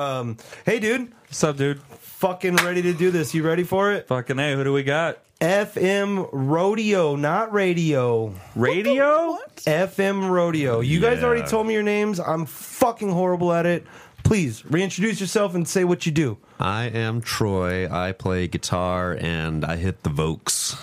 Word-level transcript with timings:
Um, 0.00 0.38
hey, 0.64 0.78
dude, 0.80 1.12
What's 1.26 1.44
up, 1.44 1.58
dude? 1.58 1.82
fucking 2.00 2.56
ready 2.56 2.80
to 2.82 2.94
do 2.94 3.10
this. 3.10 3.34
You 3.34 3.42
ready 3.42 3.64
for 3.64 3.92
it? 3.92 4.08
Fucking 4.08 4.38
hey, 4.38 4.54
who 4.54 4.64
do 4.64 4.72
we 4.72 4.82
got? 4.82 5.18
FM 5.42 6.26
rodeo, 6.32 7.16
not 7.16 7.52
radio. 7.52 8.34
Radio? 8.56 9.38
FM 9.66 10.30
rodeo. 10.30 10.80
You 10.80 11.00
guys 11.00 11.18
Yeah. 11.20 11.26
already 11.26 11.46
told 11.46 11.66
me 11.66 11.74
your 11.74 11.82
names. 11.82 12.18
I'm 12.18 12.46
fucking 12.46 13.10
horrible 13.10 13.52
at 13.52 13.66
it. 13.66 13.86
Please 14.24 14.64
reintroduce 14.66 15.20
yourself 15.20 15.54
and 15.54 15.68
say 15.68 15.84
what 15.84 16.06
you 16.06 16.12
do. 16.12 16.38
I 16.58 16.84
am 16.84 17.20
Troy. 17.20 17.86
I 17.90 18.12
play 18.12 18.48
guitar 18.48 19.16
and 19.20 19.64
I 19.66 19.76
hit 19.76 20.02
the 20.02 20.10
Vokes. 20.10 20.76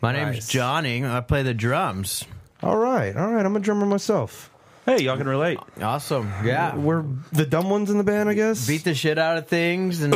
My 0.00 0.12
Nice. 0.12 0.32
name's 0.32 0.48
Johnny. 0.48 1.04
I 1.04 1.20
play 1.20 1.42
the 1.44 1.54
drums. 1.54 2.24
All 2.62 2.76
right, 2.76 3.16
all 3.16 3.30
right. 3.32 3.44
I'm 3.46 3.54
a 3.56 3.60
drummer 3.60 3.86
myself. 3.86 4.50
Hey, 4.86 5.02
y'all 5.02 5.16
can 5.16 5.26
relate. 5.26 5.58
Awesome. 5.80 6.30
Yeah. 6.44 6.76
We're 6.76 7.06
the 7.32 7.46
dumb 7.46 7.70
ones 7.70 7.88
in 7.88 7.96
the 7.96 8.04
band, 8.04 8.28
I 8.28 8.34
guess. 8.34 8.66
Beat 8.66 8.84
the 8.84 8.94
shit 8.94 9.18
out 9.18 9.38
of 9.38 9.48
things 9.48 10.02
and 10.02 10.12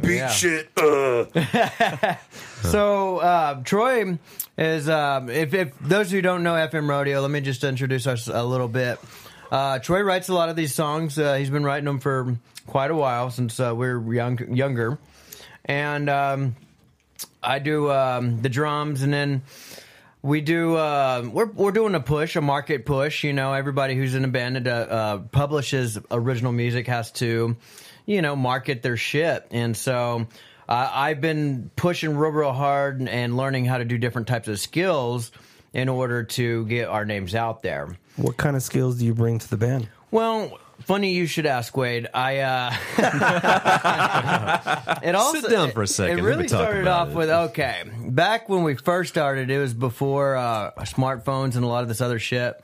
beat 0.00 0.16
yeah. 0.16 0.28
shit. 0.28 0.70
Uh. 0.76 1.24
so 2.62 3.18
uh, 3.18 3.62
Troy 3.64 4.16
is 4.56 4.88
um, 4.88 5.28
if, 5.28 5.54
if 5.54 5.76
those 5.80 6.12
who 6.12 6.22
don't 6.22 6.44
know 6.44 6.52
FM 6.52 6.88
Rodeo, 6.88 7.20
let 7.20 7.32
me 7.32 7.40
just 7.40 7.64
introduce 7.64 8.06
us 8.06 8.28
a 8.28 8.44
little 8.44 8.68
bit. 8.68 9.00
Uh, 9.50 9.80
Troy 9.80 10.02
writes 10.02 10.28
a 10.28 10.34
lot 10.34 10.50
of 10.50 10.56
these 10.56 10.72
songs. 10.72 11.18
Uh, 11.18 11.34
he's 11.34 11.50
been 11.50 11.64
writing 11.64 11.86
them 11.86 11.98
for 11.98 12.36
quite 12.68 12.92
a 12.92 12.96
while 12.96 13.30
since 13.30 13.58
uh, 13.58 13.74
we 13.74 13.88
were 13.88 14.14
young, 14.14 14.54
younger, 14.54 14.98
and 15.64 16.08
um, 16.08 16.54
I 17.42 17.58
do 17.58 17.90
um, 17.90 18.40
the 18.40 18.48
drums, 18.48 19.02
and 19.02 19.12
then 19.12 19.42
we 20.26 20.40
do. 20.40 20.76
Uh, 20.76 21.28
we're 21.32 21.46
we're 21.46 21.70
doing 21.70 21.94
a 21.94 22.00
push, 22.00 22.36
a 22.36 22.40
market 22.40 22.84
push. 22.84 23.24
You 23.24 23.32
know, 23.32 23.52
everybody 23.52 23.94
who's 23.94 24.14
in 24.14 24.24
a 24.24 24.28
band 24.28 24.56
that 24.56 24.66
uh, 24.66 24.94
uh, 24.94 25.18
publishes 25.18 25.98
original 26.10 26.52
music 26.52 26.88
has 26.88 27.12
to, 27.12 27.56
you 28.04 28.22
know, 28.22 28.36
market 28.36 28.82
their 28.82 28.96
shit, 28.96 29.46
and 29.50 29.76
so. 29.76 30.26
Uh, 30.68 30.90
I've 30.92 31.20
been 31.20 31.70
pushing 31.76 32.16
real, 32.16 32.32
real 32.32 32.52
hard 32.52 32.98
and, 32.98 33.08
and 33.08 33.36
learning 33.36 33.66
how 33.66 33.78
to 33.78 33.84
do 33.84 33.98
different 33.98 34.26
types 34.26 34.48
of 34.48 34.58
skills 34.58 35.30
in 35.72 35.88
order 35.88 36.24
to 36.24 36.66
get 36.66 36.88
our 36.88 37.04
names 37.04 37.36
out 37.36 37.62
there. 37.62 37.96
What 38.16 38.36
kind 38.36 38.56
of 38.56 38.64
skills 38.64 38.98
do 38.98 39.06
you 39.06 39.14
bring 39.14 39.38
to 39.38 39.48
the 39.48 39.56
band? 39.56 39.88
Well, 40.10 40.58
funny 40.86 41.12
you 41.12 41.26
should 41.26 41.46
ask, 41.46 41.76
Wade. 41.76 42.08
I 42.14 42.38
uh 42.38 42.72
it 45.02 45.14
also 45.14 45.40
Sit 45.40 45.50
down 45.50 45.72
for 45.72 45.82
a 45.82 45.86
second. 45.86 46.18
It 46.18 46.22
Let 46.22 46.24
me 46.24 46.28
really 46.28 46.48
talk 46.48 46.60
started 46.60 46.86
off 46.86 47.10
it. 47.10 47.14
with 47.14 47.28
okay. 47.28 47.82
Back 48.08 48.48
when 48.48 48.62
we 48.62 48.76
first 48.76 49.10
started, 49.10 49.50
it 49.50 49.58
was 49.58 49.74
before 49.74 50.36
uh, 50.36 50.70
smartphones 50.80 51.56
and 51.56 51.64
a 51.64 51.68
lot 51.68 51.82
of 51.82 51.88
this 51.88 52.00
other 52.00 52.18
shit. 52.18 52.54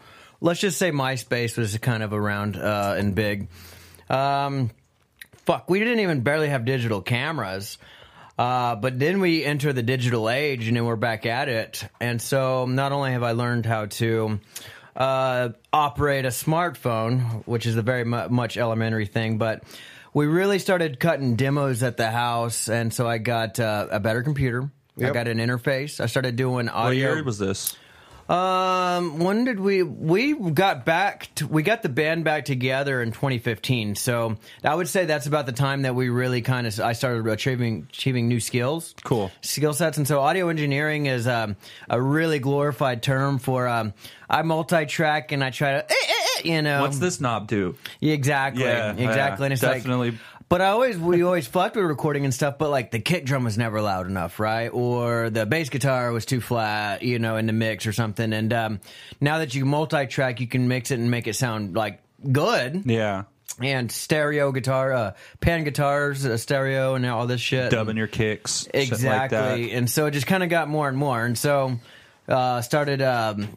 Let's 0.41 0.61
just 0.61 0.78
say 0.78 0.91
MySpace 0.91 1.59
was 1.59 1.77
kind 1.78 2.03
of 2.03 2.12
around 2.12 2.56
uh, 2.56 2.95
and 2.97 3.15
big. 3.15 3.48
Um, 4.09 4.70
fuck, 5.45 5.69
we 5.69 5.81
didn't 5.81 6.00
even 6.00 6.20
barely 6.20 6.48
have 6.48 6.65
digital 6.65 7.03
cameras. 7.03 7.78
Uh, 8.39 8.77
but 8.77 8.98
then 8.98 9.20
we 9.20 9.45
enter 9.45 9.73
the 9.73 9.83
digital 9.83 10.31
age 10.31 10.67
and 10.67 10.77
then 10.77 10.84
we're 10.84 10.97
back 10.97 11.27
at 11.27 11.48
it. 11.48 11.84
And 12.00 12.20
so 12.20 12.67
not 12.67 12.93
only 12.93 13.12
have 13.12 13.23
I 13.23 13.33
learned 13.33 13.67
how 13.67 13.87
to 13.87 14.41
uh, 14.96 15.50
operate 15.72 16.24
a 16.24 16.28
smartphone, 16.28 17.46
which 17.46 17.66
is 17.66 17.76
a 17.76 17.82
very 17.82 18.04
mu- 18.04 18.28
much 18.28 18.56
elementary 18.56 19.06
thing, 19.06 19.38
but 19.38 19.62
we 20.14 20.26
really 20.26 20.58
started 20.58 21.00
cutting 21.00 21.36
demos 21.36 21.82
at 21.82 21.96
the 21.96 22.10
house. 22.10 22.68
And 22.68 22.92
so 22.92 23.08
I 23.08 23.18
got 23.18 23.58
uh, 23.58 23.88
a 23.90 24.00
better 24.00 24.22
computer. 24.22 24.70
I 25.00 25.10
got 25.10 25.26
an 25.26 25.38
interface. 25.38 26.00
I 26.00 26.06
started 26.06 26.36
doing 26.36 26.68
audio. 26.68 27.08
What 27.08 27.14
year 27.16 27.24
was 27.24 27.38
this? 27.38 27.76
Um, 28.33 29.19
when 29.19 29.44
did 29.44 29.61
we 29.61 29.83
we 29.83 30.33
got 30.33 30.86
back? 30.86 31.28
To, 31.34 31.47
we 31.47 31.62
got 31.62 31.83
the 31.83 31.91
band 31.91 32.25
back 32.25 32.47
together 32.47 33.02
in 33.02 33.12
2015. 33.12 33.94
So 33.94 34.38
I 34.64 34.75
would 34.75 34.88
say 34.88 35.05
that's 35.05 35.27
about 35.27 35.44
the 35.44 35.53
time 35.53 35.82
that 35.82 35.94
we 35.94 36.09
really 36.09 36.41
kind 36.41 36.66
of 36.66 36.81
I 36.81 36.94
started 36.94 37.26
achieving 37.26 37.88
achieving 37.91 38.28
new 38.28 38.41
skills. 38.41 38.94
Cool. 39.04 39.31
skill 39.43 39.75
sets, 39.75 39.98
and 39.98 40.09
so 40.09 40.20
audio 40.20 40.48
engineering 40.48 41.06
is 41.06 41.26
um, 41.28 41.56
a 41.91 42.00
really 42.00 42.38
glorified 42.38 43.03
term 43.03 43.38
for 43.38 43.69
um, 43.69 43.93
I 44.31 44.41
multi-track 44.41 45.32
and 45.32 45.44
I 45.44 45.50
try 45.50 45.72
to 45.72 45.84
eh, 45.84 45.94
eh, 45.94 46.14
eh, 46.38 46.49
you 46.49 46.62
know 46.62 46.81
What's 46.81 46.99
this 46.99 47.20
knob 47.20 47.49
do? 47.49 47.76
yeah, 48.00 48.14
exactly. 48.14 48.64
Yeah, 48.64 48.94
exactly. 48.94 49.44
and 49.44 49.53
it's 49.53 49.60
definitely. 49.60 50.19
Like, 50.52 50.58
but 50.58 50.64
I 50.64 50.68
always 50.68 50.98
we 50.98 51.22
always 51.22 51.46
fucked 51.46 51.76
with 51.76 51.84
recording 51.86 52.24
and 52.24 52.32
stuff, 52.32 52.58
but 52.58 52.70
like 52.70 52.90
the 52.90 53.00
kick 53.00 53.24
drum 53.24 53.44
was 53.44 53.56
never 53.56 53.80
loud 53.80 54.06
enough, 54.06 54.38
right? 54.38 54.68
Or 54.68 55.30
the 55.30 55.46
bass 55.46 55.68
guitar 55.70 56.12
was 56.12 56.26
too 56.26 56.40
flat, 56.40 57.02
you 57.02 57.18
know, 57.18 57.36
in 57.36 57.46
the 57.46 57.52
mix 57.52 57.86
or 57.86 57.92
something. 57.92 58.32
And 58.32 58.52
um, 58.52 58.80
now 59.20 59.38
that 59.38 59.54
you 59.54 59.64
multi-track, 59.64 60.40
you 60.40 60.46
can 60.46 60.68
mix 60.68 60.90
it 60.90 60.98
and 60.98 61.10
make 61.10 61.26
it 61.26 61.34
sound 61.34 61.74
like 61.74 62.00
good. 62.30 62.82
Yeah. 62.86 63.24
And 63.60 63.92
stereo 63.92 64.50
guitar, 64.52 64.92
uh, 64.92 65.12
pan 65.40 65.64
guitars, 65.64 66.24
uh, 66.24 66.36
stereo, 66.36 66.94
and 66.94 67.04
all 67.06 67.26
this 67.26 67.40
shit. 67.40 67.70
Dubbing 67.70 67.96
your 67.96 68.06
kicks. 68.06 68.66
like 68.66 68.88
Exactly. 68.88 69.38
that. 69.69 69.76
and 69.76 69.90
so 69.90 70.06
it 70.06 70.12
just 70.12 70.26
kind 70.26 70.42
of 70.42 70.48
got 70.48 70.69
more 70.69 70.88
and 70.88 70.96
more. 70.96 71.24
And 71.24 71.36
so 71.36 71.78
uh, 72.28 72.62
started 72.62 73.02
um, 73.02 73.48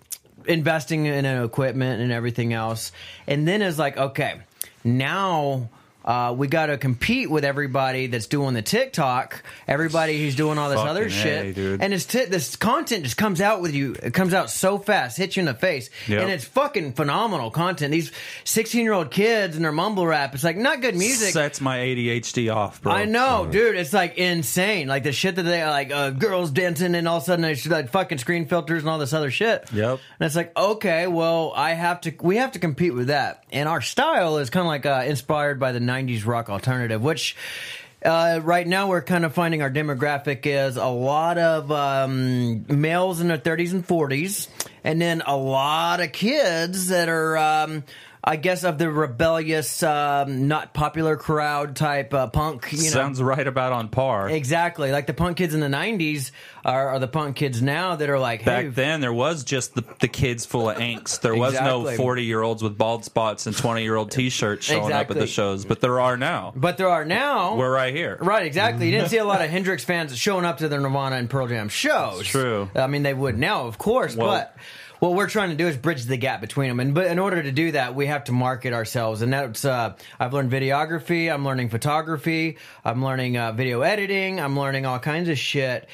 investing 0.46 1.06
in 1.06 1.26
equipment 1.26 2.02
and 2.02 2.12
everything 2.12 2.52
else. 2.52 2.92
And 3.26 3.48
then 3.48 3.62
it's 3.62 3.78
like, 3.78 3.98
okay, 3.98 4.42
now. 4.84 5.70
Uh, 6.06 6.36
we 6.38 6.48
got 6.48 6.68
to 6.68 6.78
compete 6.78 7.32
with 7.32 7.44
everybody 7.44 8.06
that's 8.06 8.28
doing 8.28 8.54
the 8.54 8.62
TikTok, 8.62 9.42
everybody 9.68 10.20
who's 10.22 10.36
doing 10.36 10.60
all 10.60 10.70
this 10.70 10.78
Fucking 10.78 10.90
other 10.90 11.10
shit, 11.10 11.56
dude. 11.56 11.82
and 11.82 11.94
it's 11.96 12.06
t- 12.06 12.26
this 12.26 12.56
content 12.56 13.06
just 13.06 13.18
comes 13.18 13.42
out 13.42 13.60
with 13.60 13.74
you. 13.74 13.96
It 14.04 14.14
comes 14.14 14.32
out 14.34 14.52
so 14.52 14.78
fast, 14.78 15.18
hits 15.18 15.36
you 15.36 15.40
in 15.42 15.46
the 15.48 15.56
face, 15.56 15.90
Yep. 16.08 16.22
and 16.22 16.32
it's 16.32 16.46
fucking 16.46 16.94
phenomenal 16.94 17.50
content. 17.50 17.92
These 17.92 18.12
sixteen-year-old 18.44 19.10
kids 19.10 19.56
and 19.56 19.66
their 19.66 19.72
mumble 19.72 20.06
rap, 20.06 20.36
it's 20.36 20.44
like 20.44 20.58
not 20.58 20.82
good 20.82 20.96
music. 20.96 21.34
Sets 21.34 21.60
my 21.60 21.80
ADHD 21.80 22.54
off, 22.54 22.82
bro. 22.84 22.92
I 22.94 23.06
know, 23.06 23.48
dude. 23.50 23.76
It's 23.76 23.92
like 23.94 24.18
insane. 24.20 24.88
Like 24.88 25.02
the 25.04 25.12
shit 25.12 25.36
that 25.38 25.44
they 25.44 25.66
like, 25.66 25.92
uh, 25.92 26.12
girls 26.12 26.52
dancing, 26.52 26.94
and 26.94 27.08
all 27.08 27.18
of 27.18 27.24
a 27.24 27.26
sudden 27.26 27.42
there's 27.42 27.66
like 27.66 27.90
fucking 27.90 28.20
screen 28.20 28.46
filters 28.46 28.84
and 28.84 28.90
all 28.90 29.00
this 29.00 29.14
other 29.14 29.32
shit. 29.32 29.66
Yep. 29.74 30.00
And 30.20 30.26
it's 30.28 30.36
like, 30.36 30.56
okay, 30.56 31.08
well, 31.08 31.52
I 31.56 31.72
have 31.74 32.02
to. 32.02 32.14
We 32.22 32.38
have 32.38 32.52
to 32.52 32.60
compete 32.60 32.94
with 32.94 33.08
that. 33.08 33.44
And 33.52 33.68
our 33.68 33.82
style 33.82 34.38
is 34.38 34.50
kind 34.52 34.62
of 34.62 34.68
like 34.68 34.86
uh, 34.86 35.04
inspired 35.08 35.60
by 35.60 35.72
the 35.72 35.80
'90s 35.96 36.26
rock 36.26 36.50
alternative, 36.50 37.02
which. 37.02 37.36
Uh, 38.04 38.40
right 38.44 38.68
now, 38.68 38.88
we're 38.88 39.02
kind 39.02 39.26
of 39.26 39.34
finding 39.34 39.64
our 39.64 39.72
demographic 39.72 40.46
is 40.46 40.78
a 40.78 40.86
lot 40.86 41.40
of 41.40 41.72
um, 41.72 42.64
males 42.68 43.20
in 43.20 43.30
their 43.30 43.38
30s 43.40 43.72
and 43.72 43.88
40s, 43.88 44.48
and 44.84 45.02
then 45.02 45.24
a 45.26 45.36
lot 45.36 46.02
of 46.02 46.12
kids 46.12 46.90
that 46.90 47.10
are, 47.10 47.36
um, 47.36 47.84
I 48.28 48.38
guess, 48.38 48.64
of 48.64 48.80
the 48.80 48.90
rebellious, 48.90 49.84
um, 49.84 50.48
not 50.48 50.74
popular 50.74 51.16
crowd 51.16 51.76
type 51.76 52.12
uh, 52.12 52.26
punk. 52.26 52.70
You 52.72 52.80
know, 52.80 52.84
Sounds 52.90 53.22
right 53.22 53.46
about 53.46 53.72
on 53.72 53.90
par. 53.90 54.28
Exactly. 54.30 54.92
Like 54.92 55.06
the 55.06 55.14
punk 55.14 55.38
kids 55.38 55.54
in 55.54 55.60
the 55.60 55.68
90s 55.68 56.32
are, 56.66 56.90
are 56.90 57.00
the 57.00 57.08
punk 57.08 57.36
kids 57.36 57.62
now 57.62 57.96
that 57.96 58.10
are 58.10 58.18
like, 58.18 58.44
Back 58.44 58.74
then, 58.74 59.00
there 59.00 59.14
was 59.14 59.44
just 59.44 59.76
the, 59.76 59.84
the 60.00 60.08
kids 60.08 60.44
full 60.44 60.72
of 60.72 60.78
angst. 60.78 61.22
There 61.22 61.36
was 61.36 61.54
no 61.54 61.86
40 61.96 62.24
year 62.24 62.42
olds 62.42 62.64
with 62.64 62.76
bald 62.80 63.06
spots 63.06 63.46
and 63.46 63.56
20 63.56 63.84
year 63.84 63.96
old 63.96 64.10
t 64.10 64.30
shirts 64.32 64.66
showing 64.66 64.92
up 64.92 65.12
at 65.12 65.18
the 65.18 65.28
shows, 65.28 65.64
but 65.64 65.80
there 65.82 66.00
are 66.00 66.18
now. 66.18 66.52
but 66.56 66.78
there 66.78 66.90
are 66.90 67.06
now. 67.06 67.56
We're 67.58 67.72
right 67.72 67.94
here. 67.94 68.18
Right, 68.20 68.48
exactly. 68.48 68.88
You 68.88 68.92
didn't 68.94 69.10
see 69.10 69.18
a 69.18 69.24
lot 69.26 69.44
of 69.44 69.50
Hendrix 69.56 69.84
fans 69.84 70.18
showing 70.18 70.46
up 70.46 70.58
to 70.58 70.68
their 70.68 70.80
Nirvana 70.82 71.18
and 71.18 71.30
Pearl 71.30 71.48
Jam 71.48 71.70
shows. 71.70 72.22
It's 72.22 72.30
true. 72.30 72.72
I 72.74 72.88
mean, 72.88 73.04
they 73.04 73.14
would 73.14 73.38
now, 73.38 73.68
of 73.68 73.78
course, 73.78 74.16
Well- 74.16 74.30
but 74.32 74.56
what 75.00 75.14
we're 75.14 75.30
trying 75.30 75.50
to 75.50 75.56
do 75.56 75.68
is 75.68 75.78
bridge 75.78 76.04
the 76.06 76.18
gap 76.18 76.42
between 76.42 76.70
them. 76.70 76.80
And 76.80 76.94
but 76.94 77.08
in 77.08 77.20
order 77.20 77.42
to 77.42 77.52
do 77.52 77.72
that, 77.72 77.96
we 77.96 78.08
have 78.08 78.26
to 78.26 78.32
market 78.32 78.74
ourselves. 78.74 79.22
And 79.22 79.34
that's 79.34 79.66
uh, 79.66 79.96
I've 80.20 80.34
learned 80.34 80.52
videography. 80.52 81.34
I'm 81.34 81.46
learning 81.46 81.70
photography. 81.70 82.58
I'm 82.84 83.04
learning 83.04 83.38
uh, 83.38 83.52
video 83.52 83.82
editing. 83.82 84.40
I'm 84.40 84.58
learning 84.58 84.86
all 84.86 85.00
kinds 85.00 85.30
of 85.30 85.38
shit. 85.38 85.88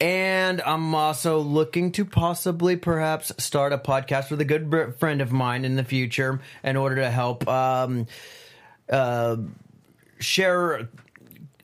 And 0.00 0.60
I'm 0.60 0.94
also 0.94 1.38
looking 1.38 1.92
to 1.92 2.04
possibly 2.04 2.76
perhaps 2.76 3.32
start 3.38 3.72
a 3.72 3.78
podcast 3.78 4.30
with 4.30 4.40
a 4.40 4.44
good 4.44 4.96
friend 4.98 5.20
of 5.20 5.30
mine 5.32 5.64
in 5.64 5.76
the 5.76 5.84
future 5.84 6.40
in 6.64 6.76
order 6.76 6.96
to 6.96 7.10
help 7.10 7.46
um, 7.48 8.06
uh, 8.90 9.36
share 10.18 10.88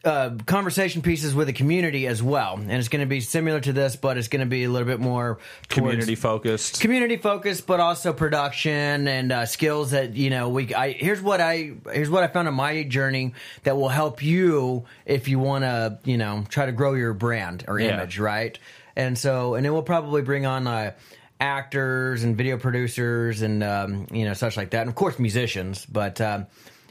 uh, 0.05 0.31
conversation 0.47 1.03
pieces 1.03 1.35
with 1.35 1.47
the 1.47 1.53
community 1.53 2.07
as 2.07 2.23
well. 2.23 2.55
And 2.55 2.73
it's 2.73 2.89
going 2.89 3.01
to 3.01 3.07
be 3.07 3.21
similar 3.21 3.61
to 3.61 3.73
this, 3.73 3.97
but 3.97 4.17
it's 4.17 4.29
going 4.29 4.41
to 4.41 4.47
be 4.47 4.65
a 4.65 4.69
little 4.71 4.87
bit 4.87 5.01
more 5.01 5.39
Community 5.69 6.15
focused. 6.15 6.81
community 6.81 7.17
focused, 7.19 7.67
but 7.67 7.81
also 7.81 8.13
production 8.13 9.07
and 9.09 9.31
uh, 9.33 9.47
skills 9.47 9.91
that 9.91 10.15
you 10.15 10.31
know. 10.31 10.49
We 10.49 10.75
I 10.75 10.93
here's 10.93 11.21
what 11.21 11.41
I 11.41 11.73
here's 11.93 12.09
what 12.11 12.23
I 12.23 12.29
found 12.29 12.49
on 12.49 12.55
my 12.55 12.83
journey 12.85 13.35
that 13.65 13.77
will 13.77 13.89
help 13.91 14.23
you 14.23 14.85
if 15.05 15.29
you 15.29 15.39
want 15.39 15.65
to 15.65 15.99
you 16.05 16.17
know 16.17 16.45
try 16.49 16.67
to 16.67 16.73
grow 16.73 16.95
your 16.95 17.13
brand 17.13 17.65
or 17.69 17.79
Yeah. 17.79 17.95
image, 17.95 18.19
right? 18.19 18.59
And 18.97 19.17
so 19.19 19.55
and 19.55 19.65
then 19.65 19.73
we'll 19.73 19.83
probably 19.83 20.23
bring 20.23 20.47
on. 20.47 20.67
Uh, 20.67 20.93
actors 21.43 22.23
and 22.23 22.37
video 22.37 22.59
producers 22.59 23.41
and 23.41 23.65
um, 23.65 24.07
you 24.13 24.27
know 24.27 24.35
such 24.35 24.59
like 24.59 24.71
that 24.71 24.83
and 24.83 24.91
of 24.91 24.95
course 24.95 25.19
musicians 25.19 25.87
but 25.87 26.21
um, 26.21 26.47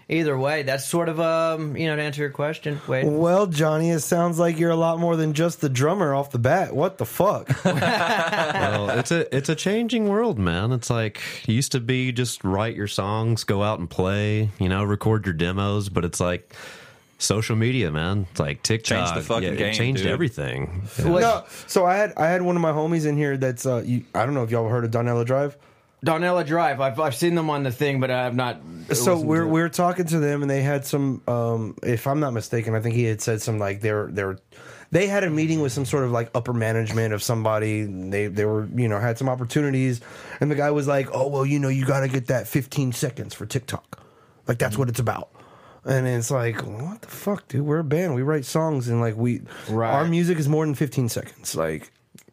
either 0.10 0.38
way, 0.38 0.64
that's 0.64 0.86
sort 0.86 1.08
of 1.08 1.20
um, 1.20 1.78
you 1.78 1.88
know, 1.88 1.96
to 1.96 2.02
answer 2.02 2.22
your 2.22 2.32
question. 2.32 2.82
Wait, 2.88 3.06
Well, 3.06 3.48
Johnny, 3.48 3.92
it 3.92 4.00
sounds 4.00 4.40
like 4.40 4.60
you're 4.60 4.72
a 4.72 4.76
lot 4.76 5.00
more 5.00 5.16
than 5.16 5.34
just 5.34 5.62
the 5.62 5.70
drummer 5.70 6.14
off 6.14 6.32
the 6.32 6.40
bat. 6.40 6.76
What 6.76 6.98
the 6.98 7.06
fuck? 7.06 7.48
well, 7.66 8.90
it's 8.92 9.12
a 9.12 9.34
it's 9.36 9.50
a 9.50 9.56
changing 9.56 10.10
world, 10.10 10.38
man. 10.40 10.72
It's 10.72 10.90
like 10.90 11.22
you 11.48 11.56
used 11.56 11.72
to 11.74 11.80
be 11.80 12.12
just 12.12 12.44
write 12.44 12.76
your 12.76 12.88
songs, 12.88 13.44
go 13.44 13.64
out 13.64 13.80
and 13.80 13.90
play, 13.90 14.50
you 14.60 14.68
know, 14.70 14.84
record 14.84 15.26
your 15.26 15.34
demos, 15.34 15.90
but 15.90 16.04
it's 16.04 16.20
like 16.20 16.54
social 17.20 17.56
media, 17.56 17.92
man. 17.92 18.26
It's 18.32 18.40
like 18.40 18.64
TikTok. 18.64 18.98
Changed 18.98 19.16
the 19.16 19.22
fucking 19.22 19.44
yeah, 19.44 19.54
it 19.54 19.58
game, 19.58 19.74
changed 19.74 20.04
dude. 20.04 20.12
everything. 20.12 20.84
What- 21.04 21.22
no, 21.22 21.44
so 21.68 21.86
I 21.86 21.96
had 21.96 22.14
I 22.18 22.28
had 22.28 22.42
one 22.42 22.56
of 22.56 22.62
my 22.62 22.72
homies 22.72 23.06
in 23.06 23.16
here 23.18 23.38
that's 23.38 23.66
uh, 23.66 23.84
you, 23.86 24.06
I 24.16 24.26
don't 24.26 24.34
know 24.34 24.44
if 24.44 24.52
y'all 24.52 24.68
heard 24.68 24.86
of 24.86 24.92
Donella 24.92 25.26
Drive. 25.26 25.58
Donella 26.06 26.46
Drive. 26.46 26.80
I've 26.82 27.00
I've 27.00 27.16
seen 27.16 27.36
them 27.36 27.50
on 27.50 27.64
the 27.64 27.72
thing, 27.72 28.00
but 28.00 28.10
I've 28.12 28.36
not. 28.36 28.62
So 28.94 29.20
we're 29.20 29.46
we're 29.46 29.70
talking 29.70 30.06
to 30.06 30.20
them, 30.20 30.42
and 30.42 30.50
they 30.50 30.62
had 30.62 30.86
some. 30.86 31.22
Um, 31.28 31.76
if 31.84 32.08
I'm 32.08 32.20
not 32.20 32.32
mistaken, 32.34 32.74
I 32.76 32.80
think 32.82 32.96
he 32.96 33.04
had 33.04 33.22
said 33.22 33.42
some 33.42 33.60
like 33.60 33.82
they're 33.82 34.08
they're 34.08 34.38
they 34.92 35.08
had 35.08 35.24
a 35.24 35.30
meeting 35.30 35.62
with 35.62 35.72
some 35.72 35.86
sort 35.86 36.06
of 36.06 36.12
like 36.12 36.32
upper 36.34 36.54
management 36.54 37.14
of 37.14 37.22
somebody. 37.22 37.84
They 37.84 38.28
they 38.28 38.46
were 38.46 38.68
you 38.76 38.88
know 38.88 39.00
had 39.00 39.18
some 39.18 39.28
opportunities, 39.30 40.00
and 40.40 40.50
the 40.50 40.56
guy 40.56 40.72
was 40.72 40.88
like, 40.88 41.10
oh 41.14 41.28
well, 41.28 41.46
you 41.46 41.60
know 41.60 41.70
you 41.70 41.86
got 41.86 42.00
to 42.02 42.08
get 42.08 42.28
that 42.28 42.48
15 42.48 42.94
seconds 42.94 43.34
for 43.34 43.46
TikTok, 43.46 44.00
like 44.48 44.58
that's 44.58 44.78
what 44.78 44.90
it's 44.90 45.00
about. 45.00 45.30
And 45.86 46.06
it's 46.08 46.30
like, 46.30 46.58
what 46.66 47.02
the 47.02 47.08
fuck, 47.08 47.48
dude? 47.48 47.62
We're 47.62 47.80
a 47.80 47.84
band. 47.86 48.14
We 48.14 48.22
write 48.22 48.44
songs, 48.46 48.90
and 48.90 49.00
like 49.02 49.16
we, 49.16 49.42
Right. 49.70 49.92
our 49.94 50.06
music 50.06 50.38
is 50.38 50.48
more 50.50 50.66
than 50.66 50.76
15 50.76 51.08
seconds. 51.08 51.56
Like, 51.56 51.90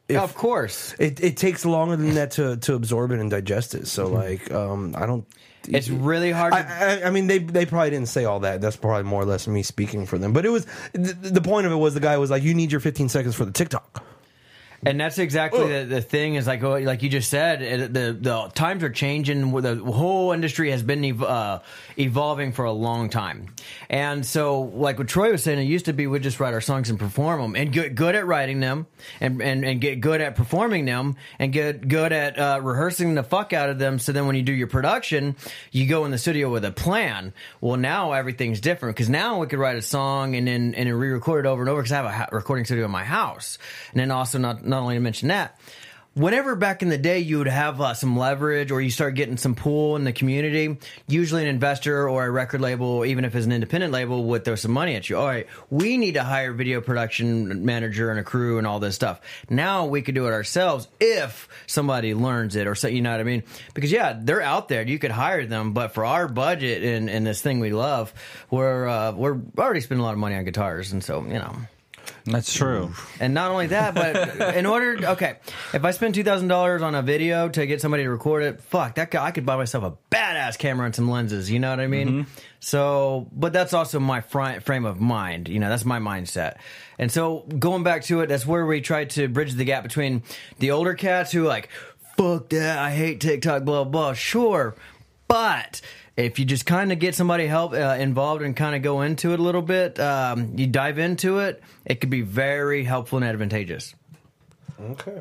if, 0.08 0.20
of 0.20 0.34
course. 0.34 0.94
it, 0.98 1.22
it 1.22 1.36
takes 1.36 1.64
longer 1.64 1.96
than 1.96 2.14
that 2.14 2.32
to, 2.32 2.56
to 2.58 2.74
absorb 2.74 3.10
it 3.10 3.18
and 3.18 3.30
digest 3.30 3.74
it. 3.74 3.86
So 3.86 4.06
like, 4.08 4.50
um, 4.52 4.94
I 4.96 5.06
don't. 5.06 5.26
It's 5.68 5.88
really 5.88 6.30
hard 6.30 6.52
to 6.52 6.58
I, 6.60 7.00
I, 7.00 7.06
I 7.08 7.10
mean, 7.10 7.26
they 7.26 7.38
they 7.38 7.66
probably 7.66 7.90
didn't 7.90 8.08
say 8.08 8.24
all 8.24 8.38
that. 8.40 8.60
That's 8.60 8.76
probably 8.76 9.02
more 9.02 9.22
or 9.22 9.24
less 9.24 9.48
me 9.48 9.64
speaking 9.64 10.06
for 10.06 10.16
them. 10.16 10.32
But 10.32 10.46
it 10.46 10.50
was 10.50 10.64
the, 10.92 11.12
the 11.12 11.40
point 11.40 11.66
of 11.66 11.72
it 11.72 11.76
was 11.76 11.92
the 11.92 11.98
guy 11.98 12.16
was 12.18 12.30
like, 12.30 12.44
"You 12.44 12.54
need 12.54 12.70
your 12.70 12.80
15 12.80 13.08
seconds 13.08 13.34
for 13.34 13.44
the 13.44 13.50
TikTok." 13.50 14.04
And 14.84 15.00
that's 15.00 15.18
exactly 15.18 15.66
the, 15.66 15.84
the 15.84 16.00
thing 16.00 16.34
is 16.36 16.46
like 16.46 16.62
oh, 16.62 16.78
like 16.78 17.02
you 17.02 17.08
just 17.08 17.30
said 17.30 17.92
the 17.92 18.12
the 18.12 18.50
times 18.54 18.84
are 18.84 18.90
changing. 18.90 19.50
The 19.60 19.76
whole 19.76 20.32
industry 20.32 20.70
has 20.70 20.82
been 20.82 21.20
uh, 21.22 21.60
evolving 21.98 22.52
for 22.52 22.64
a 22.64 22.72
long 22.72 23.10
time, 23.10 23.54
and 23.88 24.24
so 24.24 24.62
like 24.62 24.98
what 24.98 25.08
Troy 25.08 25.32
was 25.32 25.42
saying, 25.42 25.58
it 25.58 25.64
used 25.64 25.86
to 25.86 25.92
be 25.92 26.06
we'd 26.06 26.22
just 26.22 26.40
write 26.40 26.54
our 26.54 26.60
songs 26.60 26.90
and 26.90 26.98
perform 26.98 27.40
them, 27.40 27.56
and 27.56 27.72
get 27.72 27.94
good 27.94 28.14
at 28.14 28.26
writing 28.26 28.60
them, 28.60 28.86
and 29.20 29.40
and, 29.40 29.64
and 29.64 29.80
get 29.80 30.00
good 30.00 30.20
at 30.20 30.36
performing 30.36 30.84
them, 30.84 31.16
and 31.38 31.52
get 31.52 31.86
good 31.88 32.12
at 32.12 32.38
uh, 32.38 32.60
rehearsing 32.62 33.14
the 33.14 33.22
fuck 33.22 33.52
out 33.52 33.70
of 33.70 33.78
them. 33.78 33.98
So 33.98 34.12
then 34.12 34.26
when 34.26 34.36
you 34.36 34.42
do 34.42 34.52
your 34.52 34.66
production, 34.66 35.36
you 35.72 35.86
go 35.86 36.04
in 36.04 36.10
the 36.10 36.18
studio 36.18 36.50
with 36.50 36.64
a 36.64 36.72
plan. 36.72 37.32
Well, 37.60 37.76
now 37.76 38.12
everything's 38.12 38.60
different 38.60 38.96
because 38.96 39.08
now 39.08 39.40
we 39.40 39.46
could 39.46 39.58
write 39.58 39.76
a 39.76 39.82
song 39.82 40.36
and 40.36 40.46
then 40.46 40.74
and 40.74 40.88
then 40.88 40.94
re-record 40.94 41.46
it 41.46 41.48
over 41.48 41.62
and 41.62 41.68
over 41.68 41.82
because 41.82 41.92
I 41.92 41.96
have 41.96 42.04
a 42.06 42.12
ha- 42.12 42.28
recording 42.32 42.64
studio 42.64 42.84
in 42.84 42.90
my 42.90 43.04
house, 43.04 43.58
and 43.92 44.00
then 44.00 44.10
also 44.10 44.38
not 44.38 44.64
not 44.64 44.82
only 44.82 44.94
to 44.96 45.00
mention 45.00 45.28
that. 45.28 45.58
Whenever 46.16 46.56
back 46.56 46.80
in 46.82 46.88
the 46.88 46.96
day 46.96 47.18
you 47.18 47.36
would 47.36 47.46
have 47.46 47.78
uh, 47.78 47.92
some 47.92 48.16
leverage 48.16 48.70
or 48.70 48.80
you 48.80 48.88
start 48.88 49.14
getting 49.14 49.36
some 49.36 49.54
pull 49.54 49.96
in 49.96 50.04
the 50.04 50.14
community, 50.14 50.78
usually 51.06 51.42
an 51.42 51.48
investor 51.48 52.08
or 52.08 52.24
a 52.24 52.30
record 52.30 52.62
label, 52.62 53.04
even 53.04 53.26
if 53.26 53.36
it's 53.36 53.44
an 53.44 53.52
independent 53.52 53.92
label, 53.92 54.24
would 54.24 54.42
throw 54.42 54.54
some 54.54 54.70
money 54.70 54.94
at 54.94 55.10
you. 55.10 55.18
All 55.18 55.26
right, 55.26 55.46
we 55.68 55.98
need 55.98 56.14
to 56.14 56.22
hire 56.22 56.54
video 56.54 56.80
production 56.80 57.66
manager 57.66 58.10
and 58.10 58.18
a 58.18 58.22
crew 58.24 58.56
and 58.56 58.66
all 58.66 58.78
this 58.78 58.94
stuff. 58.94 59.20
Now 59.50 59.84
we 59.84 60.00
could 60.00 60.14
do 60.14 60.26
it 60.26 60.30
ourselves 60.30 60.88
if 61.00 61.50
somebody 61.66 62.14
learns 62.14 62.56
it 62.56 62.66
or 62.66 62.74
so, 62.74 62.88
you 62.88 63.02
know 63.02 63.10
what 63.10 63.20
I 63.20 63.24
mean? 63.24 63.42
Because 63.74 63.92
yeah, 63.92 64.18
they're 64.18 64.40
out 64.40 64.68
there. 64.68 64.88
You 64.88 64.98
could 64.98 65.10
hire 65.10 65.44
them, 65.44 65.74
but 65.74 65.92
for 65.92 66.06
our 66.06 66.28
budget 66.28 66.82
and, 66.82 67.10
and 67.10 67.26
this 67.26 67.42
thing 67.42 67.60
we 67.60 67.74
love, 67.74 68.14
we're 68.50 68.88
uh, 68.88 69.12
we're 69.12 69.38
already 69.58 69.82
spending 69.82 70.00
a 70.00 70.04
lot 70.04 70.14
of 70.14 70.18
money 70.18 70.34
on 70.34 70.46
guitars, 70.46 70.92
and 70.92 71.04
so 71.04 71.22
you 71.24 71.34
know. 71.34 71.54
That's 72.26 72.52
true. 72.52 72.92
And 73.20 73.34
not 73.34 73.52
only 73.52 73.68
that, 73.68 73.94
but 73.94 74.56
in 74.56 74.66
order, 74.66 74.98
okay, 75.10 75.36
if 75.72 75.84
I 75.84 75.92
spend 75.92 76.16
two 76.16 76.24
thousand 76.24 76.48
dollars 76.48 76.82
on 76.82 76.96
a 76.96 77.02
video 77.02 77.48
to 77.48 77.66
get 77.66 77.80
somebody 77.80 78.02
to 78.02 78.10
record 78.10 78.42
it, 78.42 78.60
fuck 78.60 78.96
that 78.96 79.12
guy. 79.12 79.24
I 79.24 79.30
could 79.30 79.46
buy 79.46 79.56
myself 79.56 79.84
a 79.84 79.96
badass 80.12 80.58
camera 80.58 80.86
and 80.86 80.94
some 80.94 81.08
lenses. 81.08 81.50
You 81.50 81.60
know 81.60 81.70
what 81.70 81.78
I 81.78 81.86
mean? 81.86 82.08
Mm-hmm. 82.08 82.30
So, 82.58 83.28
but 83.32 83.52
that's 83.52 83.72
also 83.72 84.00
my 84.00 84.22
fri- 84.22 84.58
frame 84.58 84.86
of 84.86 85.00
mind. 85.00 85.48
You 85.48 85.60
know, 85.60 85.68
that's 85.68 85.84
my 85.84 86.00
mindset. 86.00 86.56
And 86.98 87.12
so, 87.12 87.46
going 87.58 87.84
back 87.84 88.02
to 88.04 88.20
it, 88.22 88.26
that's 88.26 88.44
where 88.44 88.66
we 88.66 88.80
try 88.80 89.04
to 89.04 89.28
bridge 89.28 89.52
the 89.52 89.64
gap 89.64 89.84
between 89.84 90.24
the 90.58 90.72
older 90.72 90.94
cats 90.94 91.30
who 91.30 91.44
like, 91.44 91.68
fuck 92.16 92.48
that, 92.48 92.78
I 92.78 92.90
hate 92.90 93.20
TikTok, 93.20 93.64
blah 93.64 93.84
blah. 93.84 94.14
Sure, 94.14 94.74
but 95.28 95.80
if 96.16 96.38
you 96.38 96.44
just 96.44 96.66
kind 96.66 96.92
of 96.92 96.98
get 96.98 97.14
somebody 97.14 97.46
help 97.46 97.72
uh, 97.72 97.96
involved 97.98 98.42
and 98.42 98.56
kind 98.56 98.74
of 98.76 98.82
go 98.82 99.02
into 99.02 99.32
it 99.32 99.40
a 99.40 99.42
little 99.42 99.62
bit, 99.62 99.98
um, 100.00 100.52
you 100.56 100.66
dive 100.66 100.98
into 100.98 101.38
it, 101.40 101.62
it 101.84 102.00
could 102.00 102.10
be 102.10 102.22
very 102.22 102.84
helpful 102.84 103.18
and 103.18 103.24
advantageous. 103.26 103.94
Okay. 104.80 105.20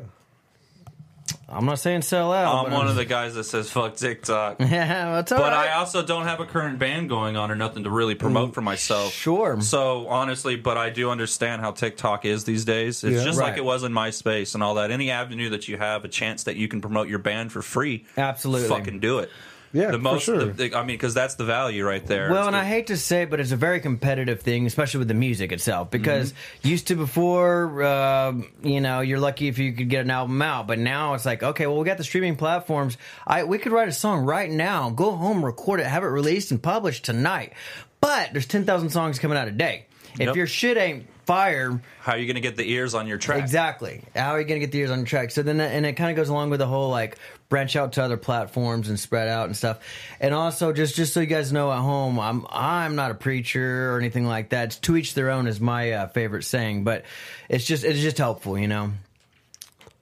I'm 1.48 1.64
not 1.64 1.78
saying 1.78 2.02
sell 2.02 2.32
out. 2.32 2.66
I'm 2.66 2.72
one 2.72 2.82
I'm- 2.82 2.90
of 2.90 2.96
the 2.96 3.04
guys 3.04 3.34
that 3.34 3.44
says 3.44 3.70
fuck 3.70 3.96
TikTok. 3.96 4.56
yeah, 4.60 5.12
that's 5.14 5.30
all 5.32 5.38
But 5.38 5.52
right. 5.52 5.70
I 5.70 5.74
also 5.74 6.04
don't 6.04 6.24
have 6.24 6.40
a 6.40 6.44
current 6.44 6.78
band 6.78 7.08
going 7.08 7.36
on 7.36 7.50
or 7.50 7.54
nothing 7.56 7.84
to 7.84 7.90
really 7.90 8.14
promote 8.16 8.52
for 8.54 8.60
myself. 8.62 9.12
Sure. 9.12 9.60
So 9.60 10.08
honestly, 10.08 10.56
but 10.56 10.76
I 10.76 10.90
do 10.90 11.08
understand 11.10 11.62
how 11.62 11.70
TikTok 11.70 12.24
is 12.24 12.44
these 12.44 12.64
days. 12.64 13.02
It's 13.04 13.18
Yeah. 13.18 13.24
just 13.24 13.38
like 13.40 13.56
it 13.56 13.64
was 13.64 13.84
in 13.84 13.92
MySpace 13.92 14.54
and 14.54 14.62
all 14.62 14.74
that. 14.74 14.90
Any 14.90 15.10
avenue 15.10 15.50
that 15.50 15.68
you 15.68 15.76
have 15.76 16.04
a 16.04 16.08
chance 16.08 16.44
that 16.44 16.56
you 16.56 16.66
can 16.68 16.80
promote 16.80 17.08
your 17.08 17.18
band 17.20 17.52
for 17.52 17.62
free, 17.62 18.04
Absolutely. 18.16 18.68
fucking 18.68 18.98
do 19.00 19.20
it. 19.20 19.30
Yeah, 19.72 19.86
the 19.90 19.92
for 19.94 19.98
most. 19.98 20.24
sure. 20.24 20.44
the- 20.44 20.68
the- 20.68 20.74
I 20.76 20.80
mean, 20.80 20.94
because 20.96 21.12
that's 21.14 21.34
the 21.34 21.44
value 21.44 21.84
right 21.86 22.04
there. 22.06 22.30
Well, 22.30 22.40
It's 22.40 22.46
and 22.48 22.54
the- 22.56 22.60
I 22.60 22.64
hate 22.64 22.86
to 22.88 22.96
say 22.96 23.22
it, 23.22 23.30
but 23.30 23.40
it's 23.40 23.52
a 23.52 23.56
very 23.56 23.80
competitive 23.80 24.40
thing, 24.40 24.66
especially 24.66 24.98
with 24.98 25.08
the 25.08 25.14
music 25.14 25.52
itself. 25.52 25.90
Because 25.90 26.32
Mm-hmm. 26.32 26.68
used 26.68 26.86
to 26.88 26.94
before, 26.96 27.82
uh, 27.82 28.32
you 28.62 28.80
know, 28.80 29.00
you're 29.00 29.18
lucky 29.20 29.48
if 29.48 29.58
you 29.58 29.72
could 29.72 29.88
get 29.90 30.04
an 30.04 30.10
album 30.10 30.40
out, 30.40 30.66
but 30.66 30.78
now 30.78 31.14
it's 31.14 31.26
like, 31.26 31.42
okay, 31.42 31.66
well, 31.66 31.78
we 31.78 31.84
got 31.84 31.98
the 31.98 32.04
streaming 32.04 32.36
platforms. 32.36 32.96
I 33.26 33.44
we 33.44 33.58
could 33.58 33.72
write 33.72 33.88
a 33.88 33.92
song 33.92 34.24
right 34.24 34.50
now, 34.50 34.90
go 34.90 35.10
home, 35.12 35.44
record 35.44 35.80
it, 35.80 35.86
have 35.86 36.02
it 36.04 36.08
released 36.08 36.50
and 36.50 36.62
published 36.62 37.04
tonight. 37.04 37.52
But 38.00 38.30
there's 38.32 38.46
ten 38.46 38.64
thousand 38.64 38.90
songs 38.90 39.18
coming 39.18 39.36
out 39.36 39.48
a 39.48 39.52
day. 39.52 39.86
If 40.14 40.20
Yep. 40.28 40.36
your 40.36 40.46
shit 40.46 40.76
ain't 40.78 41.06
fire, 41.26 41.80
how 42.00 42.12
are 42.12 42.18
you 42.18 42.24
going 42.26 42.36
to 42.36 42.40
get 42.40 42.56
the 42.56 42.70
ears 42.70 42.94
on 42.94 43.06
your 43.06 43.18
track? 43.18 43.38
Exactly. 43.40 44.02
How 44.14 44.30
are 44.30 44.40
you 44.40 44.46
going 44.46 44.60
to 44.60 44.64
get 44.66 44.72
the 44.72 44.78
ears 44.78 44.90
on 44.90 45.00
the 45.00 45.04
track? 45.06 45.30
So 45.30 45.42
then, 45.42 45.58
that, 45.58 45.72
and 45.72 45.84
it 45.84 45.92
kind 45.94 46.10
of 46.10 46.16
goes 46.16 46.28
along 46.30 46.48
with 46.50 46.60
the 46.60 46.66
whole 46.66 46.88
like 46.88 47.18
branch 47.48 47.76
out 47.76 47.92
to 47.94 48.02
other 48.02 48.16
platforms 48.16 48.88
and 48.88 48.98
spread 48.98 49.28
out 49.28 49.46
and 49.46 49.56
stuff. 49.56 49.78
And 50.20 50.34
also, 50.34 50.72
just 50.72 50.94
just 50.96 51.12
so 51.12 51.20
you 51.20 51.26
guys 51.26 51.52
know 51.52 51.70
at 51.72 51.80
home, 51.80 52.18
I'm 52.18 52.46
I'm 52.50 52.96
not 52.96 53.10
a 53.10 53.14
preacher 53.14 53.92
or 53.92 53.98
anything 53.98 54.26
like 54.26 54.50
that. 54.50 54.64
It's 54.66 54.78
to 54.80 54.96
each 54.96 55.14
their 55.14 55.30
own 55.30 55.46
is 55.46 55.60
my 55.60 55.92
uh, 55.92 56.06
favorite 56.08 56.42
saying, 56.44 56.84
but 56.84 57.04
it's 57.48 57.64
just 57.64 57.84
it's 57.84 58.00
just 58.00 58.18
helpful, 58.18 58.58
you 58.58 58.68
know. 58.68 58.92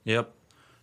Yep. 0.04 0.30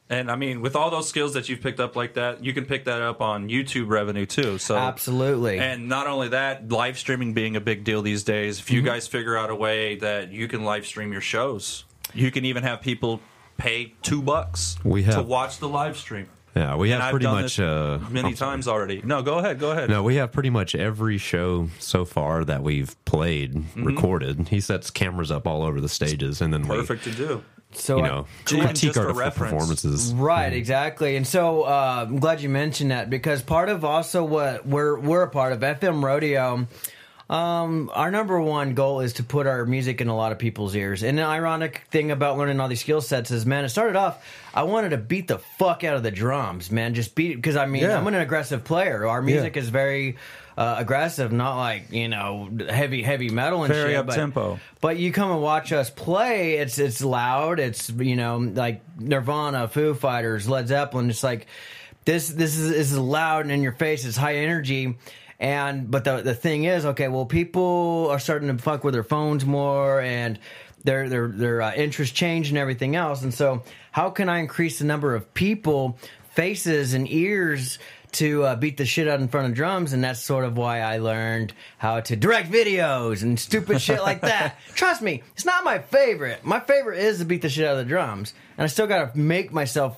And 0.09 0.29
I 0.29 0.35
mean, 0.35 0.59
with 0.59 0.75
all 0.75 0.89
those 0.91 1.07
skills 1.07 1.35
that 1.35 1.47
you've 1.47 1.61
picked 1.61 1.79
up 1.79 1.95
like 1.95 2.15
that, 2.15 2.43
you 2.43 2.53
can 2.53 2.65
pick 2.65 2.83
that 2.85 3.01
up 3.01 3.21
on 3.21 3.47
YouTube 3.47 3.87
revenue 3.89 4.25
too. 4.25 4.57
So 4.57 4.75
Absolutely. 4.75 5.57
And 5.57 5.87
not 5.87 6.05
only 6.05 6.27
that, 6.29 6.67
live 6.69 6.97
streaming 6.97 7.33
being 7.33 7.55
a 7.55 7.61
big 7.61 7.85
deal 7.85 8.01
these 8.01 8.23
days. 8.23 8.59
If 8.59 8.69
you 8.71 8.79
Mm-hmm. 8.81 8.87
guys 8.87 9.07
figure 9.07 9.37
out 9.37 9.49
a 9.49 9.55
way 9.55 9.95
that 9.97 10.29
you 10.31 10.49
can 10.49 10.65
live 10.65 10.85
stream 10.85 11.13
your 11.13 11.21
shows, 11.21 11.85
you 12.13 12.29
can 12.29 12.43
even 12.43 12.63
have 12.63 12.81
people 12.81 13.21
pay 13.55 13.93
two 14.01 14.21
bucks 14.21 14.75
We 14.83 15.03
have, 15.03 15.15
to 15.15 15.21
watch 15.23 15.59
the 15.59 15.69
live 15.69 15.95
stream. 15.95 16.27
Yeah, 16.55 16.75
we 16.75 16.91
And 16.91 17.01
have 17.01 17.07
I've 17.07 17.11
pretty 17.11 17.23
done 17.25 17.41
much 17.43 17.55
this 17.57 17.59
uh, 17.65 17.99
many 18.09 18.29
I'm 18.29 18.35
sorry. 18.35 18.51
times 18.51 18.67
already. 18.67 19.01
No, 19.05 19.21
go 19.21 19.37
ahead, 19.39 19.57
go 19.59 19.71
ahead. 19.71 19.89
No, 19.89 20.03
we 20.03 20.15
have 20.15 20.31
pretty 20.33 20.49
much 20.49 20.75
every 20.75 21.17
show 21.17 21.69
so 21.79 22.03
far 22.03 22.43
that 22.45 22.61
we've 22.61 22.93
played 23.05 23.53
Mm-hmm. 23.53 23.83
recorded. 23.85 24.47
He 24.49 24.59
sets 24.59 24.89
cameras 24.91 25.31
up 25.31 25.47
all 25.47 25.63
over 25.63 25.79
the 25.79 25.87
stages, 25.89 26.41
and 26.41 26.53
then 26.53 26.67
we. 26.67 26.75
Perfect 26.77 27.03
to 27.05 27.11
do. 27.11 27.43
so 27.71 27.97
you 27.97 28.03
know, 28.03 28.25
Even 28.51 28.65
critique 28.65 28.97
our 28.97 29.03
a 29.03 29.07
different 29.07 29.17
reference. 29.17 29.51
performances. 29.53 30.13
Right, 30.13 30.51
exactly. 30.51 31.15
And 31.15 31.25
so 31.25 31.61
uh, 31.63 32.05
I'm 32.07 32.19
glad 32.19 32.41
you 32.41 32.49
mentioned 32.49 32.91
that 32.91 33.09
because 33.09 33.41
part 33.41 33.69
of 33.69 33.85
also 33.85 34.23
what 34.25 34.65
we're 34.65 34.99
we're 34.99 35.23
a 35.23 35.29
part 35.29 35.53
of 35.53 35.59
FM 35.61 36.03
Rodeo. 36.03 36.67
Um, 37.31 37.89
our 37.93 38.11
number 38.11 38.41
one 38.41 38.73
goal 38.73 38.99
is 38.99 39.13
to 39.13 39.23
put 39.23 39.47
our 39.47 39.65
music 39.65 40.01
in 40.01 40.09
a 40.09 40.15
lot 40.15 40.33
of 40.33 40.37
people's 40.37 40.75
ears. 40.75 41.01
And 41.01 41.17
the 41.17 41.23
ironic 41.23 41.83
thing 41.89 42.11
about 42.11 42.37
learning 42.37 42.59
all 42.59 42.67
these 42.67 42.81
skill 42.81 42.99
sets 42.99 43.31
is, 43.31 43.45
man, 43.45 43.63
it 43.63 43.69
started 43.69 43.95
off. 43.95 44.21
I 44.53 44.63
wanted 44.63 44.89
to 44.89 44.97
beat 44.97 45.29
the 45.29 45.37
fuck 45.39 45.85
out 45.85 45.95
of 45.95 46.03
the 46.03 46.11
drums, 46.11 46.69
man. 46.71 46.93
Just 46.93 47.15
beat 47.15 47.35
because 47.37 47.55
I 47.55 47.67
mean 47.67 47.83
Yeah. 47.83 47.97
I'm 47.97 48.05
an 48.07 48.15
aggressive 48.15 48.65
player. 48.65 49.07
Our 49.07 49.21
music 49.21 49.55
Yeah. 49.55 49.61
is 49.61 49.69
very 49.69 50.17
uh, 50.57 50.75
aggressive, 50.79 51.31
not 51.31 51.55
like 51.55 51.89
you 51.93 52.09
know 52.09 52.49
heavy 52.69 53.01
heavy 53.01 53.29
metal 53.29 53.63
and 53.63 53.73
Very 53.73 53.93
shit. 53.93 54.05
but- 54.05 54.11
up-tempo. 54.11 54.59
but 54.81 54.97
you 54.99 55.13
come 55.13 55.31
and 55.31 55.41
watch 55.41 55.71
us 55.71 55.89
play. 55.89 56.55
It's 56.55 56.77
it's 56.79 57.01
loud. 57.01 57.61
It's 57.61 57.89
you 57.89 58.17
know 58.17 58.37
like 58.39 58.81
Nirvana, 58.99 59.69
Foo 59.69 59.93
Fighters, 59.93 60.49
Led 60.49 60.67
Zeppelin. 60.67 61.09
It's 61.09 61.23
like 61.23 61.47
this 62.03 62.27
this 62.27 62.57
is 62.57 62.69
this 62.71 62.91
is 62.91 62.97
loud 62.97 63.43
and 63.43 63.51
in 63.53 63.63
your 63.63 63.71
face. 63.71 64.03
It's 64.05 64.17
high 64.17 64.35
energy. 64.35 64.97
And 65.41 65.89
but 65.89 66.03
the 66.03 66.21
the 66.21 66.35
thing 66.35 66.65
is, 66.65 66.85
okay, 66.85 67.07
well, 67.07 67.25
people 67.25 68.07
are 68.11 68.19
starting 68.19 68.55
to 68.55 68.61
fuck 68.61 68.83
with 68.83 68.93
their 68.93 69.03
phones 69.03 69.43
more, 69.43 69.99
and 69.99 70.37
their 70.83 71.09
their 71.09 71.27
their 71.27 71.61
uh, 71.63 71.73
interests 71.73 72.15
change 72.15 72.49
and 72.49 72.59
everything 72.59 72.95
else. 72.95 73.23
And 73.23 73.33
so, 73.33 73.63
how 73.91 74.11
can 74.11 74.29
I 74.29 74.37
increase 74.37 74.77
the 74.77 74.85
number 74.85 75.15
of 75.15 75.33
people, 75.33 75.97
faces, 76.29 76.93
and 76.93 77.11
ears? 77.11 77.79
to 78.13 78.43
uh, 78.43 78.55
beat 78.57 78.75
the 78.75 78.85
shit 78.85 79.07
out 79.07 79.21
in 79.21 79.29
front 79.29 79.47
of 79.47 79.53
drums, 79.53 79.93
and 79.93 80.03
that's 80.03 80.19
sort 80.19 80.43
of 80.43 80.57
why 80.57 80.81
I 80.81 80.97
learned 80.97 81.53
how 81.77 82.01
to 82.01 82.17
direct 82.17 82.51
videos 82.51 83.23
and 83.23 83.39
stupid 83.39 83.81
shit 83.81 84.01
like 84.01 84.19
that. 84.23 84.57
Trust 84.75 85.01
me, 85.01 85.23
it's 85.33 85.45
not 85.45 85.63
my 85.63 85.79
favorite. 85.79 86.43
My 86.43 86.59
favorite 86.59 86.99
is 86.99 87.19
to 87.19 87.25
beat 87.25 87.41
the 87.41 87.47
shit 87.47 87.65
out 87.65 87.77
of 87.77 87.77
the 87.77 87.85
drums, 87.85 88.33
and 88.57 88.65
I 88.65 88.67
still 88.67 88.85
got 88.85 89.13
to 89.13 89.17
make 89.17 89.53
myself 89.53 89.97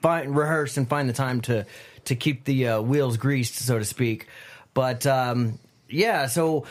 find 0.00 0.36
rehearse 0.36 0.76
and 0.76 0.88
find 0.88 1.08
the 1.08 1.12
time 1.12 1.40
to 1.42 1.64
to 2.06 2.16
keep 2.16 2.44
the 2.44 2.66
uh, 2.66 2.80
wheels 2.82 3.16
greased, 3.16 3.54
so 3.54 3.78
to 3.78 3.84
speak. 3.84 4.26
But 4.74 5.06
um, 5.06 5.58
yeah, 5.88 6.26
so 6.26 6.66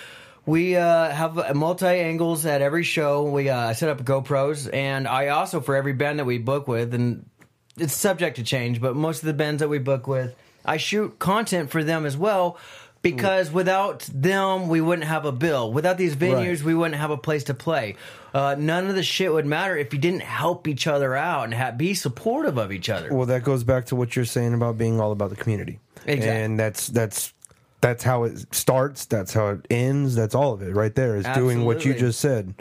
we 0.45 0.75
uh, 0.75 1.09
have 1.09 1.55
multi 1.55 1.85
angles 1.85 2.45
at 2.45 2.61
every 2.61 2.83
show. 2.83 3.23
We 3.29 3.49
uh, 3.49 3.73
set 3.73 3.89
up 3.89 4.03
GoPros, 4.03 4.71
and 4.73 5.07
I 5.07 5.27
also 5.29 5.61
for 5.61 5.75
every 5.75 5.93
band 5.93 6.19
that 6.19 6.25
we 6.25 6.37
book 6.37 6.67
with, 6.67 6.93
and 6.93 7.25
it's 7.77 7.95
subject 7.95 8.37
to 8.37 8.43
change, 8.43 8.81
but 8.81 8.95
most 8.95 9.19
of 9.19 9.27
the 9.27 9.33
bands 9.33 9.59
that 9.61 9.69
we 9.69 9.79
book 9.79 10.07
with, 10.07 10.35
I 10.65 10.77
shoot 10.77 11.17
content 11.19 11.69
for 11.71 11.83
them 11.83 12.05
as 12.05 12.17
well. 12.17 12.57
Because 13.03 13.51
without 13.51 14.01
them, 14.13 14.67
we 14.67 14.79
wouldn't 14.79 15.07
have 15.07 15.25
a 15.25 15.31
bill. 15.31 15.73
Without 15.73 15.97
these 15.97 16.15
venues, 16.15 16.57
Right. 16.57 16.63
we 16.63 16.75
wouldn't 16.75 17.01
have 17.01 17.09
a 17.09 17.17
place 17.17 17.45
to 17.45 17.55
play. 17.55 17.95
Uh, 18.31 18.55
none 18.59 18.85
of 18.85 18.93
the 18.93 19.01
shit 19.01 19.33
would 19.33 19.47
matter 19.47 19.75
if 19.75 19.91
you 19.91 19.97
didn't 19.97 20.21
help 20.21 20.67
each 20.67 20.85
other 20.85 21.15
out 21.15 21.45
and 21.45 21.53
ha- 21.55 21.71
be 21.71 21.95
supportive 21.95 22.59
of 22.59 22.71
each 22.71 22.91
other. 22.91 23.11
Well, 23.11 23.25
that 23.25 23.43
goes 23.43 23.63
back 23.63 23.87
to 23.87 23.95
what 23.95 24.15
you're 24.15 24.25
saying 24.25 24.53
about 24.53 24.77
being 24.77 25.01
all 25.01 25.11
about 25.11 25.31
the 25.31 25.35
community. 25.35 25.79
Exactly. 26.05 26.29
And 26.43 26.59
that's 26.59 26.89
that's 26.89 27.33
that's 27.81 28.03
how 28.03 28.23
it 28.23 28.53
starts. 28.53 29.05
That's 29.05 29.33
how 29.33 29.49
it 29.49 29.67
ends. 29.69 30.15
That's 30.15 30.35
all 30.35 30.53
of 30.53 30.61
it 30.61 30.73
right 30.75 30.93
there. 30.93 31.17
Is 31.17 31.25
doing 31.33 31.65
what 31.65 31.83
you 31.83 31.93
just 31.93 32.19
said. 32.19 32.53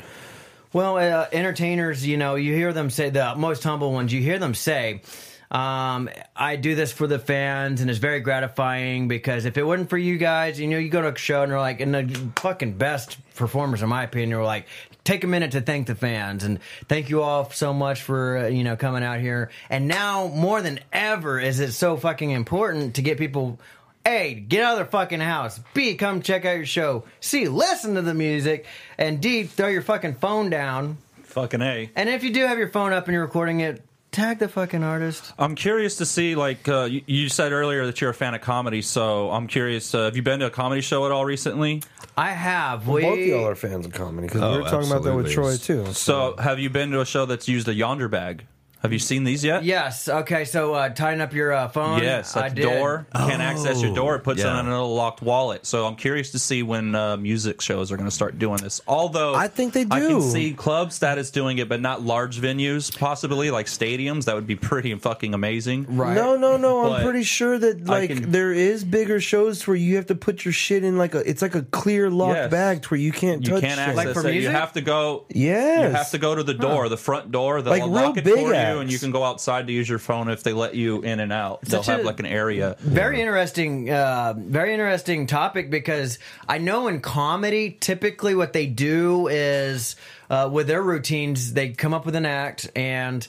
Well, 0.72 0.98
uh, 0.98 1.26
entertainers, 1.32 2.06
you 2.06 2.16
know, 2.16 2.36
you 2.36 2.54
hear 2.54 2.72
them 2.72 2.90
say 2.90 3.10
the 3.10 3.34
most 3.36 3.62
humble 3.64 3.92
ones. 3.92 4.12
You 4.12 4.20
hear 4.20 4.38
them 4.38 4.54
say, 4.54 5.02
um, 5.50 6.08
"I 6.36 6.56
do 6.56 6.76
this 6.76 6.92
for 6.92 7.08
the 7.08 7.18
fans," 7.18 7.80
and 7.80 7.90
it's 7.90 7.98
very 7.98 8.20
gratifying 8.20 9.08
because 9.08 9.46
if 9.46 9.58
it 9.58 9.64
wasn't 9.64 9.90
for 9.90 9.98
you 9.98 10.16
guys, 10.16 10.60
you 10.60 10.68
know, 10.68 10.78
you 10.78 10.88
go 10.88 11.02
to 11.02 11.08
a 11.08 11.18
show 11.18 11.42
and 11.42 11.50
they're 11.50 11.58
like, 11.58 11.80
and 11.80 11.92
the 11.92 12.30
fucking 12.36 12.74
best 12.74 13.18
performers, 13.34 13.82
in 13.82 13.88
my 13.88 14.04
opinion, 14.04 14.38
are 14.38 14.44
like, 14.44 14.66
take 15.02 15.24
a 15.24 15.26
minute 15.26 15.52
to 15.52 15.60
thank 15.60 15.88
the 15.88 15.96
fans 15.96 16.44
and 16.44 16.60
thank 16.88 17.10
you 17.10 17.22
all 17.22 17.50
so 17.50 17.72
much 17.72 18.02
for 18.02 18.38
uh, 18.38 18.46
you 18.46 18.62
know 18.62 18.76
coming 18.76 19.02
out 19.02 19.18
here. 19.20 19.50
And 19.68 19.88
now 19.88 20.28
more 20.28 20.62
than 20.62 20.78
ever, 20.92 21.40
is 21.40 21.58
it 21.58 21.72
so 21.72 21.96
fucking 21.96 22.30
important 22.30 22.94
to 22.94 23.02
get 23.02 23.18
people. 23.18 23.58
A, 24.06 24.34
get 24.34 24.62
out 24.64 24.72
of 24.72 24.78
their 24.78 24.86
fucking 24.86 25.20
house. 25.20 25.60
B, 25.74 25.94
come 25.94 26.22
check 26.22 26.44
out 26.44 26.56
your 26.56 26.66
show. 26.66 27.04
C, 27.20 27.48
listen 27.48 27.94
to 27.96 28.02
the 28.02 28.14
music. 28.14 28.64
And 28.96 29.20
D, 29.20 29.44
throw 29.44 29.68
your 29.68 29.82
fucking 29.82 30.14
phone 30.14 30.48
down. 30.50 30.96
Fucking 31.24 31.60
a. 31.60 31.90
And 31.94 32.08
if 32.08 32.24
you 32.24 32.32
do 32.32 32.46
have 32.46 32.58
your 32.58 32.68
phone 32.68 32.92
up 32.92 33.06
and 33.06 33.12
you're 33.14 33.22
recording 33.22 33.60
it, 33.60 33.82
tag 34.10 34.38
the 34.38 34.48
fucking 34.48 34.82
artist. 34.82 35.32
I'm 35.38 35.54
curious 35.54 35.96
to 35.98 36.06
see, 36.06 36.34
like, 36.34 36.66
uh, 36.66 36.84
you, 36.90 37.02
you 37.06 37.28
said 37.28 37.52
earlier 37.52 37.86
that 37.86 38.00
you're 38.00 38.10
a 38.10 38.14
fan 38.14 38.34
of 38.34 38.40
comedy, 38.40 38.82
so 38.82 39.30
I'm 39.30 39.46
curious. 39.46 39.94
Uh, 39.94 40.04
have 40.06 40.16
you 40.16 40.22
been 40.22 40.40
to 40.40 40.46
a 40.46 40.50
comedy 40.50 40.80
show 40.80 41.04
at 41.06 41.12
all 41.12 41.24
recently? 41.24 41.82
I 42.16 42.30
have. 42.30 42.86
Both 42.86 43.02
we, 43.04 43.30
y'all 43.30 43.46
are 43.46 43.54
fans 43.54 43.86
of 43.86 43.92
comedy 43.92 44.26
because 44.26 44.40
Oh, 44.42 44.52
we 44.56 44.62
were 44.62 44.68
talking 44.68 44.90
about 44.90 45.04
that 45.04 45.14
with 45.14 45.30
Troy 45.30 45.52
absolutely. 45.52 45.86
too. 45.90 45.94
So, 45.94 46.34
have 46.38 46.58
you 46.58 46.70
been 46.70 46.90
to 46.92 47.00
a 47.02 47.06
show 47.06 47.26
that's 47.26 47.46
used 47.48 47.68
a 47.68 47.74
Yondr 47.74 48.10
bag? 48.10 48.46
Have 48.82 48.94
you 48.94 48.98
seen 48.98 49.24
these 49.24 49.44
yet? 49.44 49.62
Yes. 49.62 50.08
Okay. 50.08 50.46
So 50.46 50.72
uh, 50.72 50.88
tying 50.88 51.20
up 51.20 51.34
your 51.34 51.52
uh, 51.52 51.68
phone. 51.68 52.02
Yes, 52.02 52.34
I 52.34 52.46
at 52.46 52.54
the 52.54 52.62
did. 52.62 52.68
door. 52.70 53.06
Can't 53.14 53.42
access 53.42 53.82
your 53.82 53.94
door. 53.94 54.16
It 54.16 54.20
puts 54.20 54.40
yeah. 54.40 54.56
it 54.56 54.60
in 54.60 54.66
a 54.66 54.70
little 54.70 54.94
locked 54.94 55.20
wallet. 55.20 55.66
So 55.66 55.84
I'm 55.86 55.96
curious 55.96 56.30
to 56.32 56.38
see 56.38 56.62
when 56.62 56.94
uh, 56.94 57.18
music 57.18 57.60
shows 57.60 57.92
are 57.92 57.98
going 57.98 58.08
to 58.08 58.14
start 58.14 58.38
doing 58.38 58.56
this. 58.56 58.80
Although 58.88 59.34
I 59.34 59.48
think 59.48 59.74
they 59.74 59.84
do 59.84 59.94
I 59.94 60.00
can 60.00 60.22
see 60.22 60.54
clubs 60.54 61.00
that 61.00 61.18
is 61.18 61.30
doing 61.30 61.58
it, 61.58 61.68
but 61.68 61.80
not 61.82 62.00
large 62.02 62.40
venues. 62.40 62.96
Possibly 62.96 63.50
like 63.50 63.66
stadiums. 63.66 64.24
That 64.24 64.34
would 64.34 64.46
be 64.46 64.56
pretty 64.70 64.94
fucking 64.94 65.34
amazing. 65.34 65.84
Right. 65.96 66.14
No, 66.14 66.36
no, 66.36 66.56
no. 66.56 66.84
But 66.84 66.92
I'm 66.92 67.02
pretty 67.04 67.22
sure 67.24 67.58
that 67.58 67.82
I 67.82 68.00
like 68.00 68.08
can- 68.10 68.30
there 68.30 68.52
is 68.52 68.82
bigger 68.82 69.20
shows 69.20 69.66
where 69.66 69.76
you 69.76 69.96
have 69.96 70.06
to 70.06 70.14
put 70.14 70.44
your 70.46 70.52
shit 70.52 70.84
in 70.84 70.96
like 70.96 71.14
a 71.14 71.28
it's 71.28 71.42
like 71.42 71.54
a 71.54 71.62
clear 71.62 72.10
locked 72.10 72.30
Yes. 72.36 72.50
bag 72.50 72.82
to 72.82 72.88
where 72.88 73.00
you 73.00 73.12
can't 73.12 73.44
You 73.46 73.52
touch 73.54 73.60
can't 73.60 73.78
shit. 73.78 73.88
access 73.88 73.96
Like 74.06 74.14
for 74.14 74.20
it. 74.26 74.34
You 74.34 74.40
music? 74.40 74.52
have 74.52 74.72
to 74.72 74.80
go. 74.80 75.26
Yes. 75.28 75.82
You 75.90 75.96
have 75.96 76.10
to 76.12 76.18
go 76.18 76.34
to 76.34 76.42
the 76.42 76.54
door, 76.54 76.88
the 76.88 76.96
front 76.96 77.30
door. 77.30 77.60
They'll 77.60 77.72
Like 77.72 77.82
real 77.82 77.90
lock 77.90 78.16
it 78.16 78.24
big 78.24 78.34
for 78.36 78.40
you, 78.54 78.54
acts. 78.72 78.80
and 78.82 78.92
you 78.92 78.98
can 78.98 79.10
go 79.10 79.24
outside 79.24 79.66
to 79.66 79.72
use 79.72 79.88
your 79.88 79.98
phone 79.98 80.28
if 80.28 80.42
they 80.42 80.52
let 80.52 80.74
you 80.74 81.02
in 81.02 81.20
and 81.20 81.32
out. 81.32 81.62
They'll 81.62 81.82
Such 81.82 81.94
have 81.94 82.00
a- 82.00 82.06
like 82.06 82.20
an 82.20 82.26
area. 82.26 82.76
Very 82.80 83.20
interesting, 83.20 83.90
uh, 83.90 84.34
very 84.36 84.72
interesting 84.72 85.26
topic 85.26 85.70
because 85.70 86.18
I 86.48 86.58
know 86.58 86.88
in 86.88 87.00
comedy, 87.00 87.76
typically 87.80 88.34
what 88.34 88.52
they 88.52 88.66
do 88.66 89.28
is 89.28 89.96
uh, 90.28 90.48
with 90.52 90.66
their 90.66 90.82
routines, 90.82 91.52
they 91.52 91.70
come 91.70 91.94
up 91.94 92.06
with 92.06 92.14
an 92.14 92.26
act 92.26 92.70
and 92.76 93.26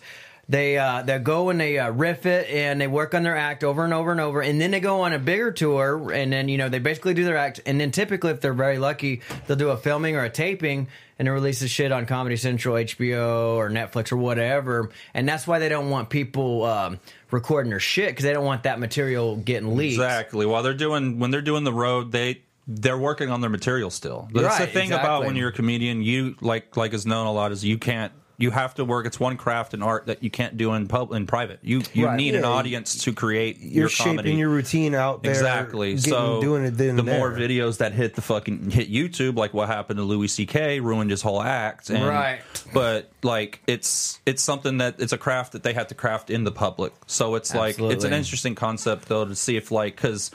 they 0.49 0.77
uh, 0.77 1.01
they 1.03 1.17
go 1.17 1.49
and 1.49 1.61
they 1.61 1.79
uh, 1.79 1.89
riff 1.91 2.25
it 2.25 2.49
and 2.49 2.81
they 2.81 2.87
work 2.87 3.13
on 3.13 3.23
their 3.23 3.37
act 3.37 3.63
over 3.63 3.85
and 3.85 3.93
over 3.93 4.11
and 4.11 4.19
over, 4.19 4.41
and 4.41 4.59
then 4.59 4.71
they 4.71 4.81
go 4.81 5.01
on 5.01 5.13
a 5.13 5.19
bigger 5.19 5.51
tour 5.51 6.11
and 6.11 6.33
then 6.33 6.49
you 6.49 6.57
know 6.57 6.67
they 6.67 6.79
basically 6.79 7.13
do 7.13 7.23
their 7.23 7.37
act, 7.37 7.61
and 7.65 7.79
then 7.79 7.91
typically 7.91 8.31
if 8.31 8.41
they're 8.41 8.51
very 8.53 8.77
lucky, 8.77 9.21
they'll 9.47 9.55
do 9.55 9.69
a 9.69 9.77
filming 9.77 10.17
or 10.17 10.25
a 10.25 10.29
taping 10.29 10.87
and 11.21 11.27
it 11.27 11.31
releases 11.33 11.69
shit 11.69 11.91
on 11.91 12.07
Comedy 12.07 12.35
Central, 12.35 12.73
HBO, 12.73 13.55
or 13.55 13.69
Netflix 13.69 14.11
or 14.11 14.17
whatever, 14.17 14.89
and 15.13 15.29
that's 15.29 15.45
why 15.45 15.59
they 15.59 15.69
don't 15.69 15.91
want 15.91 16.09
people 16.09 16.65
um, 16.65 16.99
recording 17.29 17.69
their 17.69 17.79
shit 17.79 18.09
because 18.09 18.23
they 18.23 18.33
don't 18.33 18.43
want 18.43 18.63
that 18.63 18.79
material 18.79 19.35
getting 19.35 19.77
leaked. 19.77 19.93
Exactly. 19.93 20.47
While 20.47 20.63
they're 20.63 20.73
doing 20.73 21.19
when 21.19 21.29
they're 21.29 21.43
doing 21.43 21.63
the 21.63 21.71
road, 21.71 22.11
they 22.11 22.41
they're 22.67 22.97
working 22.97 23.29
on 23.29 23.39
their 23.39 23.51
material 23.51 23.91
still. 23.91 24.29
That's 24.33 24.57
the 24.57 24.63
Right, 24.63 24.73
thing 24.73 24.93
about 24.93 25.23
when 25.23 25.35
you're 25.35 25.49
a 25.49 25.53
comedian. 25.53 26.01
You 26.01 26.37
like 26.41 26.75
like 26.75 26.91
is 26.91 27.05
known 27.05 27.27
a 27.27 27.31
lot 27.31 27.51
is 27.51 27.63
you 27.63 27.77
can't. 27.77 28.11
You 28.41 28.51
have 28.51 28.73
to 28.75 28.85
work. 28.85 29.05
It's 29.05 29.19
one 29.19 29.37
craft 29.37 29.73
and 29.73 29.83
art 29.83 30.07
that 30.07 30.23
you 30.23 30.29
can't 30.29 30.57
do 30.57 30.73
in 30.73 30.87
pub 30.87 31.11
in 31.13 31.27
private. 31.27 31.59
You 31.61 31.81
you 31.93 32.05
Right. 32.07 32.17
need 32.17 32.35
an 32.35 32.43
audience 32.43 33.03
to 33.03 33.13
create 33.13 33.59
You're 33.59 33.71
your 33.83 33.89
shaping 33.89 34.15
comedy. 34.17 34.33
your 34.33 34.49
routine 34.49 34.95
out 34.95 35.23
there. 35.23 35.31
Exactly. 35.31 35.95
Getting, 35.95 36.11
so 36.11 36.41
doing 36.41 36.63
it 36.65 36.71
then 36.71 36.95
the 36.95 37.03
and 37.03 37.19
more 37.19 37.31
videos 37.31 37.77
that 37.77 37.93
hit 37.93 38.15
the 38.15 38.21
fucking 38.21 38.71
hit 38.71 38.91
YouTube, 38.91 39.35
like 39.37 39.53
what 39.53 39.67
happened 39.67 39.97
to 39.97 40.03
Louis 40.03 40.27
C.K. 40.27 40.79
ruined 40.79 41.11
his 41.11 41.21
whole 41.21 41.41
act. 41.41 41.89
And, 41.89 42.05
Right. 42.05 42.41
But 42.73 43.11
like 43.23 43.61
it's 43.67 44.19
it's 44.25 44.41
something 44.41 44.79
that 44.79 44.95
it's 44.99 45.13
a 45.13 45.17
craft 45.17 45.51
that 45.53 45.63
they 45.63 45.73
have 45.73 45.87
to 45.87 45.95
craft 45.95 46.29
in 46.29 46.43
the 46.43 46.51
public. 46.51 46.93
So 47.07 47.35
it's 47.35 47.53
like 47.53 47.79
it's 47.79 48.03
an 48.03 48.13
interesting 48.13 48.55
concept 48.55 49.07
though 49.07 49.25
to 49.25 49.35
see 49.35 49.55
if 49.57 49.71
like 49.71 49.95
because 49.95 50.31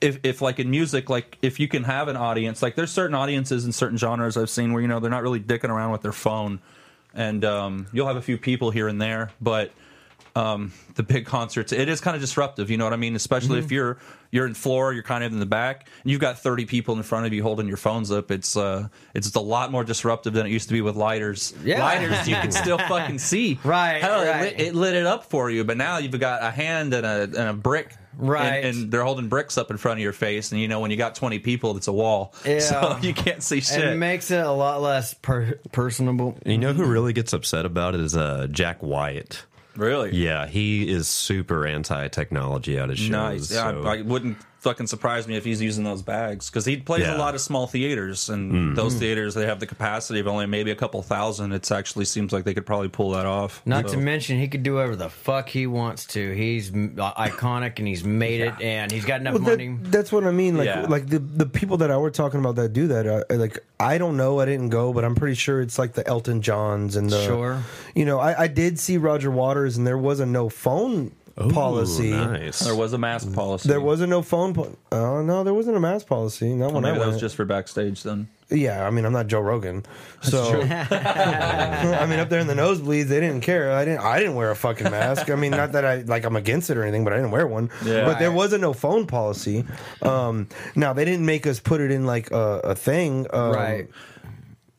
if 0.00 0.18
if 0.22 0.40
like 0.40 0.58
in 0.58 0.70
music, 0.70 1.10
like 1.10 1.36
if 1.42 1.60
you 1.60 1.68
can 1.68 1.84
have 1.84 2.08
an 2.08 2.16
audience, 2.16 2.62
like 2.62 2.74
there's 2.74 2.90
certain 2.90 3.14
audiences 3.14 3.66
in 3.66 3.72
certain 3.72 3.98
genres 3.98 4.36
I've 4.38 4.48
seen 4.48 4.72
where 4.72 4.80
you 4.80 4.88
know 4.88 4.98
they're 4.98 5.10
not 5.10 5.22
really 5.22 5.40
dicking 5.40 5.68
around 5.68 5.92
with 5.92 6.00
their 6.00 6.12
phone, 6.12 6.60
and 7.14 7.44
um, 7.44 7.86
you'll 7.92 8.06
have 8.06 8.16
a 8.16 8.22
few 8.22 8.38
people 8.38 8.70
here 8.70 8.88
and 8.88 9.00
there, 9.00 9.30
but 9.40 9.72
um, 10.36 10.72
the 10.94 11.02
big 11.02 11.26
concerts, 11.26 11.72
it 11.72 11.88
is 11.88 12.00
kind 12.00 12.14
of 12.14 12.20
disruptive. 12.20 12.70
You 12.70 12.76
know 12.76 12.84
what 12.84 12.92
I 12.92 12.96
mean? 12.96 13.16
Especially 13.16 13.56
Mm-hmm. 13.58 13.64
if 13.66 13.72
you're 13.72 13.98
you're 14.32 14.46
in 14.46 14.54
floor, 14.54 14.92
you're 14.92 15.02
kind 15.02 15.24
of 15.24 15.32
in 15.32 15.40
the 15.40 15.46
back, 15.46 15.88
and 16.04 16.10
you've 16.12 16.20
got 16.20 16.38
30 16.38 16.64
people 16.66 16.94
in 16.96 17.02
front 17.02 17.26
of 17.26 17.32
you 17.32 17.42
holding 17.42 17.66
your 17.66 17.76
phones 17.76 18.12
up. 18.12 18.30
It's 18.30 18.56
uh, 18.56 18.86
it's 19.12 19.34
a 19.34 19.40
lot 19.40 19.72
more 19.72 19.82
disruptive 19.82 20.32
than 20.34 20.46
it 20.46 20.50
used 20.50 20.68
to 20.68 20.72
be 20.74 20.82
with 20.82 20.94
lighters. 20.94 21.52
Yeah. 21.64 21.80
Lighters, 21.84 22.28
you 22.28 22.36
can 22.36 22.52
still 22.52 22.78
fucking 22.78 23.18
see. 23.18 23.58
Right, 23.64 24.00
Hell, 24.00 24.24
right. 24.24 24.52
It, 24.52 24.58
lit, 24.58 24.60
it 24.68 24.74
lit 24.76 24.94
it 24.94 25.06
up 25.06 25.24
for 25.24 25.50
you, 25.50 25.64
but 25.64 25.76
now 25.76 25.98
you've 25.98 26.18
got 26.20 26.44
a 26.44 26.50
hand 26.52 26.94
and 26.94 27.04
a 27.04 27.22
and 27.24 27.48
a 27.48 27.52
brick. 27.52 27.96
Right. 28.16 28.64
and, 28.64 28.76
and 28.76 28.90
they're 28.90 29.04
holding 29.04 29.28
bricks 29.28 29.56
up 29.56 29.70
in 29.70 29.76
front 29.76 29.98
of 29.98 30.02
your 30.02 30.12
face, 30.12 30.52
and 30.52 30.60
you 30.60 30.68
know 30.68 30.80
when 30.80 30.90
you 30.90 30.96
got 30.96 31.14
twenty 31.14 31.38
people, 31.38 31.76
it's 31.76 31.88
a 31.88 31.92
wall, 31.92 32.34
Yeah. 32.44 32.58
so 32.60 32.98
you 33.02 33.14
can't 33.14 33.42
see 33.42 33.60
shit. 33.60 33.84
it 33.84 33.96
makes 33.96 34.30
it 34.30 34.44
a 34.44 34.50
lot 34.50 34.82
less 34.82 35.14
per- 35.14 35.58
personable. 35.72 36.36
You 36.44 36.58
know 36.58 36.72
who 36.72 36.84
really 36.84 37.12
gets 37.12 37.32
upset 37.32 37.64
about 37.66 37.94
it 37.94 38.00
is 38.00 38.16
uh, 38.16 38.48
Jack 38.50 38.82
White. 38.82 39.44
really, 39.76 40.14
Yeah, 40.16 40.46
he 40.46 40.90
is 40.90 41.06
super 41.08 41.66
anti-technology 41.66 42.78
at 42.78 42.88
his 42.90 42.98
shows. 42.98 43.10
Nice. 43.10 43.52
Yeah, 43.52 43.70
so- 43.70 43.82
I, 43.84 43.98
I 43.98 44.02
wouldn't 44.02 44.36
fucking 44.60 44.86
surprise 44.86 45.26
me 45.26 45.36
if 45.36 45.44
he's 45.44 45.60
using 45.60 45.84
those 45.84 46.02
bags 46.02 46.48
because 46.50 46.64
he 46.64 46.76
plays 46.76 47.02
Yeah. 47.02 47.16
a 47.16 47.18
lot 47.18 47.34
of 47.34 47.40
small 47.40 47.66
theaters, 47.66 48.28
and 48.28 48.76
those 48.76 48.94
theaters 48.94 49.34
they 49.34 49.46
have 49.46 49.58
the 49.60 49.66
capacity 49.66 50.20
of 50.20 50.28
only 50.28 50.46
maybe 50.46 50.70
a 50.70 50.74
couple 50.76 51.02
thousand. 51.02 51.52
It 51.52 51.70
actually 51.72 52.04
seems 52.04 52.32
like 52.32 52.44
they 52.44 52.54
could 52.54 52.66
probably 52.66 52.88
pull 52.88 53.10
that 53.12 53.26
off. 53.26 53.62
Not 53.64 53.88
So- 53.88 53.94
to 53.96 54.00
mention, 54.00 54.38
he 54.38 54.48
could 54.48 54.62
do 54.62 54.74
whatever 54.74 54.96
the 54.96 55.08
fuck 55.08 55.48
he 55.48 55.66
wants 55.66 56.04
to. 56.08 56.32
He's 56.34 56.70
uh, 56.70 57.12
iconic 57.14 57.78
and 57.78 57.88
he's 57.88 58.04
made 58.04 58.42
it, 58.42 58.54
and 58.60 58.92
he's 58.92 59.04
got 59.04 59.20
enough 59.20 59.34
Well, 59.34 59.42
that- 59.44 59.58
money. 59.58 59.76
that's 59.82 60.12
what 60.12 60.24
I 60.24 60.30
mean. 60.30 60.56
Like, 60.56 60.66
Yeah. 60.66 60.86
like 60.88 61.06
the 61.08 61.18
the 61.18 61.46
people 61.46 61.78
that 61.78 61.90
I 61.90 61.96
were 61.96 62.10
talking 62.10 62.38
about 62.40 62.56
that 62.56 62.72
do 62.72 62.86
that. 62.88 63.06
Uh, 63.06 63.22
like, 63.30 63.58
I 63.78 63.96
don't 63.98 64.16
know. 64.18 64.40
I 64.40 64.44
didn't 64.44 64.68
go, 64.68 64.92
but 64.92 65.04
I'm 65.04 65.14
pretty 65.14 65.34
sure 65.36 65.60
it's 65.62 65.78
like 65.78 65.94
the 65.94 66.06
Elton 66.06 66.42
Johns 66.42 66.96
and 66.96 67.08
the. 67.08 67.24
Sure. 67.24 67.62
You 67.94 68.04
know, 68.04 68.18
I, 68.20 68.42
I 68.42 68.46
did 68.46 68.78
see 68.78 68.98
Roger 68.98 69.30
Waters, 69.30 69.76
and 69.78 69.86
there 69.86 69.96
was 69.98 70.20
a 70.20 70.26
no 70.26 70.48
phone 70.50 71.12
Ooh, 71.46 71.50
policy. 71.50 72.10
Nice. 72.10 72.60
there 72.60 72.74
was 72.76 72.92
a 72.92 72.98
mask 72.98 73.32
policy. 73.32 73.68
There 73.68 73.80
wasn't 73.80 74.10
no 74.10 74.22
phone. 74.22 74.54
Po- 74.54 74.76
oh 74.92 75.22
no, 75.22 75.44
there 75.44 75.54
wasn't 75.54 75.76
a 75.76 75.80
mask 75.80 76.06
policy. 76.06 76.54
Not 76.54 76.66
Well, 76.66 76.74
when 76.74 76.82
maybe 76.84 76.96
I 76.96 77.04
that 77.04 77.06
was 77.12 77.20
just 77.20 77.36
for 77.36 77.44
backstage 77.44 78.02
then. 78.02 78.28
Yeah, 78.52 78.84
I 78.84 78.90
mean, 78.90 79.04
I'm 79.04 79.12
not 79.12 79.28
Joe 79.28 79.38
Rogan, 79.40 79.84
so 80.22 80.60
I 80.62 82.06
mean, 82.08 82.18
up 82.18 82.28
there 82.30 82.40
in 82.40 82.48
the 82.48 82.54
nosebleeds, 82.54 83.04
they 83.06 83.20
didn't 83.20 83.42
care. 83.42 83.70
I 83.70 83.84
didn't. 83.84 84.00
I 84.00 84.18
didn't 84.18 84.34
wear 84.34 84.50
a 84.50 84.56
fucking 84.56 84.90
mask. 84.90 85.30
I 85.30 85.36
mean, 85.36 85.52
not 85.52 85.72
that 85.72 85.84
I 85.84 85.96
like 86.02 86.24
I'm 86.24 86.34
against 86.34 86.68
it 86.68 86.76
or 86.76 86.82
anything, 86.82 87.04
but 87.04 87.12
I 87.12 87.16
didn't 87.16 87.30
wear 87.30 87.46
one. 87.46 87.70
Yeah. 87.84 88.04
But 88.06 88.18
there 88.18 88.32
wasn't 88.32 88.62
no 88.62 88.72
phone 88.72 89.06
policy. 89.06 89.64
Um, 90.02 90.48
now 90.74 90.92
they 90.92 91.04
didn't 91.04 91.26
make 91.26 91.46
us 91.46 91.60
put 91.60 91.80
it 91.80 91.92
in 91.92 92.06
like 92.06 92.30
a, 92.32 92.60
a 92.64 92.74
thing. 92.74 93.26
Um, 93.32 93.52
Right. 93.52 93.88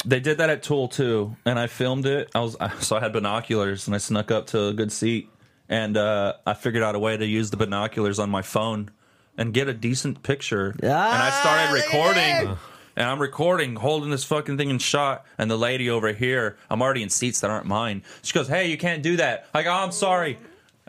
They 0.04 0.20
did 0.20 0.40
that 0.40 0.50
at 0.50 0.64
Tool 0.64 0.88
too, 0.88 1.36
and 1.46 1.60
I 1.60 1.68
filmed 1.68 2.06
it. 2.08 2.30
I 2.34 2.40
was 2.40 2.58
so 2.80 2.96
I 2.98 3.00
had 3.00 3.14
binoculars 3.14 3.88
and 3.88 3.96
I 3.96 4.00
snuck 4.00 4.32
up 4.32 4.48
to 4.48 4.66
a 4.68 4.74
good 4.74 4.92
seat, 4.92 5.30
and 5.72 5.98
uh, 5.98 6.34
I 6.46 6.54
figured 6.54 6.84
out 6.84 6.94
a 6.94 7.00
way 7.00 7.18
to 7.18 7.26
use 7.26 7.50
the 7.50 7.58
binoculars 7.58 8.20
on 8.20 8.30
my 8.30 8.44
phone 8.44 8.92
and 9.38 9.54
get 9.54 9.68
a 9.68 9.74
decent 9.74 10.22
picture. 10.22 10.76
and 10.84 10.92
I 10.92 11.30
started 11.32 11.70
Ah, 11.70 11.74
recording. 11.74 12.58
And 12.98 13.08
I'm 13.10 13.20
recording, 13.20 13.78
holding 13.78 14.10
this 14.12 14.26
fucking 14.26 14.58
thing 14.58 14.70
in 14.70 14.78
shot, 14.78 15.26
and 15.38 15.50
the 15.50 15.58
lady 15.58 15.90
over 15.90 16.12
here, 16.12 16.58
I'm 16.70 16.82
already 16.82 17.02
in 17.02 17.10
seats 17.10 17.40
that 17.40 17.50
aren't 17.50 17.66
mine. 17.66 18.04
She 18.22 18.34
goes, 18.34 18.50
"Hey, 18.50 18.70
you 18.70 18.78
can't 18.78 19.02
do 19.02 19.16
that." 19.16 19.48
I 19.54 19.64
go, 19.64 19.72
"Oh, 19.72 19.76
"I'm 19.76 19.94
sorry," 19.94 20.38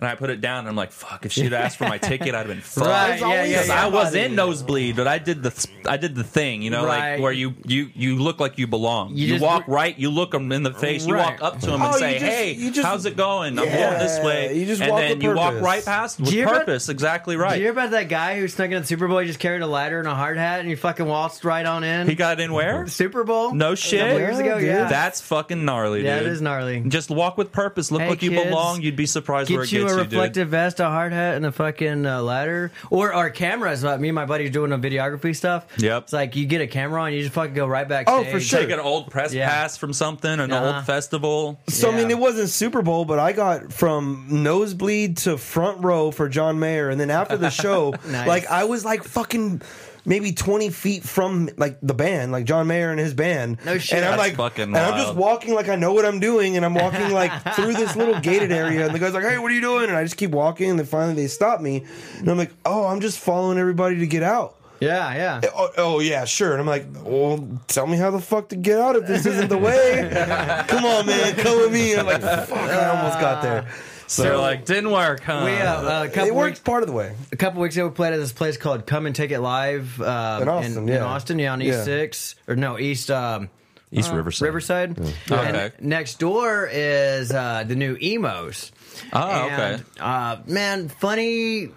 and 0.02 0.10
I 0.10 0.14
put 0.14 0.30
it 0.30 0.40
down. 0.40 0.60
And 0.60 0.68
I'm 0.68 0.76
like, 0.76 0.92
"Fuck! 0.92 1.24
If 1.24 1.32
she'd 1.32 1.52
asked 1.52 1.78
for 1.78 1.84
my 1.88 1.98
ticket, 1.98 2.34
I'd 2.34 2.38
have 2.38 2.48
been 2.48 2.60
fucked." 2.60 2.86
Right, 2.86 3.20
yeah, 3.20 3.28
yeah, 3.44 3.48
Because 3.48 3.68
yeah. 3.68 3.84
I 3.84 3.88
was 3.88 4.14
in 4.14 4.34
nosebleed, 4.34 4.96
but 4.96 5.06
I 5.08 5.18
did 5.18 5.42
the 5.42 5.68
I 5.88 5.96
did 5.96 6.14
the 6.14 6.24
thing, 6.24 6.62
you 6.62 6.70
know, 6.70 6.84
Right. 6.84 7.12
like 7.14 7.22
where 7.22 7.32
you 7.32 7.54
you 7.66 7.90
you 7.94 8.16
look 8.16 8.40
like 8.40 8.58
you 8.58 8.66
belong. 8.66 9.10
You 9.16 9.26
You, 9.26 9.32
just- 9.34 9.42
walk 9.42 9.64
right, 9.68 9.98
you 9.98 10.10
look 10.10 10.32
them 10.32 10.50
in 10.52 10.62
the 10.62 10.72
face, 10.74 11.06
you 11.06 11.14
walk 11.16 11.42
up 11.42 11.60
to 11.60 11.66
them 11.66 11.82
Oh, 11.82 11.86
and 11.86 11.94
say, 11.96 12.12
just- 12.18 12.24
"Hey, 12.24 12.52
you 12.52 12.70
just- 12.70 12.86
how's 12.86 13.06
it 13.06 13.16
going? 13.16 13.58
I'm 13.58 13.64
going 13.66 13.98
this 13.98 14.22
way." 14.24 14.56
you 14.56 14.66
just 14.66 14.82
and 14.82 14.90
walk 14.90 15.00
then 15.00 15.20
you 15.20 15.32
walk 15.34 15.60
right 15.60 15.84
past 15.84 16.18
with 16.20 16.30
Do 16.30 16.36
you 16.36 16.42
ever- 16.42 16.58
purpose. 16.60 16.88
exactly 16.88 17.34
Did 17.34 17.38
you 17.40 17.44
right. 17.44 17.60
hear 17.60 17.70
about 17.70 17.90
that 17.92 18.08
guy 18.08 18.38
who 18.38 18.48
snuck 18.48 18.70
in 18.70 18.80
the 18.82 18.86
Super 18.86 19.08
Bowl? 19.08 19.18
He 19.18 19.26
just 19.26 19.38
carried 19.38 19.62
a 19.62 19.66
lighter 19.66 19.98
and 19.98 20.08
a 20.08 20.14
hard 20.14 20.36
hat, 20.36 20.60
and 20.60 20.68
he 20.68 20.74
fucking 20.74 21.06
waltzed 21.06 21.44
right 21.44 21.64
on 21.64 21.84
in. 21.84 22.08
He 22.08 22.14
got 22.14 22.40
in 22.40 22.52
where? 22.52 22.86
Super 22.88 23.24
Bowl. 23.24 23.54
No 23.54 23.74
shit. 23.74 24.00
couple 24.00 24.18
years 24.18 24.38
ago, 24.38 24.56
yeah. 24.58 24.88
That's 24.88 25.20
fucking 25.20 25.64
gnarly, 25.64 26.04
yeah, 26.04 26.18
dude. 26.18 26.26
it 26.28 26.32
is 26.32 26.40
gnarly. 26.42 26.80
Just 26.88 27.10
walk 27.10 27.38
with 27.38 27.52
purpose. 27.52 27.90
Look 27.90 28.02
Hey, 28.02 28.08
like 28.10 28.22
you 28.22 28.30
kids, 28.30 28.44
belong. 28.44 28.82
You'd 28.82 28.96
be 28.96 29.06
surprised 29.06 29.50
where 29.50 29.62
it 29.62 29.66
Get 29.70 29.72
you 29.72 29.82
gets 29.84 29.91
a 29.94 29.98
you, 29.98 30.04
dude. 30.04 30.12
reflective 30.14 30.48
vest, 30.48 30.80
a 30.80 30.84
hard 30.86 31.12
hat, 31.12 31.36
and 31.36 31.46
a 31.46 31.52
fucking 31.52 32.06
uh, 32.06 32.22
ladder, 32.22 32.70
or 32.90 33.12
our 33.12 33.30
cameras. 33.30 33.84
Uh, 33.84 33.96
me 33.98 34.08
and 34.08 34.14
my 34.14 34.26
buddy 34.26 34.46
are 34.46 34.50
doing 34.50 34.72
a 34.72 34.78
videography 34.78 35.34
stuff. 35.34 35.66
Yep. 35.78 36.02
It's 36.04 36.12
like 36.12 36.36
you 36.36 36.46
get 36.46 36.60
a 36.60 36.66
camera 36.66 37.02
on, 37.02 37.12
you 37.12 37.22
just 37.22 37.34
fucking 37.34 37.54
go 37.54 37.66
right 37.66 37.88
back. 37.88 38.06
Oh, 38.08 38.24
for 38.24 38.40
sure. 38.40 38.60
Take 38.60 38.70
an 38.70 38.80
old 38.80 39.10
press 39.10 39.32
Yeah. 39.32 39.48
pass 39.48 39.76
from 39.76 39.92
something, 39.92 40.40
an 40.40 40.52
Uh-huh. 40.52 40.76
old 40.76 40.84
festival. 40.86 41.60
So 41.68 41.90
I 41.90 41.96
mean, 41.96 42.10
it 42.10 42.18
wasn't 42.18 42.48
Super 42.48 42.82
Bowl, 42.82 43.04
but 43.04 43.18
I 43.18 43.32
got 43.32 43.72
from 43.72 44.26
nosebleed 44.30 45.16
to 45.18 45.36
front 45.38 45.82
row 45.84 46.10
for 46.10 46.28
John 46.28 46.58
Mayer, 46.58 46.88
and 46.90 47.00
then 47.00 47.10
after 47.10 47.36
the 47.36 47.50
show, 47.50 47.94
Nice. 48.08 48.26
like 48.28 48.46
I 48.50 48.64
was 48.64 48.84
like 48.84 49.04
fucking 49.04 49.62
maybe 50.04 50.32
twenty 50.32 50.70
feet 50.70 51.02
from 51.02 51.48
like 51.56 51.78
the 51.82 51.94
band, 51.94 52.32
like 52.32 52.44
John 52.44 52.66
Mayer 52.66 52.90
and 52.90 52.98
his 53.00 53.14
band. 53.14 53.58
No 53.64 53.78
shit. 53.78 53.98
And 53.98 54.04
I'm 54.04 54.18
That's 54.18 54.20
like, 54.30 54.36
fucking 54.36 54.64
and 54.64 54.76
I'm 54.76 54.94
just 54.94 55.14
wild. 55.14 55.18
walking 55.18 55.54
like 55.54 55.68
I 55.68 55.76
know 55.76 55.92
what 55.92 56.04
I'm 56.04 56.20
doing, 56.20 56.56
and 56.56 56.64
I'm 56.64 56.74
walking 56.74 57.10
like 57.12 57.32
through 57.54 57.74
this 57.74 57.96
little 57.96 58.20
gated 58.20 58.52
area, 58.52 58.86
and 58.86 58.94
the 58.94 58.98
guy's 58.98 59.14
like, 59.14 59.24
"Hey, 59.24 59.38
what 59.38 59.50
are 59.50 59.54
you 59.54 59.60
doing?" 59.60 59.88
And 59.88 59.96
I 59.96 60.02
just 60.02 60.16
keep 60.16 60.30
walking, 60.30 60.70
and 60.70 60.78
then 60.78 60.86
finally 60.86 61.14
they 61.14 61.26
stop 61.26 61.60
me, 61.60 61.84
and 62.18 62.28
I'm 62.28 62.38
like, 62.38 62.52
"Oh, 62.64 62.86
I'm 62.86 63.00
just 63.00 63.18
following 63.18 63.58
everybody 63.58 63.98
to 63.98 64.06
get 64.06 64.22
out." 64.22 64.56
Yeah, 64.80 65.14
yeah. 65.14 65.40
Oh, 65.54 65.70
oh 65.78 66.00
yeah, 66.00 66.24
sure. 66.24 66.50
And 66.50 66.60
I'm 66.60 66.66
like, 66.66 66.86
well, 67.04 67.46
tell 67.68 67.86
me 67.86 67.96
how 67.96 68.10
the 68.10 68.18
fuck 68.20 68.48
to 68.48 68.56
get 68.56 68.80
out 68.80 68.96
if 68.96 69.06
this 69.06 69.26
isn't 69.26 69.48
the 69.48 69.56
way. 69.56 70.08
Come 70.66 70.84
on, 70.84 71.06
man, 71.06 71.36
come 71.36 71.56
with 71.60 71.72
me. 71.72 71.94
I'm 71.94 72.04
like, 72.04 72.20
fuck, 72.20 72.50
I 72.50 72.88
almost 72.88 73.20
got 73.20 73.42
there. 73.44 73.68
So 74.12 74.22
they're 74.24 74.36
like, 74.36 74.64
didn't 74.66 74.90
work, 74.90 75.20
huh? 75.22 75.42
We 75.44 75.52
uh, 75.52 76.02
a 76.02 76.04
It 76.04 76.12
couple 76.12 76.34
worked 76.34 76.50
weeks, 76.50 76.60
part 76.60 76.82
of 76.82 76.88
the 76.88 76.94
way. 76.94 77.14
a 77.32 77.36
couple 77.36 77.62
weeks 77.62 77.76
ago 77.76 77.88
we 77.88 77.94
played 77.94 78.12
at 78.12 78.18
this 78.18 78.32
place 78.32 78.56
called 78.56 78.86
Come 78.86 79.06
and 79.06 79.14
Take 79.16 79.30
It 79.30 79.40
Live 79.40 80.00
uh, 80.00 80.38
In 80.42 80.48
Austin, 80.48 80.78
in, 80.78 80.88
yeah. 80.88 81.04
Austin, 81.04 81.38
yeah, 81.38 81.52
on 81.52 81.62
East 81.62 81.78
Yeah. 81.78 81.84
Six 81.84 82.34
or 82.46 82.56
no 82.56 82.78
East 82.78 83.10
um, 83.10 83.48
East 83.90 84.12
Riverside. 84.12 84.46
Riverside. 84.46 84.98
Okay. 85.30 85.70
And 85.76 85.86
next 85.86 86.18
door 86.18 86.68
is 86.70 87.30
uh, 87.32 87.64
the 87.66 87.76
new 87.76 87.96
Emo's. 88.00 88.72
Oh, 89.12 89.28
And, 89.48 89.52
okay. 89.80 89.82
Uh, 90.00 90.36
man, 90.46 90.88
funny. 90.88 91.70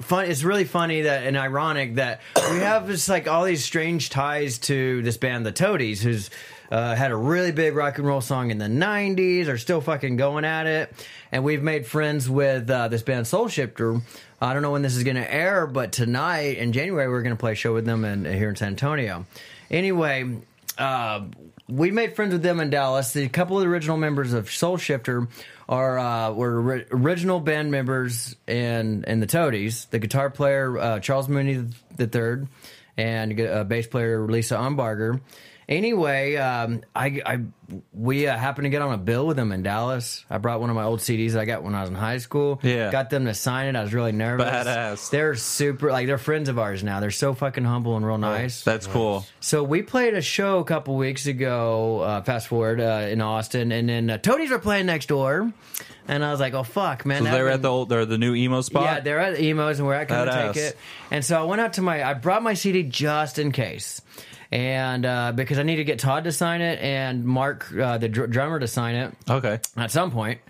Fun. 0.00 0.24
It's 0.30 0.42
really 0.42 0.64
funny 0.64 1.02
that 1.02 1.24
and 1.26 1.36
ironic 1.36 1.96
that 1.96 2.22
we 2.52 2.58
have 2.60 2.86
just 2.86 3.08
like 3.10 3.28
all 3.28 3.44
these 3.44 3.62
strange 3.62 4.08
ties 4.08 4.56
to 4.60 5.02
this 5.02 5.18
band, 5.18 5.44
the 5.44 5.52
Toadies, 5.52 6.02
who's 6.02 6.30
uh, 6.70 6.94
had 6.94 7.10
a 7.10 7.16
really 7.16 7.52
big 7.52 7.74
rock 7.74 7.98
and 7.98 8.06
roll 8.06 8.20
song 8.20 8.50
in 8.50 8.58
the 8.58 8.66
'90s, 8.66 9.48
are 9.48 9.58
still 9.58 9.80
fucking 9.80 10.16
going 10.16 10.44
at 10.44 10.66
it, 10.66 10.92
and 11.32 11.44
we've 11.44 11.62
made 11.62 11.86
friends 11.86 12.28
with 12.28 12.70
uh, 12.70 12.88
this 12.88 13.02
band, 13.02 13.26
Soul 13.26 13.48
Shifter. 13.48 14.00
I 14.40 14.54
don't 14.54 14.62
know 14.62 14.72
when 14.72 14.82
this 14.82 14.96
is 14.96 15.04
going 15.04 15.16
to 15.16 15.34
air, 15.34 15.66
but 15.66 15.92
tonight 15.92 16.56
in 16.58 16.72
January 16.72 17.08
we're 17.08 17.22
going 17.22 17.36
to 17.36 17.40
play 17.40 17.52
a 17.52 17.56
show 17.56 17.74
with 17.74 17.84
them 17.84 18.04
in, 18.04 18.24
here 18.24 18.48
in 18.48 18.56
San 18.56 18.68
Antonio. 18.68 19.26
Anyway, 19.70 20.38
uh, 20.78 21.26
we 21.68 21.90
made 21.90 22.16
friends 22.16 22.32
with 22.32 22.42
them 22.42 22.58
in 22.60 22.70
Dallas. 22.70 23.12
The 23.12 23.28
couple 23.28 23.58
of 23.58 23.64
the 23.64 23.68
original 23.68 23.96
members 23.96 24.32
of 24.32 24.50
Soul 24.50 24.76
Shifter 24.76 25.28
are 25.68 25.98
uh, 25.98 26.32
were 26.32 26.62
ori- 26.62 26.86
original 26.90 27.40
band 27.40 27.70
members 27.70 28.34
in 28.46 29.04
in 29.06 29.20
the 29.20 29.26
Toadies. 29.26 29.86
The 29.86 29.98
guitar 29.98 30.30
player 30.30 30.78
uh, 30.78 31.00
Charles 31.00 31.28
Mooney 31.28 31.66
the 31.96 32.06
third, 32.06 32.48
and 32.96 33.40
uh, 33.40 33.64
bass 33.64 33.86
player 33.86 34.26
Lisa 34.26 34.56
Umbarger. 34.56 35.20
Anyway, 35.70 36.34
um, 36.34 36.82
I, 36.96 37.22
I 37.24 37.38
we 37.94 38.26
uh, 38.26 38.36
happened 38.36 38.64
to 38.64 38.70
get 38.70 38.82
on 38.82 38.92
a 38.92 38.98
bill 38.98 39.24
with 39.24 39.36
them 39.36 39.52
in 39.52 39.62
Dallas. 39.62 40.24
I 40.28 40.38
brought 40.38 40.60
one 40.60 40.68
of 40.68 40.74
my 40.74 40.82
old 40.82 40.98
CDs 40.98 41.32
that 41.34 41.40
I 41.42 41.44
got 41.44 41.62
when 41.62 41.76
I 41.76 41.82
was 41.82 41.90
in 41.90 41.94
high 41.94 42.18
school. 42.18 42.58
Yeah. 42.64 42.90
got 42.90 43.08
them 43.08 43.26
to 43.26 43.34
sign 43.34 43.68
it. 43.68 43.78
I 43.78 43.82
was 43.82 43.94
really 43.94 44.10
nervous. 44.10 44.46
Badass. 44.46 45.10
They're 45.10 45.36
super 45.36 45.92
like 45.92 46.08
they're 46.08 46.18
friends 46.18 46.48
of 46.48 46.58
ours 46.58 46.82
now. 46.82 46.98
They're 46.98 47.12
so 47.12 47.34
fucking 47.34 47.62
humble 47.64 47.96
and 47.96 48.04
real 48.04 48.18
nice. 48.18 48.64
That's 48.64 48.88
cool. 48.88 49.24
So 49.38 49.62
we 49.62 49.82
played 49.82 50.14
a 50.14 50.22
show 50.22 50.58
a 50.58 50.64
couple 50.64 50.96
weeks 50.96 51.26
ago. 51.26 52.00
Uh, 52.00 52.22
fast 52.22 52.48
forward 52.48 52.80
uh, 52.80 53.06
in 53.08 53.20
Austin, 53.20 53.70
and 53.70 53.88
then 53.88 54.10
uh, 54.10 54.18
Toadies 54.18 54.50
were 54.50 54.58
playing 54.58 54.86
next 54.86 55.06
door, 55.06 55.52
and 56.08 56.24
I 56.24 56.32
was 56.32 56.40
like, 56.40 56.54
"Oh 56.54 56.64
fuck, 56.64 57.06
man!" 57.06 57.22
So 57.22 57.30
they're 57.30 57.44
would- 57.44 57.52
at 57.52 57.62
the 57.62 57.70
old, 57.70 57.88
they're 57.90 58.06
the 58.06 58.18
new 58.18 58.34
emo 58.34 58.62
spot. 58.62 58.82
yeah, 58.82 58.98
they're 59.00 59.20
at 59.20 59.36
the 59.36 59.44
Emo's, 59.48 59.78
and 59.78 59.86
we're 59.86 59.94
at 59.94 60.08
Come 60.08 60.28
and 60.28 60.30
Badass. 60.30 60.54
Take 60.54 60.62
It. 60.64 60.78
And 61.12 61.24
so 61.24 61.40
I 61.40 61.44
went 61.44 61.60
out 61.60 61.74
to 61.74 61.82
my, 61.82 62.02
I 62.02 62.14
brought 62.14 62.42
my 62.42 62.54
CD 62.54 62.82
just 62.82 63.38
in 63.38 63.52
case, 63.52 64.00
and 64.52 65.06
uh, 65.06 65.32
because 65.32 65.58
I 65.58 65.62
need 65.62 65.76
to 65.76 65.84
get 65.84 65.98
Todd 65.98 66.24
to 66.24 66.32
sign 66.32 66.60
it 66.60 66.80
and 66.80 67.24
Mark, 67.24 67.72
uh, 67.72 67.98
the 67.98 68.08
dr- 68.08 68.30
drummer, 68.30 68.58
to 68.58 68.66
sign 68.66 68.94
it 68.96 69.14
okay. 69.28 69.60
at 69.76 69.90
some 69.90 70.10
point. 70.10 70.40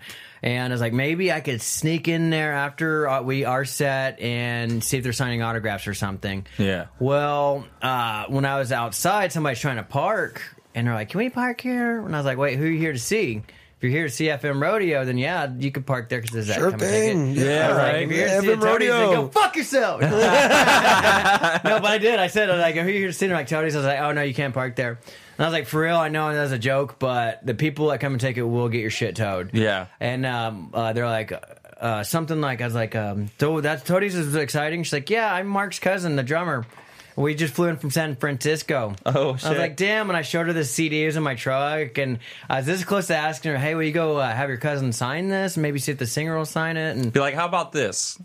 And 0.43 0.71
I 0.71 0.73
was 0.73 0.81
like, 0.81 0.93
maybe 0.93 1.31
I 1.31 1.39
could 1.39 1.61
sneak 1.61 2.07
in 2.07 2.31
there 2.31 2.53
after 2.53 3.07
uh, 3.07 3.21
we 3.21 3.45
are 3.45 3.63
set 3.63 4.19
and 4.19 4.83
see 4.83 4.97
if 4.97 5.03
they're 5.03 5.13
signing 5.13 5.43
autographs 5.43 5.87
or 5.87 5.93
something. 5.93 6.47
Yeah. 6.57 6.87
Well, 6.99 7.67
uh, 7.81 8.25
when 8.27 8.45
I 8.45 8.57
was 8.57 8.71
outside, 8.71 9.31
somebody's 9.31 9.59
trying 9.59 9.75
to 9.75 9.83
park, 9.83 10.41
and 10.73 10.87
they're 10.87 10.95
like, 10.95 11.09
"Can 11.09 11.19
we 11.19 11.29
park 11.29 11.61
here?" 11.61 12.03
And 12.03 12.15
I 12.15 12.17
was 12.17 12.25
like, 12.25 12.39
"Wait, 12.39 12.57
who 12.57 12.65
are 12.65 12.69
you 12.69 12.79
here 12.79 12.93
to 12.93 12.99
see?" 12.99 13.43
If 13.81 13.85
you're 13.85 13.93
here 13.93 14.03
to 14.03 14.13
see 14.13 14.25
FM 14.25 14.61
Rodeo, 14.61 15.03
then 15.05 15.17
yeah, 15.17 15.51
you 15.57 15.71
could 15.71 15.87
park 15.87 16.07
there 16.07 16.21
because 16.21 16.35
there's 16.35 16.47
that 16.49 16.57
Sure 16.57 16.69
come 16.69 16.81
and 16.81 16.89
thing. 16.89 17.31
it. 17.31 17.37
Yeah, 17.37 17.65
I 17.65 17.67
was 17.69 17.77
like, 17.77 17.93
right. 17.93 18.03
if 18.03 18.11
you're 18.11 18.17
here 18.19 18.27
to 18.27 18.41
see 18.41 18.47
FM 18.47 18.59
the 18.59 18.65
Toadies, 18.67 18.87
then 18.89 19.01
Rodeo. 19.01 19.21
go 19.23 19.27
fuck 19.29 19.55
yourself. 19.55 20.01
no, 20.01 20.09
but 20.11 21.85
I 21.85 21.97
did. 21.99 22.19
I 22.19 22.27
said, 22.27 22.49
like, 22.49 22.75
who 22.75 22.81
are 22.81 22.85
here 22.85 23.07
to 23.07 23.13
see? 23.13 23.25
They're 23.25 23.35
like, 23.35 23.47
Toadies. 23.47 23.73
I 23.73 23.79
was 23.79 23.87
like, 23.87 23.99
oh, 23.99 24.11
no, 24.11 24.21
you 24.21 24.35
can't 24.35 24.53
park 24.53 24.75
there. 24.75 24.91
And 24.91 24.99
I 25.39 25.45
was 25.45 25.53
like, 25.53 25.65
for 25.65 25.81
real, 25.81 25.97
I 25.97 26.09
know 26.09 26.31
that's 26.31 26.51
a 26.51 26.59
joke, 26.59 26.99
but 26.99 27.43
the 27.43 27.55
people 27.55 27.87
that 27.87 27.99
come 28.01 28.13
and 28.13 28.21
take 28.21 28.37
it 28.37 28.43
will 28.43 28.69
get 28.69 28.81
your 28.81 28.91
shit 28.91 29.15
towed. 29.15 29.49
Yeah. 29.55 29.87
And 29.99 30.27
um, 30.27 30.69
uh, 30.75 30.93
they're 30.93 31.07
like, 31.07 31.33
uh, 31.79 32.03
something 32.03 32.39
like, 32.39 32.61
I 32.61 32.65
was 32.65 32.75
like, 32.75 32.95
um, 32.95 33.31
so 33.39 33.61
that's 33.61 33.81
Toadies 33.83 34.13
is 34.13 34.35
exciting. 34.35 34.83
She's 34.83 34.93
like, 34.93 35.09
yeah, 35.09 35.33
I'm 35.33 35.47
Mark's 35.47 35.79
cousin, 35.79 36.15
the 36.15 36.21
drummer. 36.21 36.67
We 37.15 37.35
just 37.35 37.53
flew 37.53 37.67
in 37.67 37.77
from 37.77 37.89
San 37.91 38.15
Francisco. 38.15 38.95
Oh, 39.05 39.35
shit! 39.35 39.45
I 39.45 39.49
was 39.49 39.59
like, 39.59 39.75
damn. 39.75 40.09
And 40.09 40.15
I 40.17 40.21
showed 40.21 40.47
her 40.47 40.53
the 40.53 40.61
CDs 40.61 41.15
in 41.17 41.23
my 41.23 41.35
truck. 41.35 41.97
And 41.97 42.19
I 42.49 42.57
was 42.57 42.65
this 42.65 42.83
close 42.85 43.07
to 43.07 43.15
asking 43.15 43.51
her, 43.51 43.57
hey, 43.57 43.75
will 43.75 43.83
you 43.83 43.91
go 43.91 44.17
uh, 44.17 44.31
have 44.31 44.49
your 44.49 44.57
cousin 44.57 44.93
sign 44.93 45.27
this? 45.27 45.55
And 45.57 45.61
maybe 45.61 45.79
see 45.79 45.91
if 45.91 45.97
the 45.97 46.05
singer 46.07 46.37
will 46.37 46.45
sign 46.45 46.77
it. 46.77 46.95
And 46.97 47.11
Be 47.11 47.19
like, 47.19 47.35
how 47.35 47.45
about 47.45 47.71
this? 47.71 48.17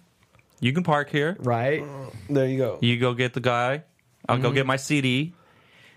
You 0.60 0.72
can 0.72 0.84
park 0.84 1.10
here. 1.10 1.36
Right. 1.40 1.84
There 2.30 2.46
you 2.46 2.58
go. 2.58 2.78
You 2.80 2.98
go 2.98 3.12
get 3.14 3.34
the 3.34 3.40
guy. 3.40 3.82
I'll 4.28 4.36
Mm-hmm. 4.36 4.42
go 4.42 4.52
get 4.52 4.66
my 4.66 4.76
CD. 4.76 5.34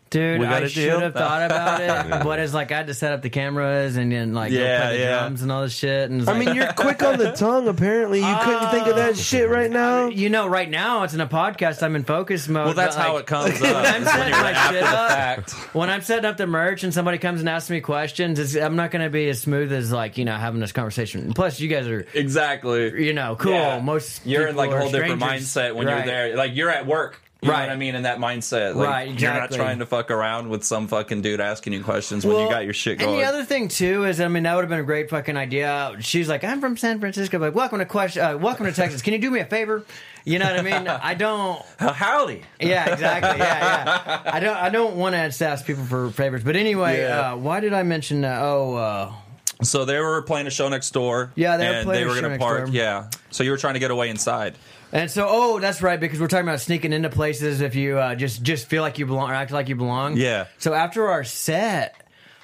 Dude, 0.09 0.39
We 0.39 0.45
got 0.45 0.63
I 0.63 0.65
a 0.65 0.69
should 0.69 1.01
have 1.01 1.13
thought 1.13 1.43
about 1.43 1.81
it, 1.81 2.09
but 2.23 2.39
it's 2.39 2.53
like 2.53 2.71
I 2.71 2.77
had 2.77 2.87
to 2.87 2.93
set 2.93 3.11
up 3.11 3.21
the 3.21 3.29
cameras 3.29 3.95
and 3.95 4.11
then 4.11 4.33
like 4.33 4.51
go 4.51 4.57
Yeah, 4.57 4.81
play 4.87 4.97
the 4.97 5.03
yeah. 5.03 5.19
drums 5.19 5.41
and 5.43 5.51
all 5.51 5.61
this 5.61 5.73
shit. 5.75 6.09
And 6.09 6.21
I 6.27 6.33
like- 6.33 6.45
mean, 6.47 6.55
you're 6.55 6.73
quick 6.73 7.03
on 7.03 7.17
the 7.19 7.31
tongue. 7.37 7.67
Apparently, 7.67 8.19
you 8.19 8.37
couldn't 8.43 8.71
think 8.71 8.87
of 8.87 8.95
that 8.95 9.17
shit 9.17 9.45
uh, 9.47 9.53
right 9.53 9.69
now. 9.69 10.07
you 10.07 10.29
know, 10.29 10.47
right 10.47 10.69
now 10.69 11.03
it's 11.03 11.13
in 11.13 11.21
a 11.21 11.27
podcast. 11.27 11.83
I'm 11.83 11.95
in 11.95 12.03
focus 12.03 12.47
mode. 12.47 12.65
Well, 12.65 12.73
that's 12.73 12.95
how 12.95 13.13
like, 13.13 13.23
it 13.23 13.27
comes 13.27 13.61
when. 13.61 13.75
I'm 13.75 13.83
when 14.01 14.05
setting 14.05 14.33
you're 14.33 14.41
my 14.43 14.51
after 14.51 14.73
shit 14.75 14.83
the 14.83 14.89
up, 14.89 15.09
fact. 15.09 15.51
when 15.75 15.89
I'm 15.89 16.01
setting 16.01 16.25
up 16.25 16.37
the 16.37 16.47
merch 16.47 16.83
and 16.83 16.93
somebody 16.93 17.17
comes 17.19 17.39
and 17.41 17.49
asks 17.49 17.69
me 17.69 17.79
questions, 17.81 18.39
it's, 18.39 18.55
I'm 18.55 18.75
not 18.75 18.91
going 18.91 19.03
to 19.03 19.09
be 19.11 19.29
as 19.29 19.39
smooth 19.41 19.71
as 19.71 19.91
like 19.91 20.17
you 20.17 20.25
know 20.25 20.35
having 20.35 20.59
this 20.59 20.71
conversation. 20.71 21.33
Plus, 21.33 21.59
you 21.59 21.67
guys 21.67 21.87
are 21.87 22.05
Exactly. 22.15 23.05
you 23.05 23.13
know 23.13 23.35
cool. 23.35 23.51
Yeah. 23.51 23.79
Most 23.79 24.25
you're 24.25 24.47
in 24.47 24.55
like 24.55 24.71
a 24.71 24.73
are 24.73 24.79
whole 24.79 24.91
different 24.91 25.21
mindset 25.21 25.75
when 25.75 25.85
Right. 25.87 25.97
you're 25.97 26.05
there. 26.05 26.35
Like 26.35 26.55
you're 26.55 26.69
at 26.71 26.85
work. 26.87 27.21
You 27.41 27.49
Right. 27.51 27.59
know 27.61 27.67
what 27.67 27.71
I 27.71 27.75
mean? 27.77 27.95
In 27.95 28.03
that 28.03 28.17
mindset. 28.19 28.75
Like, 28.75 28.87
Right, 28.89 29.19
You're 29.21 29.33
not 29.33 29.49
trying 29.51 29.79
to 29.79 29.85
fuck 29.85 30.11
around 30.11 30.49
with 30.49 30.65
some 30.65 30.89
fucking 30.89 31.21
dude 31.21 31.39
asking 31.39 31.71
you 31.71 31.81
questions 31.81 32.25
when 32.25 32.37
you 32.37 32.49
got 32.49 32.65
your 32.65 32.73
shit 32.73 32.93
And 32.99 33.01
going. 33.07 33.17
the 33.19 33.23
other 33.23 33.45
thing 33.45 33.69
too 33.69 34.03
is, 34.03 34.19
I 34.19 34.27
mean, 34.27 34.43
that 34.43 34.55
would 34.55 34.63
have 34.63 34.69
been 34.69 34.79
a 34.79 34.83
great 34.83 35.09
fucking 35.09 35.37
idea. 35.37 35.95
She's 36.01 36.27
like, 36.27 36.43
I'm 36.43 36.59
from 36.59 36.75
San 36.75 36.99
Francisco. 36.99 37.37
I'm 37.37 37.41
like, 37.41 37.55
welcome 37.55 37.79
to 37.79 37.85
question, 37.85 38.23
uh, 38.25 38.37
welcome 38.37 38.65
to 38.65 38.73
Texas. 38.73 39.01
Can 39.01 39.13
you 39.13 39.19
do 39.19 39.31
me 39.31 39.39
a 39.39 39.45
favor? 39.45 39.85
You 40.25 40.37
know 40.37 40.47
what 40.53 40.59
I 40.59 40.61
mean? 40.63 40.87
I 40.89 41.13
don't. 41.13 41.61
How- 41.79 41.93
Howdy. 41.93 42.41
Yeah, 42.59 42.91
exactly. 42.91 43.39
Yeah, 43.39 43.95
yeah. 43.95 44.21
I 44.33 44.39
don't. 44.41 44.57
I 44.57 44.67
don't 44.69 44.97
want 44.97 45.13
to 45.15 45.45
ask 45.45 45.65
people 45.65 45.85
for 45.85 46.09
favors. 46.11 46.43
But 46.43 46.57
anyway, 46.57 46.99
Yeah. 47.03 47.31
uh, 47.31 47.35
why 47.37 47.61
did 47.61 47.73
I 47.73 47.83
mention 47.83 48.19
that? 48.21 48.41
Oh, 48.41 48.75
uh, 48.75 49.11
So 49.61 49.83
they 49.85 49.99
were 49.99 50.21
playing 50.21 50.47
a 50.47 50.51
show 50.51 50.69
next 50.69 50.91
door. 50.91 51.31
Yeah, 51.35 51.57
they 51.57 51.67
were 51.67 51.73
and 51.73 51.85
playing 51.85 51.99
they 52.01 52.05
a 52.05 52.07
were 52.07 52.15
show 52.15 52.21
gonna 52.21 52.33
next 52.35 52.41
park. 52.41 52.65
door. 52.67 52.73
Yeah. 52.73 53.09
So 53.29 53.43
you 53.43 53.51
were 53.51 53.57
trying 53.57 53.73
to 53.73 53.79
get 53.79 53.91
away 53.91 54.09
inside. 54.09 54.55
and 54.93 55.11
so 55.11 55.27
oh, 55.29 55.59
that's 55.59 55.81
right 55.81 55.99
because 55.99 56.19
we're 56.19 56.27
talking 56.27 56.47
about 56.47 56.61
sneaking 56.61 56.93
into 56.93 57.09
places 57.09 57.59
if 57.61 57.75
you 57.75 57.97
uh, 57.99 58.15
just 58.15 58.41
just 58.41 58.67
feel 58.67 58.81
like 58.81 58.99
you 58.99 59.05
belong 59.05 59.29
or 59.29 59.33
act 59.33 59.51
like 59.51 59.67
you 59.67 59.75
belong. 59.75 60.15
Yeah. 60.17 60.45
So 60.57 60.73
after 60.73 61.07
our 61.09 61.23
set. 61.23 61.95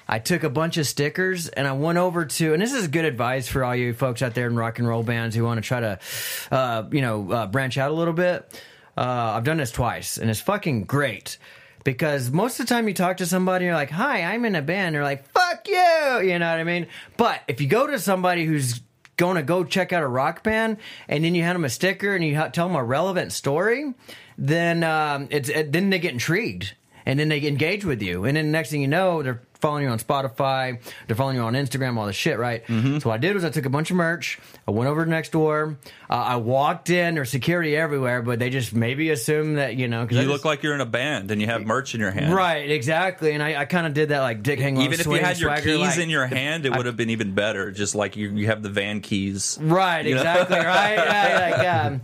I 0.08 0.20
took 0.20 0.44
a 0.44 0.48
bunch 0.48 0.76
of 0.76 0.86
stickers 0.86 1.48
and 1.48 1.66
I 1.66 1.72
went 1.72 1.98
over 1.98 2.26
to, 2.26 2.52
and 2.52 2.62
this 2.62 2.72
is 2.72 2.86
good 2.86 3.04
advice 3.04 3.48
for 3.48 3.64
all 3.64 3.74
you 3.74 3.92
folks 3.92 4.22
out 4.22 4.34
there 4.34 4.46
in 4.46 4.54
rock 4.54 4.78
and 4.78 4.86
roll 4.86 5.02
bands 5.02 5.34
who 5.34 5.42
want 5.42 5.58
to 5.58 5.66
try 5.66 5.80
to, 5.80 5.98
uh, 6.52 6.84
you 6.92 7.00
know, 7.00 7.28
uh, 7.32 7.46
branch 7.48 7.76
out 7.76 7.90
a 7.90 7.92
little 7.94 8.14
bit. 8.14 8.62
Uh, 8.96 9.00
I've 9.34 9.42
done 9.42 9.56
this 9.56 9.72
twice 9.72 10.16
and 10.16 10.30
it's 10.30 10.38
fucking 10.38 10.84
great 10.84 11.38
because 11.86 12.32
most 12.32 12.58
of 12.58 12.66
the 12.66 12.74
time 12.74 12.88
you 12.88 12.94
talk 12.94 13.18
to 13.18 13.26
somebody, 13.26 13.64
you're 13.64 13.74
like, 13.74 13.90
"Hi, 13.90 14.22
I'm 14.22 14.44
in 14.44 14.56
a 14.56 14.60
band." 14.60 14.94
They're 14.94 15.04
like, 15.04 15.24
"Fuck 15.28 15.68
you," 15.68 16.20
you 16.20 16.38
know 16.38 16.50
what 16.50 16.58
I 16.58 16.64
mean? 16.64 16.88
But 17.16 17.42
if 17.46 17.60
you 17.60 17.68
go 17.68 17.86
to 17.86 18.00
somebody 18.00 18.44
who's 18.44 18.80
going 19.16 19.36
to 19.36 19.42
go 19.44 19.62
check 19.62 19.92
out 19.92 20.02
a 20.02 20.06
rock 20.06 20.42
band, 20.42 20.78
and 21.08 21.24
then 21.24 21.36
you 21.36 21.44
hand 21.44 21.54
them 21.54 21.64
a 21.64 21.70
sticker 21.70 22.14
and 22.14 22.24
you 22.24 22.34
tell 22.52 22.66
them 22.66 22.74
a 22.76 22.82
relevant 22.82 23.32
story, 23.32 23.94
then 24.36 24.82
um, 24.82 25.28
it's 25.30 25.48
it, 25.48 25.70
then 25.70 25.90
they 25.90 26.00
get 26.00 26.12
intrigued 26.12 26.74
and 27.06 27.20
then 27.20 27.28
they 27.28 27.46
engage 27.46 27.84
with 27.84 28.02
you, 28.02 28.24
and 28.24 28.36
then 28.36 28.46
the 28.46 28.50
next 28.50 28.70
thing 28.70 28.80
you 28.80 28.88
know, 28.88 29.22
they're 29.22 29.40
following 29.60 29.84
you 29.84 29.88
on 29.90 29.98
Spotify, 29.98 30.80
they're 31.06 31.16
following 31.16 31.36
you 31.36 31.42
on 31.42 31.54
Instagram, 31.54 31.96
all 31.96 32.06
this 32.06 32.16
shit, 32.16 32.38
right? 32.38 32.62
So 32.66 32.74
what 33.08 33.14
I 33.14 33.16
did 33.18 33.34
was 33.34 33.44
I 33.44 33.50
took 33.50 33.64
a 33.66 33.70
bunch 33.70 33.90
of 33.90 33.96
merch, 33.96 34.38
I 34.68 34.70
went 34.70 34.88
over 34.90 35.04
to 35.04 35.10
next 35.10 35.32
door, 35.32 35.76
uh, 36.10 36.14
I 36.14 36.36
walked 36.36 36.90
in, 36.90 37.14
there's 37.14 37.30
security 37.30 37.76
everywhere, 37.76 38.22
but 38.22 38.38
they 38.38 38.50
just 38.50 38.74
maybe 38.74 39.10
assume 39.10 39.54
that 39.54 39.76
you 39.76 39.88
know 39.88 40.04
because 40.04 40.18
You 40.24 40.28
look 40.30 40.44
like 40.44 40.62
you're 40.62 40.74
in 40.74 40.80
a 40.80 40.86
band 40.86 41.30
and 41.30 41.40
you 41.40 41.46
have 41.46 41.64
merch 41.64 41.94
in 41.94 42.00
your 42.00 42.10
hand. 42.10 42.34
Right, 42.34 42.70
exactly, 42.70 43.32
and 43.32 43.42
I, 43.42 43.60
I 43.62 43.64
kind 43.64 43.86
of 43.86 43.94
did 43.94 44.10
that 44.10 44.20
like 44.20 44.42
Dick 44.42 44.58
Hanging. 44.60 44.82
Even 44.82 45.00
if 45.00 45.06
you 45.06 45.12
had 45.14 45.38
your 45.38 45.50
swagger, 45.50 45.62
keys 45.62 45.78
like- 45.80 45.98
in 45.98 46.10
your 46.10 46.26
hand, 46.26 46.66
it 46.66 46.76
would 46.76 46.86
have 46.86 46.96
been 46.96 47.10
even 47.10 47.32
better. 47.34 47.70
Just 47.70 47.94
like 47.94 48.16
you, 48.16 48.30
you 48.30 48.46
have 48.46 48.62
the 48.62 48.70
van 48.70 49.00
keys. 49.00 49.58
Right, 49.60 50.04
You 50.06 50.14
know? 50.14 50.20
exactly. 50.20 50.58
right, 50.58 50.94
yeah, 50.96 51.56
like, 51.56 51.68
um, 51.92 52.00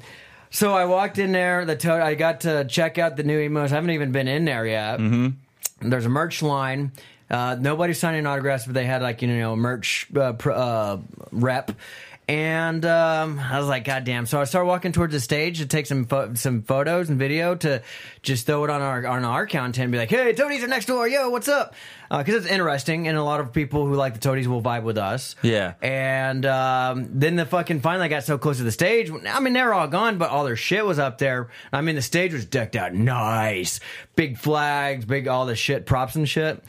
so 0.51 0.73
I 0.75 0.85
walked 0.87 1.19
in 1.19 1.33
there. 1.33 1.65
The 1.65 1.77
to- 1.77 1.93
I 2.05 2.15
got 2.15 2.41
to 2.43 2.65
check 2.65 2.99
out 2.99 3.17
the 3.17 3.23
new 3.23 3.39
Emo's. 3.39 3.73
I 3.73 3.77
haven't 3.77 3.91
even 3.91 4.13
been 4.13 4.29
in 4.29 4.45
there 4.45 4.67
yet. 4.67 4.99
Mm-hmm. 5.01 5.91
There's 5.91 6.07
a 6.07 6.11
merch 6.11 6.43
line. 6.43 6.93
Uh, 7.33 7.57
nobody's 7.59 7.99
signing 7.99 8.27
autographs, 8.27 8.67
but 8.67 8.75
they 8.75 8.85
had 8.85 9.01
like 9.01 9.23
you 9.23 9.29
know 9.29 9.57
merch 9.57 10.07
uh, 10.15 10.35
pr- 10.35 10.53
uh, 10.53 10.99
rep. 11.33 11.73
And 12.29 12.87
um, 12.87 13.41
I 13.41 13.59
was 13.59 13.67
like, 13.67 13.85
God 13.85 14.05
damn! 14.05 14.27
So 14.27 14.41
I 14.41 14.45
started 14.45 14.69
walking 14.69 14.93
towards 14.93 15.13
the 15.13 15.19
stage 15.19 15.59
to 15.59 15.67
take 15.67 15.87
some 15.87 16.05
pho- 16.05 16.35
some 16.35 16.63
photos 16.63 17.11
and 17.11 17.19
video 17.19 17.57
to 17.57 17.83
just 18.23 18.47
throw 18.47 18.63
it 18.63 18.71
on 18.71 18.81
our 18.81 19.05
on 19.07 19.25
our 19.25 19.47
content 19.47 19.85
and 19.85 19.93
be 19.93 19.99
like, 19.99 20.09
Hey, 20.09 20.33
Toadies 20.33 20.63
are 20.63 20.69
next 20.69 20.87
door. 20.87 21.09
Yo, 21.09 21.31
what's 21.31 21.49
up? 21.49 21.75
Because 22.11 22.35
it's 22.45 22.47
interesting, 22.47 23.09
and 23.09 23.19
a 23.19 23.25
lot 23.25 23.41
of 23.41 23.53
people 23.53 23.87
who 23.87 23.95
like 23.95 24.15
the 24.15 24.21
Toadies 24.21 24.47
will 24.47 24.63
vibe 24.63 24.85
with 24.85 24.99
us. 24.99 25.35
Yeah. 25.43 25.75
And 25.83 26.47
um, 26.47 27.09
then 27.19 27.35
the 27.37 27.47
fucking 27.47 27.81
finally 27.81 28.09
got 28.09 28.23
so 28.23 28.39
close 28.39 28.59
to 28.59 28.63
the 28.63 28.71
stage. 28.71 29.11
I 29.11 29.41
mean, 29.41 29.55
they 29.55 29.63
were 29.63 29.75
all 29.75 29.89
gone, 29.89 30.19
but 30.19 30.31
all 30.31 30.45
their 30.45 30.57
shit 30.57 30.87
was 30.87 30.99
up 31.01 31.19
there. 31.19 31.49
I 31.73 31.81
mean, 31.81 31.97
the 31.97 32.03
stage 32.03 32.33
was 32.33 32.45
decked 32.45 32.77
out 32.77 32.95
nice, 32.95 33.81
big 34.15 34.39
flags, 34.39 35.07
big 35.07 35.27
all 35.27 35.47
the 35.47 35.57
shit, 35.57 35.87
props 35.87 36.15
and 36.15 36.29
shit. 36.29 36.63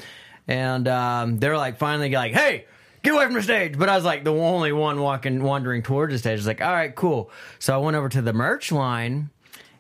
And 0.48 0.88
um, 0.88 1.40
they're 1.40 1.58
like 1.58 1.78
finally 1.78 2.10
like, 2.12 2.34
hey. 2.34 2.66
Get 3.02 3.16
away 3.16 3.26
from 3.26 3.34
the 3.34 3.44
stage! 3.44 3.78
But 3.78 3.90
I 3.90 3.98
was 3.98 4.06
like 4.06 4.24
the 4.24 4.32
only 4.32 4.72
one 4.72 5.02
walking, 5.02 5.44
wandering 5.44 5.84
towards 5.84 6.14
the 6.14 6.20
stage. 6.20 6.32
I 6.32 6.36
was 6.36 6.48
like, 6.48 6.62
all 6.62 6.72
right, 6.72 6.96
cool. 6.96 7.32
So 7.60 7.74
I 7.74 7.78
went 7.78 7.98
over 7.98 8.08
to 8.08 8.22
the 8.22 8.32
merch 8.32 8.72
line, 8.72 9.30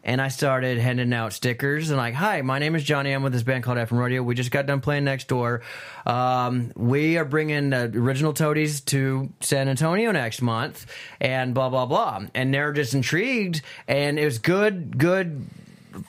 and 0.04 0.21
I 0.21 0.28
started 0.28 0.78
handing 0.78 1.13
out 1.13 1.34
stickers 1.34 1.89
and 1.89 1.97
like, 1.97 2.13
"Hi, 2.13 2.41
my 2.41 2.60
name 2.60 2.76
is 2.76 2.84
Johnny. 2.84 3.12
I'm 3.12 3.23
with 3.23 3.32
this 3.32 3.43
band 3.43 3.63
called 3.63 3.78
FM 3.78 3.97
Rodeo. 3.97 4.21
We 4.21 4.36
just 4.36 4.52
got 4.52 4.65
done 4.65 4.82
playing 4.82 5.06
next 5.06 5.30
door. 5.30 5.62
Um, 6.06 6.71
we 6.76 7.17
are 7.17 7.26
bringing 7.26 7.69
the 7.69 7.86
original 7.95 8.34
Toadies 8.34 8.82
to 8.82 9.32
San 9.39 9.69
Antonio 9.69 10.12
next 10.12 10.41
month, 10.41 10.86
and 11.21 11.54
blah 11.54 11.69
blah 11.69 11.86
blah." 11.86 12.26
And 12.36 12.54
they're 12.54 12.73
just 12.73 12.93
intrigued, 12.93 13.62
and 13.88 14.19
it 14.19 14.26
was 14.26 14.39
good, 14.39 14.97
good. 14.97 15.45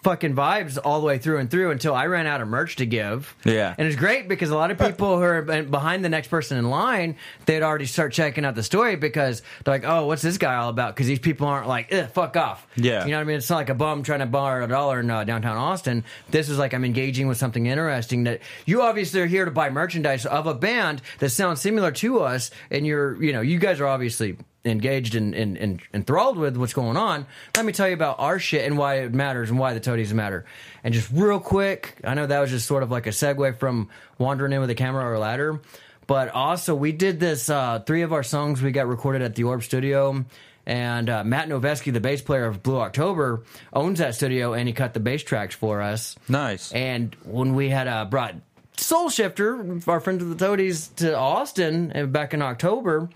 Fucking 0.02 0.34
vibes 0.34 0.78
all 0.82 1.00
the 1.00 1.06
way 1.06 1.18
through 1.18 1.38
and 1.38 1.50
through 1.50 1.70
until 1.70 1.94
I 1.94 2.06
ran 2.06 2.26
out 2.26 2.40
of 2.40 2.48
merch 2.48 2.76
to 2.76 2.86
give. 2.86 3.34
Yeah. 3.44 3.74
and 3.76 3.86
it's 3.86 3.96
great 3.96 4.28
because 4.28 4.50
a 4.50 4.56
lot 4.56 4.70
of 4.70 4.78
people 4.78 5.16
who 5.18 5.22
are 5.22 5.42
behind 5.42 6.04
the 6.04 6.08
next 6.08 6.28
person 6.28 6.56
in 6.56 6.70
line, 6.70 7.16
they'd 7.46 7.62
already 7.62 7.86
start 7.86 8.12
checking 8.12 8.44
out 8.44 8.54
the 8.54 8.62
story 8.62 8.96
because 8.96 9.42
they're 9.64 9.74
like, 9.74 9.84
"Oh, 9.84 10.06
what's 10.06 10.22
this 10.22 10.38
guy 10.38 10.54
all 10.56 10.70
about?" 10.70 10.94
Because 10.94 11.06
these 11.06 11.18
people 11.18 11.46
aren't 11.46 11.68
like, 11.68 11.90
"Fuck 12.12 12.36
off." 12.36 12.66
Yeah. 12.76 13.04
you 13.04 13.10
know 13.10 13.18
what 13.18 13.22
I 13.22 13.24
mean. 13.24 13.36
It's 13.36 13.50
not 13.50 13.56
like 13.56 13.68
a 13.70 13.74
bum 13.74 14.02
trying 14.02 14.20
to 14.20 14.26
borrow 14.26 14.64
a 14.64 14.68
dollar 14.68 15.00
in 15.00 15.10
uh, 15.10 15.24
downtown 15.24 15.56
Austin. 15.56 16.04
This 16.30 16.48
is 16.48 16.58
like 16.58 16.72
I'm 16.74 16.84
engaging 16.84 17.28
with 17.28 17.36
something 17.36 17.66
interesting 17.66 18.24
that 18.24 18.40
you 18.66 18.82
obviously 18.82 19.20
are 19.20 19.26
here 19.26 19.44
to 19.44 19.50
buy 19.50 19.70
merchandise 19.70 20.24
of 20.26 20.46
a 20.46 20.54
band 20.54 21.02
that 21.18 21.30
sounds 21.30 21.60
similar 21.60 21.90
to 21.92 22.20
us, 22.20 22.50
and 22.70 22.86
you're, 22.86 23.22
you 23.22 23.32
know, 23.32 23.40
you 23.40 23.58
guys 23.58 23.80
are 23.80 23.86
obviously 23.86 24.36
engaged 24.64 25.14
and, 25.14 25.34
and, 25.34 25.56
and 25.56 25.82
enthralled 25.92 26.36
with 26.36 26.56
what's 26.56 26.72
going 26.72 26.96
on. 26.96 27.26
Let 27.56 27.64
me 27.64 27.72
tell 27.72 27.88
you 27.88 27.94
about 27.94 28.18
our 28.18 28.38
shit 28.38 28.64
and 28.64 28.78
why 28.78 29.00
it 29.00 29.12
matters 29.14 29.50
and 29.50 29.58
why 29.58 29.74
the 29.74 29.80
toadies 29.80 30.12
matter. 30.14 30.44
And 30.82 30.94
just 30.94 31.10
real 31.12 31.40
quick, 31.40 31.98
I 32.04 32.14
know 32.14 32.26
that 32.26 32.40
was 32.40 32.50
just 32.50 32.66
sort 32.66 32.82
of 32.82 32.90
like 32.90 33.06
a 33.06 33.10
segue 33.10 33.58
from 33.58 33.88
wandering 34.18 34.52
in 34.52 34.60
with 34.60 34.70
a 34.70 34.74
camera 34.74 35.04
or 35.04 35.14
a 35.14 35.20
ladder. 35.20 35.60
But 36.06 36.30
also, 36.30 36.74
we 36.74 36.92
did 36.92 37.18
this. 37.18 37.48
Uh, 37.48 37.78
three 37.80 38.02
of 38.02 38.12
our 38.12 38.22
songs 38.22 38.60
we 38.60 38.72
got 38.72 38.86
recorded 38.86 39.22
at 39.22 39.34
the 39.34 39.44
Orb 39.44 39.62
Studio, 39.62 40.24
and 40.66 41.08
uh, 41.08 41.24
Matt 41.24 41.48
Noveskey, 41.48 41.92
the 41.92 42.00
bass 42.00 42.20
player 42.20 42.44
of 42.44 42.62
Blue 42.62 42.78
October, 42.78 43.42
owns 43.72 44.00
that 44.00 44.14
studio, 44.14 44.52
and 44.52 44.68
he 44.68 44.74
cut 44.74 44.92
the 44.92 45.00
bass 45.00 45.22
tracks 45.22 45.54
for 45.54 45.80
us. 45.80 46.16
Nice. 46.28 46.72
And 46.72 47.16
when 47.24 47.54
we 47.54 47.70
had 47.70 47.88
uh, 47.88 48.04
brought 48.04 48.34
Soul 48.76 49.08
Shifter, 49.08 49.80
our 49.86 50.00
friends 50.00 50.22
of 50.22 50.28
the 50.28 50.46
Toadies, 50.46 50.88
to 50.96 51.16
Austin 51.16 51.92
uh, 51.94 52.04
back 52.06 52.34
in 52.34 52.42
October, 52.42 53.08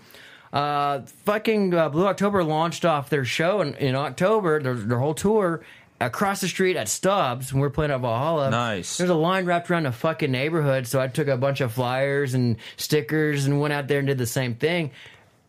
uh, 0.53 1.01
fucking 1.25 1.73
uh, 1.73 1.89
Blue 1.89 2.07
October 2.07 2.43
launched 2.43 2.85
off 2.85 3.09
their 3.09 3.25
show 3.25 3.61
in, 3.61 3.75
in 3.75 3.95
October, 3.95 4.61
their, 4.61 4.73
their 4.75 4.99
whole 4.99 5.13
tour. 5.13 5.61
Across 6.01 6.39
the 6.39 6.47
street 6.47 6.77
at 6.77 6.87
Stubb's, 6.87 7.51
when 7.51 7.59
we 7.59 7.67
are 7.67 7.69
playing 7.69 7.91
at 7.91 7.99
Valhalla. 7.99 8.49
Nice. 8.49 8.95
There's 8.97 9.09
a 9.09 9.15
line 9.15 9.45
wrapped 9.45 9.69
around 9.69 9.83
the 9.83 9.91
fucking 9.91 10.31
neighborhood, 10.31 10.87
so 10.87 11.01
I 11.01 11.07
took 11.07 11.27
a 11.27 11.35
bunch 11.35 11.59
of 11.59 11.73
flyers 11.73 12.33
and 12.35 12.55
stickers 12.77 13.45
and 13.45 13.59
went 13.59 13.73
out 13.73 13.89
there 13.89 13.99
and 13.99 14.07
did 14.07 14.17
the 14.17 14.25
same 14.25 14.55
thing. 14.55 14.91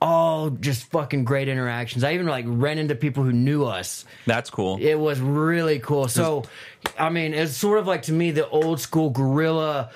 All 0.03 0.51
just 0.51 0.91
fucking 0.91 1.25
great 1.25 1.47
interactions. 1.47 2.03
I 2.03 2.15
even 2.15 2.27
like 2.27 2.47
ran 2.49 2.79
into 2.79 2.97
people 2.97 3.23
who 3.23 3.31
knew 3.31 3.65
us. 3.65 4.05
That's 4.27 4.51
cool. 4.51 4.79
It 4.81 4.97
was 4.97 5.21
really 5.21 5.79
cool. 5.79 6.09
So, 6.09 6.47
I 6.99 7.11
mean, 7.11 7.33
it's 7.33 7.57
sort 7.57 7.79
of 7.79 7.87
like 7.87 8.03
to 8.03 8.13
me 8.13 8.33
the 8.33 8.49
old 8.49 8.81
school 8.81 9.11
guerrilla 9.11 9.91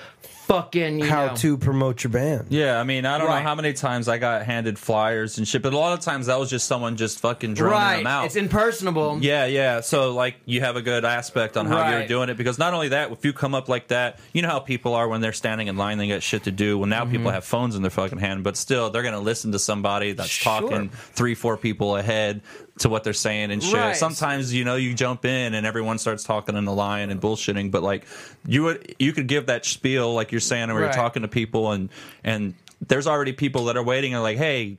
fucking 0.47 0.99
you 0.99 1.05
How 1.09 1.27
know, 1.27 1.35
to 1.37 1.57
promote 1.57 2.03
your 2.03 2.11
band. 2.11 2.47
Yeah, 2.49 2.79
I 2.79 2.83
mean, 2.83 3.05
I 3.05 3.17
don't 3.17 3.27
Right. 3.27 3.39
know 3.39 3.43
how 3.47 3.55
many 3.55 3.73
times 3.73 4.07
I 4.07 4.17
got 4.17 4.43
handed 4.45 4.77
flyers 4.77 5.37
and 5.37 5.47
shit, 5.47 5.61
but 5.61 5.73
a 5.73 5.77
lot 5.77 5.97
of 5.97 6.01
times 6.03 6.27
that 6.27 6.39
was 6.39 6.49
just 6.49 6.67
someone 6.67 6.97
just 6.97 7.19
fucking 7.19 7.55
droning 7.55 7.77
right. 7.79 7.97
them 7.97 8.07
out. 8.07 8.25
It's 8.25 8.35
impersonable. 8.35 9.17
Yeah, 9.21 9.45
yeah. 9.45 9.81
So 9.81 10.13
like 10.13 10.35
you 10.45 10.61
have 10.61 10.75
a 10.75 10.81
good 10.81 11.03
aspect 11.05 11.57
on 11.57 11.65
how 11.65 11.89
you're 11.89 12.07
doing 12.07 12.29
it 12.29 12.37
because 12.37 12.57
not 12.59 12.73
only 12.73 12.89
that, 12.89 13.11
if 13.11 13.25
you 13.25 13.33
come 13.33 13.55
up 13.55 13.69
like 13.69 13.87
that, 13.87 14.19
you 14.33 14.41
know 14.41 14.49
how 14.49 14.59
people 14.59 14.93
are 14.93 15.07
when 15.07 15.21
they're 15.21 15.33
standing 15.33 15.67
in 15.67 15.77
line, 15.77 15.97
they 15.97 16.07
got 16.07 16.21
shit 16.23 16.43
to 16.43 16.51
do. 16.51 16.77
Well, 16.77 16.87
now 16.87 17.03
Mm-hmm. 17.03 17.11
people 17.11 17.31
have 17.31 17.43
phones 17.45 17.75
in 17.75 17.81
their 17.81 17.91
fucking 17.91 18.17
hand, 18.19 18.43
but 18.43 18.55
still 18.57 18.89
they're 18.89 19.03
gonna 19.03 19.19
listen 19.19 19.51
to 19.51 19.59
somebody 19.59 20.13
that's 20.13 20.29
Sure. 20.29 20.61
talking 20.61 20.89
three, 20.89 21.35
four 21.35 21.57
people 21.57 21.95
ahead 21.97 22.41
to 22.79 22.89
what 22.89 23.03
they're 23.03 23.13
saying 23.13 23.51
and 23.51 23.63
shit. 23.63 23.73
Right. 23.73 23.95
Sometimes 23.95 24.53
you 24.53 24.63
know 24.65 24.75
you 24.75 24.93
jump 24.93 25.23
in 25.25 25.53
and 25.53 25.65
everyone 25.65 25.97
starts 25.97 26.23
talking 26.23 26.55
in 26.57 26.65
the 26.65 26.73
line 26.73 27.09
and 27.09 27.21
bullshitting, 27.21 27.71
but 27.71 27.83
like 27.83 28.05
you 28.45 28.63
would 28.63 28.95
you 28.99 29.13
could 29.13 29.27
give 29.27 29.45
that 29.47 29.65
spiel 29.65 30.13
like 30.13 30.31
you're 30.31 30.41
saying 30.41 30.67
where 30.67 30.77
Right. 30.81 30.83
you're 30.87 30.93
talking 30.93 31.21
to 31.21 31.27
people 31.27 31.71
and 31.71 31.89
and 32.23 32.53
there's 32.85 33.07
already 33.07 33.31
people 33.33 33.65
that 33.65 33.77
are 33.77 33.83
waiting 33.83 34.13
and 34.13 34.23
like, 34.23 34.37
hey. 34.37 34.77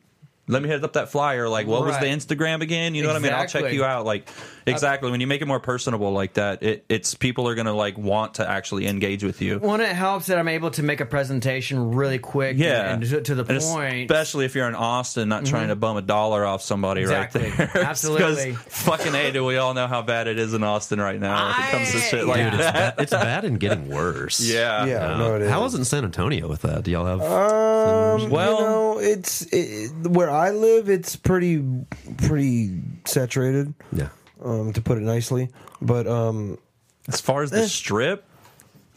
Let 0.48 0.62
me 0.62 0.68
hit 0.68 0.84
up 0.84 0.92
that 0.92 1.08
flyer. 1.08 1.48
Like, 1.48 1.66
what 1.66 1.84
was 1.84 1.98
the 1.98 2.06
Instagram 2.06 2.60
again? 2.62 2.94
You 2.94 3.02
know 3.02 3.08
what 3.08 3.16
I 3.16 3.18
mean? 3.18 3.32
I'll 3.32 3.48
check 3.48 3.72
you 3.72 3.82
out. 3.82 4.06
Like, 4.06 4.28
exactly. 4.66 5.10
When 5.10 5.20
you 5.20 5.26
make 5.26 5.42
it 5.42 5.46
more 5.46 5.60
personable 5.60 6.12
like 6.12 6.34
that, 6.34 6.62
it, 6.62 6.84
it's 6.88 7.14
people 7.14 7.48
are 7.48 7.54
gonna 7.54 7.72
like 7.74 7.96
want 7.96 8.34
to 8.34 8.48
actually 8.48 8.86
engage 8.86 9.22
with 9.24 9.40
you. 9.42 9.58
One, 9.58 9.80
it 9.80 9.88
helps 9.94 10.26
that 10.26 10.38
I'm 10.38 10.48
able 10.48 10.70
to 10.72 10.82
make 10.82 11.00
a 11.00 11.06
presentation 11.06 11.92
really 11.92 12.18
quick 12.18 12.56
Yeah, 12.58 12.92
and, 12.94 13.02
and 13.02 13.10
to, 13.12 13.20
to 13.22 13.34
the 13.34 13.42
And 13.52 13.60
point. 13.62 13.94
Mm-hmm. 13.94 14.12
especially 14.12 14.44
if 14.44 14.54
you're 14.54 14.68
in 14.68 14.74
Austin, 14.74 15.28
not 15.28 15.44
trying 15.46 15.68
to 15.68 15.76
bum 15.76 15.96
a 15.96 16.02
dollar 16.02 16.44
off 16.44 16.62
somebody 16.62 17.02
Exactly. 17.02 17.50
right 17.50 17.72
there. 17.72 17.84
Absolutely. 17.84 18.50
Because 18.52 18.62
fucking 18.82 19.14
a, 19.14 19.30
do 19.32 19.44
we 19.44 19.56
all 19.56 19.74
know 19.74 19.86
how 19.86 20.02
bad 20.02 20.26
it 20.26 20.38
is 20.38 20.54
in 20.54 20.62
Austin 20.62 21.00
right 21.00 21.18
now 21.20 21.46
when 21.56 21.66
it 21.66 21.70
comes 21.70 21.90
to 21.92 21.98
I- 21.98 22.00
shit 22.00 22.26
like 22.26 22.38
yeah. 22.38 22.50
Dude, 22.50 22.60
it's, 22.60 22.70
that. 22.72 22.96
ba- 22.96 23.02
it's 23.02 23.12
bad 23.12 23.44
and 23.44 23.60
getting 23.60 23.88
worse. 23.94 24.40
Yeah, 24.40 24.84
Yeah, 24.86 25.14
Uh, 25.14 25.18
no, 25.18 25.34
it 25.36 25.42
is. 25.42 25.50
How 25.50 25.60
wasn't 25.60 25.86
San 25.86 26.04
Antonio 26.04 26.48
with 26.48 26.62
that? 26.62 26.82
Do 26.84 26.90
y'all 26.90 27.06
have? 27.06 27.20
Um, 27.22 28.30
Well- 28.30 28.58
you 28.58 28.64
know, 28.66 28.98
it's 28.98 29.42
it, 29.52 29.90
where 30.08 30.30
I 30.30 30.50
live. 30.50 30.88
It's 30.88 31.16
pretty 31.16 31.62
pretty 32.18 32.80
saturated, 33.04 33.74
yeah. 33.92 34.08
Um, 34.42 34.72
to 34.72 34.80
put 34.80 34.98
it 34.98 35.02
nicely. 35.02 35.50
But 35.80 36.06
um, 36.06 36.58
As 37.08 37.20
far 37.20 37.42
as 37.42 37.50
the 37.50 37.62
Eh. 37.62 37.66
strip, 37.66 38.24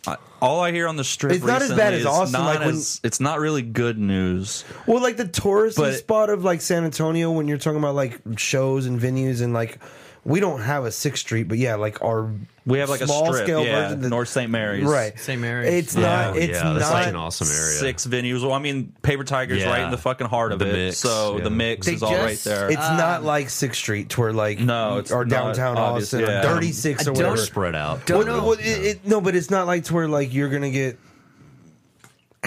I, 0.07 0.17
all 0.41 0.61
I 0.61 0.71
hear 0.71 0.87
on 0.87 0.95
the 0.95 1.03
strip 1.03 1.33
It's 1.33 1.45
not 1.45 1.61
as 1.61 1.73
bad 1.73 1.93
as 1.93 2.01
is 2.01 2.05
Austin, 2.05 2.39
Not 2.39 2.45
like 2.45 2.59
when- 2.59 2.69
as, 2.69 2.99
it's 3.03 3.19
not 3.19 3.39
really 3.39 3.61
good 3.61 3.97
news. 3.97 4.63
well, 4.87 5.01
like 5.01 5.17
the 5.17 5.25
touristy 5.25 5.77
But- 5.77 5.95
spot 5.95 6.29
of 6.29 6.43
like 6.43 6.61
San 6.61 6.83
Antonio, 6.85 7.31
when 7.31 7.47
you're 7.47 7.57
talking 7.57 7.79
about 7.79 7.95
like 7.95 8.19
shows 8.37 8.85
and 8.85 8.99
venues, 8.99 9.41
and 9.41 9.53
like 9.53 9.79
we 10.25 10.39
don't 10.41 10.61
have 10.61 10.83
a 10.85 10.91
Sixth 10.91 11.21
Street, 11.25 11.47
but 11.47 11.57
yeah, 11.57 11.75
like 11.75 12.01
our 12.03 12.29
We 12.65 12.79
have 12.79 12.89
like 12.89 12.99
a 13.01 13.07
small 13.07 13.31
strip, 13.31 13.45
scale 13.47 13.63
yeah, 13.65 13.83
version, 13.85 14.01
that- 14.01 14.09
North 14.09 14.27
St. 14.27 14.51
Mary's, 14.51 14.83
right? 14.83 15.17
St. 15.17 15.41
Mary's. 15.41 15.73
It's 15.73 15.95
Yeah, 15.95 16.01
not. 16.01 16.37
It's 16.37 16.47
yeah, 16.61 16.73
that's 16.73 16.91
not. 16.91 17.03
such 17.03 17.07
an 17.07 17.15
awesome 17.15 17.47
area. 17.47 17.77
Six 17.79 18.05
venues. 18.05 18.41
Well, 18.43 18.51
I 18.51 18.59
mean, 18.59 18.91
Paper 19.01 19.23
Tiger's 19.23 19.61
Yeah. 19.61 19.69
right 19.69 19.81
in 19.81 19.91
the 19.91 19.97
fucking 19.97 20.27
heart 20.27 20.51
of 20.51 20.59
The 20.59 20.67
it. 20.69 20.73
mix, 20.73 20.97
so 20.97 21.37
yeah. 21.37 21.43
the 21.45 21.49
mix 21.49 21.87
They 21.87 21.93
is 21.93 22.03
all 22.03 22.13
right 22.13 22.31
just- 22.31 22.43
there. 22.43 22.67
It's 22.69 22.75
not 22.77 23.21
um, 23.21 23.25
like 23.25 23.49
Sixth 23.49 23.79
Street, 23.79 24.09
to 24.09 24.21
where 24.21 24.33
like 24.33 24.59
No, 24.59 24.97
it's 24.97 25.09
or 25.09 25.23
not 25.25 25.31
downtown 25.55 25.77
obvious, 25.77 26.13
Austin, 26.13 26.19
yeah. 26.29 26.39
or 26.41 26.55
Dirty 26.55 26.73
Six, 26.73 26.99
I 27.07 27.11
or 27.11 27.13
don't- 27.15 27.23
whatever. 27.23 27.37
Spread 27.37 27.75
out. 27.75 28.05
Don't 28.05 28.27
Well, 28.27 28.37
know. 28.37 28.43
well, 28.43 28.57
it, 28.59 28.65
it, 28.65 29.07
no, 29.07 29.21
but 29.21 29.35
it's 29.35 29.49
not 29.49 29.65
like 29.67 29.85
to 29.85 29.93
where 29.95 30.07
like 30.09 30.28
you're 30.33 30.49
gonna 30.49 30.71
get 30.71 30.97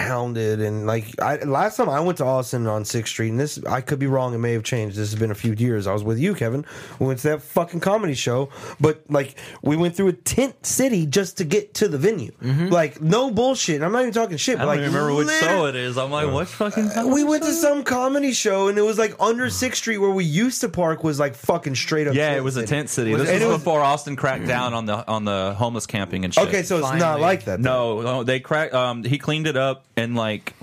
hounded 0.03 0.61
and 0.61 0.85
like 0.85 1.19
I 1.21 1.37
last 1.37 1.77
time 1.77 1.89
I 1.89 1.99
went 1.99 2.17
to 2.19 2.25
Austin 2.25 2.67
on 2.67 2.85
Sixth 2.85 3.11
Street, 3.11 3.29
and 3.29 3.39
this 3.39 3.63
I 3.65 3.81
could 3.81 3.99
be 3.99 4.07
wrong. 4.07 4.33
It 4.33 4.37
may 4.39 4.53
have 4.53 4.63
changed. 4.63 4.95
This 4.97 5.11
has 5.11 5.19
been 5.19 5.31
a 5.31 5.35
few 5.35 5.53
years. 5.53 5.87
I 5.87 5.93
was 5.93 6.03
with 6.03 6.19
you, 6.19 6.35
Kevin. 6.35 6.65
We 6.99 7.07
went 7.07 7.19
to 7.19 7.29
that 7.29 7.41
fucking 7.41 7.79
comedy 7.79 8.13
show, 8.13 8.49
but 8.79 9.01
like 9.09 9.35
we 9.61 9.75
went 9.75 9.95
through 9.95 10.09
a 10.09 10.13
tent 10.13 10.65
city 10.65 11.05
just 11.05 11.37
to 11.37 11.43
get 11.43 11.73
to 11.75 11.87
the 11.87 11.97
venue. 11.97 12.31
Like 12.41 13.01
no 13.01 13.31
bullshit. 13.31 13.81
I'm 13.81 13.91
not 13.91 14.01
even 14.01 14.13
talking 14.13 14.37
shit. 14.37 14.57
I 14.57 14.59
don't 14.59 14.67
like 14.67 14.79
even 14.79 14.93
remember 14.93 15.15
which 15.15 15.29
show 15.39 15.65
it 15.65 15.75
is. 15.75 15.97
I'm 15.97 16.11
like, 16.11 16.31
what 16.31 16.47
fucking? 16.47 16.89
We 17.11 17.23
went 17.23 17.43
to 17.43 17.51
some 17.53 17.83
comedy 17.83 18.33
show 18.33 18.67
and 18.67 18.77
it 18.77 18.81
was 18.83 18.97
like 18.97 19.15
under 19.19 19.49
Sixth 19.49 19.79
Street 19.79 19.97
where 19.97 20.11
we 20.11 20.23
used 20.25 20.61
to 20.61 20.69
park 20.69 21.03
was 21.03 21.19
like 21.19 21.35
fucking 21.35 21.75
straight 21.75 22.07
up. 22.07 22.13
Yeah, 22.15 22.27
tent 22.29 22.37
it 22.37 22.43
was 22.43 22.57
a 22.57 22.65
tent 22.67 22.89
city. 22.89 23.11
Was 23.11 23.21
this 23.23 23.29
it- 23.29 23.33
was, 23.35 23.41
it 23.43 23.47
was- 23.47 23.57
before 23.57 23.81
Austin 23.81 24.15
cracked 24.15 24.47
down 24.47 24.73
on 24.73 24.85
the 24.85 25.07
on 25.07 25.25
the 25.25 25.53
homeless 25.57 25.85
camping 25.85 26.25
and 26.25 26.33
shit. 26.33 26.47
Okay, 26.47 26.63
so 26.63 26.77
it's 26.77 26.93
not 26.99 27.19
like 27.19 27.45
that. 27.45 27.53
then. 27.53 27.61
No, 27.61 28.01
no, 28.01 28.23
they 28.23 28.39
cracked. 28.39 28.73
Um, 28.73 29.03
he 29.03 29.17
cleaned 29.17 29.47
it 29.47 29.55
up 29.57 29.85
and 29.95 30.15
like 30.15 30.53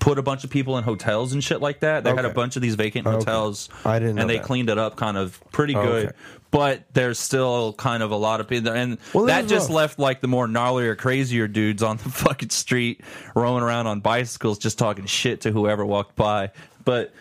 put 0.00 0.18
a 0.18 0.22
bunch 0.22 0.42
of 0.44 0.50
people 0.50 0.76
in 0.78 0.84
hotels 0.84 1.32
and 1.32 1.42
shit 1.44 1.60
like 1.60 1.80
that. 1.80 2.02
They 2.04 2.10
had 2.10 2.24
a 2.24 2.30
bunch 2.34 2.56
of 2.56 2.62
these 2.62 2.74
vacant 2.74 3.06
Okay. 3.06 3.16
hotels. 3.16 3.68
I 3.84 3.98
didn't 4.00 4.16
know 4.16 4.22
and 4.22 4.30
they 4.30 4.38
that. 4.38 4.44
cleaned 4.46 4.68
it 4.68 4.78
up 4.78 4.96
kind 4.96 5.16
of 5.16 5.40
pretty 5.52 5.76
Oh, 5.76 5.82
good. 5.82 6.06
okay. 6.08 6.16
But 6.50 6.82
there's 6.94 7.20
still 7.20 7.72
kind 7.74 8.02
of 8.02 8.10
a 8.10 8.16
lot 8.16 8.40
of 8.40 8.48
people, 8.48 8.72
and 8.72 8.98
Well, 9.14 9.26
that 9.26 9.46
just 9.46 9.68
rough. 9.68 9.76
left 9.76 9.98
like 10.00 10.20
the 10.20 10.26
more 10.26 10.48
gnarlier, 10.48 10.98
crazier 10.98 11.46
dudes 11.46 11.80
on 11.84 11.98
the 11.98 12.08
fucking 12.10 12.50
street 12.50 13.02
roaming 13.36 13.62
around 13.62 13.86
on 13.86 14.00
bicycles, 14.00 14.58
just 14.58 14.76
talking 14.76 15.06
shit 15.06 15.42
to 15.42 15.52
whoever 15.52 15.86
walked 15.86 16.16
by. 16.16 16.50
But 16.84 17.12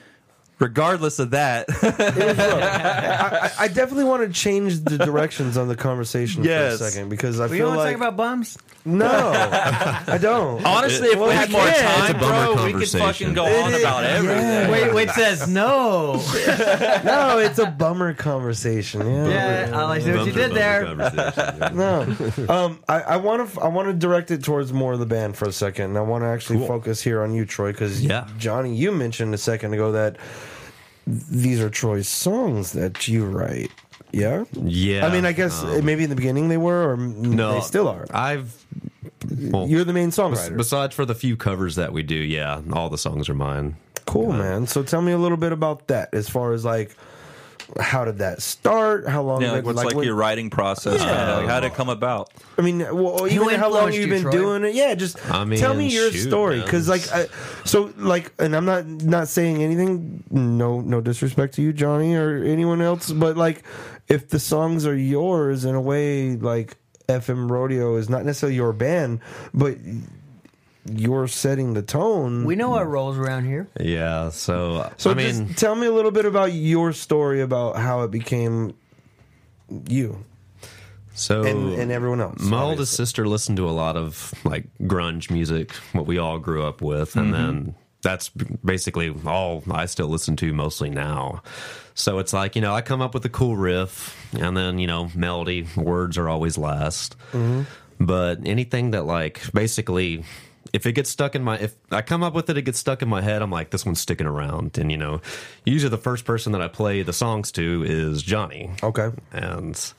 regardless 0.57 1.19
of 1.19 1.29
that, 1.31 1.67
I, 2.39 3.51
I 3.59 3.67
definitely 3.67 4.05
want 4.05 4.23
to 4.27 4.29
change 4.33 4.79
the 4.83 4.97
directions 4.97 5.57
on 5.57 5.67
the 5.67 5.75
conversation 5.75 6.43
Yes. 6.43 6.79
for 6.79 6.85
a 6.85 6.89
second 6.89 7.09
because 7.09 7.39
I 7.39 7.45
We 7.45 7.57
feel 7.57 7.67
don't 7.67 7.77
want 7.77 7.87
to 7.87 7.91
like 7.91 7.97
talk 7.97 8.07
about 8.07 8.17
bums. 8.17 8.57
No, 8.97 9.31
I 10.07 10.17
don't. 10.19 10.65
honestly, 10.65 11.09
if 11.09 11.19
Well, 11.19 11.29
we 11.29 11.33
had 11.35 11.47
we 11.49 11.53
more 11.53 11.65
can. 11.65 11.83
time, 11.83 12.15
It's 12.15 12.23
a 12.23 12.27
bro, 12.27 12.65
we 12.65 12.73
could 12.73 12.89
fucking 12.89 13.33
go 13.33 13.45
It 13.45 13.63
on 13.63 13.73
is- 13.73 13.81
about 13.81 14.03
everything. 14.03 14.71
Wait, 14.71 14.93
wait 14.93 15.09
says 15.11 15.47
no. 15.47 16.13
no, 17.03 17.39
it's 17.39 17.59
a 17.59 17.67
bummer 17.67 18.13
conversation. 18.13 19.01
Yeah, 19.05 19.27
Yeah, 19.69 19.79
I 19.79 19.83
like 19.83 20.01
see 20.01 20.11
what 20.11 20.25
you 20.25 20.31
did 20.33 20.51
there. 20.53 20.95
no. 21.73 22.01
Um, 22.49 22.79
I, 22.89 23.01
I 23.01 23.17
want 23.17 23.49
to 23.53 23.61
I 23.61 23.67
want 23.67 23.87
to 23.87 23.93
direct 23.93 24.31
it 24.31 24.43
towards 24.43 24.73
more 24.73 24.93
of 24.93 24.99
the 24.99 25.05
band 25.05 25.35
for 25.37 25.47
a 25.47 25.51
second. 25.51 25.85
And 25.85 25.97
I 25.97 26.01
want 26.01 26.23
to 26.23 26.27
actually 26.27 26.65
focus 26.67 27.01
here 27.01 27.21
on 27.21 27.33
you, 27.33 27.45
Troy, 27.45 27.71
because 27.71 28.01
Yeah. 28.03 28.27
Johnny, 28.37 28.75
you 28.75 28.91
mentioned 28.91 29.33
a 29.33 29.37
second 29.37 29.73
ago 29.73 29.91
that 29.91 30.17
these 31.07 31.59
are 31.59 31.69
Troy's 31.69 32.07
songs 32.07 32.73
that 32.73 33.07
you 33.07 33.25
write. 33.25 33.71
Yeah, 34.11 34.45
Yeah. 34.53 35.05
I 35.05 35.11
mean, 35.11 35.25
I 35.25 35.31
guess 35.33 35.63
um, 35.63 35.85
maybe 35.85 36.03
in 36.03 36.09
the 36.09 36.15
beginning 36.15 36.49
they 36.49 36.57
were, 36.57 36.91
or 36.93 36.97
no, 36.97 37.53
they 37.53 37.61
still 37.61 37.87
are. 37.87 38.05
I've. 38.11 38.65
Well, 39.51 39.67
You're 39.67 39.83
the 39.83 39.93
main 39.93 40.09
bes- 40.09 40.17
songwriter. 40.17 40.57
besides 40.57 40.95
for 40.95 41.05
the 41.05 41.13
few 41.15 41.35
covers 41.37 41.75
that 41.75 41.93
we 41.93 42.03
do, 42.03 42.15
yeah, 42.15 42.61
all 42.73 42.89
the 42.89 42.97
songs 42.97 43.29
are 43.29 43.35
mine. 43.35 43.75
Cool, 44.05 44.31
man. 44.31 44.65
So 44.65 44.81
tell 44.81 45.01
me 45.01 45.11
a 45.11 45.17
little 45.17 45.37
bit 45.37 45.51
about 45.51 45.87
that. 45.87 46.13
As 46.13 46.27
far 46.29 46.53
as 46.53 46.65
like, 46.65 46.95
how 47.79 48.03
did 48.05 48.17
that 48.19 48.41
start? 48.41 49.07
How 49.07 49.21
long? 49.21 49.41
Yeah, 49.41 49.49
did 49.49 49.53
like 49.53 49.59
it- 49.59 49.65
what's 49.67 49.77
like, 49.85 49.95
when- 49.95 50.05
your 50.05 50.15
writing 50.15 50.49
process? 50.49 50.97
kinda, 50.99 51.35
like, 51.37 51.47
how 51.47 51.59
did 51.59 51.67
it 51.71 51.75
come 51.75 51.89
about? 51.89 52.31
I 52.57 52.61
mean, 52.63 52.79
well, 52.79 53.27
even 53.27 53.49
how 53.59 53.69
long 53.69 53.89
influenced 53.93 53.97
you've 53.99 54.07
you, 54.07 54.13
been 54.15 54.21
Troy? 54.23 54.31
doing 54.31 54.63
it? 54.63 54.73
Yeah, 54.73 54.95
just 54.95 55.23
I 55.31 55.45
mean, 55.45 55.59
tell 55.59 55.75
me 55.75 55.87
your 55.89 56.11
shoot, 56.11 56.27
story, 56.27 56.61
because 56.61 56.89
like, 56.89 57.07
I, 57.11 57.27
so 57.65 57.93
like, 57.97 58.31
and 58.39 58.55
I'm 58.55 58.65
not 58.65 58.87
not 58.87 59.27
saying 59.27 59.61
anything. 59.61 60.23
No, 60.31 60.81
no 60.81 61.01
disrespect 61.01 61.53
to 61.55 61.61
you, 61.61 61.71
Johnny, 61.73 62.15
or 62.15 62.41
anyone 62.43 62.81
else, 62.81 63.11
but 63.11 63.37
like, 63.37 63.61
if 64.09 64.29
the 64.29 64.39
songs 64.39 64.85
are 64.85 64.97
yours 64.97 65.65
in 65.65 65.75
a 65.75 65.81
way, 65.81 66.35
like 66.35 66.77
FM 67.07 67.49
Rodeo 67.49 67.95
is 67.95 68.09
not 68.09 68.25
necessarily 68.25 68.55
your 68.55 68.73
band, 68.73 69.21
but 69.53 69.77
you're 70.91 71.27
setting 71.27 71.73
the 71.73 71.81
tone. 71.81 72.45
We 72.45 72.55
know 72.55 72.73
our 72.73 72.87
roles 72.87 73.17
around 73.17 73.45
here. 73.45 73.67
Yeah, 73.79 74.29
so, 74.29 74.91
So 74.97 75.11
I 75.11 75.13
mean, 75.13 75.47
just 75.47 75.59
tell 75.59 75.75
me 75.75 75.87
a 75.87 75.91
little 75.91 76.11
bit 76.11 76.25
about 76.25 76.53
your 76.53 76.93
story 76.93 77.41
about 77.41 77.77
how 77.77 78.01
it 78.01 78.11
became 78.11 78.75
you 79.87 80.23
so 81.13 81.43
and, 81.43 81.73
and 81.73 81.91
everyone 81.91 82.21
else. 82.21 82.39
My 82.39 82.57
obviously. 82.57 82.69
oldest 82.69 82.93
sister 82.93 83.27
listened 83.27 83.57
to 83.57 83.67
a 83.67 83.71
lot 83.71 83.95
of 83.97 84.33
like 84.45 84.65
grunge 84.81 85.29
music, 85.29 85.71
what 85.91 86.05
we 86.05 86.17
all 86.17 86.39
grew 86.39 86.63
up 86.63 86.81
with, 86.81 87.15
and 87.15 87.33
mm-hmm. 87.33 87.45
then 87.45 87.75
that's 88.01 88.29
basically 88.29 89.13
all 89.25 89.63
I 89.69 89.85
still 89.85 90.07
listen 90.07 90.35
to 90.37 90.53
mostly 90.53 90.89
now. 90.89 91.43
So 91.99 92.19
it's 92.19 92.33
like 92.33 92.55
you 92.55 92.61
know 92.61 92.73
I 92.73 92.81
come 92.81 93.01
up 93.01 93.13
with 93.13 93.25
a 93.25 93.29
cool 93.29 93.57
riff, 93.57 94.15
and 94.33 94.55
then 94.55 94.79
you 94.79 94.87
know 94.87 95.09
melody, 95.13 95.67
words 95.75 96.17
are 96.17 96.29
always 96.29 96.57
last. 96.57 97.15
Mm-hmm. 97.31 97.63
But 97.99 98.39
anything 98.45 98.91
that 98.91 99.05
like 99.05 99.51
basically. 99.53 100.23
If 100.71 100.85
it 100.85 100.91
gets 100.91 101.09
stuck 101.09 101.33
in 101.33 101.43
my, 101.43 101.57
if 101.57 101.73
I 101.89 102.03
come 102.03 102.21
up 102.21 102.35
with 102.35 102.47
it, 102.51 102.57
it 102.57 102.61
gets 102.61 102.77
stuck 102.77 103.01
in 103.01 103.09
my 103.09 103.21
head. 103.21 103.41
I'm 103.41 103.49
like, 103.49 103.71
this 103.71 103.87
one's 103.87 104.01
sticking 104.01 104.27
around, 104.27 104.77
and 104.77 104.91
you 104.91 104.97
know, 104.97 105.19
usually 105.65 105.89
the 105.89 105.97
first 105.97 106.25
person 106.25 106.51
that 106.51 106.61
I 106.61 106.67
play 106.67 107.01
the 107.01 107.13
songs 107.13 107.51
to 107.53 107.83
is 107.87 108.21
Johnny. 108.21 108.69
Okay. 108.83 109.09
And 109.31 109.93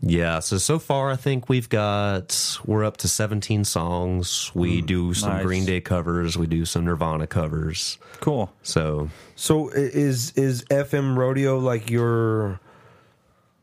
yeah, 0.00 0.40
so 0.40 0.58
so 0.58 0.78
far 0.78 1.10
I 1.10 1.16
think 1.16 1.48
we've 1.48 1.68
got 1.68 2.58
we're 2.66 2.84
up 2.84 2.98
to 2.98 3.08
17 3.08 3.64
songs. 3.64 4.52
We 4.54 4.82
do 4.82 5.14
some 5.14 5.30
nice. 5.30 5.44
Green 5.44 5.64
Day 5.64 5.80
covers, 5.80 6.36
we 6.36 6.46
do 6.46 6.64
some 6.64 6.84
Nirvana 6.84 7.26
covers. 7.26 7.98
Cool. 8.20 8.52
So 8.62 9.08
So 9.34 9.68
is 9.70 10.32
is 10.32 10.64
FM 10.64 11.16
Rodeo 11.16 11.58
like 11.58 11.90
your, 11.90 12.60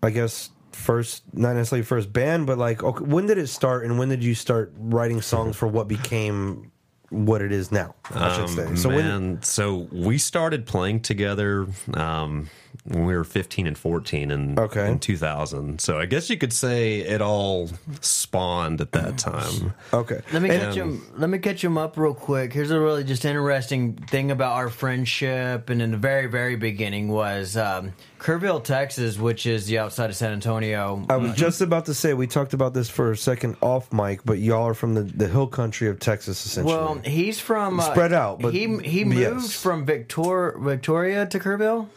I 0.02 0.10
guess 0.10 0.50
first 0.72 1.24
not 1.34 1.54
necessarily 1.56 1.84
first 1.84 2.12
band, 2.12 2.48
but 2.48 2.58
like 2.58 2.84
okay, 2.84 3.06
when 3.06 3.28
did 3.28 3.38
it 3.38 3.48
start 3.48 3.86
and 3.86 4.00
when 4.00 4.10
did 4.10 4.24
you 4.24 4.34
start 4.36 4.74
writing 4.78 5.22
songs 5.22 5.56
for 5.56 5.68
what 5.68 5.88
became 5.88 6.72
what 7.10 7.44
it 7.44 7.52
is 7.52 7.72
now? 7.72 7.94
I 8.10 8.36
should 8.36 8.50
say. 8.50 8.66
um, 8.66 8.76
So 8.76 8.90
when 8.90 9.42
so 9.44 9.88
we 9.92 10.18
started 10.18 10.66
playing 10.66 11.02
together 11.02 11.68
um, 11.94 12.50
when 12.86 13.06
we 13.06 13.16
were 13.16 13.24
15 13.24 13.68
and 13.68 13.78
14 13.78 14.32
in, 14.32 14.60
Okay. 14.60 14.90
in 14.92 15.00
2000. 15.00 15.80
So 15.80 16.00
I 16.00 16.06
guess 16.06 16.30
you 16.30 16.38
could 16.38 16.54
say 16.54 17.00
it 17.00 17.22
all 17.22 17.70
spawned 18.02 18.82
at 18.82 18.92
that 18.94 19.18
time. 19.18 19.74
okay, 19.94 20.22
Let 20.32 20.42
me 20.42 20.50
And- 20.50 20.62
catch 20.62 20.76
him. 20.76 21.06
Let 21.18 21.30
me 21.30 21.38
catch 21.40 21.64
him 21.64 21.78
up 21.78 21.98
real 21.98 22.14
quick. 22.14 22.54
Here's 22.54 22.72
a 22.72 22.80
really 22.80 23.04
just 23.04 23.26
interesting 23.26 23.94
thing 23.94 24.32
about 24.32 24.54
our 24.54 24.70
friendship, 24.70 25.70
and 25.70 25.82
in 25.82 25.92
the 25.92 25.98
very, 25.98 26.28
very 26.28 26.56
beginning 26.56 27.08
was 27.10 27.56
um, 27.58 27.94
Kerrville, 28.20 28.64
Texas, 28.64 29.18
which 29.20 29.46
is 29.46 29.66
the 29.68 29.80
outside 29.80 30.10
of 30.10 30.16
San 30.16 30.32
Antonio. 30.34 31.06
I 31.10 31.18
was 31.18 31.34
just 31.36 31.62
about 31.62 31.86
to 31.86 31.94
say 31.94 32.14
we 32.14 32.28
talked 32.28 32.54
about 32.54 32.74
this 32.74 32.90
for 32.90 33.12
a 33.12 33.18
second 33.18 33.56
off 33.62 33.92
mic, 33.94 34.22
but 34.26 34.40
y'all 34.40 34.68
are 34.68 34.74
from 34.74 34.94
the, 34.94 35.02
the 35.04 35.28
hill 35.28 35.48
country 35.48 35.88
of 35.90 36.00
Texas, 36.00 36.46
essentially. 36.46 36.74
well, 36.76 37.00
he's 37.04 37.40
from 37.40 37.80
uh, 37.80 37.84
Spread 37.84 38.14
out, 38.14 38.40
but- 38.40 38.54
he 38.54 38.78
he 38.80 39.04
moved 39.06 39.20
yes. 39.20 39.62
from 39.62 39.86
Victor 39.86 40.56
Victoria 40.60 41.26
to 41.28 41.40
Kerrville. 41.40 41.88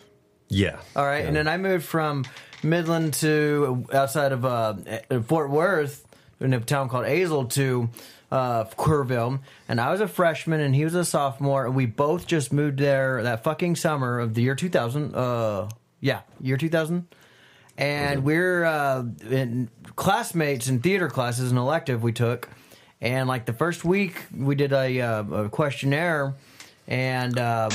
Yeah. 0.49 0.79
All 0.95 1.05
right, 1.05 1.25
and 1.25 1.35
then 1.35 1.49
I 1.49 1.57
moved 1.57 1.85
from 1.85 2.25
Midland 2.63 3.15
to 3.15 3.87
outside 3.93 4.33
of 4.33 4.45
uh, 4.45 4.75
Fort 5.27 5.51
Worth 5.51 6.07
in 6.41 6.53
a 6.55 6.61
town 6.61 6.89
called 6.89 7.07
Azle 7.07 7.51
to 7.51 7.89
uh, 8.31 8.65
Kerrville, 8.65 9.41
and 9.69 9.81
I 9.81 9.91
was 9.91 10.01
a 10.01 10.09
freshman 10.09 10.61
and 10.61 10.75
he 10.75 10.85
was 10.85 10.95
a 10.95 11.05
sophomore, 11.05 11.67
and 11.67 11.75
we 11.75 11.87
both 11.87 12.27
just 12.27 12.53
moved 12.53 12.79
there 12.79 13.23
that 13.23 13.45
fucking 13.45 13.77
summer 13.77 14.21
of 14.21 14.35
the 14.35 14.43
year 14.43 14.55
2000. 14.55 15.15
Uh, 15.15 15.69
yeah, 16.01 16.21
year 16.41 16.57
2000. 16.57 17.07
And 17.79 18.25
we're 18.25 18.65
uh, 18.65 19.05
in 19.29 19.69
classmates 19.97 20.69
in 20.69 20.81
theater 20.81 21.09
classes, 21.09 21.51
an 21.51 21.59
elective 21.59 22.03
we 22.03 22.13
took. 22.13 22.49
And 23.03 23.29
like 23.29 23.45
the 23.45 23.53
first 23.53 23.85
week, 23.85 24.17
we 24.35 24.55
did 24.55 24.73
a, 24.73 25.01
uh, 25.01 25.23
a 25.25 25.49
questionnaire, 25.51 26.35
and 26.89 27.39
uh, 27.39 27.69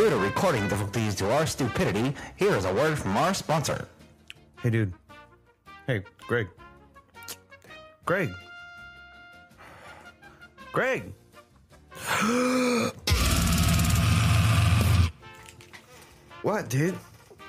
Due 0.00 0.08
to 0.08 0.16
recording 0.16 0.66
difficulties 0.66 1.14
to 1.14 1.30
our 1.30 1.44
stupidity, 1.44 2.14
here 2.36 2.54
is 2.54 2.64
a 2.64 2.72
word 2.72 2.98
from 2.98 3.18
our 3.18 3.34
sponsor. 3.34 3.86
Hey, 4.62 4.70
dude. 4.70 4.94
Hey, 5.86 6.02
Greg. 6.26 6.48
Greg. 8.06 8.30
Greg. 10.72 11.12
what, 16.40 16.70
dude? 16.70 16.94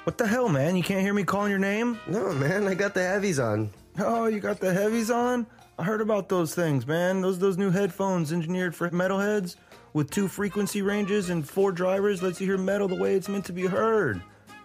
What 0.04 0.18
the 0.18 0.28
hell, 0.28 0.50
man? 0.50 0.76
You 0.76 0.84
can't 0.84 1.00
hear 1.00 1.14
me 1.14 1.24
calling 1.24 1.52
your 1.52 1.58
name? 1.58 1.98
No, 2.06 2.34
man, 2.34 2.68
I 2.68 2.74
got 2.74 2.94
the 2.94 3.08
heavies 3.08 3.40
on. 3.40 3.70
Oh, 3.98 4.26
you 4.26 4.42
got 4.42 4.60
the 4.60 4.74
heavies 4.74 5.10
on? 5.10 5.48
I 5.80 5.84
heard 5.84 6.02
about 6.02 6.28
those 6.28 6.54
things, 6.54 6.86
man. 6.86 7.22
Those 7.22 7.40
those 7.40 7.58
new 7.58 7.72
headphones 7.72 8.34
engineered 8.34 8.76
for 8.76 8.90
metalheads 8.90 9.56
with 9.94 10.10
two 10.10 10.28
frequency 10.28 10.82
ranges 10.82 11.30
and 11.30 11.48
four 11.48 11.72
drivers 11.72 12.22
lets 12.24 12.40
you 12.40 12.48
hear 12.48 12.58
metal 12.58 12.88
the 12.88 12.96
way 12.96 13.16
it's 13.16 13.30
meant 13.30 13.46
to 13.46 13.54
be 13.54 13.66
heard. 13.66 14.22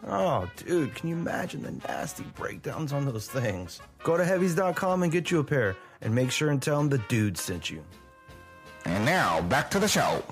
Oh, 0.07 0.49
dude, 0.57 0.95
can 0.95 1.09
you 1.09 1.17
imagine 1.17 1.63
the 1.63 1.73
nasty 1.89 2.25
breakdowns 2.35 2.93
on 2.93 3.05
those 3.05 3.29
things? 3.29 3.81
Go 4.05 4.17
to 4.17 4.25
heavies.com 4.25 5.03
and 5.03 5.11
get 5.11 5.31
you 5.31 5.41
a 5.41 5.45
pair 5.45 5.77
and 6.01 6.15
make 6.15 6.31
sure 6.31 6.51
and 6.51 6.63
tell 6.63 6.79
them 6.79 6.89
the 6.89 6.99
dude 7.09 7.37
sent 7.37 7.71
you. 7.71 7.83
And 8.85 9.05
now, 9.05 9.41
back 9.43 9.71
to 9.73 9.81
the 9.81 9.89
show. 9.89 10.23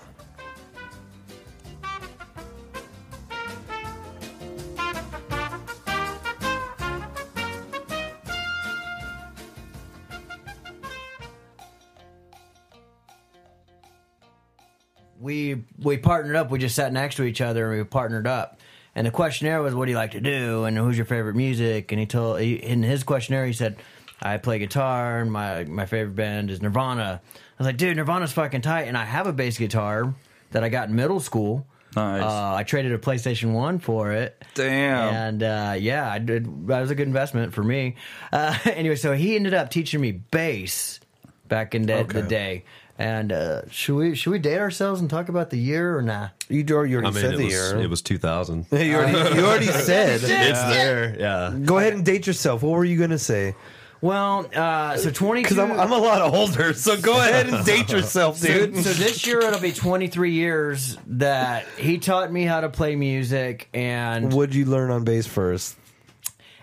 We 15.55 15.63
we 15.83 15.97
partnered 15.99 16.37
up. 16.37 16.51
We 16.51 16.59
just 16.59 16.75
sat 16.75 16.93
next 16.93 17.17
to 17.17 17.25
each 17.25 17.41
other 17.41 17.71
and 17.71 17.79
we 17.81 17.85
partnered 17.85 18.27
up. 18.27 18.61
And 18.95 19.07
the 19.07 19.11
questionnaire 19.11 19.61
was, 19.63 19.75
"What 19.75 19.87
do 19.87 19.91
you 19.91 19.97
like 19.97 20.13
to 20.13 20.21
do?" 20.21 20.65
and 20.65 20.77
"Who's 20.77 20.97
your 20.97 21.07
favorite 21.07 21.35
music?" 21.37 21.91
And 21.93 21.99
he 22.01 22.07
told 22.07 22.41
he, 22.41 22.55
in 22.55 22.83
his 22.83 23.03
questionnaire 23.03 23.47
he 23.47 23.53
said, 23.53 23.77
"I 24.23 24.37
play 24.39 24.59
guitar 24.59 25.21
and 25.21 25.33
my 25.33 25.65
my 25.65 25.87
favorite 25.87 26.15
band 26.15 26.51
is 26.51 26.63
Nirvana." 26.63 27.21
I 27.25 27.63
was 27.63 27.67
like, 27.67 27.77
"Dude, 27.77 27.97
Nirvana's 27.97 28.33
fucking 28.33 28.61
tight." 28.63 28.83
And 28.83 28.97
I 28.97 29.05
have 29.05 29.27
a 29.27 29.33
bass 29.33 29.59
guitar 29.59 30.15
that 30.53 30.63
I 30.63 30.69
got 30.69 30.89
in 30.89 30.95
middle 30.95 31.21
school. 31.21 31.67
Nice. 31.97 32.23
Uh, 32.23 32.55
I 32.57 32.65
traded 32.65 32.93
a 32.93 32.99
PlayStation 32.99 33.53
One 33.53 33.79
for 33.79 34.11
it. 34.13 34.43
Damn. 34.55 35.15
And 35.15 35.43
uh, 35.45 35.75
yeah, 35.79 36.11
I 36.11 36.19
did. 36.19 36.67
That 36.67 36.81
was 36.81 36.91
a 36.91 36.95
good 36.97 37.07
investment 37.07 37.53
for 37.55 37.63
me. 37.63 37.95
Uh, 38.33 38.57
anyway, 38.65 38.97
so 38.97 39.13
he 39.13 39.37
ended 39.37 39.55
up 39.55 39.71
teaching 39.71 40.01
me 40.01 40.11
bass 40.13 40.99
back 41.47 41.75
in 41.75 41.83
the, 41.87 41.99
Okay. 41.99 42.21
the 42.21 42.27
day. 42.27 42.65
And 42.97 43.33
uh, 43.33 43.69
should 43.71 43.97
we 43.97 44.15
should 44.15 44.31
we 44.31 44.39
date 44.39 44.59
ourselves 44.61 45.01
and 45.01 45.11
talk 45.11 45.29
about 45.29 45.51
the 45.51 45.59
year 45.59 45.99
or 45.99 46.03
nah? 46.03 46.29
You 46.49 46.65
already, 46.71 46.93
you 46.93 46.99
I 46.99 47.03
already 47.03 47.15
mean, 47.17 47.25
said 47.25 47.35
it 47.35 47.39
the 47.39 47.45
was, 47.45 47.53
year. 47.53 47.77
it 47.81 47.91
was 47.91 48.03
2000. 48.03 48.67
you, 48.73 48.95
already, 48.95 49.37
you 49.37 49.45
already 49.45 49.67
said. 49.67 50.21
It's 50.23 50.63
there. 50.63 51.17
Yeah. 51.19 51.57
Go 51.65 51.79
ahead 51.79 51.95
and 51.95 52.05
date 52.05 52.27
yourself. 52.27 52.63
What 52.63 52.71
were 52.73 52.85
you 52.85 52.99
gonna 52.99 53.19
say? 53.19 53.57
Well, 54.01 54.51
uh, 54.55 54.99
so 54.99 55.11
twenty 55.11 55.43
Because. 55.43 55.59
I'm, 55.59 55.73
I'm 55.73 55.91
a 55.91 55.97
lot 55.97 56.21
older, 56.21 56.75
so 56.75 57.01
go 57.01 57.17
ahead 57.19 57.49
and 57.49 57.65
date 57.65 57.91
yourself, 57.91 58.37
so, 58.37 58.49
dude. 58.49 58.77
so 58.77 58.93
this 58.93 59.27
year 59.27 59.41
it'll 59.41 59.61
be 59.61 59.73
23 59.73 60.33
years 60.33 60.99
that 61.07 61.65
he 61.79 61.97
taught 61.97 62.31
me 62.31 62.45
how 62.45 62.61
to 62.61 62.69
play 62.69 62.97
music, 62.97 63.67
and 63.73 64.31
What'd 64.31 64.55
you 64.55 64.67
learn 64.67 64.91
on 64.91 65.05
bass 65.05 65.27
first? 65.27 65.77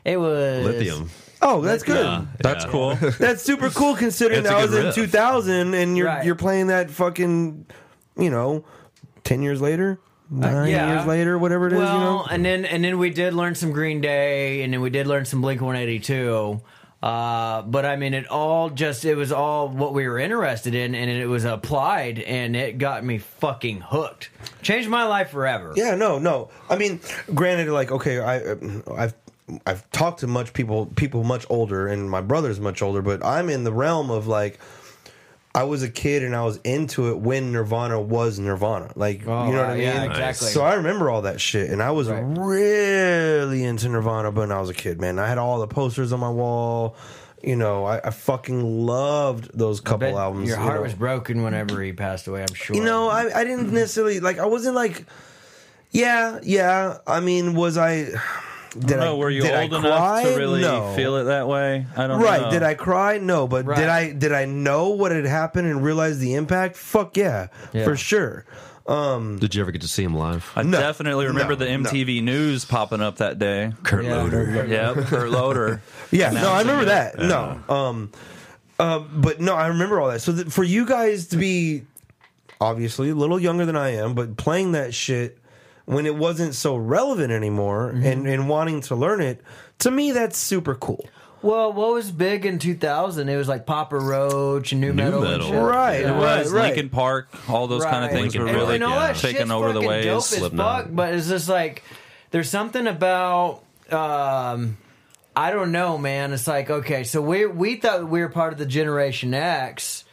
it 0.06 0.18
was 0.18 0.66
Lithium. 0.66 1.10
Oh, 1.42 1.62
that's 1.62 1.84
good. 1.84 2.06
Yeah, 2.06 2.26
That's 2.40 2.66
yeah. 2.66 2.72
cool. 2.72 2.96
That's 3.20 3.42
super 3.42 3.70
cool 3.72 3.96
considering 3.96 4.42
It's 4.42 4.50
a 4.50 4.54
that 4.54 4.62
was 4.62 4.70
good 4.72 4.80
in 4.80 4.86
riff. 4.88 4.96
2000 4.96 5.74
and 5.74 5.98
you're 5.98 6.08
Right. 6.08 6.24
you're 6.26 6.36
playing 6.36 6.68
that 6.68 6.92
fucking, 6.92 7.66
you 8.18 8.30
know, 8.30 8.64
10 9.24 9.42
years 9.42 9.60
later, 9.62 10.00
nine 10.30 10.56
Uh, 10.56 10.64
yeah. 10.66 10.94
years 10.96 11.08
later, 11.08 11.38
whatever 11.40 11.68
it 11.68 11.74
is, 11.74 11.80
well, 11.80 11.94
you 11.96 12.00
know. 12.00 12.26
and 12.30 12.46
then 12.46 12.66
and 12.66 12.84
then 12.84 12.98
we 13.00 13.10
did 13.10 13.34
learn 13.34 13.56
some 13.56 13.72
Green 13.72 14.02
Day, 14.02 14.62
and 14.64 14.72
then 14.72 14.82
we 14.82 14.90
did 14.92 15.08
learn 15.08 15.26
some 15.26 15.42
Blink 15.42 15.62
182. 15.62 16.62
Uh, 17.04 17.64
but 17.64 17.84
I 17.84 17.96
mean, 17.96 18.14
it 18.14 18.28
all 18.28 18.70
just 18.70 19.04
it 19.06 19.16
was 19.16 19.32
all 19.32 19.68
what 19.68 19.92
we 19.96 20.08
were 20.08 20.20
interested 20.20 20.76
in, 20.76 20.94
and 20.94 21.10
it 21.10 21.26
was 21.26 21.46
applied, 21.46 22.20
and 22.20 22.56
it 22.56 22.78
got 22.78 23.04
me 23.04 23.18
fucking 23.18 23.82
hooked. 23.82 24.30
Changed 24.62 24.88
my 24.88 25.06
life 25.06 25.32
forever. 25.32 25.74
Yeah, 25.76 25.96
no, 25.96 26.20
no. 26.20 26.52
I 26.70 26.76
mean, 26.78 27.00
granted, 27.34 27.70
like, 27.72 27.92
okay, 27.92 28.20
I, 28.20 28.52
I've, 28.96 29.16
I've 29.66 29.90
talked 29.92 30.20
to 30.22 30.28
much 30.28 30.54
people, 30.54 30.86
people 30.86 31.24
much 31.24 31.46
older, 31.50 31.88
and 31.88 32.10
my 32.10 32.22
brother's 32.22 32.60
much 32.60 32.82
older, 32.82 33.02
but 33.02 33.24
I'm 33.26 33.50
in 33.50 33.64
the 33.64 33.72
realm 33.74 34.10
of 34.12 34.28
like, 34.28 34.60
I 35.54 35.64
was 35.64 35.84
a 35.84 35.90
kid 35.90 36.24
and 36.24 36.34
I 36.34 36.46
was 36.46 36.58
into 36.64 37.10
it 37.10 37.18
when 37.18 37.52
Nirvana 37.52 38.00
was 38.00 38.40
Nirvana. 38.40 38.94
Like, 38.96 39.28
Oh, 39.28 39.48
you 39.48 39.52
know 39.54 39.60
what 39.60 39.70
I 39.72 39.74
mean? 39.74 39.82
yeah, 39.84 40.04
exactly. 40.04 40.48
So 40.48 40.64
I 40.64 40.76
remember 40.76 41.10
all 41.10 41.24
that 41.24 41.42
shit, 41.42 41.70
and 41.70 41.82
I 41.84 41.92
was 41.92 42.08
Right. 42.08 42.24
really 42.26 43.64
into 43.64 43.90
Nirvana 43.90 44.32
when 44.32 44.52
I 44.52 44.60
was 44.62 44.70
a 44.70 44.74
kid, 44.74 45.02
man. 45.02 45.20
I 45.20 45.28
had 45.28 45.38
all 45.38 45.60
the 45.60 45.68
posters 45.68 46.14
on 46.14 46.20
my 46.22 46.30
wall. 46.30 46.96
You 47.44 47.56
know, 47.56 47.86
I, 47.86 47.98
I 48.08 48.10
fucking 48.12 48.86
loved 48.86 49.50
those 49.58 49.82
couple 49.82 50.18
albums. 50.18 50.48
Your 50.48 50.58
you 50.58 50.64
heart 50.64 50.76
know. 50.78 50.84
was 50.84 50.94
broken 50.94 51.42
whenever 51.44 51.82
he 51.82 51.92
passed 51.92 52.28
away. 52.28 52.44
I'm 52.44 52.54
sure. 52.54 52.76
You 52.76 52.84
know, 52.84 53.10
I, 53.10 53.40
I 53.40 53.44
didn't 53.44 53.74
necessarily 53.74 54.20
like. 54.20 54.38
I 54.38 54.46
wasn't 54.46 54.76
like, 54.76 55.06
yeah, 55.90 56.40
yeah. 56.44 57.00
I 57.08 57.20
mean, 57.20 57.56
was 57.56 57.78
I? 57.80 58.10
Did 58.78 58.98
no, 58.98 59.16
I? 59.16 59.18
were 59.18 59.30
you 59.30 59.42
did 59.42 59.54
I 59.54 59.64
old 59.64 59.74
enough 59.74 59.84
cry? 59.98 60.24
to 60.24 60.30
really 60.38 60.62
no. 60.62 60.94
feel 60.96 61.18
it 61.18 61.26
that 61.26 61.48
way? 61.48 61.86
I 61.98 62.08
don't 62.08 62.22
Right? 62.22 62.40
know. 62.40 62.44
Right. 62.46 62.52
Did 62.52 62.64
I 62.64 62.74
cry? 62.74 63.18
No, 63.18 63.46
but 63.48 63.66
Right. 63.66 63.78
did 63.78 63.90
I? 63.90 64.12
Did 64.14 64.32
I 64.32 64.46
know 64.46 64.90
what 64.90 65.12
had 65.12 65.26
happened 65.26 65.68
and 65.68 65.84
realize 65.84 66.20
the 66.20 66.36
impact? 66.36 66.78
Fuck 66.78 67.18
yeah, 67.18 67.48
Yeah. 67.74 67.84
for 67.84 67.98
sure. 67.98 68.46
Um, 68.88 69.38
Did 69.40 69.54
you 69.56 69.62
ever 69.62 69.72
get 69.72 69.82
to 69.82 69.88
see 69.88 70.04
him 70.04 70.16
live? 70.16 70.52
I 70.56 70.64
No, 70.64 70.80
definitely 70.80 71.28
remember 71.28 71.54
no, 71.54 71.66
the 71.66 71.78
no. 71.78 71.90
MTV 71.90 72.22
news 72.24 72.66
popping 72.66 73.00
up 73.02 73.18
that 73.18 73.38
day. 73.38 73.74
Kurt 73.84 74.06
Yeah. 74.06 74.16
Loder. 74.18 74.66
Yeah, 74.68 74.94
Kurt 75.06 75.30
Loder. 75.30 75.82
Yeah, 76.12 76.32
no, 76.32 76.52
I 76.52 76.60
remember 76.60 76.86
that. 76.86 77.16
it. 77.16 77.22
No, 77.22 77.60
um, 77.70 78.12
uh, 78.80 79.00
but 79.00 79.40
no, 79.40 79.54
I 79.54 79.68
remember 79.68 80.02
all 80.02 80.10
that. 80.10 80.22
So 80.22 80.34
th- 80.34 80.48
for 80.48 80.64
you 80.64 80.86
guys 80.86 81.28
to 81.28 81.38
be 81.38 81.84
obviously 82.60 83.10
a 83.12 83.16
little 83.16 83.40
younger 83.40 83.66
than 83.66 83.76
I 83.78 83.96
am, 83.96 84.14
but 84.14 84.36
playing 84.36 84.72
that 84.74 84.94
shit 84.94 85.38
when 85.92 86.06
it 86.06 86.16
wasn't 86.16 86.56
so 86.56 86.76
relevant 86.76 87.32
anymore 87.32 87.90
and, 87.90 88.28
and 88.28 88.48
wanting 88.50 88.82
to 88.82 88.96
learn 88.96 89.22
it, 89.22 89.42
to 89.80 89.92
me, 89.92 90.12
that's 90.12 90.38
super 90.38 90.74
cool. 90.76 91.06
Well, 91.42 91.74
what 91.74 91.94
was 91.94 92.12
big 92.12 92.46
in 92.46 92.60
2000? 92.60 93.28
It 93.28 93.36
was 93.36 93.48
like 93.48 93.66
Papa 93.66 93.98
Roach 93.98 94.72
and 94.74 94.80
new 94.82 94.94
metal. 94.94 95.24
and 95.24 95.32
metal. 95.32 95.48
shit. 95.48 95.60
Right, 95.62 95.96
It 96.02 96.04
Yeah. 96.04 96.24
right, 96.24 96.40
was 96.44 96.52
right. 96.52 96.64
Linkin 96.76 96.90
Park. 96.90 97.30
All 97.50 97.66
those 97.68 97.84
kind 97.84 98.06
of 98.06 98.12
Right. 98.12 98.22
things 98.22 98.36
were 98.38 98.44
Linkin 98.44 98.60
And- 98.60 98.64
really 98.70 98.76
and 98.76 98.84
all 98.84 99.00
that 99.00 99.16
taking 99.16 99.50
over 99.52 99.70
the 99.70 99.74
fucking 99.82 99.90
waves. 99.90 100.06
Dope 100.06 100.18
as 100.18 100.26
Slipknot. 100.28 100.84
fuck, 100.84 100.88
but 100.96 101.14
it's 101.16 101.28
just 101.28 101.50
like 101.50 101.84
there's 102.30 102.50
something 102.50 102.86
about 102.88 103.64
um, 103.92 104.78
I 105.36 105.50
don't 105.52 105.72
know, 105.72 105.98
man. 105.98 106.32
It's 106.32 106.48
like 106.48 106.70
okay, 106.70 107.04
so 107.04 107.22
we 107.22 107.46
we 107.48 107.76
thought 107.78 108.08
we 108.08 108.22
were 108.22 108.30
part 108.30 108.54
of 108.54 108.60
the 108.60 108.66
Generation 108.66 109.34
X 109.34 110.04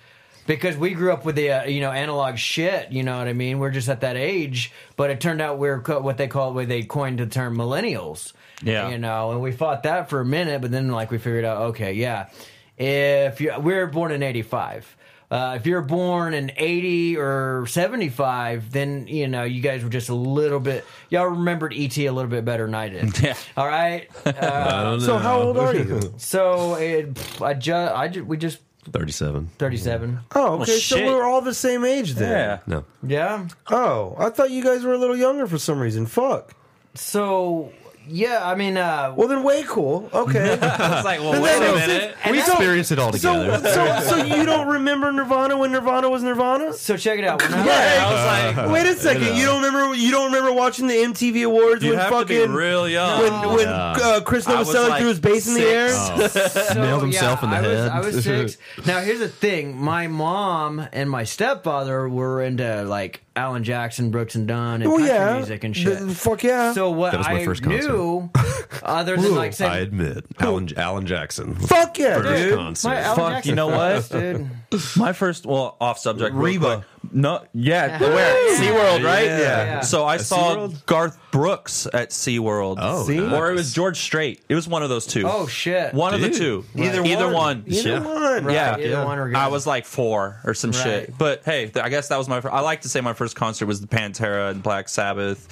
because 0.49 0.77
we 0.77 0.95
grew 0.95 1.13
up 1.13 1.25
with 1.25 1.37
the 1.37 1.53
uh, 1.53 1.65
you 1.67 1.81
know 1.81 1.93
analog 1.93 2.37
shit. 2.39 2.91
You 2.91 3.05
know 3.05 3.17
what 3.19 3.29
I 3.29 3.33
mean? 3.35 3.61
We're 3.61 3.71
just 3.71 3.89
at 3.89 4.01
that 4.01 4.17
age, 4.17 4.73
but 4.97 5.11
it 5.11 5.21
turned 5.21 5.41
out 5.41 5.59
we're 5.59 5.81
co- 5.81 6.01
what 6.01 6.17
they 6.19 6.27
call 6.27 6.53
what 6.55 6.67
they 6.67 6.83
coined 6.83 7.21
the 7.21 7.27
term 7.27 7.57
millennials. 7.57 8.33
Yeah. 8.61 8.89
you 8.91 8.99
know, 8.99 9.31
and 9.31 9.41
we 9.41 9.53
fought 9.53 9.85
that 9.85 10.11
for 10.11 10.19
a 10.19 10.25
minute, 10.25 10.61
but 10.61 10.73
then 10.73 10.89
like 10.89 11.13
we 11.13 11.19
figured 11.19 11.45
out, 11.45 11.63
okay, 11.71 11.93
yeah, 11.93 12.31
if 12.77 13.41
you 13.41 13.53
we 13.61 13.75
were 13.75 13.87
born 13.87 14.11
in 14.11 14.25
'85. 14.25 14.97
Uh, 15.31 15.57
if 15.61 15.67
you're 15.67 15.83
born 15.83 16.33
in 16.33 16.51
80 16.57 17.19
or 17.19 17.67
75, 17.69 18.73
then, 18.73 19.07
you 19.07 19.29
know, 19.29 19.45
you 19.45 19.61
guys 19.61 19.85
were 19.85 19.91
just 19.91 20.09
a 20.09 20.15
little 20.15 20.59
bit, 20.59 20.87
y'all 21.11 21.27
remembered 21.27 21.75
ET 21.77 21.99
a 21.99 22.09
little 22.09 22.31
bit 22.31 22.47
better 22.47 22.65
than 22.65 22.75
I 22.75 22.89
did. 22.89 23.21
Yeah. 23.23 23.35
All 23.55 23.67
right. 23.67 24.09
Uh, 24.25 24.99
So 24.99 25.19
how 25.19 25.43
old 25.43 25.59
are 25.59 25.75
you? 25.75 26.15
so 26.17 26.77
it, 26.77 27.19
I 27.43 27.53
just, 27.53 27.95
I 27.95 28.09
just, 28.09 28.27
we 28.27 28.39
just, 28.39 28.59
37. 28.85 29.51
37. 29.59 30.21
Oh, 30.35 30.61
okay. 30.61 30.73
so 30.73 30.97
shit. 30.97 31.07
we're 31.07 31.25
all 31.25 31.41
the 31.41 31.55
same 31.55 31.85
age 31.85 32.15
then. 32.15 32.31
Yeah. 32.31 32.59
No. 32.67 32.85
Yeah. 33.03 33.49
Oh, 33.71 34.15
I 34.19 34.31
thought 34.31 34.51
you 34.51 34.63
guys 34.63 34.85
were 34.85 34.95
a 34.95 34.99
little 34.99 35.17
younger 35.17 35.47
for 35.47 35.59
some 35.59 35.79
reason. 35.79 36.07
Fuck. 36.07 36.55
So, 36.95 37.73
yeah, 38.09 38.41
I 38.43 38.55
mean, 38.55 38.77
uh, 38.77 39.13
Well, 39.17 39.29
then 39.29 39.43
way 39.43 39.63
cool. 39.67 40.09
Okay. 40.13 40.59
I 40.63 40.95
was 40.97 41.05
like, 41.05 41.21
well, 41.21 41.35
And 41.35 41.43
wait 41.43 41.59
then- 41.59 41.75
a 41.75 41.77
minute. 41.77 42.17
and 42.25 42.33
We 42.33 42.39
that- 42.39 42.49
experienced 42.49 42.93
it 42.93 42.99
all 42.99 43.13
together. 43.13 43.59
so, 43.69 44.01
so 44.01 44.25
you 44.25 44.45
don't 44.45 44.69
remember 44.69 45.13
Nirvana 45.13 45.57
when 45.57 45.73
Nirvana 45.73 46.09
was 46.09 46.23
Nirvana? 46.23 46.73
so 46.73 46.97
check 46.97 47.19
it 47.19 47.25
out. 47.25 47.43
When 47.43 47.53
I- 47.53 47.65
Yeah, 47.67 48.07
I 48.07 48.13
was 48.47 48.57
like, 48.57 48.71
Wait 48.73 48.87
a 48.87 48.95
second. 48.95 49.37
You 49.37 49.45
don't 49.47 49.63
remember? 49.63 49.95
You 49.95 50.11
don't 50.11 50.27
remember 50.33 50.53
watching 50.53 50.87
the 50.87 50.95
MTV 50.95 51.45
Awards 51.45 51.83
you 51.83 51.91
when 51.91 51.99
have 51.99 52.11
to 52.11 52.25
be 52.25 52.37
fucking 52.39 52.53
real 52.55 52.89
young. 52.89 53.21
when 53.23 53.57
when 53.57 53.67
Yeah. 53.69 53.93
uh, 53.93 54.21
Chris 54.23 54.47
I 54.49 54.59
was 54.59 54.69
Novoselic 54.69 54.89
like 54.89 55.01
threw 55.01 55.09
his 55.09 55.21
bass 55.21 55.47
in 55.49 55.55
the 55.55 55.61
air? 55.63 55.89
six. 55.91 56.55
So, 56.69 56.75
Nailed 56.83 57.03
himself 57.03 57.43
in 57.43 57.51
the 57.51 57.57
I 57.57 57.61
was, 57.61 57.69
head. 57.79 57.89
I 57.91 58.01
was 58.01 58.25
six. 58.25 58.57
Now 58.87 59.01
here's 59.01 59.21
the 59.21 59.29
thing: 59.29 59.77
my 59.77 60.07
mom 60.07 60.87
and 60.93 61.09
my 61.11 61.25
stepfather 61.25 62.09
were 62.09 62.43
into 62.43 62.83
like 62.85 63.23
Alan 63.39 63.63
Jackson, 63.65 64.11
Brooks 64.11 64.35
and 64.35 64.47
Dunn, 64.49 64.83
and 64.83 64.91
Oh 64.91 64.97
country 64.97 65.07
yeah, 65.15 65.37
music 65.37 65.65
and 65.65 65.77
shit. 65.77 65.99
The- 66.01 66.15
fuck 66.15 66.43
yeah. 66.43 66.73
So 66.73 66.91
what 66.91 67.13
That 67.13 67.19
was 67.19 67.27
my 67.29 67.41
I 67.41 67.45
first 67.45 67.63
concert. 67.63 67.89
knew, 67.93 68.31
other 68.83 69.17
than 69.17 69.35
like 69.35 69.53
saying, 69.55 69.71
I 69.73 69.79
admit, 69.79 70.25
Alan 70.41 70.69
Alan 70.77 71.07
Jackson. 71.07 71.55
fuck 71.55 71.99
yeah, 71.99 72.21
First 72.21 72.43
dude. 72.43 72.55
concert. 72.59 72.89
my 72.89 73.01
Alan 73.01 73.17
Fuck, 73.17 73.33
Jackson 73.33 73.49
you 73.51 73.55
know 73.57 73.69
what? 73.69 74.09
dude. 74.11 74.51
My 74.97 75.13
first, 75.15 75.47
well, 75.47 75.77
off 75.81 75.99
subject. 75.99 76.35
real 76.35 76.45
Reba. 76.61 76.77
quick. 77.01 77.13
No, 77.13 77.43
yeah, 77.55 77.99
where 78.01 78.57
SeaWorld, 78.59 79.03
right? 79.03 79.25
Yeah. 79.25 79.39
Yeah. 79.39 79.81
So 79.81 80.05
I 80.05 80.19
saw 80.19 80.57
SeaWorld? 80.57 80.85
Garth 80.85 81.19
Brooks 81.31 81.87
at 81.95 82.11
SeaWorld. 82.11 82.77
Oh, 82.79 83.07
See? 83.07 83.19
nice. 83.19 83.33
or 83.33 83.51
it 83.51 83.55
was 83.55 83.73
George 83.73 83.99
Strait. 83.99 84.43
It 84.49 84.55
was 84.55 84.69
one 84.69 84.83
of 84.83 84.91
those 84.91 85.07
two. 85.07 85.25
Oh 85.27 85.47
shit! 85.47 85.95
one 85.95 86.13
of 86.13 86.21
the 86.21 86.29
Dude. 86.29 86.37
two. 86.37 86.65
Either 86.77 87.03
Either 87.05 87.25
one. 87.27 87.33
one. 87.33 87.65
Either 87.67 87.89
Yeah. 87.89 87.99
one. 88.01 88.45
Right, 88.45 88.53
yeah. 88.55 88.73
either 88.77 88.89
Yeah. 88.89 89.05
one 89.05 89.19
or 89.19 89.29
good. 89.29 89.37
I 89.37 89.49
was 89.49 89.67
like 89.67 89.87
four 89.87 90.41
or 90.45 90.53
some 90.53 90.73
Right. 90.73 90.83
shit. 90.83 91.17
But 91.19 91.43
hey, 91.47 91.69
th- 91.69 91.83
I 91.85 91.89
guess 91.89 92.09
that 92.09 92.19
was 92.19 92.29
my. 92.29 92.41
Fir- 92.43 92.51
I 92.51 92.61
like 92.61 92.83
to 92.83 92.89
say 92.91 93.01
my 93.01 93.15
first 93.15 93.37
concert 93.37 93.67
was 93.67 93.81
the 93.81 93.87
Pantera 93.87 94.51
and 94.51 94.63
Black 94.63 94.91
Sabbath 94.91 95.49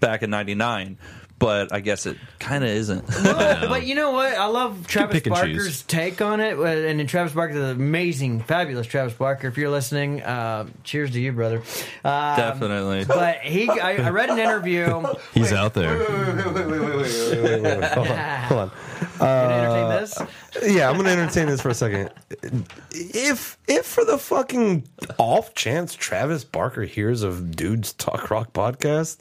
back 0.00 0.22
in 0.22 0.30
'99. 0.30 0.96
But 1.44 1.74
I 1.74 1.80
guess 1.80 2.06
it 2.06 2.16
kind 2.38 2.64
of 2.64 2.70
isn't. 2.70 3.06
Well, 3.06 3.68
but 3.68 3.84
you 3.86 3.94
know 3.94 4.12
what? 4.12 4.32
I 4.34 4.46
love 4.46 4.86
Travis 4.86 5.12
pick 5.12 5.26
and 5.26 5.34
Barker's 5.34 5.52
choose. 5.52 5.82
take 5.82 6.22
on 6.22 6.40
it, 6.40 6.58
uh, 6.58 6.62
and 6.62 6.98
then 6.98 7.06
Travis 7.06 7.34
Barker, 7.34 7.52
the 7.52 7.72
amazing, 7.72 8.40
fabulous 8.40 8.86
Travis 8.86 9.12
Barker. 9.12 9.48
If 9.48 9.58
you're 9.58 9.68
listening, 9.68 10.22
uh, 10.22 10.66
cheers 10.84 11.10
to 11.10 11.20
you, 11.20 11.32
brother. 11.32 11.58
Um, 12.02 12.36
Definitely. 12.36 13.04
But 13.04 13.40
he, 13.40 13.68
I, 13.68 14.06
I 14.06 14.08
read 14.08 14.30
an 14.30 14.38
interview. 14.38 15.04
He's 15.34 15.52
out 15.52 15.74
there. 15.74 15.98
Hold 17.88 18.08
on. 18.08 18.38
Hold 18.44 18.60
on. 18.60 18.70
Can 19.18 19.26
I 19.26 19.52
entertain 19.52 19.88
this? 19.90 20.74
Yeah, 20.74 20.88
I'm 20.88 20.96
gonna 20.96 21.10
entertain 21.10 21.46
this 21.46 21.60
for 21.60 21.68
a 21.68 21.74
second. 21.74 22.10
If 22.90 23.58
if 23.68 23.84
for 23.84 24.04
the 24.04 24.16
fucking 24.16 24.88
off 25.18 25.54
chance 25.54 25.94
Travis 25.94 26.42
Barker 26.42 26.84
hears 26.84 27.22
of 27.22 27.54
Dudes 27.54 27.92
Talk 27.92 28.30
Rock 28.30 28.52
podcast, 28.54 29.18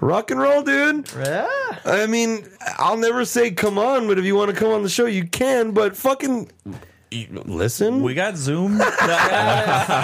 rock 0.00 0.30
and 0.30 0.40
roll, 0.40 0.62
dude. 0.62 1.10
Yeah. 1.16 1.48
I 1.84 2.06
mean, 2.06 2.46
I'll 2.78 2.96
never 2.96 3.24
say 3.24 3.50
come 3.50 3.78
on, 3.78 4.06
but 4.06 4.18
if 4.18 4.24
you 4.24 4.34
want 4.34 4.50
to 4.50 4.56
come 4.56 4.70
on 4.70 4.82
the 4.82 4.88
show, 4.88 5.06
you 5.06 5.26
can. 5.26 5.72
But 5.72 5.96
fucking 5.96 6.50
listen. 7.10 8.02
We 8.02 8.14
got 8.14 8.36
Zoom. 8.36 8.80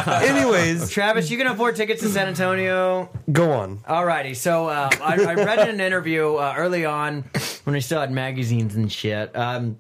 Anyways, 0.06 0.90
Travis, 0.90 1.30
you 1.30 1.36
can 1.36 1.46
afford 1.46 1.76
tickets 1.76 2.02
to 2.02 2.08
San 2.08 2.28
Antonio. 2.28 3.08
go 3.30 3.52
on. 3.52 3.78
Alrighty, 3.78 4.36
so 4.36 4.68
uh, 4.68 4.90
I, 5.02 5.22
I 5.22 5.34
read 5.34 5.58
in 5.60 5.74
an 5.74 5.80
interview 5.80 6.34
uh, 6.34 6.54
early 6.56 6.84
on 6.84 7.24
when 7.64 7.74
he 7.74 7.80
still 7.80 8.00
had 8.00 8.10
magazines 8.10 8.74
and 8.74 8.90
shit. 8.90 9.34
Um, 9.36 9.78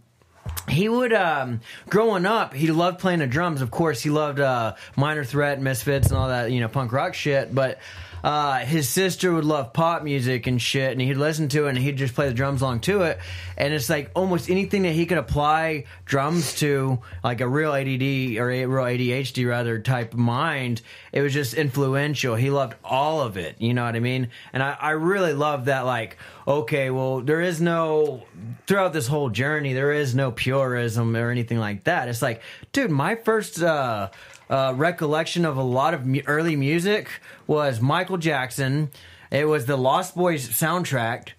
he 0.68 0.88
would, 0.88 1.12
um, 1.12 1.60
growing 1.88 2.26
up, 2.26 2.54
he 2.54 2.70
loved 2.70 2.98
playing 2.98 3.18
the 3.20 3.26
drums. 3.26 3.60
Of 3.62 3.70
course, 3.70 4.02
he 4.02 4.10
loved 4.10 4.40
uh, 4.40 4.74
Minor 4.96 5.24
Threat, 5.24 5.60
Misfits, 5.60 6.08
and 6.08 6.16
all 6.16 6.28
that, 6.28 6.52
you 6.52 6.60
know, 6.60 6.68
punk 6.68 6.92
rock 6.92 7.14
shit. 7.14 7.54
But 7.54 7.78
uh, 8.24 8.60
his 8.60 8.88
sister 8.88 9.34
would 9.34 9.44
love 9.44 9.74
pop 9.74 10.02
music 10.02 10.46
and 10.46 10.60
shit, 10.60 10.92
and 10.92 11.00
he'd 11.02 11.18
listen 11.18 11.46
to 11.50 11.66
it, 11.66 11.68
and 11.68 11.78
he'd 11.78 11.98
just 11.98 12.14
play 12.14 12.26
the 12.26 12.32
drums 12.32 12.62
along 12.62 12.80
to 12.80 13.02
it. 13.02 13.18
And 13.58 13.74
it's 13.74 13.90
like 13.90 14.10
almost 14.14 14.48
anything 14.48 14.84
that 14.84 14.94
he 14.94 15.04
could 15.04 15.18
apply 15.18 15.84
drums 16.06 16.54
to, 16.54 17.00
like 17.22 17.42
a 17.42 17.48
real 17.48 17.74
ADD 17.74 18.38
or 18.38 18.50
a 18.50 18.64
real 18.64 18.84
ADHD 18.84 19.46
rather 19.46 19.78
type 19.78 20.14
mind, 20.14 20.80
it 21.12 21.20
was 21.20 21.34
just 21.34 21.52
influential. 21.52 22.34
He 22.34 22.48
loved 22.48 22.76
all 22.82 23.20
of 23.20 23.36
it. 23.36 23.56
You 23.60 23.74
know 23.74 23.84
what 23.84 23.94
I 23.94 24.00
mean? 24.00 24.30
And 24.54 24.62
I, 24.62 24.74
I 24.80 24.90
really 24.92 25.34
love 25.34 25.66
that. 25.66 25.82
Like, 25.82 26.16
okay, 26.48 26.88
well, 26.88 27.20
there 27.20 27.42
is 27.42 27.60
no 27.60 28.22
throughout 28.66 28.94
this 28.94 29.06
whole 29.06 29.28
journey, 29.28 29.74
there 29.74 29.92
is 29.92 30.14
no 30.14 30.30
purism 30.30 31.14
or 31.14 31.28
anything 31.28 31.58
like 31.58 31.84
that. 31.84 32.08
It's 32.08 32.22
like, 32.22 32.40
dude, 32.72 32.90
my 32.90 33.16
first. 33.16 33.62
uh 33.62 34.08
uh, 34.50 34.72
recollection 34.76 35.44
of 35.44 35.56
a 35.56 35.62
lot 35.62 35.94
of 35.94 36.06
mu- 36.06 36.20
early 36.26 36.56
music 36.56 37.08
was 37.46 37.80
Michael 37.80 38.18
Jackson. 38.18 38.90
It 39.30 39.48
was 39.48 39.66
the 39.66 39.76
Lost 39.76 40.14
Boys 40.14 40.48
soundtrack. 40.48 41.30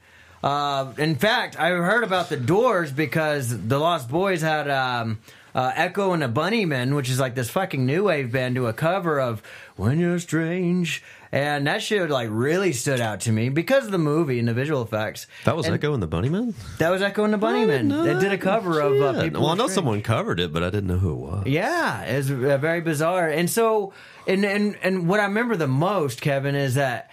Uh, 0.44 0.94
in 0.98 1.16
fact, 1.16 1.60
I 1.60 1.70
heard 1.70 2.04
about 2.04 2.30
the 2.30 2.38
Doors 2.38 2.92
because 2.92 3.68
the 3.68 3.80
Lost 3.80 4.10
Boys 4.10 4.42
had 4.42 4.70
um, 4.70 5.20
uh, 5.56 5.72
Echo 5.76 6.12
and 6.14 6.22
the 6.22 6.28
Bunnymen, 6.28 6.96
which 6.96 7.10
is 7.10 7.20
like 7.20 7.34
this 7.36 7.50
fucking 7.50 7.86
new 7.86 8.04
wave 8.06 8.32
band, 8.32 8.56
do 8.56 8.68
a 8.68 8.74
cover 8.74 9.20
of 9.20 9.42
"When 9.76 10.00
You're 10.00 10.20
Strange," 10.20 11.02
and 11.32 11.68
that 11.68 11.82
shit 11.82 12.10
like 12.10 12.30
really 12.32 12.74
stood 12.74 13.00
out 13.02 13.22
to 13.22 13.32
me 13.32 13.50
because 13.50 13.86
of 13.86 13.92
the 13.92 13.98
movie 13.98 14.40
and 14.40 14.48
the 14.48 14.54
visual 14.54 14.82
effects. 14.82 15.28
That 15.46 15.56
was 15.56 15.66
And 15.66 15.76
Echo 15.76 15.94
and 15.94 16.02
the 16.04 16.08
Bunnymen. 16.08 16.54
That 16.78 16.90
was 16.90 17.02
Echo 17.02 17.24
and 17.24 17.34
the 17.34 17.38
Bunnymen. 17.38 18.04
They 18.06 18.20
did 18.20 18.32
a 18.32 18.38
cover 18.38 18.80
of 18.80 19.02
uh, 19.02 19.22
People. 19.24 19.42
Well, 19.42 19.52
I 19.52 19.56
know 19.56 19.68
someone 19.68 20.02
covered 20.02 20.40
it, 20.40 20.54
but 20.54 20.64
I 20.64 20.70
didn't 20.70 20.88
know 20.88 20.98
who 20.98 21.12
it 21.14 21.16
was. 21.18 21.48
Yeah, 21.48 22.02
it's 22.04 22.30
uh, 22.30 22.58
very 22.58 22.82
bizarre. 22.82 23.28
And 23.28 23.50
so, 23.50 23.94
and, 24.28 24.46
and 24.46 24.78
and 24.84 25.08
what 25.08 25.20
I 25.20 25.24
remember 25.26 25.56
the 25.56 25.68
most, 25.68 26.22
Kevin, 26.22 26.56
is 26.56 26.76
that 26.76 27.10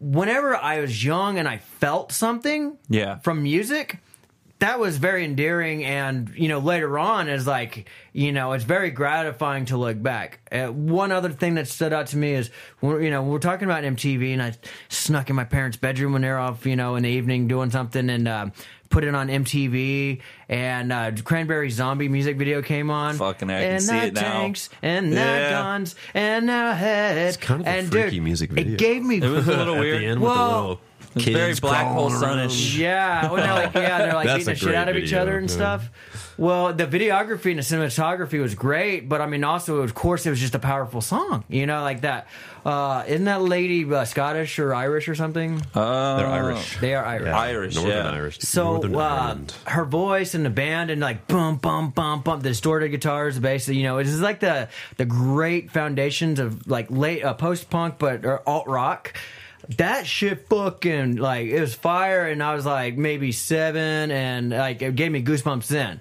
whenever 0.00 0.54
I 0.56 0.80
was 0.80 1.04
young 1.04 1.38
and 1.38 1.48
I 1.48 1.58
felt 1.58 2.12
something, 2.12 2.76
Yeah. 2.88 3.18
from 3.18 3.42
music. 3.42 3.98
That 4.60 4.78
was 4.78 4.96
very 4.96 5.24
endearing, 5.24 5.84
and 5.84 6.32
you 6.36 6.48
know, 6.48 6.58
later 6.58 6.98
on, 6.98 7.28
is 7.28 7.46
like 7.46 7.88
you 8.12 8.32
know, 8.32 8.52
it's 8.52 8.64
very 8.64 8.90
gratifying 8.90 9.64
to 9.66 9.76
look 9.76 10.00
back. 10.02 10.38
Uh, 10.50 10.68
one 10.68 11.10
other 11.12 11.30
thing 11.30 11.54
that 11.56 11.66
stood 11.68 11.92
out 11.92 12.06
to 12.08 12.16
me 12.16 12.32
is, 12.34 12.50
when, 12.80 13.02
you 13.02 13.10
know, 13.10 13.22
we're 13.24 13.40
talking 13.40 13.66
about 13.66 13.82
MTV, 13.82 14.32
and 14.32 14.40
I 14.42 14.52
snuck 14.88 15.28
in 15.28 15.36
my 15.36 15.44
parents' 15.44 15.76
bedroom 15.76 16.12
when 16.12 16.22
they're 16.22 16.38
off, 16.38 16.64
you 16.66 16.76
know, 16.76 16.94
in 16.94 17.02
the 17.02 17.10
evening 17.10 17.48
doing 17.48 17.70
something, 17.72 18.08
and 18.08 18.28
uh, 18.28 18.46
put 18.90 19.02
it 19.04 19.14
on 19.14 19.28
MTV, 19.28 20.20
and 20.48 20.92
uh, 20.92 21.10
Cranberry 21.24 21.68
Zombie 21.70 22.08
music 22.08 22.36
video 22.38 22.62
came 22.62 22.90
on. 22.90 23.16
Fucking 23.16 23.50
A, 23.50 23.56
I 23.56 23.60
can 23.60 23.72
and 23.72 23.82
see 23.82 23.92
now 23.96 24.04
it 24.04 24.14
now. 24.14 24.20
tanks, 24.22 24.70
and 24.80 25.10
now 25.10 25.34
Yeah. 25.34 25.50
guns, 25.50 25.96
and 26.14 26.46
now 26.46 26.72
heads. 26.74 27.36
It's 27.36 27.44
kind 27.44 27.60
of 27.60 27.66
a 27.66 27.82
freaky 27.82 28.10
dude, 28.12 28.22
music 28.22 28.50
video. 28.52 28.74
It 28.74 28.78
gave 28.78 29.02
me 29.02 29.16
It 29.16 29.28
was 29.28 29.48
a 29.48 29.56
little 29.56 29.78
weird. 29.78 30.00
the 30.00 30.06
end 30.06 30.20
Well, 30.20 30.34
the 30.34 30.56
little 30.60 30.80
It's 31.14 31.24
kids 31.24 31.36
very 31.36 31.54
black 31.54 31.86
hole 31.86 32.10
crawling 32.10 32.48
sunish. 32.48 32.76
yeah, 32.78 33.30
well, 33.30 33.36
they're 33.36 33.54
like, 33.54 33.74
yeah, 33.74 33.98
they're 33.98 34.14
like 34.14 34.26
That's 34.26 34.38
beating 34.44 34.50
a 34.50 34.54
the 34.54 34.58
shit 34.58 34.68
great 34.68 34.76
out 34.76 34.88
of 34.88 34.96
each 34.96 35.04
video, 35.10 35.22
other 35.22 35.38
and 35.38 35.48
yeah. 35.48 35.54
stuff. 35.54 35.90
Well, 36.36 36.72
the 36.72 36.86
videography 36.86 37.50
and 37.50 37.58
the 37.58 37.62
cinematography 37.62 38.40
was 38.40 38.56
great, 38.56 39.08
but 39.08 39.20
I 39.20 39.26
mean, 39.26 39.44
also, 39.44 39.82
of 39.82 39.94
course, 39.94 40.26
it 40.26 40.30
was 40.30 40.40
just 40.40 40.54
a 40.56 40.58
powerful 40.58 41.00
song. 41.00 41.44
You 41.48 41.66
know, 41.66 41.82
like 41.82 42.00
that. 42.00 42.26
Uh, 42.64 43.04
isn't 43.06 43.26
that 43.26 43.42
lady 43.42 43.84
uh, 43.84 44.04
Scottish 44.06 44.58
or 44.58 44.74
Irish 44.74 45.06
or 45.08 45.14
something? 45.14 45.60
Uh, 45.74 46.16
They're 46.16 46.26
Irish. 46.26 46.78
they 46.80 46.94
are 46.94 47.04
Irish. 47.04 47.26
Yeah. 47.26 47.38
Irish, 47.38 47.74
Northern 47.74 47.92
yeah. 47.92 48.10
Irish. 48.10 48.38
So 48.40 48.64
Northern 48.72 48.94
uh, 48.94 48.98
Ireland. 49.00 49.54
her 49.66 49.84
voice 49.84 50.34
and 50.34 50.46
the 50.46 50.50
band 50.50 50.90
and 50.90 51.00
like 51.00 51.26
bum 51.28 51.56
bum 51.56 51.90
bum 51.90 52.22
bum 52.22 52.40
the 52.40 52.48
distorted 52.48 52.88
guitars, 52.88 53.34
the 53.34 53.42
bass, 53.42 53.68
you 53.68 53.82
know, 53.82 53.98
it 53.98 54.06
is 54.06 54.20
like 54.20 54.40
the 54.40 54.68
the 54.96 55.04
great 55.04 55.70
foundations 55.70 56.40
of 56.40 56.66
like 56.66 56.90
late 56.90 57.22
uh, 57.22 57.34
post 57.34 57.68
punk 57.68 57.98
but 57.98 58.24
or 58.24 58.42
alt 58.48 58.66
rock. 58.66 59.14
That 59.78 60.06
shit 60.06 60.48
fucking 60.48 61.16
like 61.16 61.46
it 61.48 61.60
was 61.60 61.74
fire, 61.74 62.26
and 62.26 62.42
I 62.42 62.54
was 62.54 62.66
like 62.66 62.96
maybe 62.96 63.32
seven, 63.32 64.10
and 64.10 64.50
like 64.50 64.82
it 64.82 64.94
gave 64.96 65.10
me 65.12 65.22
goosebumps 65.22 65.66
then. 65.68 66.00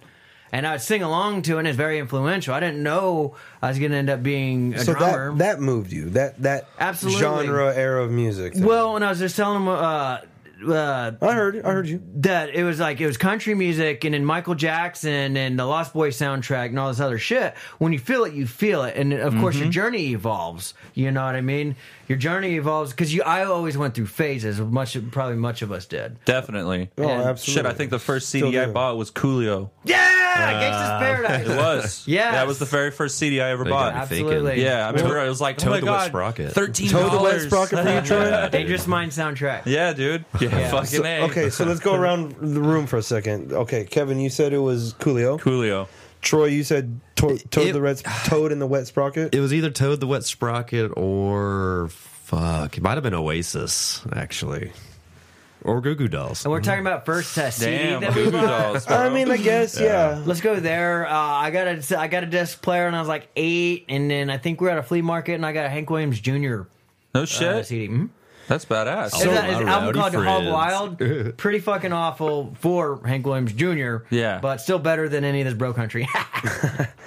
And 0.52 0.68
I 0.68 0.74
would 0.74 0.82
sing 0.82 1.02
along 1.02 1.42
to 1.44 1.56
it, 1.56 1.60
and 1.60 1.68
it's 1.68 1.76
very 1.78 1.98
influential. 1.98 2.54
I 2.54 2.60
didn't 2.60 2.84
know 2.84 3.36
I 3.62 3.70
was 3.70 3.80
going 3.80 3.90
to 3.90 3.98
end 3.98 4.10
up 4.12 4.22
being 4.22 4.76
a 4.76 4.80
So 4.80 4.94
drummer. 4.94 5.32
that 5.32 5.38
that 5.40 5.60
moved 5.62 5.92
you. 5.92 6.12
That 6.12 6.42
that 6.44 6.68
Absolutely. 6.80 7.20
genre 7.22 7.74
era 7.76 8.04
of 8.04 8.12
music. 8.12 8.54
well, 8.58 8.96
and 8.96 9.04
I 9.04 9.10
was 9.10 9.18
just 9.20 9.36
telling 9.36 9.62
him, 9.64 9.68
uh, 9.68 10.20
uh, 10.66 11.12
I 11.22 11.34
heard. 11.34 11.58
I 11.66 11.72
heard 11.72 11.88
you. 11.88 12.02
that 12.18 12.50
it 12.52 12.64
was 12.64 12.80
like 12.80 13.02
it 13.02 13.06
was 13.08 13.18
country 13.18 13.54
music 13.56 14.06
and 14.06 14.14
then 14.14 14.24
Michael 14.24 14.56
Jackson 14.56 15.36
and 15.36 15.58
the 15.60 15.66
Lost 15.66 15.92
Boys 15.92 16.18
soundtrack 16.18 16.68
and 16.68 16.80
all 16.80 16.88
this 16.90 17.00
other 17.02 17.18
shit. 17.18 17.56
When 17.80 17.92
you 17.92 18.00
feel 18.00 18.24
it, 18.24 18.34
you 18.34 18.46
feel 18.48 18.84
it, 18.84 18.96
and 18.96 19.12
of 19.12 19.36
course 19.40 19.56
Mm-hmm. 19.56 19.64
your 19.64 19.72
journey 19.74 20.12
evolves. 20.14 20.74
You 20.94 21.12
know 21.12 21.26
what 21.26 21.36
I 21.36 21.42
mean? 21.42 21.76
Your 22.08 22.18
journey 22.18 22.56
evolves 22.56 22.92
because 22.92 23.14
you. 23.14 23.24
I 23.24 23.46
always 23.46 23.78
went 23.78 23.94
through 23.96 24.08
phases. 24.08 24.60
Much, 24.60 24.98
probably 25.12 25.38
much 25.38 25.62
of 25.62 25.72
us 25.72 25.86
did. 25.86 26.18
Definitely. 26.26 26.90
Oh, 26.98 27.04
And- 27.08 27.22
absolutely. 27.24 27.54
Shit, 27.64 27.66
I 27.66 27.74
think 27.74 27.92
the 27.92 28.00
first 28.00 28.28
Still 28.30 28.48
CD 28.48 28.60
I 28.60 28.66
do. 28.66 28.72
bought 28.74 28.98
was 28.98 29.10
Coolio. 29.10 29.70
Yeah, 29.86 29.96
uh, 30.36 30.62
Gangsta's 30.62 31.00
Paradise. 31.00 31.48
It 31.48 31.58
was. 31.58 32.04
Yes. 32.14 32.34
That 32.34 32.46
was 32.48 32.60
the 32.60 32.66
very 32.66 32.92
first 32.92 33.18
CD 33.18 33.40
I 33.40 33.52
ever 33.52 33.64
They 33.64 33.70
bought. 33.70 33.94
got 33.94 33.96
me 34.12 34.18
Absolutely. 34.20 34.52
thinking. 34.52 34.66
Yeah, 34.66 34.88
I 34.88 34.90
remember 34.92 35.20
I 35.20 35.28
was 35.30 35.40
like, 35.40 35.58
Toad 35.58 35.68
oh 35.68 35.72
my 35.72 35.80
the 35.80 35.86
Wet 35.86 35.94
god, 36.00 36.08
Sprocket. 36.08 36.52
thirteen 36.52 36.90
Toad 36.90 37.00
the 37.04 37.06
Wet 37.22 37.32
dollars. 37.32 37.46
Sprocket 37.46 37.80
for 37.80 37.90
you, 37.94 38.02
Troy? 38.06 38.50
Dangerous 38.50 38.86
Mind 38.88 39.12
soundtrack. 39.12 39.66
Yeah, 39.66 39.94
dude. 39.94 40.26
Yeah, 40.42 40.70
fucking 40.72 40.86
So- 40.88 41.06
A. 41.06 41.22
okay, 41.24 41.50
so 41.50 41.64
let's 41.66 41.80
go 41.80 41.94
around 41.96 42.36
the 42.42 42.60
room 42.62 42.86
for 42.88 42.98
a 42.98 43.04
second. 43.04 43.54
Okay, 43.54 43.86
Kevin, 43.86 44.20
you 44.20 44.30
said 44.30 44.52
it 44.54 44.58
was 44.60 44.94
Coolio. 44.96 45.40
Coolio. 45.40 45.88
Troy, 46.22 46.46
you 46.46 46.64
said 46.64 47.00
to- 47.30 47.48
Toad 47.50 47.68
It- 47.68 47.74
the 47.74 47.82
Red 47.82 47.98
Toad 48.26 48.52
in 48.52 48.60
the 48.60 48.68
Wet 48.68 48.88
Sprocket. 48.88 49.34
It 49.34 49.40
was 49.40 49.54
either 49.54 49.70
Toad 49.70 50.00
the 50.00 50.08
Wet 50.08 50.24
Sprocket 50.24 50.92
or 50.98 51.90
fuck. 51.92 52.78
It 52.78 52.82
might 52.82 52.94
have 52.96 53.04
been 53.04 53.14
Oasis 53.14 54.02
actually, 54.14 54.72
or 55.64 55.82
Goo 55.82 55.96
Goo 55.96 56.08
Dolls. 56.08 56.44
And 56.46 56.52
we're 56.52 56.62
talking 56.62 56.82
about 56.82 57.06
first 57.06 57.36
test 57.36 57.60
CD 57.60 57.78
Damn, 57.78 58.02
that 58.02 58.16
we 58.16 58.24
Goo 58.26 58.32
Goo 58.32 58.38
bought. 58.42 58.74
Dolls. 58.74 58.86
bro. 58.86 58.98
I 58.98 59.10
mean, 59.10 59.30
I 59.32 59.38
guess 59.38 59.80
yeah. 59.80 60.22
Let's 60.26 60.42
go 60.42 60.60
there. 60.60 61.08
Uh, 61.08 61.12
I 61.16 61.52
got 61.52 61.68
a 61.68 62.00
I 62.00 62.08
got 62.08 62.24
a 62.24 62.28
disc 62.28 62.62
player 62.62 62.88
and 62.88 62.96
I 62.96 63.00
was 63.00 63.08
like 63.10 63.28
eight, 63.36 63.86
and 63.90 64.10
then 64.10 64.30
I 64.30 64.38
think 64.38 64.62
we're 64.62 64.70
at 64.70 64.78
a 64.78 64.84
flea 64.84 65.02
market, 65.02 65.34
and 65.34 65.46
I 65.46 65.54
got 65.54 65.66
a 65.66 65.70
Hank 65.70 65.90
Williams 65.90 66.20
Jr. 66.20 66.34
no 67.14 67.22
Uh, 67.22 67.26
shit. 67.26 67.66
CD. 67.66 67.88
Mhm. 67.94 68.10
That's 68.48 68.66
badass. 68.66 69.16
Is 69.16 69.24
that 69.24 69.50
is 69.50 69.60
an 69.60 69.68
album 69.68 69.96
rowdy 70.00 70.16
called 70.18 70.26
Hog 70.26 70.42
friends. 70.42 71.00
Wild. 71.00 71.38
Pretty 71.38 71.60
fucking 71.60 71.94
awful 71.94 72.56
for 72.60 73.02
Hank 73.06 73.26
Williams 73.26 73.54
Jr. 73.54 73.98
Yeah. 74.10 74.40
but 74.42 74.58
still 74.58 74.80
better 74.80 75.08
than 75.08 75.24
any 75.24 75.42
of 75.42 75.46
this 75.46 75.54
bro 75.54 75.74
country. 75.74 76.08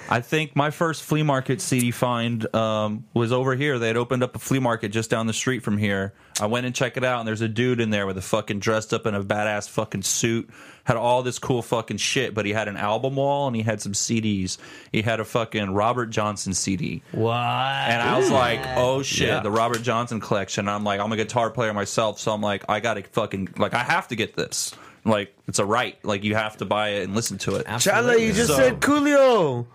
I 0.09 0.21
think 0.21 0.55
my 0.55 0.71
first 0.71 1.03
flea 1.03 1.23
market 1.23 1.61
CD 1.61 1.91
find 1.91 2.53
um, 2.55 3.05
was 3.13 3.31
over 3.31 3.55
here. 3.55 3.77
They 3.77 3.87
had 3.87 3.97
opened 3.97 4.23
up 4.23 4.35
a 4.35 4.39
flea 4.39 4.59
market 4.59 4.89
just 4.89 5.09
down 5.09 5.27
the 5.27 5.33
street 5.33 5.63
from 5.63 5.77
here. 5.77 6.13
I 6.39 6.45
went 6.45 6.65
and 6.65 6.73
checked 6.73 6.97
it 6.97 7.03
out, 7.03 7.19
and 7.19 7.27
there's 7.27 7.41
a 7.41 7.47
dude 7.47 7.79
in 7.79 7.89
there 7.89 8.05
with 8.05 8.17
a 8.17 8.21
fucking 8.21 8.59
dressed 8.59 8.93
up 8.93 9.05
in 9.05 9.15
a 9.15 9.23
badass 9.23 9.69
fucking 9.69 10.03
suit, 10.03 10.49
had 10.87 10.95
all 10.95 11.21
this 11.21 11.37
cool 11.37 11.61
fucking 11.61 11.97
shit, 11.97 12.33
but 12.33 12.45
he 12.45 12.53
had 12.53 12.69
an 12.69 12.77
album 12.77 13.17
wall 13.17 13.47
and 13.47 13.55
he 13.55 13.61
had 13.61 13.81
some 13.81 13.91
CDs. 13.91 14.57
He 14.93 15.01
had 15.01 15.19
a 15.19 15.25
fucking 15.25 15.73
Robert 15.73 16.05
Johnson 16.07 16.53
CD. 16.53 17.01
what? 17.11 17.33
And 17.35 18.01
I 18.01 18.17
was 18.17 18.31
like, 18.31 18.61
oh 18.77 19.03
shit, 19.03 19.27
Yeah. 19.27 19.41
the 19.41 19.51
Robert 19.51 19.81
Johnson 19.81 20.21
collection. 20.21 20.69
I'm 20.69 20.85
like, 20.85 21.01
I'm 21.01 21.11
a 21.11 21.17
guitar 21.17 21.49
player 21.49 21.73
myself, 21.73 22.19
so 22.19 22.31
I'm 22.31 22.39
like, 22.41 22.63
I 22.69 22.79
gotta 22.79 23.03
fucking, 23.03 23.49
like, 23.57 23.73
I 23.73 23.83
have 23.83 24.07
to 24.07 24.15
get 24.15 24.35
this. 24.37 24.73
Like, 25.03 25.35
it's 25.47 25.59
a 25.59 25.65
right. 25.65 25.97
Like, 26.05 26.23
you 26.23 26.35
have 26.35 26.55
to 26.57 26.65
buy 26.65 26.89
it 26.91 27.03
and 27.03 27.13
listen 27.15 27.37
to 27.39 27.55
it. 27.57 27.65
Chala, 27.67 28.17
you 28.19 28.31
just 28.31 28.47
So- 28.47 28.55
said 28.55 28.79
Coolio. 28.79 29.65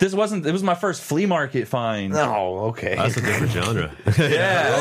This 0.00 0.14
wasn't, 0.14 0.46
it 0.46 0.52
was 0.52 0.62
my 0.62 0.74
first 0.74 1.02
flea 1.02 1.26
market 1.26 1.68
find. 1.68 2.14
Oh, 2.16 2.68
okay. 2.70 2.96
That's 2.96 3.16
a 3.16 3.20
different 3.20 3.52
genre. 3.52 3.92
Yeah, 4.18 4.26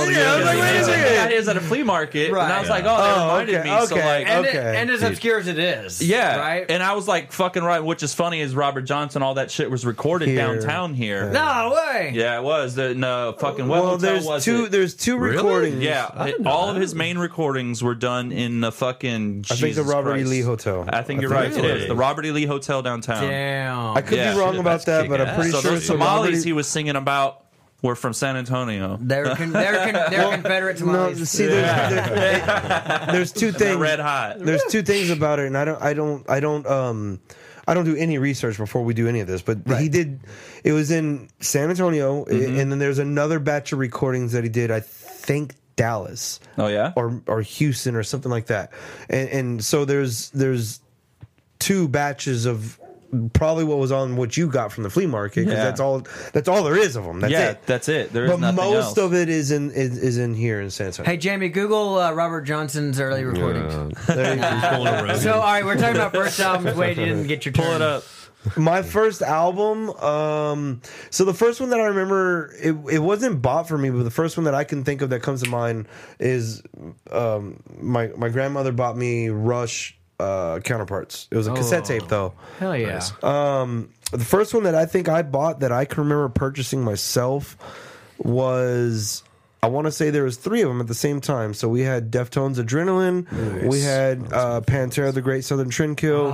Yeah, 0.10 0.34
I 0.34 0.38
was 0.38 0.46
like, 0.46 0.58
wait 0.60 0.76
a 0.76 0.80
I 0.80 0.82
second. 0.84 1.16
got 1.16 1.32
his 1.32 1.48
at 1.50 1.58
a 1.58 1.62
flea 1.62 1.84
market, 1.84 2.30
and 2.30 2.38
I 2.40 2.60
was 2.62 2.70
Right. 2.70 2.84
like, 2.84 2.92
"Oh, 2.92 2.98
that 3.04 3.18
Oh, 3.18 3.22
reminded 3.28 3.56
okay, 3.56 3.70
me." 3.82 3.86
So 3.88 3.96
like, 3.96 4.28
and, 4.28 4.46
okay. 4.46 4.58
it, 4.58 4.76
and 4.78 4.90
as 4.90 5.04
obscure 5.04 5.40
as 5.40 5.48
it 5.48 5.60
is, 5.60 6.02
yeah, 6.02 6.38
right? 6.40 6.66
And 6.70 6.82
I 6.82 6.94
was 6.94 7.08
like, 7.08 7.32
"Fucking 7.34 7.64
right." 7.64 7.80
Which 7.82 8.02
is 8.02 8.14
funny 8.14 8.40
is 8.42 8.56
Robert 8.56 8.82
Johnson. 8.84 9.22
All 9.22 9.34
that 9.36 9.52
shit 9.52 9.70
was 9.70 9.86
recorded 9.86 10.30
Here. 10.30 10.38
downtown 10.38 10.94
here. 10.94 11.30
no 11.32 11.74
way. 11.76 12.12
Yeah, 12.16 12.38
it 12.40 12.44
was. 12.44 12.76
The, 12.76 12.96
no, 12.96 13.36
fucking 13.38 13.68
what 13.68 13.76
well, 13.82 13.92
hotel 13.92 13.98
there's 13.98 14.26
was 14.26 14.44
two. 14.46 14.66
it? 14.66 14.72
There's 14.72 14.94
two 14.96 15.18
Really? 15.18 15.36
recordings. 15.38 15.82
Yeah, 15.84 16.12
didn't 16.26 16.42
know 16.44 16.50
all 16.52 16.70
of 16.70 16.78
his 16.78 16.96
main 16.96 17.18
recordings 17.18 17.84
were 17.84 17.96
done 17.96 18.32
in 18.32 18.62
the 18.62 18.72
fucking. 18.72 19.46
I 19.50 19.56
think 19.56 19.60
the 19.60 19.68
Jesus 19.68 19.88
Robert 19.88 20.18
E. 20.18 20.24
Lee 20.24 20.42
Hotel. 20.42 20.86
I 20.88 21.02
think 21.02 21.20
I 21.20 21.22
you're 21.24 21.30
think 21.32 21.56
right. 21.56 21.66
It 21.66 21.78
is 21.82 21.88
the 21.88 21.96
Robert 21.96 22.26
E. 22.26 22.32
Lee 22.32 22.46
Hotel 22.46 22.82
downtown. 22.82 23.24
Damn. 23.30 23.98
I 23.98 24.02
could 24.02 24.18
be 24.18 24.40
wrong 24.40 24.58
about 24.58 24.86
that, 24.86 25.09
but 25.10 25.20
I'm 25.22 25.28
kick-ass. 25.28 25.36
pretty 25.38 25.52
So 25.52 25.62
sure 25.62 25.72
those 25.72 25.82
the 25.82 25.86
Somalis 25.88 26.44
he 26.44 26.54
was 26.54 26.68
singing 26.68 26.96
about 26.96 27.46
were 27.82 27.96
from 27.96 28.14
San 28.14 28.36
Antonio. 28.36 28.98
they're 29.02 29.36
con- 29.36 29.52
they're, 29.52 29.92
con- 29.92 30.12
they're 30.12 30.32
Confederate 30.32 30.80
No, 30.82 30.86
Somalis. 30.86 31.30
see, 31.30 31.46
there's, 31.46 31.90
there- 32.10 33.06
there's 33.12 33.32
two 33.32 33.52
They're 33.52 33.70
things. 33.70 33.78
red 33.80 34.00
hot. 34.00 34.40
There's 34.40 34.64
two 34.70 34.82
things 34.82 35.10
about 35.10 35.40
it, 35.40 35.48
and 35.48 35.58
I 35.58 35.66
don't, 35.66 35.82
I 35.82 35.94
don't, 35.94 36.30
I 36.30 36.40
don't, 36.40 36.68
um, 36.68 37.20
I 37.68 37.74
don't 37.76 37.86
do 37.86 37.96
any 37.96 38.18
research 38.18 38.58
before 38.58 38.84
we 38.84 38.94
do 38.94 39.08
any 39.08 39.20
of 39.20 39.28
this, 39.28 39.42
but 39.42 39.60
he 39.80 39.90
did. 39.90 40.20
It 40.64 40.74
was 40.74 40.90
in 40.92 41.30
San 41.40 41.70
Antonio, 41.70 42.26
Mm-hmm. 42.26 42.60
and 42.60 42.72
then 42.72 42.80
there's 42.80 43.00
another 43.00 43.40
batch 43.40 43.72
of 43.74 43.80
recordings 43.80 44.32
that 44.34 44.44
he 44.44 44.50
did. 44.50 44.72
I 44.72 44.80
think 44.80 45.54
Dallas. 45.76 46.40
Oh, 46.58 46.68
yeah? 46.68 46.92
or 46.96 47.22
or 47.28 47.42
Houston 47.44 47.96
or 47.96 48.02
something 48.04 48.32
like 48.32 48.48
that. 48.48 48.72
And 49.10 49.30
and 49.30 49.64
so 49.64 49.86
there's 49.86 50.32
there's 50.32 50.82
two 51.60 51.88
batches 51.88 52.46
of 52.48 52.79
probably 53.34 53.64
what 53.64 53.78
was 53.80 53.92
on 53.92 54.16
what 54.16 54.38
you 54.38 54.48
got 54.48 54.72
from 54.72 54.84
the 54.84 54.90
flea 54.90 55.06
market 55.08 55.42
because 55.42 55.54
Yeah. 55.58 55.64
that's 55.64 55.80
all 55.80 56.04
that's 56.34 56.48
all 56.48 56.64
there 56.64 56.78
is 56.78 56.96
of 56.96 57.04
them. 57.06 57.20
That's 57.20 57.32
yeah, 57.34 57.50
it. 57.52 57.66
that's 57.66 57.90
it. 57.90 58.14
There 58.14 58.26
is 58.26 58.32
but 58.32 58.40
nothing 58.40 58.56
most 58.58 58.86
else. 58.86 58.98
of 58.98 59.14
it 59.14 59.30
is 59.30 59.52
in 59.52 59.72
is, 59.72 59.98
is 59.98 60.18
in 60.18 60.34
here 60.34 60.62
in 60.62 60.70
San 60.70 60.88
Antonio. 60.88 61.10
Hey 61.10 61.18
Jamie, 61.18 61.50
Google 61.50 61.98
uh, 61.98 62.12
Robert 62.14 62.42
Johnson's 62.42 63.00
early 63.00 63.24
recordings. 63.24 63.96
There 64.08 64.36
you 64.36 64.42
go. 64.42 65.16
So 65.18 65.34
all 65.34 65.42
right, 65.42 65.66
we're 65.66 65.76
talking 65.78 65.96
about 65.96 66.14
first 66.14 66.40
albums. 66.40 66.76
Wait, 66.78 66.98
you 66.98 67.06
didn't 67.06 67.28
get 67.28 67.46
your 67.46 67.54
turn. 67.54 67.66
Pull 67.66 67.76
it 67.76 67.82
up. 67.82 68.04
My 68.56 68.84
first 68.84 69.22
album, 69.22 69.90
um, 69.90 70.82
so 71.10 71.26
the 71.26 71.34
first 71.34 71.60
one 71.60 71.72
that 71.72 71.82
I 71.82 71.88
remember, 71.88 72.54
it, 72.58 72.74
it 72.90 73.00
wasn't 73.00 73.42
bought 73.42 73.68
for 73.68 73.78
me, 73.78 73.90
but 73.90 74.04
the 74.04 74.10
first 74.12 74.38
one 74.38 74.46
that 74.46 74.56
I 74.56 74.64
can 74.64 74.86
think 74.86 75.02
of 75.02 75.10
that 75.10 75.22
comes 75.22 75.44
to 75.44 75.50
mind 75.50 75.90
is 76.22 76.64
um, 77.12 77.62
my 77.82 78.08
my 78.16 78.30
grandmother 78.30 78.72
bought 78.72 78.96
me 78.96 79.28
Rush 79.28 79.99
uh, 80.20 80.60
counterparts. 80.60 81.28
It 81.32 81.38
was 81.38 81.48
a 81.48 81.54
cassette 81.54 81.86
tape 81.86 82.08
though. 82.08 82.34
Hell 82.60 82.76
yeah. 82.76 83.00
The 84.12 84.26
first 84.26 84.54
one 84.54 84.64
that 84.64 84.74
I 84.76 84.86
think 84.86 85.08
I 85.08 85.22
bought 85.22 85.60
that 85.60 85.72
I 85.72 85.86
can 85.86 86.02
remember 86.04 86.30
purchasing 86.30 86.84
myself 86.84 87.56
was 88.18 89.24
I 89.62 89.68
want 89.68 89.86
to 89.88 89.92
say 89.92 90.10
there 90.10 90.24
was 90.24 90.38
three 90.38 90.62
of 90.62 90.70
them 90.70 90.80
at 90.82 90.88
the 90.88 90.94
same 90.96 91.20
time. 91.22 91.54
So 91.54 91.68
we 91.70 91.82
had 91.82 92.12
Deftones 92.12 92.56
Adrenaline, 92.56 93.68
we 93.70 93.82
had 93.82 94.32
uh, 94.34 94.62
Pantera 94.62 95.14
the 95.14 95.22
Great 95.22 95.44
Southern 95.44 95.70
Trendkill, 95.70 96.32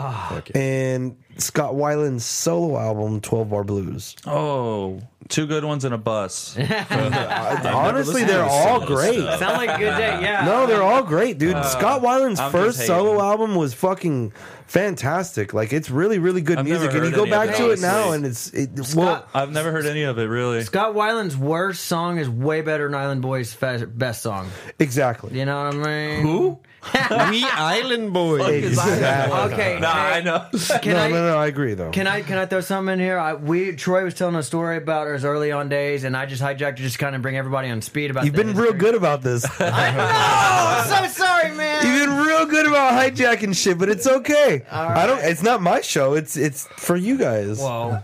and 0.56 1.18
Scott 1.38 1.74
Weiland's 1.74 2.26
solo 2.26 2.78
album 2.78 3.22
Twelve 3.22 3.50
Bar 3.50 3.64
Blues. 3.64 4.16
Oh, 4.26 5.02
two 5.28 5.48
good 5.48 5.66
ones 5.66 5.84
in 5.86 5.94
a 5.94 5.98
bus. 5.98 6.58
Honestly, 6.60 8.24
they're 8.24 8.44
all 8.44 8.80
some 8.80 8.84
of 8.84 8.88
this 8.90 8.98
great. 8.98 9.40
Sound 9.40 9.58
like 9.58 9.70
a 9.70 9.78
good 9.78 9.98
day. 9.98 10.06
Yeah. 10.26 10.46
No, 10.46 10.66
they're 10.66 10.82
all 10.82 11.04
great, 11.04 11.38
dude. 11.38 11.56
Uh, 11.56 11.64
Scott 11.64 12.02
Weiland's 12.02 12.40
I'm 12.40 12.52
first 12.52 12.78
just 12.78 12.88
solo 12.88 13.22
album 13.22 13.56
was 13.56 13.74
fucking 13.74 14.32
fantastic. 14.66 15.54
Like 15.54 15.74
it's 15.74 15.90
really, 15.90 16.20
really 16.20 16.42
good 16.42 16.58
I've 16.58 16.66
music, 16.66 16.92
and 16.94 16.96
you 16.96 17.02
heard 17.02 17.14
go 17.14 17.22
any 17.24 17.32
of 17.32 17.38
back 17.38 17.50
it, 17.50 17.58
to 17.58 17.72
it 17.72 17.80
now, 17.82 18.10
honestly. 18.12 18.64
and 18.64 18.80
it's 18.80 18.94
it, 18.94 18.96
well. 18.98 19.28
I've 19.34 19.52
never 19.52 19.72
heard 19.72 19.86
any 19.86 20.04
of 20.04 20.18
it 20.18 20.26
really. 20.26 20.64
Scott 20.64 20.94
Weiland's 20.96 21.38
worst 21.38 21.86
song 21.86 22.18
is 22.18 22.30
way 22.30 22.62
better 22.62 22.86
than 22.86 22.96
Island 22.96 23.22
Boys' 23.22 23.54
fe- 23.54 23.86
best 23.86 24.22
song. 24.24 24.50
Exactly. 24.80 25.38
You 25.38 25.46
know 25.46 25.66
what 25.66 25.76
I 25.76 25.78
mean? 25.78 26.22
Who? 26.22 26.60
we 27.32 27.44
Island 27.44 28.14
Boys. 28.14 28.64
Exactly. 28.64 29.54
Okay. 29.54 29.80
Nah, 29.80 29.92
hey, 29.94 30.18
I 30.18 30.22
know. 30.22 30.48
Can 30.82 30.94
no, 30.94 31.00
I? 31.00 31.10
no, 31.10 31.25
no. 31.28 31.38
I 31.38 31.48
agree 31.48 31.74
though. 31.74 31.92
Can 31.92 32.08
I 32.08 32.22
can 32.22 32.38
I 32.38 32.46
throw 32.46 32.62
something 32.62 32.94
in 32.94 33.00
here? 33.00 33.18
I, 33.18 33.34
we 33.34 33.76
Troy 33.76 34.04
was 34.04 34.14
telling 34.14 34.36
a 34.36 34.44
story 34.44 34.78
about 34.78 35.08
his 35.08 35.26
early 35.26 35.52
on 35.52 35.70
days, 35.70 36.04
and 36.04 36.16
I 36.16 36.26
just 36.26 36.42
hijacked 36.42 36.78
to 36.78 36.84
just 36.84 37.00
kind 37.00 37.16
of 37.16 37.22
bring 37.22 37.38
everybody 37.38 37.70
on 37.70 37.82
speed 37.82 38.12
about. 38.12 38.26
You've 38.26 38.36
been 38.36 38.56
real 38.56 38.74
good 38.74 38.96
about 38.96 39.22
this. 39.22 39.46
I 39.60 39.92
know. 39.92 40.96
I'm 40.98 41.08
so 41.10 41.24
sorry, 41.24 41.52
man. 41.56 41.86
You've 41.86 42.08
been 42.08 42.18
real 42.26 42.46
good 42.46 42.68
about 42.68 42.94
hijacking 42.94 43.56
shit, 43.56 43.78
but 43.78 43.90
it's 43.90 44.08
okay. 44.08 44.64
I 44.72 45.06
don't. 45.06 45.20
It's 45.24 45.44
not 45.44 45.62
my 45.62 45.82
show. 45.82 46.14
It's 46.14 46.38
it's 46.38 46.68
for 46.78 46.96
you 46.96 47.18
guys. 47.18 47.60
Whoa. 47.60 48.00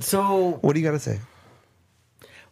So 0.00 0.58
What 0.60 0.74
do 0.74 0.80
you 0.80 0.86
got 0.86 0.92
to 0.92 0.98
say? 0.98 1.20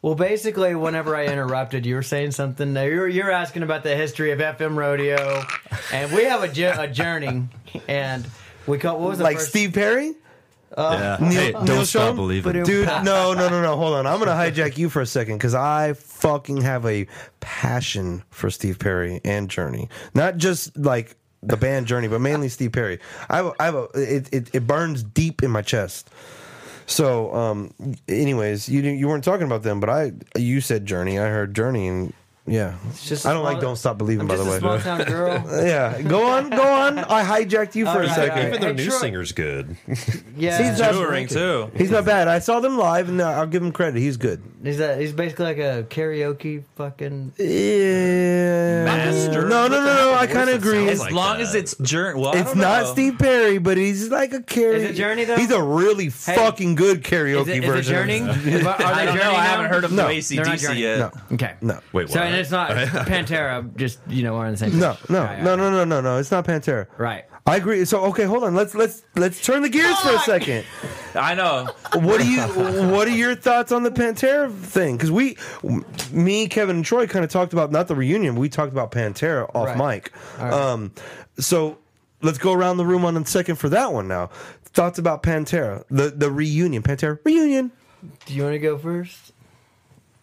Well, 0.03 0.17
basically, 0.17 0.75
whenever 0.75 1.15
I 1.15 1.27
interrupted, 1.27 1.87
you 1.87 1.95
were 1.95 2.03
saying 2.03 2.33
something. 2.33 2.75
You're, 2.75 3.07
you're 3.07 3.31
asking 3.31 3.63
about 3.63 3.85
the 3.85 3.95
history 3.95 4.33
of 4.33 4.41
FM 4.41 4.77
rodeo, 4.77 5.45
and 5.93 6.13
we 6.13 6.25
have 6.25 6.43
a, 6.43 6.83
a 6.83 6.89
journey, 6.89 7.49
and 7.87 8.27
we 8.67 8.79
call 8.79 8.99
what 9.01 9.11
was 9.11 9.19
the 9.19 9.25
Like 9.25 9.37
first? 9.39 9.49
Steve 9.51 9.73
Perry, 9.73 10.15
yeah. 10.77 11.17
Neal- 11.21 11.31
hey, 11.31 11.53
don't 11.53 11.85
stop 11.87 12.13
Schon? 12.13 12.17
believing. 12.17 12.63
dude. 12.63 12.87
No, 12.87 13.35
no, 13.35 13.49
no, 13.49 13.61
no. 13.63 13.77
Hold 13.83 13.95
on. 13.95 14.07
I'm 14.07 14.19
gonna 14.19 14.31
hijack 14.33 14.79
you 14.79 14.89
for 14.89 15.03
a 15.03 15.07
second 15.07 15.37
because 15.39 15.55
I 15.55 15.93
fucking 15.95 16.61
have 16.63 16.87
a 16.87 17.07
passion 17.41 18.23
for 18.31 18.51
Steve 18.51 18.79
Perry 18.79 19.21
and 19.25 19.49
Journey. 19.51 19.89
Not 20.15 20.37
just 20.39 20.77
like 20.77 21.17
the 21.43 21.57
band 21.57 21.87
Journey, 21.87 22.09
but 22.09 22.21
mainly 22.21 22.49
Steve 22.49 22.73
Perry. 22.73 23.01
I 23.29 23.37
have, 23.37 23.47
a- 23.47 23.55
I 23.61 23.65
have 23.67 23.75
a. 23.75 23.89
It, 23.95 24.29
it 24.33 24.51
it 24.55 24.67
burns 24.67 25.03
deep 25.03 25.43
in 25.43 25.51
my 25.51 25.63
chest. 25.63 26.09
So, 26.87 27.33
um, 27.35 27.73
anyways, 28.09 28.69
you 28.69 28.83
you 28.83 29.09
weren't 29.09 29.25
talking 29.25 29.47
about 29.47 29.63
them, 29.63 29.79
but 29.81 29.89
I 29.89 30.13
you 30.37 30.61
said 30.61 30.85
Journey. 30.87 31.19
I 31.19 31.29
heard 31.29 31.55
Journey, 31.55 31.87
and 31.89 32.13
yeah, 32.47 32.74
it's 32.90 33.09
just 33.09 33.24
a 33.24 33.28
I 33.28 33.32
don't 33.32 33.45
like 33.45 33.61
Don't 33.61 33.76
Stop 33.76 33.99
Believing. 33.99 34.22
I'm 34.22 34.26
By 34.28 34.34
just 34.36 34.45
the 34.47 34.51
a 34.51 34.55
way, 34.55 34.59
small 34.61 34.78
town 34.80 35.05
girl. 35.05 35.45
yeah, 35.64 36.03
go 36.03 36.24
on, 36.26 36.51
go 36.51 36.62
on. 36.62 36.99
I 36.99 37.22
hijacked 37.24 37.74
you 37.76 37.84
for 37.86 38.03
a 38.03 38.07
right, 38.07 38.14
second. 38.14 38.49
Even 38.49 38.61
their 38.61 38.70
Hey, 38.70 38.76
new 38.76 38.86
Troy- 38.90 38.99
singer's 38.99 39.32
good. 39.32 39.76
Yeah, 40.36 40.70
He's 40.70 40.78
not- 40.80 40.93
Touring 40.93 41.28
too. 41.28 41.70
He's 41.76 41.90
not 41.90 42.05
bad. 42.05 42.26
I 42.28 42.40
saw 42.40 42.59
them 42.61 42.76
live, 42.78 43.09
and 43.09 43.20
uh, 43.20 43.28
I'll 43.30 43.47
give 43.47 43.62
him 43.62 43.70
credit. 43.72 44.01
He's 44.01 44.16
good. 44.16 44.43
he's 44.62 44.80
a, 44.80 44.97
he's 44.97 45.12
basically 45.12 45.45
like 45.47 45.59
a 45.59 45.84
karaoke 45.88 46.64
fucking. 46.76 47.32
Yeah. 47.38 48.84
Master. 48.84 49.43
No, 49.49 49.68
no, 49.68 49.78
no, 49.84 49.95
no. 49.95 50.14
I 50.14 50.26
kind 50.26 50.51
of 50.51 50.57
agree. 50.57 50.88
As 50.88 51.01
like 51.01 51.12
long 51.12 51.38
that. 51.38 51.43
as 51.45 51.55
it's 51.55 51.76
journey. 51.78 52.20
Well, 52.20 52.32
It's 52.34 52.51
don't 52.53 52.59
know. 52.59 52.84
Steve 52.93 53.18
Perry, 53.18 53.59
but 53.59 53.76
he's 53.76 54.09
like 54.11 54.32
a 54.32 54.40
karaoke. 54.40 54.74
Is 54.74 54.82
it 54.84 54.93
Journey, 54.95 55.24
though? 55.24 55.36
He's 55.36 55.51
a 55.51 55.62
really 55.62 56.09
fucking 56.09 56.74
good 56.74 57.03
karaoke 57.03 57.43
Is 57.43 57.49
it, 57.49 57.59
is 57.59 57.64
it 57.64 57.66
version. 57.66 57.95
Journey? 57.95 58.20
Are 58.22 58.34
they 58.34 58.61
I 58.66 59.05
don't 59.05 59.16
Journey 59.16 59.18
know. 59.18 59.30
I 59.38 59.45
haven't 59.45 59.66
heard 59.70 59.84
of 59.84 59.93
No, 59.93 60.09
no, 60.09 60.20
they're 60.20 60.45
not 60.45 60.59
ACDC 60.59 60.78
yet. 60.78 60.99
No, 60.99 61.11
Okay. 61.34 61.55
no, 61.61 61.80
Wait, 61.93 62.09
what? 62.09 62.11
And 62.33 62.41
it's 62.41 62.51
not 62.51 62.70
Pantera. 63.07 63.76
Just 63.76 63.99
you 64.09 64.22
know, 64.22 64.35
we're 64.35 64.47
on 64.47 64.53
the 64.53 64.57
same. 64.59 64.78
no, 64.78 64.95
page. 64.95 65.11
no, 65.11 65.22
Yeah, 65.24 65.37
yeah. 65.39 65.45
no, 65.45 65.57
no, 65.57 65.70
no, 65.70 65.85
no, 65.85 66.01
no. 66.01 66.18
It's 66.18 66.30
not 66.30 66.45
Pantera. 66.47 66.87
Right. 66.99 67.24
I 67.45 67.57
agree. 67.57 67.85
So 67.85 68.01
okay, 68.07 68.22
hold 68.24 68.45
on. 68.45 68.55
Let's 68.55 68.74
let's 68.74 69.03
let's 69.16 69.43
turn 69.45 69.62
the 69.62 69.68
gears 69.68 69.99
for 69.99 70.14
a 70.14 70.18
second. 70.20 70.64
I 71.16 71.35
know. 71.35 71.70
What 71.95 72.20
do 72.20 72.26
you? 72.30 72.41
What 72.93 73.09
are 73.09 73.11
your 73.11 73.35
thoughts 73.35 73.72
on 73.72 73.83
the 73.83 73.91
Pantera 73.91 74.53
thing? 74.53 74.97
Because 74.97 75.11
we, 75.11 75.37
me, 76.12 76.47
Kevin, 76.47 76.76
and 76.76 76.85
Troy 76.85 77.07
kind 77.09 77.24
of 77.24 77.30
talked 77.33 77.53
about 77.53 77.72
not 77.72 77.89
the 77.89 77.97
reunion. 77.97 78.37
We 78.37 78.49
talked 78.49 78.72
about 78.72 78.93
Pantera 78.93 79.51
off 79.55 79.76
Right. 79.76 80.03
mic. 80.05 80.41
Um, 80.41 80.93
so 81.39 81.78
let's 82.22 82.39
go 82.39 82.53
around 82.53 82.76
the 82.76 82.87
room 82.87 83.05
on 83.05 83.16
a 83.16 83.26
second 83.26 83.57
for 83.57 83.68
that 83.70 83.93
one 83.93 84.07
now. 84.07 84.28
Thoughts 84.64 84.99
about 85.01 85.22
Pantera, 85.24 85.83
the 85.91 86.11
the 86.11 86.30
reunion, 86.30 86.83
Pantera 86.85 87.18
reunion. 87.24 87.72
Do 88.26 88.35
you 88.35 88.43
want 88.45 88.55
to 88.55 88.59
go 88.61 88.78
first? 88.78 89.32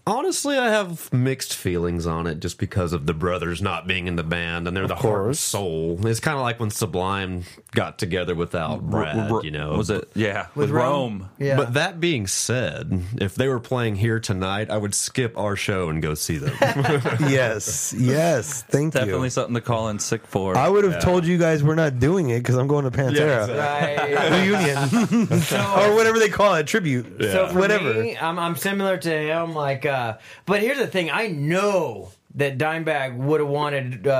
Honestly, 0.10 0.57
I 0.57 0.70
have 0.70 1.14
mixed 1.14 1.53
feelings 1.55 2.07
on 2.07 2.26
it 2.26 2.39
just 2.39 2.57
because 2.57 2.93
of 2.93 3.05
the 3.05 3.14
brothers 3.14 3.62
not 3.62 3.86
being 3.86 4.07
in 4.07 4.16
the 4.16 4.24
band 4.24 4.68
and 4.68 4.76
they're 4.76 4.88
the 4.88 4.95
heart 4.95 5.26
and 5.28 5.38
soul. 5.38 5.99
It's 6.07 6.20
kind 6.20 6.36
of 6.36 6.41
like 6.41 6.60
when 6.60 6.72
Sublime 6.72 7.43
got 7.76 7.99
together 7.99 8.34
without 8.34 8.82
Brad, 8.82 9.32
R- 9.32 9.43
you 9.43 9.51
know. 9.51 9.74
Was 9.74 9.91
it? 9.91 10.10
Yeah, 10.16 10.47
With 10.55 10.55
with, 10.55 10.70
Rome? 10.72 11.20
Rome. 11.20 11.30
Yeah. 11.38 11.57
But 11.57 11.76
that 11.76 11.99
being 11.99 12.26
said, 12.26 13.03
if 13.22 13.36
they 13.36 13.47
were 13.47 13.60
playing 13.60 13.97
here 13.97 14.20
tonight, 14.20 14.72
I 14.72 14.78
would 14.78 14.95
skip 14.95 15.38
our 15.38 15.55
show 15.55 15.89
and 15.89 16.01
go 16.01 16.16
see 16.16 16.38
them. 16.39 16.55
yes, 17.30 17.93
yes. 17.95 18.64
Thank 18.64 18.93
Definitely 18.93 18.99
you. 18.99 19.05
Definitely 19.12 19.30
something 19.30 19.53
to 19.55 19.62
call 19.62 19.89
in 19.89 19.99
sick 19.99 20.26
for. 20.26 20.57
I 20.57 20.70
would 20.70 20.86
have 20.86 21.03
told 21.03 21.28
you 21.28 21.38
guys 21.38 21.64
we're 21.64 21.76
not 21.76 21.99
doing 21.99 22.30
it 22.32 22.39
because 22.39 22.55
I'm 22.55 22.68
going 22.68 22.86
to 22.86 22.91
Pantera 22.91 23.47
Right. 23.47 24.32
reunion 24.41 25.28
or 25.91 25.95
whatever 25.95 26.18
they 26.18 26.30
call 26.30 26.55
it, 26.55 26.66
tribute. 26.66 27.05
So 27.22 27.47
for 27.49 27.60
Whatever. 27.60 27.93
me, 27.93 28.18
I'm, 28.18 28.39
I'm 28.39 28.55
similar 28.55 28.97
to 28.97 29.10
him. 29.12 29.53
Like, 29.53 29.86
uh, 29.86 29.99
but 30.45 30.62
here's 30.62 30.78
the 30.78 30.88
thing: 30.88 31.10
I 31.12 31.28
know 31.28 32.12
that 32.36 32.58
Dimebag 32.60 33.18
would 33.18 33.39
have 33.39 33.50
wanted 33.50 34.06
uh, 34.06 34.12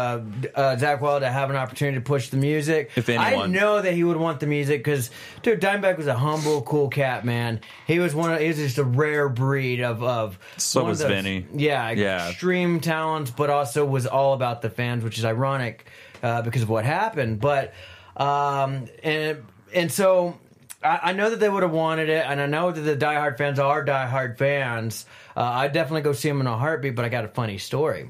uh, 0.56 0.76
Zakk 0.80 1.00
Wylde 1.00 1.22
to 1.22 1.30
have 1.30 1.52
an 1.52 1.56
opportunity 1.56 1.98
to 1.98 2.02
push 2.02 2.30
the 2.30 2.38
music. 2.38 2.90
If 2.96 3.08
I 3.08 3.46
know 3.46 3.82
that 3.82 3.94
he 3.94 4.04
would 4.04 4.18
want 4.18 4.40
the 4.40 4.48
music 4.48 4.84
because, 4.84 5.12
dude, 5.44 5.62
Dimebag 5.62 5.96
was 5.96 6.08
a 6.08 6.16
humble, 6.16 6.64
cool 6.64 6.90
cat, 6.90 7.24
man. 7.24 7.62
He 7.86 8.00
was 8.00 8.16
one. 8.16 8.34
Of, 8.34 8.40
he 8.40 8.48
was 8.48 8.58
just 8.58 8.80
a 8.80 8.84
rare 8.84 9.30
breed 9.30 9.82
of 9.82 10.02
of. 10.02 10.40
So 10.58 10.82
one 10.82 10.90
of 10.90 10.94
was 10.94 11.00
those- 11.00 11.12
Vinnie. 11.12 11.46
Yeah, 11.54 11.92
Yeah. 11.92 12.30
extreme 12.30 12.80
talents, 12.80 13.30
but 13.32 13.50
also 13.52 13.86
was 13.86 14.08
all 14.08 14.34
about 14.34 14.62
the 14.64 14.70
fans, 14.72 15.04
which 15.04 15.18
is 15.20 15.26
ironic 15.26 15.86
uh, 16.24 16.42
because 16.42 16.64
of 16.64 16.70
what 16.70 16.86
happened. 16.86 17.40
But 17.40 17.74
um, 18.18 18.88
and 19.04 19.46
and 19.74 19.92
so 19.92 20.38
I, 20.84 21.00
I 21.04 21.14
know 21.14 21.30
that 21.30 21.40
they 21.40 21.50
would 21.50 21.64
have 21.64 21.72
wanted 21.72 22.10
it, 22.10 22.26
and 22.26 22.40
I 22.40 22.46
know 22.46 22.72
that 22.72 22.82
the 22.82 22.96
diehard 22.96 23.38
fans 23.38 23.60
are 23.60 23.84
diehard 23.84 24.38
fans. 24.38 25.06
Uh, 25.36 25.42
I'd 25.42 25.74
definitely 25.74 26.02
go 26.02 26.14
see 26.14 26.30
them 26.30 26.42
in 26.42 26.48
a 26.48 26.58
heartbeat, 26.58 26.96
but 26.96 27.06
I 27.06 27.10
got 27.10 27.26
a 27.26 27.30
funny 27.30 27.58
story. 27.58 28.10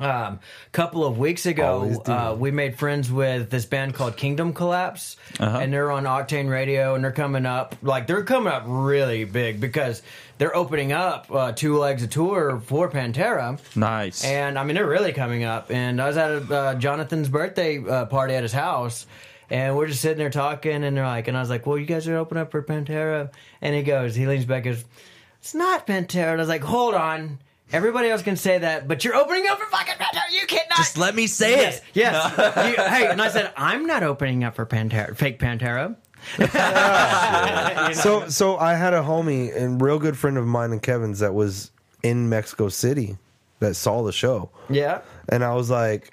Um, 0.00 0.38
couple 0.70 1.04
of 1.04 1.18
weeks 1.18 1.44
ago, 1.44 2.00
uh, 2.06 2.36
we 2.38 2.52
made 2.52 2.78
friends 2.78 3.10
with 3.10 3.50
this 3.50 3.64
band 3.64 3.94
called 3.94 4.16
Kingdom 4.16 4.52
Collapse, 4.52 5.16
and 5.40 5.72
they're 5.72 5.90
on 5.90 6.04
Octane 6.04 6.48
Radio, 6.48 6.94
and 6.94 7.02
they're 7.02 7.10
coming 7.10 7.44
up 7.46 7.74
like 7.82 8.06
they're 8.06 8.22
coming 8.22 8.52
up 8.52 8.62
really 8.66 9.24
big 9.24 9.60
because 9.60 10.02
they're 10.38 10.54
opening 10.54 10.92
up 10.92 11.26
uh, 11.32 11.50
two 11.50 11.78
legs 11.78 12.04
of 12.04 12.10
tour 12.10 12.60
for 12.64 12.88
Pantera. 12.88 13.58
nice. 13.74 14.24
And 14.24 14.56
I 14.56 14.62
mean, 14.62 14.76
they're 14.76 14.86
really 14.86 15.12
coming 15.12 15.42
up. 15.42 15.72
And 15.72 16.00
I 16.00 16.06
was 16.06 16.16
at 16.16 16.48
uh, 16.48 16.74
Jonathan's 16.76 17.28
birthday 17.28 17.84
uh, 17.84 18.04
party 18.04 18.34
at 18.34 18.44
his 18.44 18.52
house, 18.52 19.04
and 19.50 19.76
we're 19.76 19.86
just 19.86 20.00
sitting 20.00 20.18
there 20.18 20.30
talking. 20.30 20.84
And 20.84 20.96
they're 20.96 21.06
like, 21.06 21.28
and 21.28 21.36
I 21.36 21.40
was 21.40 21.50
like, 21.50 21.66
"Well, 21.66 21.78
you 21.78 21.86
guys 21.86 22.06
are 22.08 22.16
opening 22.16 22.42
up 22.42 22.50
for 22.50 22.62
Pantera." 22.62 23.30
And 23.62 23.74
he 23.74 23.82
goes, 23.82 24.14
he 24.14 24.26
leans 24.26 24.44
back, 24.44 24.66
and 24.66 24.74
goes, 24.76 24.84
"It's 25.40 25.54
not 25.54 25.86
Pantera." 25.86 26.32
And 26.32 26.40
I 26.40 26.42
was 26.42 26.48
like, 26.48 26.62
"Hold 26.62 26.94
on." 26.94 27.38
Everybody 27.70 28.08
else 28.08 28.22
can 28.22 28.36
say 28.36 28.56
that, 28.56 28.88
but 28.88 29.04
you're 29.04 29.14
opening 29.14 29.44
up 29.46 29.58
for 29.58 29.66
fucking 29.66 29.96
Pantera. 29.96 30.22
You 30.30 30.46
cannot. 30.46 30.76
Just 30.78 30.96
let 30.96 31.14
me 31.14 31.26
say 31.26 31.50
Yes, 31.50 31.76
it. 31.78 31.84
yes. 31.92 32.38
You- 32.38 32.82
hey, 32.82 33.08
and 33.08 33.20
I 33.20 33.28
said, 33.28 33.52
I'm 33.58 33.84
not 33.84 34.02
opening 34.02 34.42
up 34.42 34.54
for 34.56 34.64
Pantera, 34.64 35.14
fake 35.14 35.38
Pantera. 35.38 35.94
So 37.94 38.28
so 38.28 38.56
I 38.58 38.74
had 38.74 38.94
a 38.94 39.00
homie 39.02 39.54
and 39.54 39.80
real 39.80 39.98
good 39.98 40.16
friend 40.16 40.36
of 40.38 40.46
mine 40.46 40.72
and 40.72 40.82
Kevin's 40.82 41.18
that 41.20 41.34
was 41.34 41.70
in 42.02 42.28
Mexico 42.28 42.68
City 42.68 43.16
that 43.60 43.74
saw 43.74 44.02
the 44.02 44.12
show. 44.12 44.50
Yeah. 44.70 45.00
And 45.28 45.44
I 45.44 45.54
was 45.54 45.68
like, 45.70 46.12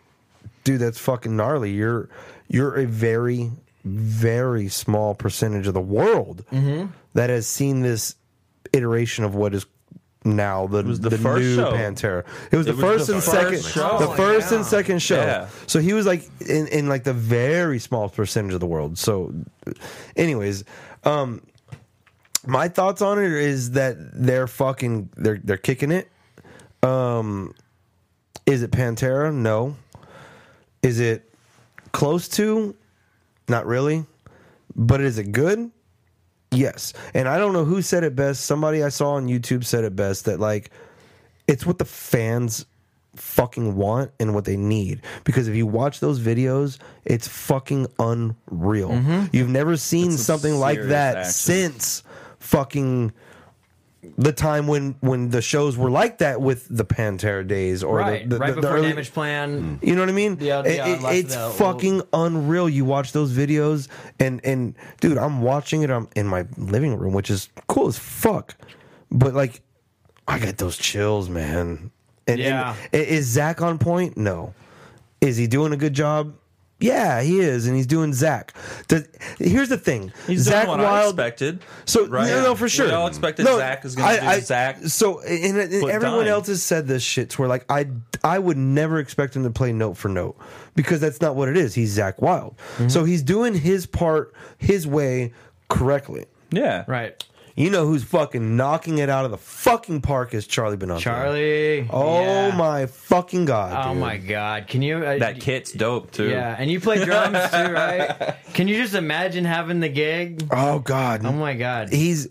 dude, 0.63 0.81
that's 0.81 0.99
fucking 0.99 1.35
gnarly. 1.35 1.71
You're 1.71 2.09
you're 2.47 2.75
a 2.75 2.85
very, 2.85 3.51
very 3.83 4.67
small 4.67 5.15
percentage 5.15 5.67
of 5.67 5.73
the 5.73 5.81
world 5.81 6.43
Mm-hmm. 6.51 6.87
that 7.13 7.29
has 7.29 7.47
seen 7.47 7.81
this 7.81 8.15
iteration 8.73 9.23
of 9.23 9.35
what 9.35 9.53
is 9.53 9.65
now 10.23 10.65
the, 10.65 10.81
was 10.83 10.99
the 10.99 11.09
the 11.09 11.17
first 11.19 11.43
new 11.43 11.55
show. 11.55 11.71
Pantera. 11.71 12.25
It 12.51 12.57
was 12.57 12.65
It 12.67 12.75
the 12.75 12.75
was 12.77 12.83
first 12.97 13.07
the 13.07 13.13
and 13.13 13.23
first 13.23 13.35
second 13.35 13.63
show. 13.63 13.97
the 13.99 14.15
first 14.17 14.49
yeah. 14.51 14.57
and 14.57 14.65
second 14.65 14.99
show. 15.03 15.21
Yeah. 15.23 15.47
So 15.67 15.79
he 15.79 15.93
was 15.93 16.07
like 16.07 16.27
in, 16.41 16.67
in 16.67 16.89
like 16.89 17.03
the 17.03 17.13
very 17.13 17.77
small 17.77 18.09
percentage 18.09 18.53
of 18.55 18.59
the 18.59 18.65
world. 18.65 18.97
So 18.97 19.33
anyways, 20.15 20.63
um 21.03 21.41
my 22.47 22.67
thoughts 22.69 23.01
on 23.03 23.19
it 23.19 23.31
is 23.31 23.71
that 23.71 23.97
they're 23.99 24.47
fucking 24.47 25.09
they're 25.15 25.39
they're 25.43 25.57
kicking 25.57 25.91
it. 25.91 26.09
Um 26.81 27.53
is 28.47 28.63
it 28.63 28.71
Pantera? 28.71 29.31
No. 29.33 29.75
Is 30.81 30.99
it 30.99 31.24
close 31.95 32.27
to? 32.29 32.75
Not 33.47 33.65
really. 33.65 34.05
But 34.75 35.01
is 35.01 35.17
it 35.17 35.31
good? 35.31 35.71
Yes. 36.51 36.93
And 37.13 37.27
I 37.27 37.37
don't 37.37 37.53
know 37.53 37.65
who 37.65 37.81
said 37.81 38.03
it 38.03 38.15
best. 38.15 38.45
Somebody 38.45 38.83
I 38.83 38.89
saw 38.89 39.11
on 39.13 39.27
YouTube 39.27 39.63
said 39.63 39.83
it 39.83 39.95
best 39.95 40.25
that 40.25 40.39
like 40.39 40.71
it's 41.47 41.65
what 41.65 41.77
the 41.77 41.85
fans 41.85 42.65
fucking 43.15 43.75
want 43.75 44.11
and 44.19 44.33
what 44.33 44.45
they 44.45 44.57
need. 44.57 45.01
Because 45.23 45.47
if 45.47 45.55
you 45.55 45.65
watch 45.65 45.99
those 46.01 46.19
videos, 46.19 46.79
it's 47.05 47.27
fucking 47.27 47.87
unreal. 47.97 49.27
You've 49.31 49.49
never 49.49 49.77
seen 49.77 50.11
something 50.11 50.55
like 50.55 50.81
that 50.83 51.17
action. 51.17 51.31
since 51.31 52.03
fucking 52.39 53.13
the 54.17 54.31
time 54.31 54.67
when 54.67 54.95
when 55.01 55.29
the 55.29 55.41
shows 55.41 55.77
were 55.77 55.89
like 55.89 56.17
that 56.19 56.41
with 56.41 56.67
the 56.69 56.85
Pantera 56.85 57.45
days 57.47 57.83
or 57.83 57.97
right. 57.97 58.27
the, 58.29 58.35
the, 58.35 58.39
right 58.39 58.55
the 58.55 58.61
before 58.61 58.77
early- 58.77 58.89
Damage 58.89 59.11
Plan. 59.13 59.79
Mm. 59.79 59.87
you 59.87 59.95
know 59.95 60.01
what 60.01 60.09
I 60.09 60.13
mean? 60.13 60.37
Yeah, 60.39 60.61
It- 60.65 60.75
yeah, 60.77 60.87
it- 61.11 61.17
it's 61.25 61.35
the- 61.35 61.49
fucking 61.51 62.01
unreal. 62.13 62.69
You 62.69 62.85
watch 62.85 63.11
those 63.11 63.31
videos, 63.33 63.87
and 64.19 64.39
and 64.43 64.75
dude, 65.01 65.17
I'm 65.17 65.41
watching 65.41 65.81
it. 65.81 65.89
I'm 65.89 66.07
in 66.15 66.27
my 66.27 66.45
living 66.57 66.95
room, 66.97 67.13
which 67.13 67.29
is 67.29 67.49
cool 67.67 67.87
as 67.87 67.97
fuck. 67.97 68.55
But 69.11 69.33
like, 69.33 69.61
I 70.27 70.39
get 70.39 70.57
those 70.57 70.77
chills, 70.77 71.29
man. 71.29 71.91
And, 72.27 72.39
Yeah. 72.39 72.75
and 72.91 73.01
is 73.03 73.37
Zakk 73.37 73.61
on 73.61 73.77
point? 73.77 74.17
No. 74.17 74.53
Is 75.21 75.37
he 75.37 75.45
doing 75.47 75.73
a 75.73 75.77
good 75.77 75.93
job? 75.93 76.33
Yeah, 76.85 77.21
he 77.21 77.39
is, 77.39 77.67
and 77.67 77.75
he's 77.75 77.87
doing 77.87 78.11
Zakk. 78.11 78.49
Does, 78.87 79.07
here's 79.39 79.69
the 79.69 79.77
thing: 79.77 80.11
He's 80.27 80.47
Zakk 80.47 80.65
doing 80.65 80.77
what 80.79 80.79
I 80.81 81.03
expected. 81.05 81.61
so 81.85 82.07
right? 82.07 82.27
no, 82.27 82.43
no, 82.43 82.55
for 82.55 82.69
sure. 82.69 82.85
We 82.87 82.91
all 82.91 83.07
expected 83.07 83.45
Zakk 83.45 83.85
is 83.85 83.95
going 83.95 84.15
to 84.15 84.21
do 84.21 84.27
Zakk. 84.27 84.89
So 84.89 85.19
and, 85.21 85.57
and 85.57 85.81
But 85.81 85.89
everyone 85.91 86.19
dying. 86.19 86.27
else 86.29 86.47
has 86.47 86.61
said 86.63 86.87
this 86.87 87.03
shit. 87.03 87.31
To 87.31 87.41
where 87.41 87.49
like 87.49 87.65
I, 87.69 87.87
I 88.23 88.39
would 88.39 88.57
never 88.57 88.99
expect 88.99 89.35
him 89.35 89.43
to 89.43 89.49
play 89.49 89.71
note 89.73 89.95
for 89.97 90.09
note 90.09 90.37
because 90.75 90.99
that's 90.99 91.21
not 91.21 91.35
what 91.35 91.49
it 91.49 91.57
is. 91.57 91.73
He's 91.73 91.97
Zakk 91.97 92.19
Wylde. 92.19 92.55
Mm-hmm. 92.75 92.89
So 92.89 93.03
he's 93.03 93.23
doing 93.23 93.53
his 93.55 93.85
part 93.85 94.33
his 94.57 94.85
way 94.85 95.33
correctly. 95.69 96.25
Yeah, 96.51 96.85
Right. 96.87 97.23
You 97.57 97.69
know 97.69 97.85
who's 97.87 98.03
fucking 98.03 98.57
knocking 98.57 98.97
it 98.97 99.07
out 99.09 99.23
of 99.23 99.31
the 99.31 99.37
fucking 99.37 100.01
park 100.01 100.33
is 100.33 100.45
Charlie 100.45 100.75
Benante. 100.75 100.99
Charlie. 100.99 101.87
Oh 101.89 102.19
yeah. 102.21 102.55
my 102.57 102.85
fucking 102.85 103.45
god! 103.45 103.85
Oh 103.87 103.93
dude. 103.93 104.01
my 104.01 104.17
god! 104.17 104.67
Can 104.67 104.81
you 104.81 104.97
uh, 104.97 105.19
That 105.19 105.39
kit's 105.39 105.71
dope 105.71 106.11
too. 106.11 106.29
Yeah, 106.29 106.53
and 106.59 106.69
you 106.69 106.81
play 106.81 107.03
drums 107.05 107.37
too, 107.51 107.71
right? 107.71 108.35
Can 108.53 108.67
you 108.67 108.75
just 108.75 108.93
imagine 108.93 109.45
having 109.45 109.79
the 109.79 109.87
gig? 109.87 110.45
Oh 110.51 110.79
god! 110.79 111.25
Oh 111.25 111.31
my 111.31 111.53
god! 111.53 111.93
He's 111.93 112.27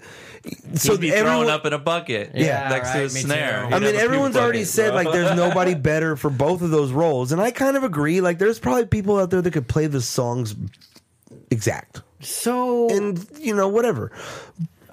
so 0.75 0.93
He'd 0.93 1.01
be 1.01 1.11
everyone- 1.11 1.47
thrown 1.47 1.51
up 1.55 1.65
in 1.65 1.73
a 1.73 1.79
bucket. 1.79 2.33
Yeah, 2.35 2.69
next 2.69 2.91
to 2.93 2.99
right, 2.99 3.11
a 3.11 3.15
me 3.15 3.21
snare. 3.23 3.61
I 3.61 3.63
I 3.63 3.65
mean, 3.65 3.73
have 3.73 3.83
a 3.83 3.91
puke 3.93 4.03
everyone's 4.03 4.37
already 4.37 4.59
bucket, 4.59 4.69
said 4.69 4.89
bro. 4.89 4.97
like 5.05 5.13
there's 5.13 5.35
nobody 5.37 5.75
better 5.75 6.17
for 6.17 6.29
both 6.29 6.61
of 6.61 6.69
those 6.71 6.93
roles, 6.93 7.33
and 7.33 7.41
I 7.41 7.51
kind 7.51 7.79
of 7.79 7.83
agree. 7.85 8.21
Like, 8.21 8.37
there's 8.39 8.59
probably 8.59 8.85
people 8.85 9.19
out 9.19 9.31
there 9.31 9.41
that 9.41 9.53
could 9.53 9.69
play 9.69 9.87
the 9.87 10.03
songs 10.03 10.55
exact, 11.51 12.03
so 12.21 12.91
and 12.91 13.27
you 13.39 13.55
know, 13.55 13.69
whatever. 13.69 14.13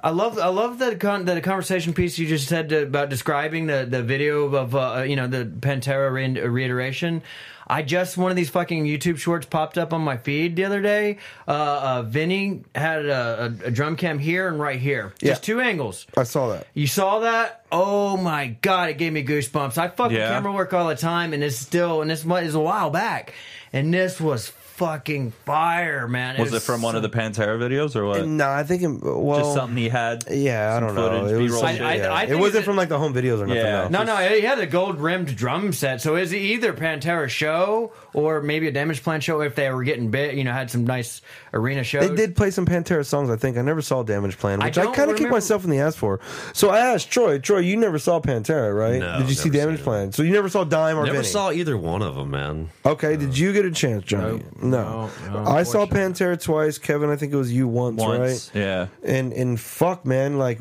I 0.03 0.09
love 0.09 0.39
I 0.39 0.47
love 0.47 0.79
that 0.79 0.99
con- 0.99 1.25
that 1.25 1.41
conversation 1.43 1.93
piece 1.93 2.17
you 2.17 2.27
just 2.27 2.47
said 2.47 2.69
to, 2.69 2.83
about 2.83 3.09
describing 3.09 3.67
the 3.67 3.85
the 3.89 4.01
video 4.03 4.45
of 4.55 4.75
uh, 4.75 5.03
you 5.07 5.15
know 5.15 5.27
the 5.27 5.45
Pantera 5.45 6.11
re- 6.11 6.39
reiteration. 6.47 7.21
I 7.67 7.83
just 7.83 8.17
one 8.17 8.31
of 8.31 8.35
these 8.35 8.49
fucking 8.49 8.85
YouTube 8.85 9.17
shorts 9.17 9.45
popped 9.45 9.77
up 9.77 9.93
on 9.93 10.01
my 10.01 10.17
feed 10.17 10.55
the 10.57 10.65
other 10.65 10.81
day. 10.81 11.19
Uh, 11.47 11.51
uh, 11.51 12.01
Vinnie 12.01 12.63
had 12.75 13.05
a, 13.05 13.55
a, 13.63 13.67
a 13.67 13.71
drum 13.71 13.95
cam 13.95 14.19
here 14.19 14.47
and 14.49 14.59
right 14.59 14.79
here, 14.79 15.13
just 15.19 15.23
Yeah. 15.23 15.35
two 15.55 15.61
angles. 15.61 16.05
I 16.17 16.23
saw 16.23 16.49
that. 16.49 16.67
You 16.73 16.87
saw 16.87 17.19
that? 17.19 17.63
Oh 17.71 18.17
my 18.17 18.47
god, 18.61 18.89
it 18.89 18.97
gave 18.97 19.13
me 19.13 19.23
goosebumps. 19.23 19.77
I 19.77 19.87
fuck 19.87 20.09
with 20.09 20.17
Yeah. 20.17 20.29
camera 20.29 20.51
work 20.51 20.73
all 20.73 20.89
the 20.89 20.95
time, 20.95 21.31
and 21.33 21.43
it's 21.43 21.55
still 21.55 22.01
and 22.01 22.09
this 22.11 22.25
is 22.25 22.55
a 22.55 22.59
while 22.59 22.89
back, 22.89 23.33
and 23.71 23.93
this 23.93 24.19
was 24.19 24.51
fucking 24.85 25.31
fire, 25.45 26.07
man. 26.07 26.39
Was 26.39 26.53
it 26.53 26.61
from 26.63 26.81
one 26.81 26.95
of 26.95 27.03
the 27.03 27.09
Pantera 27.09 27.57
videos 27.59 27.95
or 27.95 28.05
what? 28.05 28.25
No, 28.25 28.49
I 28.49 28.63
think 28.63 28.81
it, 28.81 28.87
well, 29.03 29.39
Just 29.39 29.53
something 29.53 29.77
he 29.77 29.89
had. 29.89 30.23
yeah, 30.29 30.71
I 30.75 30.79
some 30.79 30.87
don't 30.87 30.95
know. 30.95 31.19
footage, 31.21 31.31
It, 31.33 31.37
was, 31.41 31.51
B-roll 31.51 31.65
I- 31.65 31.73
shit. 31.73 31.81
I- 31.81 31.95
yeah. 31.97 32.11
I 32.13 32.23
it 32.23 32.27
think 32.29 32.39
wasn't 32.41 32.53
that- 32.55 32.63
from 32.65 32.75
like 32.77 32.89
the 32.89 32.97
home 32.97 33.13
videos 33.13 33.39
or 33.39 33.45
nothing. 33.47 33.63
Yeah. 33.63 33.87
no. 33.89 33.99
No, 34.03 34.15
no, 34.15 34.17
he 34.27 34.41
had 34.41 34.57
a 34.59 34.65
gold 34.65 34.99
rimmed 34.99 35.35
drum 35.35 35.71
set. 35.71 36.01
So 36.01 36.15
is 36.15 36.33
it 36.33 36.37
either 36.39 36.73
Pantera 36.73 37.29
show 37.29 37.93
or 38.13 38.41
maybe 38.41 38.67
a 38.67 38.71
Damageplan 38.71 39.21
show 39.21 39.41
if 39.41 39.53
they 39.53 39.69
were 39.71 39.83
getting 39.83 40.09
bit? 40.09 40.33
You 40.33 40.43
know, 40.43 40.51
had 40.51 40.71
some 40.71 40.83
nice 40.85 41.21
arena 41.53 41.83
shows. 41.83 42.09
They 42.09 42.15
did 42.15 42.35
play 42.35 42.49
some 42.49 42.65
Pantera 42.65 43.05
songs. 43.05 43.29
I 43.29 43.35
think 43.35 43.57
I 43.57 43.61
never 43.61 43.83
saw 43.83 44.03
Damageplan, 44.03 44.63
which 44.63 44.77
I, 44.79 44.83
don't 44.83 44.95
kind 44.95 45.11
of 45.11 45.15
kick 45.17 45.25
remember- 45.25 45.35
myself 45.35 45.63
in 45.63 45.69
the 45.69 45.79
ass 45.79 45.95
for. 45.95 46.19
So 46.53 46.69
I 46.69 46.79
asked 46.79 47.11
Troy. 47.11 47.37
Troy, 47.37 47.59
you 47.59 47.77
never 47.77 47.99
saw 47.99 48.19
Pantera, 48.19 48.75
right? 48.75 48.99
No, 48.99 49.19
did 49.19 49.29
you 49.29 49.35
see 49.35 49.49
never 49.49 49.65
Damage 49.67 49.79
it. 49.81 49.83
Plan? 49.83 50.11
So 50.11 50.23
you 50.23 50.31
never 50.31 50.49
saw 50.49 50.63
Dime 50.63 50.97
or 50.97 51.03
Never 51.05 51.17
Vinnie? 51.17 51.27
saw 51.27 51.51
either 51.51 51.77
one 51.77 52.01
of 52.01 52.15
them, 52.15 52.31
man. 52.31 52.69
Okay, 52.85 53.15
did 53.17 53.37
you 53.37 53.53
get 53.53 53.65
a 53.65 53.71
chance, 53.71 54.03
Johnny? 54.05 54.41
No, 54.61 54.70
no, 54.71 55.09
no, 55.31 55.45
I 55.45 55.63
saw. 55.63 55.85
Pantera 55.85 56.41
twice. 56.41 56.77
Kevin, 56.77 57.09
I 57.09 57.15
think 57.15 57.33
it 57.33 57.35
was 57.37 57.51
you 57.51 57.67
once, 57.67 57.99
Once, 57.99 58.51
right? 58.53 58.59
yeah. 58.61 58.87
And 59.03 59.33
and 59.33 59.59
fuck, 59.59 60.05
man, 60.05 60.37
like, 60.37 60.59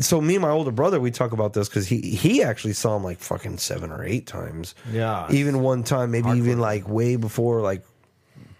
so 0.00 0.20
me 0.20 0.34
and 0.34 0.42
my 0.42 0.50
older 0.50 0.70
brother, 0.70 1.00
we 1.00 1.10
talk 1.10 1.32
about 1.32 1.52
this 1.52 1.68
because 1.68 1.86
he 1.86 2.00
he 2.00 2.42
actually 2.42 2.72
saw 2.74 2.96
him 2.96 3.04
like 3.04 3.18
fucking 3.20 3.58
seven 3.58 3.90
or 3.90 4.04
eight 4.04 4.26
times. 4.26 4.74
Yeah. 4.92 5.26
even 5.30 5.60
one 5.62 5.84
time, 5.84 6.10
maybe 6.10 6.30
even 6.30 6.58
like 6.58 6.88
way 6.88 7.16
before 7.16 7.60
like 7.60 7.84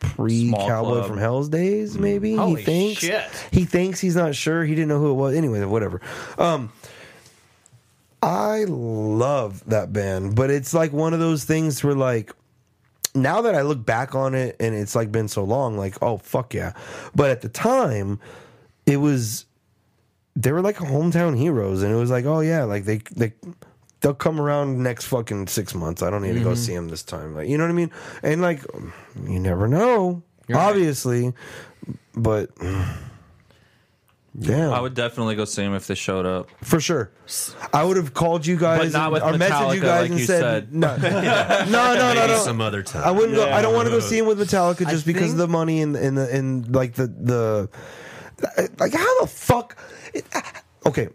pre 0.00 0.48
Small 0.48 0.68
Cowboy 0.68 0.92
club. 0.92 1.06
from 1.08 1.18
Hell's 1.18 1.48
days. 1.48 1.96
Maybe 1.98 2.36
Holy 2.36 2.60
he 2.60 2.64
thinks 2.64 3.00
shit. 3.00 3.24
he 3.50 3.64
thinks 3.64 4.00
he's 4.00 4.16
not 4.16 4.34
sure. 4.34 4.64
He 4.64 4.74
didn't 4.74 4.88
know 4.88 4.98
who 5.00 5.10
it 5.10 5.14
was. 5.14 5.34
Anyway, 5.34 5.64
whatever. 5.64 6.00
Um, 6.38 6.70
I 8.22 8.64
love 8.68 9.62
that 9.66 9.92
band, 9.92 10.34
but 10.34 10.50
it's 10.50 10.72
like 10.72 10.92
one 10.92 11.12
of 11.12 11.20
those 11.20 11.44
things 11.44 11.84
where 11.84 11.94
like 11.94 12.32
now 13.14 13.40
that 13.42 13.54
I 13.54 13.62
look 13.62 13.84
back 13.84 14.14
on 14.14 14.34
it 14.34 14.56
and 14.58 14.74
it's 14.74 14.94
like 14.94 15.12
been 15.12 15.28
so 15.28 15.44
long, 15.44 15.76
like, 15.76 15.96
oh 16.02 16.18
fuck 16.18 16.54
yeah. 16.54 16.72
But 17.14 17.30
at 17.30 17.40
the 17.40 17.48
time, 17.48 18.20
it 18.86 18.96
was 18.96 19.46
they 20.36 20.52
were 20.52 20.62
like 20.62 20.76
hometown 20.76 21.36
heroes, 21.36 21.82
and 21.82 21.92
it 21.92 21.96
was 21.96 22.10
like, 22.10 22.24
oh 22.24 22.40
yeah, 22.40 22.64
like 22.64 22.84
they 22.84 22.98
they 23.14 23.32
they'll 24.00 24.14
come 24.14 24.40
around 24.40 24.82
next 24.82 25.06
fucking 25.06 25.46
six 25.46 25.74
months. 25.74 26.02
I 26.02 26.10
don't 26.10 26.22
need 26.22 26.34
to 26.34 26.40
go 26.40 26.50
mm-hmm. 26.50 26.56
see 26.56 26.74
them 26.74 26.88
this 26.88 27.02
time. 27.02 27.34
Like 27.34 27.48
you 27.48 27.56
know 27.56 27.64
what 27.64 27.70
I 27.70 27.74
mean? 27.74 27.90
And 28.22 28.42
like 28.42 28.62
you 29.26 29.38
never 29.38 29.68
know, 29.68 30.22
obviously, 30.52 31.32
but 32.14 32.50
damn, 34.38 34.72
I 34.72 34.80
would 34.80 34.94
definitely 34.94 35.34
go 35.36 35.44
see 35.44 35.62
him 35.62 35.74
if 35.74 35.86
they 35.86 35.94
showed 35.94 36.26
up. 36.26 36.48
for 36.62 36.80
sure. 36.80 37.10
I 37.72 37.84
would 37.84 37.96
have 37.96 38.14
called 38.14 38.46
you 38.46 38.56
guys, 38.56 38.92
But 38.92 38.98
not 38.98 39.12
with 39.12 39.22
or 39.22 39.32
messaged 39.32 39.74
you 39.76 39.80
Metallica, 39.80 39.82
guys 39.82 40.00
like 40.02 40.10
and 40.10 40.20
you 40.20 40.26
said, 40.26 40.40
said. 40.40 40.74
no, 40.74 40.96
no, 40.96 41.10
no, 41.10 41.94
no, 41.94 42.14
Maybe 42.14 42.32
no. 42.32 42.38
some 42.38 42.60
other 42.60 42.82
time. 42.82 43.04
I 43.04 43.10
wouldn't 43.10 43.34
go. 43.34 43.50
I 43.50 43.62
don't 43.62 43.74
want 43.74 43.86
to 43.86 43.90
go 43.92 44.00
see 44.00 44.18
him 44.18 44.26
with 44.26 44.38
Metallica 44.38 44.88
just 44.90 45.06
because 45.06 45.22
of 45.22 45.28
think- 45.30 45.38
the 45.38 45.48
money 45.48 45.82
and 45.82 45.96
and 45.96 46.16
the 46.18 46.34
and 46.34 46.74
like 46.74 46.94
the 46.94 47.06
the 47.06 47.68
like 48.78 48.92
how 48.92 49.20
the 49.20 49.26
fuck. 49.26 49.76
It, 50.12 50.24
okay, 50.86 51.08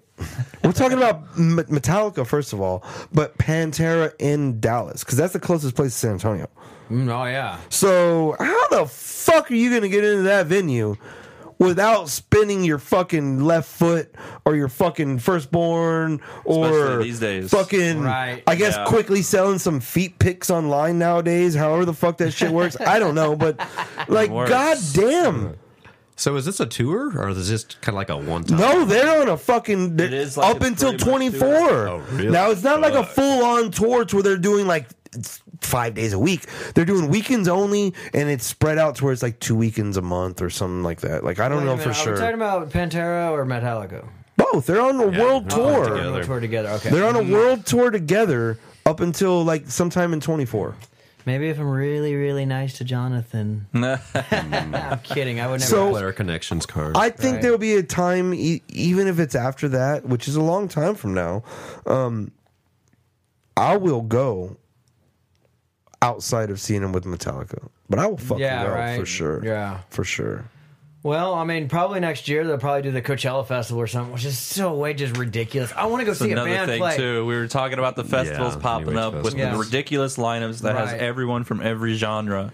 we're 0.64 0.72
talking 0.72 0.98
about 0.98 1.24
M- 1.38 1.58
Metallica 1.70 2.26
first 2.26 2.54
of 2.54 2.62
all, 2.62 2.84
but 3.14 3.38
Pantera 3.38 4.14
in 4.20 4.60
Dallas 4.60 5.04
because 5.04 5.18
that's 5.18 5.34
the 5.34 5.40
closest 5.40 5.76
place 5.76 5.92
to 5.94 5.98
San 5.98 6.12
Antonio. 6.14 6.50
Mm, 6.90 7.08
oh 7.10 7.26
yeah. 7.26 7.60
So 7.70 8.36
how 8.40 8.68
the 8.70 8.86
fuck 8.88 9.52
are 9.52 9.56
you 9.56 9.70
going 9.70 9.84
to 9.84 9.90
get 9.90 10.04
into 10.04 10.24
that 10.24 10.48
venue 10.48 10.96
without 11.60 12.10
spinning 12.10 12.64
your 12.64 12.80
fucking 12.80 13.42
left 13.44 13.70
foot 13.70 14.14
or 14.46 14.56
your 14.56 14.70
fucking 14.70 15.20
firstborn 15.20 16.22
or 16.46 16.70
Especially 16.70 17.04
these 17.04 17.20
days. 17.20 17.50
fucking 17.52 18.02
Right. 18.02 18.42
I 18.48 18.56
guess 18.56 18.76
Yeah. 18.76 18.86
quickly 18.86 19.22
selling 19.22 19.60
some 19.60 19.80
feet 19.80 20.18
pics 20.20 20.50
online 20.50 20.98
nowadays, 20.98 21.54
however 21.56 21.86
the 21.86 21.94
fuck 21.94 22.18
that 22.18 22.32
shit 22.32 22.52
works. 22.52 22.78
I 22.80 22.98
don't 22.98 23.14
know, 23.16 23.36
but 23.36 23.60
like 24.08 24.30
works. 24.32 24.50
god 24.50 24.78
damn. 24.94 25.56
So 26.16 26.36
is 26.36 26.44
this 26.46 26.60
a 26.60 26.66
tour 26.66 27.18
or 27.18 27.30
is 27.30 27.50
this 27.50 27.64
kind 27.82 27.90
of 27.90 27.96
like 27.96 28.10
a 28.10 28.18
one 28.18 28.44
time? 28.44 28.58
No, 28.60 28.84
they're 28.86 29.22
on 29.22 29.30
a 29.30 29.38
fucking 29.38 29.98
It 30.00 30.14
is 30.14 30.36
like 30.36 30.56
up 30.56 30.62
a 30.62 30.66
until 30.66 30.90
pretty 30.92 31.06
much 31.06 31.12
24. 31.12 31.40
tour. 31.40 31.88
Oh, 31.90 31.98
really? 32.12 32.30
Now 32.30 32.52
it's 32.52 32.64
not 32.64 32.82
like 32.82 32.94
a 32.94 33.06
full 33.06 33.46
on 33.46 33.72
tour 33.72 34.04
to 34.06 34.16
where 34.18 34.24
they're 34.24 34.38
doing 34.38 34.68
like 34.68 34.88
five 35.62 35.94
days 35.94 36.14
a 36.14 36.20
week. 36.20 36.46
They're 36.74 36.86
doing 36.86 37.10
weekends 37.10 37.48
only, 37.48 37.94
and 38.14 38.30
it's 38.30 38.46
spread 38.46 38.78
out 38.78 38.96
to 38.96 39.04
where 39.04 39.14
it's 39.14 39.24
like 39.24 39.40
two 39.40 39.56
weekends 39.56 39.98
a 39.98 40.02
month 40.02 40.42
or 40.42 40.50
something 40.50 40.84
like 40.84 41.02
that. 41.02 41.24
Like 41.24 41.40
I 41.40 41.48
don't 41.50 41.60
Wait 41.60 41.66
know 41.66 41.76
minute, 41.78 41.96
for 41.96 42.10
Are 42.10 42.14
we 42.14 42.18
talking 42.20 42.30
sure. 42.30 42.34
about 42.36 42.70
Pantera 42.70 43.32
or 43.32 43.46
Metallica? 43.46 44.08
Both. 44.38 44.66
They're 44.68 44.82
on 44.82 44.96
a 45.00 45.08
world 45.08 45.52
Oh, 45.54 45.84
tour. 45.84 45.96
together. 45.98 46.24
Tour 46.24 46.40
together. 46.40 46.70
Okay. 46.70 46.90
They're 46.90 47.06
on 47.08 47.16
a 47.18 47.24
world 47.24 47.66
tour 47.66 47.92
together 47.92 48.58
up 48.86 49.02
until 49.02 49.44
like 49.44 49.68
sometime 49.70 50.14
in 50.14 50.22
24. 50.22 50.76
Maybe 51.26 51.50
if 51.50 51.60
I'm 51.60 51.70
really, 51.70 52.16
really 52.16 52.46
nice 52.46 52.78
to 52.78 52.86
Jonathan. 52.86 53.68
I'm 53.74 55.00
kidding. 55.04 55.40
I 55.42 55.48
would 55.48 55.60
never. 55.60 55.70
So- 55.70 55.90
Player 55.92 56.14
connections 56.14 56.66
card. 56.66 56.96
I 56.96 57.10
think 57.10 57.34
Right. 57.36 57.42
there'll 57.42 57.58
be 57.58 57.76
a 57.76 57.84
time, 57.84 58.34
e- 58.34 58.64
even 58.70 59.08
if 59.08 59.20
it's 59.20 59.36
after 59.36 59.68
that, 59.70 60.06
which 60.06 60.28
is 60.30 60.38
a 60.38 60.42
long 60.42 60.70
time 60.70 60.96
from 60.96 61.14
now. 61.14 61.44
Um, 61.86 62.32
I 63.58 63.76
will 63.78 64.02
go 64.02 64.56
outside 66.02 66.50
of 66.50 66.60
seeing 66.60 66.82
him 66.84 66.92
with 66.92 67.04
Metallica, 67.06 67.68
but 67.90 68.00
I 68.00 68.08
will 68.08 68.18
fuck 68.18 68.40
Yeah, 68.40 68.64
go 68.66 68.72
right. 68.72 69.00
for 69.00 69.06
sure. 69.06 69.44
Yeah. 69.44 69.80
for 69.90 70.04
sure. 70.04 70.46
well, 71.04 71.34
I 71.34 71.44
mean, 71.46 71.68
probably 71.70 72.00
next 72.00 72.28
year 72.28 72.46
they'll 72.46 72.58
probably 72.58 72.82
do 72.84 72.92
the 72.92 73.02
Coachella 73.02 73.46
Festival 73.48 73.82
or 73.82 73.88
something, 73.88 74.14
which 74.14 74.26
is 74.26 74.38
so 74.38 74.74
way 74.76 74.94
just 74.94 75.18
ridiculous. 75.18 75.72
I 75.76 75.86
want 75.88 76.02
to 76.02 76.06
go 76.06 76.12
That's 76.12 76.20
see 76.22 76.30
a 76.30 76.34
another 76.34 76.50
band 76.50 76.70
thing 76.72 76.80
play. 76.80 76.98
too. 76.98 77.26
We 77.26 77.36
were 77.36 77.48
talking 77.48 77.80
about 77.80 77.96
the 77.96 78.04
festivals 78.04 78.56
New 78.56 78.62
popping 78.62 78.90
Age 78.90 78.96
up 78.98 79.14
with 79.14 79.24
festivals. 79.24 79.52
the 79.52 79.58
Yes. 79.58 79.66
ridiculous 79.66 80.18
lineups 80.18 80.62
that 80.62 80.76
has 80.76 80.94
everyone 80.94 81.44
from 81.44 81.62
every 81.62 81.94
genre. 81.96 82.52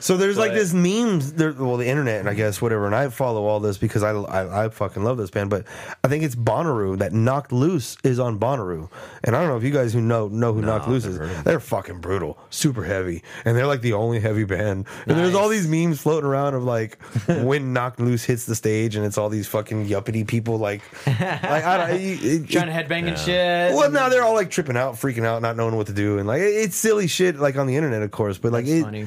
So 0.00 0.16
there's 0.16 0.38
like 0.38 0.52
this 0.52 0.72
memes, 0.72 1.32
there, 1.32 1.52
well, 1.52 1.76
the 1.76 1.88
internet, 1.88 2.20
and 2.20 2.28
I 2.28 2.34
guess 2.34 2.62
whatever, 2.62 2.86
and 2.86 2.94
I 2.94 3.08
follow 3.08 3.44
all 3.46 3.58
this 3.60 3.78
because 3.78 4.02
I, 4.02 4.10
I, 4.12 4.64
I 4.64 4.68
fucking 4.68 5.02
love 5.02 5.16
this 5.18 5.30
band. 5.30 5.50
But 5.50 5.64
I 6.04 6.08
think 6.08 6.22
it's 6.24 6.36
Bonnaroo 6.36 6.98
that 6.98 7.12
Knocked 7.12 7.52
Loose 7.52 7.96
is 8.04 8.18
on 8.20 8.38
Bonnaroo, 8.38 8.88
and 9.24 9.34
I 9.34 9.40
don't 9.40 9.48
know 9.48 9.56
if 9.56 9.64
you 9.64 9.70
guys 9.72 9.92
who 9.92 10.00
know 10.00 10.28
know 10.28 10.52
who 10.52 10.62
Knocked 10.62 10.88
Loose 10.88 11.04
is. 11.04 11.16
heard 11.16 11.24
of 11.28 11.34
them. 11.34 11.44
They're 11.44 11.60
fucking 11.60 12.00
brutal, 12.00 12.38
super 12.50 12.84
heavy, 12.84 13.22
and 13.44 13.56
they're 13.56 13.66
like 13.66 13.80
the 13.80 13.94
only 13.94 14.20
heavy 14.20 14.44
band. 14.44 14.86
And 15.06 15.18
there's 15.18 15.34
all 15.34 15.48
these 15.48 15.66
memes 15.66 16.00
floating 16.00 16.28
around 16.28 16.54
of 16.54 16.62
like 16.64 17.02
when 17.26 17.72
Knocked 17.72 17.98
Loose 18.00 18.24
hits 18.24 18.44
the 18.46 18.54
stage, 18.54 18.94
and 18.94 19.04
it's 19.04 19.18
all 19.18 19.28
these 19.28 19.48
fucking 19.48 19.86
yuppity 19.86 20.26
people 20.26 20.58
like, 20.58 20.82
like 21.06 21.64
I 21.64 21.76
don't, 21.88 22.00
it, 22.00 22.24
it, 22.24 22.48
Trying 22.50 22.66
to 22.66 22.72
headbang 22.72 23.08
and 23.08 23.18
shit. 23.18 23.74
well, 23.74 23.90
now 23.90 24.08
they're 24.08 24.22
all 24.22 24.34
like 24.34 24.50
tripping 24.50 24.76
out, 24.76 24.94
freaking 24.94 25.24
out, 25.24 25.42
not 25.42 25.56
knowing 25.56 25.74
what 25.76 25.88
to 25.88 25.92
do, 25.92 26.18
and 26.18 26.26
like 26.28 26.40
it- 26.42 26.54
it's 26.68 26.76
silly 26.76 27.06
shit, 27.08 27.36
like 27.36 27.56
on 27.56 27.66
the 27.66 27.76
internet, 27.76 28.02
of 28.02 28.10
course. 28.10 28.38
But 28.38 28.52
like, 28.52 28.64
That's 28.64 28.78
it, 28.78 28.82
funny. 28.84 29.06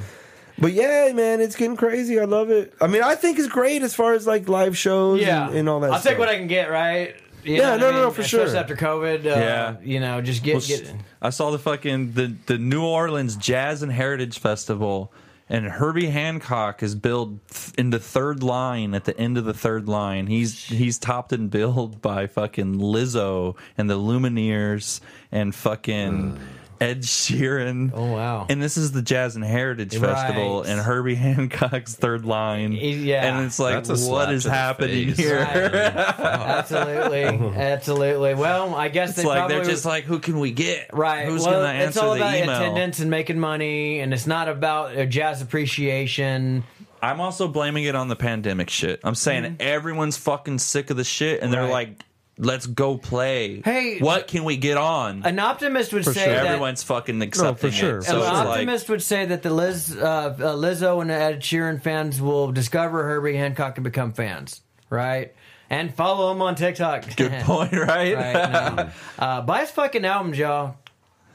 But 0.61 0.71
yeah, 0.73 1.11
man, 1.13 1.41
it's 1.41 1.55
getting 1.55 1.75
crazy. 1.75 2.19
I 2.19 2.25
love 2.25 2.49
it. 2.49 2.73
I 2.79 2.87
mean, 2.87 3.03
I 3.03 3.15
think 3.15 3.37
it's 3.39 3.47
great 3.49 3.81
as 3.81 3.93
far 3.93 4.13
as 4.13 4.25
like 4.25 4.47
live 4.47 4.77
shows 4.77 5.19
Yeah, 5.19 5.47
and, 5.47 5.57
and 5.57 5.69
all 5.69 5.79
that. 5.81 5.91
I'll 5.91 5.99
stuff. 5.99 6.11
take 6.13 6.19
what 6.19 6.29
I 6.29 6.37
can 6.37 6.47
get. 6.47 6.69
Right. 6.69 7.15
You 7.43 7.55
Yeah, 7.55 7.71
what 7.71 7.79
no, 7.81 7.87
I 7.89 7.91
no, 7.91 8.01
no, 8.03 8.11
for 8.11 8.21
Especially 8.21 8.51
sure. 8.51 8.57
after 8.57 8.75
COVID. 8.75 9.25
Uh, 9.25 9.29
Yeah. 9.29 9.75
You 9.83 9.99
know, 9.99 10.21
just 10.21 10.43
get 10.43 10.53
Well, 10.55 10.63
get. 10.67 10.93
I 11.21 11.31
saw 11.31 11.51
the 11.51 11.59
fucking 11.59 12.13
the 12.13 12.33
the 12.45 12.57
New 12.59 12.85
Orleans 12.85 13.35
Jazz 13.35 13.81
and 13.81 13.91
Heritage 13.91 14.37
Festival, 14.39 15.11
and 15.49 15.65
Herbie 15.65 16.05
Hancock 16.07 16.83
is 16.83 16.93
billed 16.95 17.39
in 17.77 17.89
the 17.89 17.97
third 17.99 18.43
line 18.43 18.93
at 18.93 19.05
the 19.05 19.17
end 19.19 19.37
of 19.39 19.45
the 19.45 19.53
third 19.55 19.87
line. 19.89 20.27
He's 20.27 20.65
he's 20.65 20.99
topped 20.99 21.33
and 21.33 21.49
billed 21.57 21.99
by 22.01 22.27
fucking 22.27 22.75
Lizzo 22.75 23.55
and 23.77 23.89
the 23.89 23.97
Lumineers 23.97 25.01
and 25.31 25.53
fucking. 25.55 26.39
Ed 26.81 27.03
Sheeran. 27.03 27.91
Oh, 27.93 28.11
wow. 28.11 28.47
And 28.49 28.61
this 28.61 28.75
is 28.75 28.91
the 28.91 29.01
Jazz 29.03 29.35
and 29.35 29.45
Heritage 29.45 29.95
Right. 29.95 30.13
Festival, 30.15 30.63
and 30.63 30.81
Herbie 30.81 31.15
Hancock's 31.15 31.95
third 31.95 32.25
line. 32.25 32.71
Yeah. 32.73 33.23
and 33.37 33.45
it's 33.45 33.59
like, 33.59 33.75
That's 33.75 33.89
a 33.89 33.97
slap 33.97 34.11
what 34.27 34.33
is 34.33 34.43
happening 34.43 35.09
face. 35.13 35.17
here? 35.17 35.39
absolutely, 36.19 37.23
absolutely. 37.55 38.33
Well, 38.33 38.75
I 38.75 38.89
guess 38.89 39.09
It's 39.09 39.17
they 39.21 39.25
like 39.25 39.37
probably 39.39 39.55
they're 39.57 39.65
just 39.65 39.85
like, 39.85 40.03
who 40.05 40.19
can 40.19 40.39
we 40.39 40.51
get? 40.51 40.89
Right. 40.93 41.25
Who's 41.27 41.43
well, 41.43 41.53
gonna 41.61 41.67
answer 41.67 41.87
it's 41.89 41.97
all 41.97 42.13
about 42.15 42.35
email? 42.35 42.49
attendance 42.55 42.99
and 42.99 43.09
making 43.11 43.39
money, 43.39 43.99
and 43.99 44.13
it's 44.13 44.27
not 44.27 44.47
about 44.49 44.97
uh, 44.97 45.05
jazz 45.05 45.41
appreciation. 45.41 46.63
I'm 47.03 47.19
also 47.19 47.47
blaming 47.47 47.85
it 47.85 47.95
on 47.95 48.09
the 48.09 48.15
pandemic 48.15 48.69
shit. 48.69 48.99
I'm 49.03 49.15
saying 49.15 49.57
everyone's 49.59 50.17
fucking 50.17 50.59
sick 50.59 50.89
of 50.91 50.97
the 50.97 51.03
shit, 51.03 51.41
and 51.41 51.51
they're 51.51 51.61
Mm-hmm. 51.61 51.71
Like, 51.71 51.99
"Let's 52.41 52.65
go 52.65 52.97
play." 52.97 53.61
Hey, 53.63 53.99
what 53.99 54.27
can 54.27 54.43
we 54.43 54.57
get 54.57 54.75
on? 54.77 55.23
An 55.23 55.39
optimist 55.39 55.93
would 55.93 56.03
say 56.03 56.25
sure. 56.25 56.33
that. 56.33 56.45
Everyone's 56.47 56.83
fucking 56.83 57.21
accepting 57.21 57.71
sure. 57.71 57.99
it. 57.99 58.03
So 58.03 58.15
an 58.15 58.19
it's 58.21 58.29
like, 58.29 58.47
optimist 58.47 58.89
would 58.89 59.01
say 59.01 59.25
that 59.25 59.43
the 59.43 59.49
Liz, 59.53 59.95
uh, 59.95 60.01
uh, 60.01 60.35
Lizzo 60.55 60.99
and 61.01 61.09
the 61.09 61.13
Ed 61.13 61.39
Sheeran 61.41 61.81
fans 61.81 62.21
will 62.21 62.51
discover 62.51 63.03
Herbie 63.03 63.37
Hancock 63.37 63.77
and 63.77 63.83
become 63.83 64.11
fans, 64.11 64.61
right? 64.89 65.33
And 65.69 65.93
follow 65.95 66.31
him 66.33 66.41
on 66.41 66.55
TikTok. 66.55 67.15
good 67.15 67.31
point, 67.43 67.71
right? 67.71 68.15
right? 68.15 68.75
No. 68.75 68.89
Uh, 69.17 69.41
buy 69.41 69.61
his 69.61 69.71
fucking 69.71 70.03
albums, 70.03 70.37
y'all. 70.37 70.75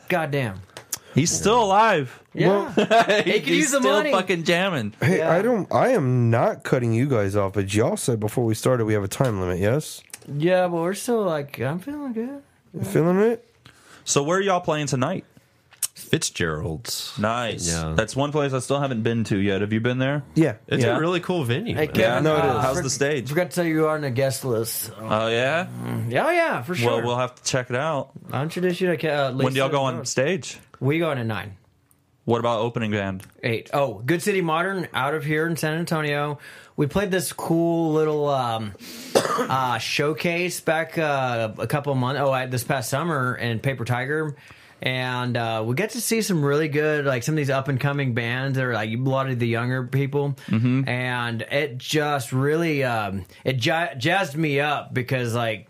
Goddamn. 0.08 0.60
He's 1.14 1.30
still 1.30 1.64
alive. 1.64 2.22
Yeah. 2.34 2.70
he 3.24 3.40
could 3.40 3.48
use 3.48 3.70
the 3.70 3.78
still 3.78 3.92
money. 3.92 4.12
fucking 4.12 4.44
jamming. 4.44 4.92
Hey, 5.00 5.18
Yeah. 5.18 5.32
I 5.32 5.40
don't. 5.40 5.72
I 5.72 5.88
am 5.92 6.28
not 6.28 6.62
cutting 6.62 6.92
you 6.92 7.08
guys 7.08 7.34
off, 7.34 7.54
but 7.54 7.72
y'all 7.72 7.96
said 7.96 8.20
before 8.20 8.44
we 8.44 8.54
started 8.54 8.84
we 8.84 8.92
have 8.92 9.02
a 9.02 9.08
time 9.08 9.40
limit. 9.40 9.58
Yes, 9.58 10.02
yeah, 10.34 10.68
but 10.68 10.76
we're 10.76 10.94
still 10.94 11.22
like, 11.24 11.60
I'm 11.60 11.78
feeling 11.78 12.12
good. 12.12 12.86
feeling 12.86 13.18
it. 13.20 13.44
So 14.04 14.22
where 14.22 14.38
are 14.38 14.42
y'all 14.42 14.60
playing 14.60 14.86
tonight? 14.86 15.24
Fitzgerald's. 15.94 17.18
Nice. 17.18 17.68
Yeah. 17.68 17.94
That's 17.96 18.14
one 18.14 18.30
place 18.30 18.52
I 18.52 18.58
still 18.60 18.78
haven't 18.80 19.02
been 19.02 19.24
to 19.24 19.38
yet. 19.38 19.62
Have 19.62 19.72
you 19.72 19.80
been 19.80 19.98
there? 19.98 20.22
Yeah, 20.34 20.56
It's 20.68 20.84
Yeah. 20.84 20.96
a 20.96 21.00
really 21.00 21.20
cool 21.20 21.42
venue. 21.44 21.74
Hey, 21.74 21.86
man. 21.86 21.94
Kevin, 21.94 22.24
no, 22.24 22.36
it 22.36 22.40
uh, 22.44 22.58
is. 22.58 22.64
How's 22.64 22.76
for- 22.76 22.82
the 22.82 22.90
stage? 22.90 23.28
Forgot 23.28 23.50
to 23.50 23.54
tell 23.56 23.64
you 23.64 23.74
you 23.74 23.86
are 23.86 23.94
on 23.94 24.02
the 24.02 24.10
guest 24.10 24.44
list. 24.44 24.92
Oh 25.00 25.28
yeah. 25.28 25.66
Yeah, 26.08 26.30
yeah, 26.30 26.62
for 26.62 26.74
sure. 26.74 26.96
Well, 26.98 27.02
we'll 27.06 27.18
have 27.18 27.34
to 27.34 27.42
check 27.42 27.70
it 27.70 27.76
out. 27.76 28.10
I'll 28.30 28.42
introduce 28.42 28.80
you 28.80 28.94
to 28.94 29.08
uh, 29.08 29.32
When 29.32 29.52
do 29.52 29.58
y'all 29.58 29.68
go 29.68 29.82
on 29.84 30.04
stage? 30.04 30.58
We 30.80 30.98
go 30.98 31.10
on 31.10 31.18
at 31.18 31.26
nine. 31.26 31.56
What 32.24 32.40
about 32.40 32.60
opening 32.60 32.90
band? 32.90 33.22
Eight. 33.42 33.70
Oh, 33.72 33.94
Good 34.04 34.20
City 34.20 34.40
Modern 34.40 34.88
out 34.92 35.14
of 35.14 35.24
here 35.24 35.46
in 35.46 35.56
San 35.56 35.78
Antonio. 35.78 36.38
We 36.76 36.86
played 36.86 37.10
this 37.10 37.32
cool 37.32 37.92
little 37.94 38.28
um, 38.28 38.72
uh, 39.14 39.78
showcase 39.78 40.60
back 40.60 40.98
uh, 40.98 41.52
a 41.58 41.66
couple 41.66 41.92
of 41.92 41.98
months. 41.98 42.20
Oh, 42.20 42.30
I- 42.30 42.46
this 42.46 42.64
past 42.64 42.90
summer 42.90 43.34
in 43.34 43.60
Paper 43.60 43.84
Tiger, 43.86 44.36
and 44.82 45.36
uh, 45.38 45.62
we 45.66 45.74
get 45.74 45.90
to 45.90 46.00
see 46.02 46.20
some 46.20 46.44
really 46.44 46.68
good, 46.68 47.06
like 47.06 47.22
some 47.22 47.32
of 47.34 47.36
these 47.38 47.48
up 47.50 47.68
and 47.68 47.80
coming 47.80 48.12
bands 48.12 48.56
that 48.58 48.64
are 48.64 48.74
like 48.74 48.90
a 48.90 48.96
lot 48.96 49.30
of 49.30 49.38
the 49.38 49.48
younger 49.48 49.84
people, 49.86 50.36
and 50.86 51.40
it 51.42 51.78
just 51.78 52.32
really 52.32 52.84
um, 52.84 53.24
it 53.44 53.64
ja- 53.64 53.94
jazzed 53.94 54.36
me 54.36 54.60
up 54.60 54.92
because 54.92 55.34
like. 55.34 55.68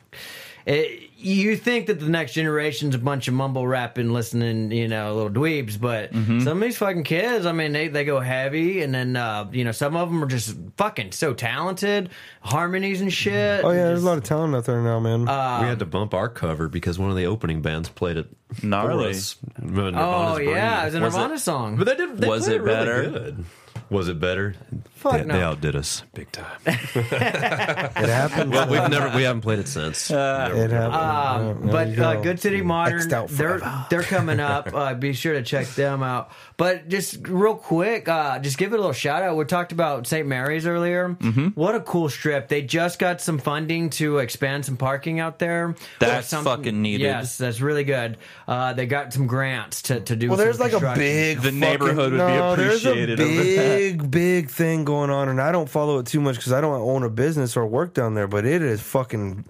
It, 0.69 1.06
you 1.35 1.57
think 1.57 1.87
that 1.87 1.99
the 2.01 2.09
next 2.09 2.33
generation's 2.35 2.95
a 2.95 2.99
bunch 2.99 3.27
of 3.29 3.35
mumble 3.35 3.67
rapping, 3.67 4.11
listening, 4.13 4.71
you 4.71 4.89
know, 4.89 5.15
little 5.15 5.31
dweebs, 5.31 5.81
but 5.81 6.13
some 6.15 6.47
of 6.49 6.61
these 6.61 6.79
fucking 6.79 7.05
kids, 7.05 7.47
I 7.47 7.53
mean, 7.53 7.73
they, 7.73 7.89
they 7.89 8.05
go 8.05 8.21
heavy, 8.21 8.83
and 8.83 8.95
then 8.95 9.17
uh, 9.17 9.49
you 9.53 9.65
know, 9.65 9.73
some 9.73 9.97
of 9.97 10.09
them 10.09 10.23
are 10.23 10.27
just 10.29 10.57
fucking 10.77 11.13
so 11.13 11.35
talented, 11.35 12.11
harmonies 12.41 13.01
and 13.01 13.13
shit. 13.13 13.65
Oh 13.65 13.71
yeah, 13.71 13.85
there's 13.85 14.03
a 14.03 14.07
lot 14.07 14.19
of 14.19 14.25
talent 14.25 14.55
out 14.55 14.65
there 14.65 14.81
now, 14.81 15.01
man. 15.01 15.23
we 15.23 15.69
had 15.69 15.79
to 15.81 15.87
bump 15.87 16.15
our 16.15 16.29
cover 16.29 16.69
because 16.69 16.99
one 16.99 17.11
of 17.11 17.17
the 17.17 17.27
opening 17.27 17.63
bands 17.63 17.89
played 17.89 18.17
it. 18.17 18.29
for 18.55 18.67
Gnarly. 18.67 19.11
us. 19.11 19.37
Oh 19.63 20.39
yeah, 20.39 20.83
it 20.83 20.85
was 20.87 20.95
a 20.95 21.01
Was 21.01 21.15
it- 21.15 21.19
Nirvana 21.19 21.39
song. 21.39 21.77
But 21.77 21.87
they 21.87 21.97
did. 21.97 22.19
They 22.19 22.29
Was 22.29 22.45
played 22.47 22.57
it 22.57 22.63
really 22.63 22.77
better? 22.77 23.03
good. 23.11 23.45
Was 23.89 24.09
it 24.09 24.19
better? 24.19 24.55
Fuck 24.95 25.13
they, 25.13 25.25
no. 25.25 25.35
they 25.35 25.43
outdid 25.43 25.77
us 25.77 26.03
big 26.13 26.33
time. 26.33 26.47
it 26.67 26.75
happened. 26.85 28.51
well, 28.51 28.69
we've 28.69 28.91
never 28.91 29.15
we 29.17 29.23
haven't 29.23 29.43
played 29.43 29.61
it 29.61 29.69
since. 29.69 30.11
it 30.11 30.15
happened. 30.15 30.71
Yeah, 30.71 31.53
there 31.53 31.73
but 31.73 31.89
you 31.89 32.03
uh. 32.03 32.21
Good 32.23 32.41
City 32.41 32.63
Modern, 32.63 33.09
they're 33.29 33.87
they're 33.91 34.03
coming 34.03 34.41
up. 34.41 34.67
Uh, 34.77 34.93
be 34.95 35.15
sure 35.15 35.33
to 35.33 35.43
check 35.43 35.67
them 35.69 36.03
out. 36.03 36.31
But 36.59 36.89
just 36.89 37.27
real 37.29 37.55
quick, 37.55 38.09
uh, 38.09 38.39
just 38.41 38.59
give 38.59 38.73
it 38.73 38.75
a 38.75 38.79
little 38.79 38.93
shout 38.93 39.23
out. 39.23 39.37
We 39.37 39.45
talked 39.45 39.73
about 39.73 40.07
St. 40.07 40.27
Mary's 40.27 40.67
earlier. 40.67 41.11
Mm-hmm. 41.11 41.49
What 41.49 41.75
a 41.75 41.81
cool 41.81 42.11
strip! 42.11 42.49
They 42.49 42.63
just 42.63 42.99
got 42.99 43.21
some 43.21 43.39
funding 43.39 43.91
to 43.91 44.19
expand 44.19 44.67
some 44.67 44.77
parking 44.77 45.19
out 45.19 45.39
there. 45.39 45.75
That's 45.99 46.31
fucking 46.33 46.83
needed. 46.83 47.05
Yes, 47.05 47.39
that's 47.39 47.61
really 47.61 47.85
good. 47.85 48.19
Uh, 48.47 48.75
they 48.75 48.87
got 48.87 49.13
some 49.15 49.27
grants 49.27 49.83
to, 49.83 50.01
to 50.01 50.17
do. 50.17 50.29
Well, 50.29 50.37
some 50.37 50.45
there's 50.45 50.61
like 50.61 50.73
a 50.73 50.95
big 50.95 51.41
The 51.41 51.53
neighborhood 51.53 52.13
would 52.13 52.27
be 52.27 52.37
appreciated 52.37 53.21
over 53.21 53.33
There's 53.33 53.47
a 53.47 53.57
that. 53.57 53.76
Big, 53.77 54.11
big 54.11 54.51
thing 54.51 54.85
going 54.85 55.11
on, 55.11 55.29
and 55.29 55.41
I 55.41 55.53
don't 55.53 55.69
follow 55.69 55.99
it 55.99 56.07
too 56.07 56.21
much 56.21 56.37
because 56.37 56.53
I 56.53 56.61
don't 56.61 56.75
own 56.81 57.03
a 57.03 57.11
business 57.11 57.57
or 57.57 57.67
work 57.67 57.95
down 57.95 58.15
there. 58.15 58.27
But 58.27 58.45
it 58.47 58.63
is 58.63 58.81
fucking 58.81 59.45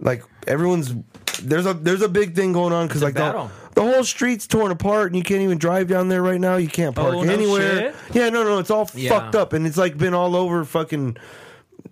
like 0.00 0.22
everyone's 0.46 0.94
there's 1.42 1.66
a 1.66 1.74
there's 1.74 2.02
a 2.02 2.08
big 2.08 2.34
thing 2.34 2.52
going 2.52 2.72
on 2.72 2.86
because 2.88 3.02
a 3.02 3.06
like 3.06 3.14
the, 3.14 3.50
the 3.74 3.82
whole 3.82 4.04
street's 4.04 4.46
torn 4.46 4.70
apart 4.70 5.08
and 5.08 5.16
you 5.16 5.22
can't 5.22 5.42
even 5.42 5.58
drive 5.58 5.86
down 5.88 6.08
there 6.08 6.22
right 6.22 6.40
now. 6.40 6.56
You 6.56 6.68
can't 6.68 6.94
park 6.96 7.14
Oh, 7.14 7.22
no 7.22 7.32
anywhere. 7.32 7.92
shit? 7.92 7.94
Yeah, 8.14 8.28
no, 8.30 8.42
no, 8.44 8.58
it's 8.58 8.70
all 8.70 8.88
Yeah. 8.94 9.10
fucked 9.10 9.34
up, 9.34 9.52
and 9.52 9.66
it's 9.66 9.76
like 9.76 9.96
been 9.98 10.14
all 10.14 10.34
over 10.36 10.64
fucking 10.64 11.16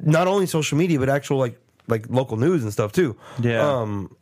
not 0.01 0.26
only 0.26 0.47
social 0.47 0.76
media 0.78 0.99
but 0.99 1.09
actual 1.09 1.39
like 1.39 1.59
like 1.87 2.07
local 2.09 2.37
news 2.39 2.62
and 2.62 2.72
stuff 2.72 2.93
too. 2.93 3.16
Yeah. 3.41 3.61
Um, 3.61 4.16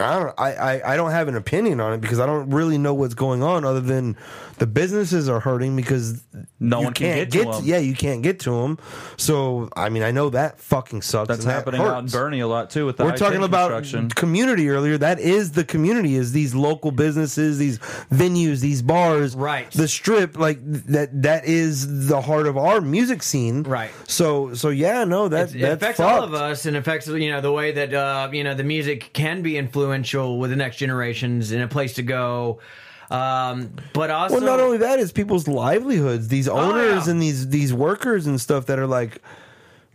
I 0.00 0.18
don't 0.18 0.34
I, 0.38 0.52
I 0.54 0.92
I 0.94 0.96
don't 0.96 1.10
have 1.10 1.28
an 1.28 1.36
opinion 1.36 1.80
on 1.80 1.92
it 1.92 2.00
because 2.00 2.18
I 2.18 2.26
don't 2.26 2.50
really 2.50 2.78
know 2.78 2.94
what's 2.94 3.14
going 3.14 3.42
on 3.42 3.64
other 3.64 3.80
than 3.80 4.16
the 4.58 4.66
businesses 4.66 5.28
are 5.28 5.40
hurting 5.40 5.74
because 5.76 6.22
No 6.58 6.80
one 6.82 6.92
can 6.94 7.14
can't 7.14 7.30
get 7.30 7.42
to 7.44 7.52
'em. 7.58 7.64
yeah 7.64 7.78
you 7.78 7.94
can't 7.94 8.22
get 8.22 8.40
to 8.40 8.50
them 8.50 8.78
so 9.16 9.68
I 9.76 9.88
mean 9.88 10.02
I 10.02 10.10
know 10.10 10.30
that 10.30 10.58
fucking 10.60 11.02
sucks 11.02 11.28
That's 11.28 11.40
and 11.40 11.50
that 11.50 11.54
happening 11.54 11.80
out 11.80 11.98
in. 12.00 12.06
Boerne 12.06 12.40
a 12.42 12.44
lot 12.46 12.70
too 12.70 12.86
with 12.86 12.96
the 12.96 13.04
We're 13.04 13.16
talking 13.16 13.42
about 13.42 13.84
community 14.16 14.68
earlier. 14.70 14.98
That 14.98 15.18
is 15.20 15.52
the 15.52 15.64
community. 15.64 16.16
Is 16.16 16.32
these 16.32 16.54
local 16.54 16.90
businesses, 16.90 17.58
these 17.58 17.78
venues, 18.10 18.60
these 18.60 18.82
bars, 18.82 19.34
Right. 19.36 19.70
The 19.70 19.88
strip, 19.88 20.36
like 20.38 20.58
that. 20.62 21.22
That 21.22 21.44
is 21.44 22.06
the 22.08 22.20
heart 22.20 22.46
of 22.46 22.56
our 22.56 22.80
music 22.80 23.22
scene, 23.22 23.62
Right. 23.62 23.90
So, 24.06 24.54
so 24.54 24.68
yeah, 24.68 25.04
no, 25.04 25.28
that 25.28 25.54
it 25.54 25.60
that's 25.60 25.74
affects 25.82 26.00
all 26.00 26.22
of 26.22 26.34
us 26.34 26.66
and 26.66 26.76
affects 26.76 27.06
you 27.06 27.30
know 27.30 27.40
the 27.40 27.52
way 27.52 27.72
that 27.72 27.92
uh, 27.94 28.28
you 28.32 28.44
know 28.44 28.54
the 28.54 28.64
music 28.64 29.10
can 29.12 29.42
be 29.42 29.56
influential 29.90 30.38
with 30.38 30.50
the 30.50 30.56
next 30.56 30.76
generations 30.76 31.50
and 31.52 31.62
a 31.62 31.68
place 31.68 31.94
to 31.94 32.02
go. 32.02 32.60
Um, 33.10 33.74
but 33.92 34.10
also, 34.10 34.36
Well, 34.36 34.44
not 34.44 34.60
only 34.60 34.78
that 34.78 35.00
is 35.00 35.10
people's 35.10 35.48
livelihoods. 35.48 36.28
These 36.28 36.46
owners 36.48 37.06
yeah. 37.06 37.12
and 37.12 37.20
these 37.20 37.48
these 37.48 37.74
workers 37.74 38.26
and 38.26 38.40
stuff 38.40 38.66
that 38.66 38.78
are 38.78 38.86
like. 38.86 39.20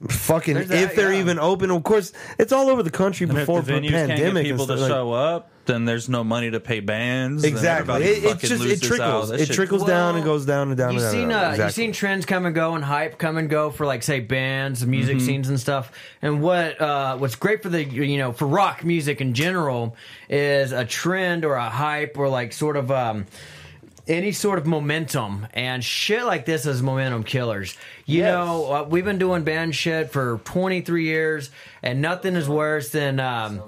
Fucking, 0.09 0.55
There's 0.55 0.67
that, 0.67 0.83
if 0.83 0.95
they're 0.95 1.13
yeah. 1.13 1.21
even 1.21 1.39
open, 1.39 1.71
of 1.71 1.81
course, 1.83 2.11
it's 2.37 2.51
all 2.51 2.69
over 2.69 2.83
the 2.83 2.91
country 2.91 3.27
And 3.27 3.37
if 3.37 3.43
before 3.43 3.61
the 3.61 3.71
the 3.73 3.79
venues 3.79 3.91
can't 3.91 4.07
get 4.09 4.17
pandemic. 4.17 4.43
people 4.43 4.61
and 4.63 4.67
to 4.71 4.77
stuff, 4.77 4.79
like- 4.81 4.89
show 4.89 5.13
up, 5.13 5.49
then 5.67 5.85
there's 5.85 6.09
no 6.09 6.23
money 6.23 6.51
to 6.51 6.59
pay 6.59 6.79
bands. 6.81 7.43
and 7.43 7.51
exactly, 7.51 7.93
everybody 7.93 8.05
it, 8.05 8.23
it's 8.23 8.33
fucking 8.33 8.49
just 8.49 8.61
it 8.61 8.67
loses 8.67 8.83
out. 8.83 8.87
trickles. 8.97 9.29
That 9.29 9.39
It 9.39 9.45
shit- 9.47 9.55
trickles 9.55 9.85
down 9.85 10.15
and 10.15 10.23
Well, 10.25 10.33
goes 10.35 10.45
down 10.45 10.67
and 10.67 10.77
down 10.77 10.93
You've 10.93 11.01
and 11.01 11.11
down. 11.11 11.11
seen 11.13 11.23
and 11.23 11.31
uh, 11.31 11.35
down. 11.35 11.43
you've 11.45 11.53
Exactly. 11.61 11.83
seen 11.85 11.91
trends 11.93 12.25
come 12.25 12.45
and 12.45 12.53
go 12.53 12.75
and 12.75 12.83
hype 12.83 13.17
come 13.17 13.37
and 13.37 13.49
go 13.49 13.71
for 13.71 13.85
like 13.87 14.03
say 14.03 14.19
bands, 14.19 14.85
music 14.85 15.17
Mm-hmm. 15.17 15.25
scenes 15.25 15.49
and 15.49 15.59
stuff. 15.59 15.91
And 16.21 16.41
what 16.41 16.79
uh, 16.79 17.17
what's 17.17 17.35
great 17.35 17.63
for 17.63 17.69
the 17.69 17.83
you 17.83 18.17
know 18.17 18.31
for 18.33 18.47
rock 18.47 18.83
music 18.83 19.21
in 19.21 19.33
general 19.33 19.95
is 20.29 20.71
a 20.73 20.83
trend 20.85 21.45
or 21.45 21.55
a 21.55 21.69
hype 21.69 22.15
or 22.17 22.27
like 22.29 22.51
sort 22.53 22.75
of. 22.77 22.91
Um, 22.91 23.25
any 24.07 24.31
sort 24.31 24.59
of 24.59 24.65
momentum 24.65 25.47
and 25.53 25.83
shit 25.83 26.23
like 26.25 26.45
this 26.45 26.65
is 26.65 26.81
momentum 26.81 27.23
killers. 27.23 27.75
You 28.05 28.19
Yes. 28.19 28.33
know, 28.33 28.71
uh, 28.71 28.83
we've 28.83 29.05
been 29.05 29.17
doing 29.17 29.43
band 29.43 29.75
shit 29.75 30.11
for 30.11 30.39
23 30.45 31.05
years, 31.05 31.49
and 31.81 32.01
nothing 32.01 32.35
is 32.35 32.47
worse 32.47 32.89
than 32.89 33.19
um, 33.19 33.61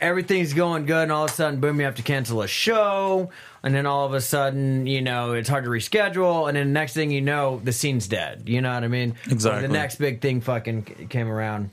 everything's 0.00 0.52
going 0.52 0.86
good, 0.86 1.04
and 1.04 1.12
all 1.12 1.24
of 1.24 1.30
a 1.30 1.34
sudden, 1.34 1.60
boom, 1.60 1.78
you 1.78 1.84
have 1.86 1.94
to 1.96 2.02
cancel 2.02 2.42
a 2.42 2.48
show, 2.48 3.30
and 3.62 3.74
then 3.74 3.86
all 3.86 4.04
of 4.06 4.14
a 4.14 4.20
sudden, 4.20 4.86
you 4.86 5.00
know, 5.00 5.32
it's 5.32 5.48
hard 5.48 5.64
to 5.64 5.70
reschedule, 5.70 6.48
and 6.48 6.56
then 6.56 6.72
next 6.72 6.94
thing 6.94 7.10
you 7.10 7.20
know, 7.20 7.60
the 7.64 7.72
scene's 7.72 8.08
dead. 8.08 8.42
You 8.46 8.60
know 8.60 8.74
what 8.74 8.84
I 8.84 8.88
mean? 8.88 9.14
Exactly. 9.30 9.62
the 9.66 9.72
next 9.72 9.96
big 9.96 10.20
thing 10.20 10.40
fucking 10.40 11.06
came 11.08 11.28
around. 11.30 11.70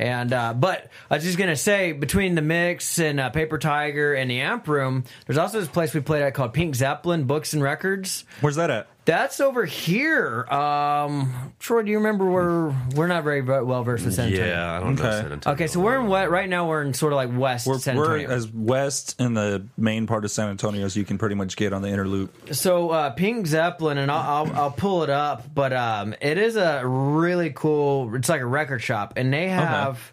And 0.00 0.32
uh, 0.32 0.54
but 0.54 0.88
I 1.10 1.16
was 1.16 1.24
just 1.24 1.36
gonna 1.36 1.54
say 1.54 1.92
between 1.92 2.34
the 2.34 2.40
mix 2.40 2.98
and 2.98 3.20
uh, 3.20 3.28
Paper 3.28 3.58
Tiger 3.58 4.14
and 4.14 4.30
the 4.30 4.40
Amp 4.40 4.66
Room, 4.66 5.04
there's 5.26 5.36
also 5.36 5.60
this 5.60 5.68
place 5.68 5.92
we 5.92 6.00
played 6.00 6.22
at 6.22 6.32
called 6.32 6.54
Pink 6.54 6.74
Zeppelin 6.74 7.24
Books 7.24 7.52
and 7.52 7.62
Records. 7.62 8.24
Where's 8.40 8.56
that 8.56 8.70
at? 8.70 8.88
That's 9.10 9.40
over 9.40 9.64
here. 9.64 10.44
Um, 10.44 11.52
Troy, 11.58 11.82
do 11.82 11.90
you 11.90 11.96
remember 11.96 12.30
where 12.30 12.72
we're 12.94 13.08
not 13.08 13.24
very 13.24 13.42
well 13.42 13.82
versed 13.82 14.04
with 14.04 14.14
San 14.14 14.28
Antonio? 14.28 14.46
Yeah, 14.46 14.76
I 14.76 14.78
don't 14.78 14.94
know 14.94 15.02
Okay. 15.02 15.10
San 15.22 15.32
Antonio. 15.32 15.54
Okay, 15.54 15.66
so 15.66 15.80
we're 15.80 15.98
in 15.98 16.06
what 16.06 16.30
right 16.30 16.48
now. 16.48 16.68
We're 16.68 16.82
in 16.82 16.94
sort 16.94 17.12
of 17.12 17.16
like 17.16 17.36
west 17.36 17.66
We're, 17.66 17.80
San 17.80 17.96
we're 17.96 18.18
Antonio. 18.18 18.30
as 18.30 18.46
west 18.46 19.20
in 19.20 19.34
the 19.34 19.66
main 19.76 20.06
part 20.06 20.24
of 20.24 20.30
San 20.30 20.48
Antonio 20.48 20.84
as 20.86 20.96
you 20.96 21.04
can 21.04 21.18
pretty 21.18 21.34
much 21.34 21.56
get 21.56 21.72
on 21.72 21.82
the 21.82 21.88
inner 21.88 22.06
loop. 22.06 22.54
So 22.54 22.90
uh, 22.90 23.10
Pink 23.10 23.48
Zeppelin, 23.48 23.98
and 23.98 24.12
I'll, 24.12 24.46
I'll 24.46 24.56
I'll 24.56 24.70
pull 24.70 25.02
it 25.02 25.10
up, 25.10 25.52
but 25.52 25.72
um, 25.72 26.14
it 26.20 26.38
is 26.38 26.54
a 26.54 26.86
really 26.86 27.50
cool. 27.50 28.14
It's 28.14 28.28
like 28.28 28.42
a 28.42 28.46
record 28.46 28.80
shop, 28.80 29.14
and 29.16 29.32
they 29.32 29.48
have, 29.48 30.12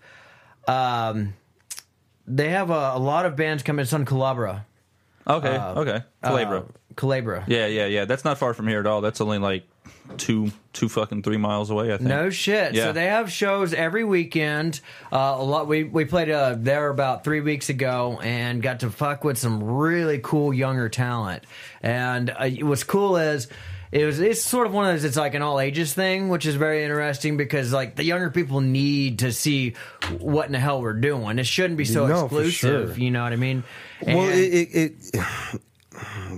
um, 0.67 1.35
they 2.25 2.49
have 2.49 2.71
a, 2.71 2.93
a 2.95 2.99
lot 2.99 3.27
of 3.27 3.35
bands 3.35 3.61
coming. 3.61 3.83
It's 3.83 3.93
on 3.93 4.05
Culebra. 4.05 4.65
Okay, 5.27 5.55
okay. 5.55 6.03
Culebra. 6.23 6.61
Uh, 6.61 6.63
Culebra. 6.97 7.45
yeah, 7.47 7.67
yeah, 7.67 7.85
yeah. 7.85 8.03
That's 8.05 8.25
not 8.25 8.37
far 8.37 8.53
from 8.53 8.67
here 8.67 8.79
at 8.81 8.85
all. 8.87 8.99
That's 9.01 9.21
only 9.21 9.37
like 9.37 9.63
two, 10.17 10.51
two 10.73 10.89
fucking 10.89 11.21
three 11.23 11.37
miles 11.37 11.69
away. 11.69 11.93
I 11.93 11.97
think. 11.97 12.09
No 12.09 12.29
shit. 12.29 12.73
Yeah. 12.73 12.85
So 12.85 12.93
they 12.93 13.05
have 13.05 13.31
shows 13.31 13.73
every 13.73 14.03
weekend. 14.03 14.81
Uh, 15.11 15.35
a 15.37 15.43
lot. 15.43 15.67
We 15.67 15.83
we 15.85 16.03
played 16.05 16.29
uh, 16.29 16.55
there 16.57 16.89
about 16.89 17.23
three 17.23 17.41
weeks 17.41 17.69
ago 17.69 18.19
and 18.21 18.61
got 18.61 18.81
to 18.81 18.89
fuck 18.89 19.23
with 19.23 19.37
some 19.37 19.63
really 19.63 20.19
cool 20.21 20.53
younger 20.53 20.89
talent. 20.89 21.43
And 21.81 22.29
uh, 22.29 22.49
what's 22.61 22.83
cool 22.83 23.15
is. 23.17 23.47
It 23.89 24.05
was. 24.05 24.19
It's 24.19 24.41
sort 24.43 24.67
of 24.67 24.73
one 24.73 24.85
of 24.85 24.93
those. 24.95 25.05
It's 25.05 25.15
like 25.15 25.33
an 25.33 25.41
all 25.41 25.61
ages 25.61 25.93
thing, 25.93 26.27
which 26.27 26.45
is 26.45 26.55
very 26.55 26.83
interesting 26.83 27.37
because 27.37 27.71
like 27.71 27.95
the 27.95 28.03
younger 28.03 28.29
people 28.29 28.59
need 28.59 29.19
to 29.19 29.31
see 29.31 29.75
what 30.19 30.45
in 30.47 30.51
the 30.51 30.59
hell 30.59 30.81
we're 30.81 30.91
doing. 30.91 31.39
It 31.39 31.45
shouldn't 31.45 31.77
be 31.77 31.85
so 31.85 32.05
No, 32.05 32.27
for 32.27 32.41
exclusive. 32.43 32.95
sure. 32.95 32.99
You 33.01 33.11
know 33.11 33.23
what 33.23 33.31
I 33.31 33.37
mean? 33.37 33.63
Well, 34.05 34.19
And- 34.19 34.37
it, 34.37 34.53
it, 34.75 34.93
it 35.13 35.61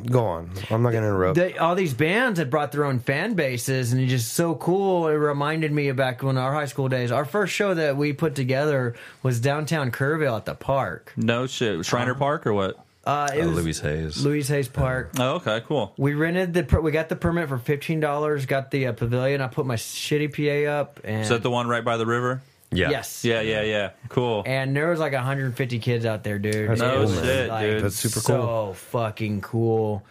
go 0.05 0.25
on. 0.25 0.49
I'm 0.69 0.81
not 0.81 0.91
going 0.91 1.03
to 1.03 1.09
interrupt. 1.09 1.35
they, 1.35 1.57
all 1.57 1.75
these 1.75 1.93
bands 1.93 2.39
had 2.39 2.49
brought 2.49 2.71
their 2.71 2.85
own 2.85 2.99
fan 2.99 3.33
bases, 3.33 3.91
and 3.93 4.01
it's 4.01 4.11
just 4.11 4.33
so 4.33 4.55
cool. 4.55 5.07
It 5.07 5.13
reminded 5.13 5.71
me 5.71 5.87
of 5.89 5.95
back 5.95 6.23
when 6.23 6.37
our 6.37 6.53
high 6.53 6.65
school 6.65 6.87
days. 6.89 7.11
Our 7.11 7.25
first 7.25 7.53
show 7.53 7.73
that 7.73 7.97
we 7.97 8.13
put 8.13 8.35
together 8.35 8.95
was 9.23 9.39
downtown 9.39 9.91
Kerrville 9.91 10.37
at 10.37 10.45
the 10.45 10.55
park. 10.55 11.13
No 11.17 11.47
shit. 11.47 11.85
Shriner 11.85 12.15
Park 12.15 12.45
or 12.47 12.53
what? 12.53 12.83
Uh, 13.05 13.29
it 13.33 13.41
Uh, 13.41 13.47
was 13.49 13.63
Louise 13.63 13.79
Hays. 13.79 14.23
Louise 14.25 14.47
Hays 14.49 14.67
Park. 14.67 15.11
Oh, 15.17 15.35
okay, 15.35 15.61
cool. 15.65 15.93
We 15.97 16.13
rented 16.13 16.53
the. 16.53 16.81
We 16.81 16.91
got 16.91 17.09
the 17.09 17.15
permit 17.15 17.47
for 17.49 17.57
fifteen 17.57 17.99
dollars. 17.99 18.45
Got 18.45 18.71
the 18.71 18.87
uh, 18.87 18.93
pavilion. 18.93 19.41
I 19.41 19.47
put 19.47 19.65
my 19.65 19.75
shitty 19.77 20.33
PA 20.35 20.69
up, 20.71 20.99
and 21.03 21.21
Is 21.21 21.29
that 21.29 21.41
the 21.41 21.49
one 21.49 21.67
right 21.67 21.83
by 21.83 21.97
the 21.97 22.05
river? 22.05 22.41
Yeah. 22.71 22.91
yes, 22.91 23.25
Yeah, 23.25 23.41
yeah, 23.41 23.63
yeah. 23.63 23.91
Cool. 24.09 24.43
And 24.45 24.75
there 24.75 24.89
was 24.89 24.99
like 24.99 25.13
150 25.13 25.79
kids 25.79 26.05
out 26.05 26.23
there, 26.23 26.37
dude. 26.37 26.69
That's 26.69 26.81
It 26.81 26.83
No 26.83 27.01
was, 27.01 27.13
shit, 27.13 27.49
dude. 27.59 27.83
That's 27.83 27.95
super 27.95 28.13
cool. 28.15 28.21
so 28.21 28.41
cool. 28.41 28.73
fucking 28.73 29.41
cool. 29.41 30.03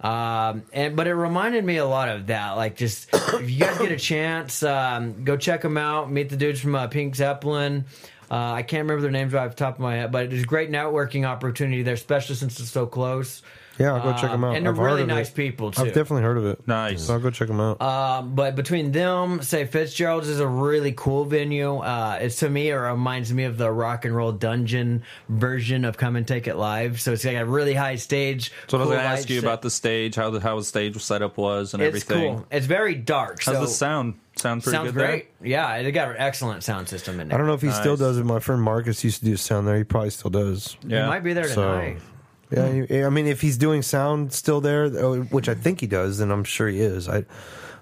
Um, 0.00 0.64
and 0.72 0.96
but 0.96 1.06
it 1.06 1.14
reminded 1.14 1.64
me 1.64 1.76
a 1.76 1.86
lot 1.86 2.08
of 2.08 2.26
that. 2.26 2.52
Like, 2.52 2.76
just 2.76 3.08
if 3.14 3.50
you 3.50 3.60
guys 3.60 3.78
get 3.78 3.92
a 3.92 3.96
chance, 3.96 4.62
um, 4.62 5.24
go 5.24 5.36
check 5.36 5.62
them 5.62 5.78
out. 5.78 6.10
Meet 6.10 6.28
the 6.28 6.36
dudes 6.36 6.60
from 6.60 6.74
uh, 6.74 6.88
Pink 6.88 7.14
Zeppelin. 7.14 7.84
Uh, 8.30 8.52
I 8.52 8.62
can't 8.62 8.82
remember 8.82 9.02
their 9.02 9.10
names 9.10 9.32
right 9.32 9.44
off 9.44 9.50
the 9.50 9.56
top 9.56 9.74
of 9.74 9.80
my 9.80 9.96
head, 9.96 10.10
but 10.10 10.30
there's 10.30 10.42
a 10.42 10.46
great 10.46 10.70
networking 10.70 11.26
opportunity 11.26 11.82
there, 11.82 11.94
especially 11.94 12.34
since 12.34 12.58
it's 12.58 12.70
so 12.70 12.86
close. 12.86 13.42
Yeah, 13.82 13.94
I'll 13.94 14.02
go 14.02 14.12
check 14.12 14.30
them 14.30 14.44
Um, 14.44 14.50
out. 14.50 14.56
and 14.56 14.64
they're 14.66 14.72
I've 14.72 14.78
heard 14.78 14.84
really 14.86 15.02
of 15.02 15.08
nice 15.08 15.28
it. 15.30 15.34
people 15.34 15.70
too. 15.70 15.82
I've 15.82 15.88
definitely 15.88 16.22
heard 16.22 16.38
of 16.38 16.46
it. 16.46 16.66
Nice. 16.66 17.02
So 17.02 17.14
I'll 17.14 17.20
go 17.20 17.30
check 17.30 17.48
them 17.48 17.60
out. 17.60 17.80
Um, 17.82 18.34
but 18.34 18.54
between 18.56 18.92
them, 18.92 19.42
say 19.42 19.64
Fitzgerald's 19.66 20.28
is 20.28 20.40
a 20.40 20.46
really 20.46 20.92
cool 20.92 21.24
venue. 21.24 21.76
Uh, 21.78 22.18
it's 22.20 22.36
to 22.36 22.48
me, 22.48 22.68
it 22.70 22.74
reminds 22.74 23.32
me 23.32 23.44
of 23.44 23.58
the 23.58 23.70
rock 23.70 24.04
and 24.04 24.14
roll 24.14 24.32
dungeon 24.32 25.02
version 25.28 25.84
of 25.84 25.96
Come 25.96 26.16
and 26.16 26.26
Take 26.26 26.46
It 26.46 26.56
Live. 26.56 27.00
So 27.00 27.12
it's 27.12 27.24
like 27.24 27.36
a 27.36 27.44
really 27.44 27.74
high 27.74 27.96
stage. 27.96 28.52
So 28.68 28.78
I 28.78 28.80
was 28.80 28.86
cool 28.86 28.94
going 28.96 29.04
to 29.04 29.10
ask 29.10 29.28
you 29.28 29.40
set. 29.40 29.44
about 29.46 29.62
the 29.62 29.70
stage, 29.70 30.14
how 30.14 30.30
the 30.30 30.40
how 30.40 30.56
the 30.58 30.64
stage 30.64 30.96
setup 31.02 31.36
was, 31.36 31.74
and 31.74 31.82
It's 31.82 31.88
everything. 31.88 32.36
cool. 32.36 32.46
It's 32.50 32.66
very 32.66 32.94
dark. 32.94 33.42
How's 33.42 33.54
so 33.56 33.60
the 33.62 33.66
sound? 33.68 34.14
Sound 34.36 34.62
pretty 34.62 34.76
sounds 34.76 34.92
good 34.92 35.00
there? 35.00 35.06
great. 35.08 35.28
Yeah, 35.42 35.82
they 35.82 35.92
got 35.92 36.08
an 36.08 36.16
excellent 36.18 36.62
sound 36.64 36.88
system 36.88 37.20
in 37.20 37.28
there. 37.28 37.34
I 37.34 37.38
don't 37.38 37.46
know 37.46 37.52
if 37.52 37.60
he 37.60 37.70
still 37.70 37.98
does 37.98 38.16
it. 38.16 38.24
My 38.24 38.38
friend 38.40 38.62
Marcus 38.62 39.04
used 39.04 39.18
to 39.18 39.24
do 39.26 39.36
sound 39.36 39.68
there. 39.68 39.76
He 39.76 39.84
probably 39.84 40.08
still 40.08 40.30
does. 40.30 40.78
He 40.82 40.88
Yeah, 40.94 41.06
might 41.06 41.22
be 41.22 41.34
there 41.34 41.48
So- 41.48 41.56
tonight. 41.70 41.98
Yeah, 42.52 42.84
he- 42.86 43.04
I 43.04 43.08
mean, 43.08 43.26
if 43.26 43.40
he's 43.40 43.56
doing 43.56 43.82
sound 43.82 44.32
still 44.32 44.60
there, 44.60 44.84
uh, 44.84 45.16
which 45.30 45.48
I 45.48 45.54
think 45.54 45.80
he 45.80 45.86
does, 45.86 46.18
then 46.18 46.30
I'm 46.30 46.44
sure 46.44 46.68
he 46.68 46.80
is. 46.80 47.08
I, 47.08 47.24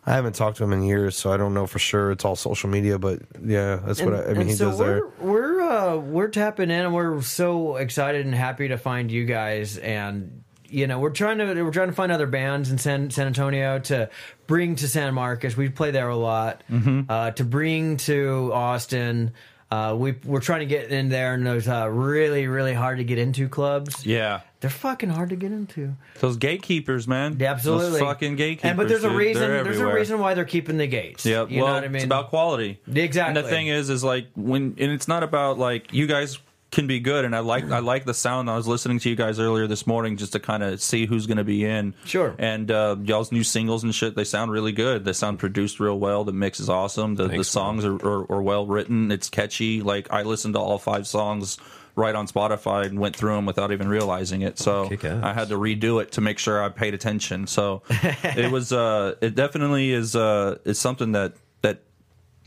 I 0.07 0.13
haven't 0.13 0.35
talked 0.35 0.57
to 0.59 0.65
him 0.65 0.73
in 0.73 0.83
years, 0.83 1.17
so 1.17 1.33
I 1.33 1.37
don't 1.37 1.53
know 1.55 1.67
for 1.67 1.79
sure. 1.79 2.11
It's 2.11 2.25
all 2.25 2.37
social 2.37 2.71
media, 2.71 2.99
but 2.99 3.21
yeah, 3.45 3.77
that's 3.85 4.01
what 4.01 4.15
I, 4.15 4.25
I 4.25 4.29
mean. 4.29 4.41
and 4.43 4.51
He 4.51 4.57
so 4.57 4.71
does 4.71 4.79
we're, 4.79 4.87
there. 4.87 5.07
We're 5.21 5.61
uh, 5.61 5.97
we're 5.97 6.29
tapping 6.29 6.71
in, 6.71 6.85
and 6.87 6.95
we're 6.95 7.21
so 7.23 7.77
excited 7.77 8.25
and 8.25 8.35
happy 8.35 8.69
to 8.69 8.79
find 8.79 9.11
you 9.11 9.27
guys. 9.27 9.77
And 9.77 10.43
you 10.69 10.87
know, 10.87 10.99
we're 11.01 11.11
trying 11.11 11.39
to 11.39 11.45
we're 11.63 11.71
trying 11.71 11.89
to 11.89 11.95
find 11.95 12.11
other 12.13 12.27
bands 12.27 12.71
in 12.71 12.79
San 12.79 13.11
San 13.11 13.27
Antonio 13.27 13.79
to 13.81 14.09
bring 14.47 14.77
to 14.77 14.89
San 14.89 15.13
Marcos. 15.15 15.57
We 15.57 15.69
play 15.69 15.91
there 15.91 16.09
a 16.09 16.17
lot. 16.17 16.63
Mm-hmm. 16.71 17.03
Uh, 17.09 17.33
to 17.33 17.45
bring 17.45 17.99
to 17.99 18.51
Austin. 18.55 19.33
Uh, 19.71 19.95
we 19.99 20.13
we're 20.25 20.41
trying 20.41 20.61
to 20.61 20.67
get 20.67 20.91
in 20.91 21.11
there 21.11 21.35
in 21.35 21.45
those 21.45 21.69
uh, 21.69 21.89
really 21.89 22.47
really 22.49 22.73
hard 22.75 22.99
to 22.99 23.05
get 23.05 23.19
into 23.19 23.49
clubs. 23.49 24.05
Yeah. 24.07 24.41
They're 24.61 24.69
fucking 24.69 25.09
hard 25.09 25.31
to 25.31 25.37
get 25.37 25.53
into. 25.53 25.95
Those 26.19 26.37
gatekeepers, 26.37 27.09
man. 27.09 27.39
Yeah, 27.41 27.53
absolutely. 27.53 27.93
Those 27.93 28.01
fucking 28.01 28.37
gatekeepers. 28.37 28.69
And 28.69 28.77
but 28.77 28.89
there's 28.89 29.05
a 29.05 29.09
dude. 29.09 29.17
reason. 29.17 29.43
They're 29.43 29.65
There's 29.65 29.77
everywhere. 29.77 29.97
a 29.97 29.99
reason 29.99 30.19
why 30.19 30.35
they're 30.35 30.45
keeping 30.45 30.77
the 30.77 30.87
gates. 30.87 31.25
Yeah, 31.25 31.47
you 31.49 31.63
well, 31.63 31.69
know 31.69 31.75
what 31.75 31.85
I 31.85 31.89
mean. 31.89 31.97
it's 31.97 32.05
about 32.05 32.29
quality. 32.29 32.79
Exactly. 32.87 33.29
And 33.29 33.37
the 33.37 33.49
thing 33.49 33.69
is, 33.69 33.89
is 33.89 34.05
like 34.05 34.27
when, 34.37 34.75
and 34.79 34.93
it's 34.93 35.09
not 35.09 35.23
about 35.23 35.59
like 35.59 35.95
you 35.95 36.07
guys 36.07 36.39
can 36.71 36.87
be 36.87 37.01
good, 37.01 37.25
and 37.25 37.35
I 37.35 37.41
like 37.41 37.71
I 37.71 37.79
like 37.79 38.05
the 38.05 38.15
sound. 38.15 38.51
I 38.51 38.57
was 38.57 38.69
listening 38.69 38.99
to 39.01 39.09
you 39.09 39.17
guys 39.17 39.41
earlier 39.41 39.67
this 39.67 39.87
morning 39.87 40.19
just 40.19 40.33
to 40.33 40.41
kind 40.41 40.63
of 40.63 40.81
see 40.83 41.07
who's 41.07 41.27
going 41.27 41.39
to 41.39 41.45
be 41.45 41.65
in. 41.65 41.95
Sure. 42.05 42.35
And 42.39 42.71
uh, 42.71 42.97
y'all's 43.03 43.33
new 43.33 43.43
singles 43.45 43.83
and 43.83 43.95
shit, 43.95 44.15
they 44.15 44.25
sound 44.25 44.53
really 44.53 44.73
good. 44.73 45.07
They 45.07 45.15
sound 45.15 45.39
produced 45.39 45.81
real 45.81 45.99
well. 45.99 46.25
The 46.25 46.33
mix 46.33 46.61
is 46.61 46.69
awesome. 46.69 47.15
The, 47.15 47.29
the 47.29 47.45
songs 47.45 47.85
are, 47.87 47.95
are, 47.95 48.31
are 48.31 48.43
well 48.43 48.67
written. 48.67 49.11
It's 49.11 49.31
catchy. 49.31 49.81
Like 49.81 50.13
I 50.13 50.23
listened 50.23 50.55
to 50.55 50.61
all 50.61 50.79
five 50.79 51.07
songs 51.07 51.59
right 51.97 52.15
on 52.15 52.27
Spotify 52.27 52.87
and 52.87 52.99
went 52.99 53.17
through 53.17 53.35
them 53.35 53.47
without 53.47 53.73
even 53.73 53.89
realizing 53.89 54.43
it. 54.43 54.59
So 54.59 54.89
I 55.23 55.33
had 55.33 55.49
to 55.49 55.57
redo 55.57 56.03
it 56.03 56.13
to 56.13 56.21
make 56.21 56.39
sure 56.39 56.63
I 56.63 56.69
paid 56.69 56.95
attention. 56.95 57.47
So 57.47 57.83
it 57.91 58.51
was 58.51 58.73
uh 58.73 59.15
it 59.21 59.35
definitely 59.35 59.93
is 59.93 60.17
uh 60.17 60.59
is 60.65 60.79
something 60.79 61.13
that 61.13 61.35
that 61.63 61.83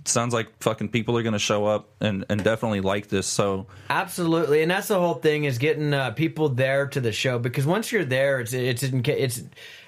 sounds 0.06 0.34
like 0.34 0.48
fucking 0.62 0.90
people 0.90 1.18
are 1.18 1.24
going 1.24 1.34
to 1.34 1.40
show 1.40 1.66
up 1.66 1.90
and 2.02 2.26
and 2.30 2.44
definitely 2.44 2.82
like 2.82 3.08
this. 3.08 3.28
So 3.28 3.68
Absolutely, 3.90 4.62
and 4.62 4.72
that's 4.72 4.88
the 4.88 5.00
whole 5.00 5.16
thing 5.16 5.46
is 5.46 5.58
getting 5.58 5.94
uh, 5.94 6.12
people 6.12 6.50
there 6.50 6.88
to 6.88 7.02
the 7.02 7.12
show 7.12 7.40
because 7.40 7.66
once 7.66 7.92
you're 7.92 8.06
there, 8.06 8.40
it's 8.40 8.54
it's 8.54 8.84
it's 8.84 9.44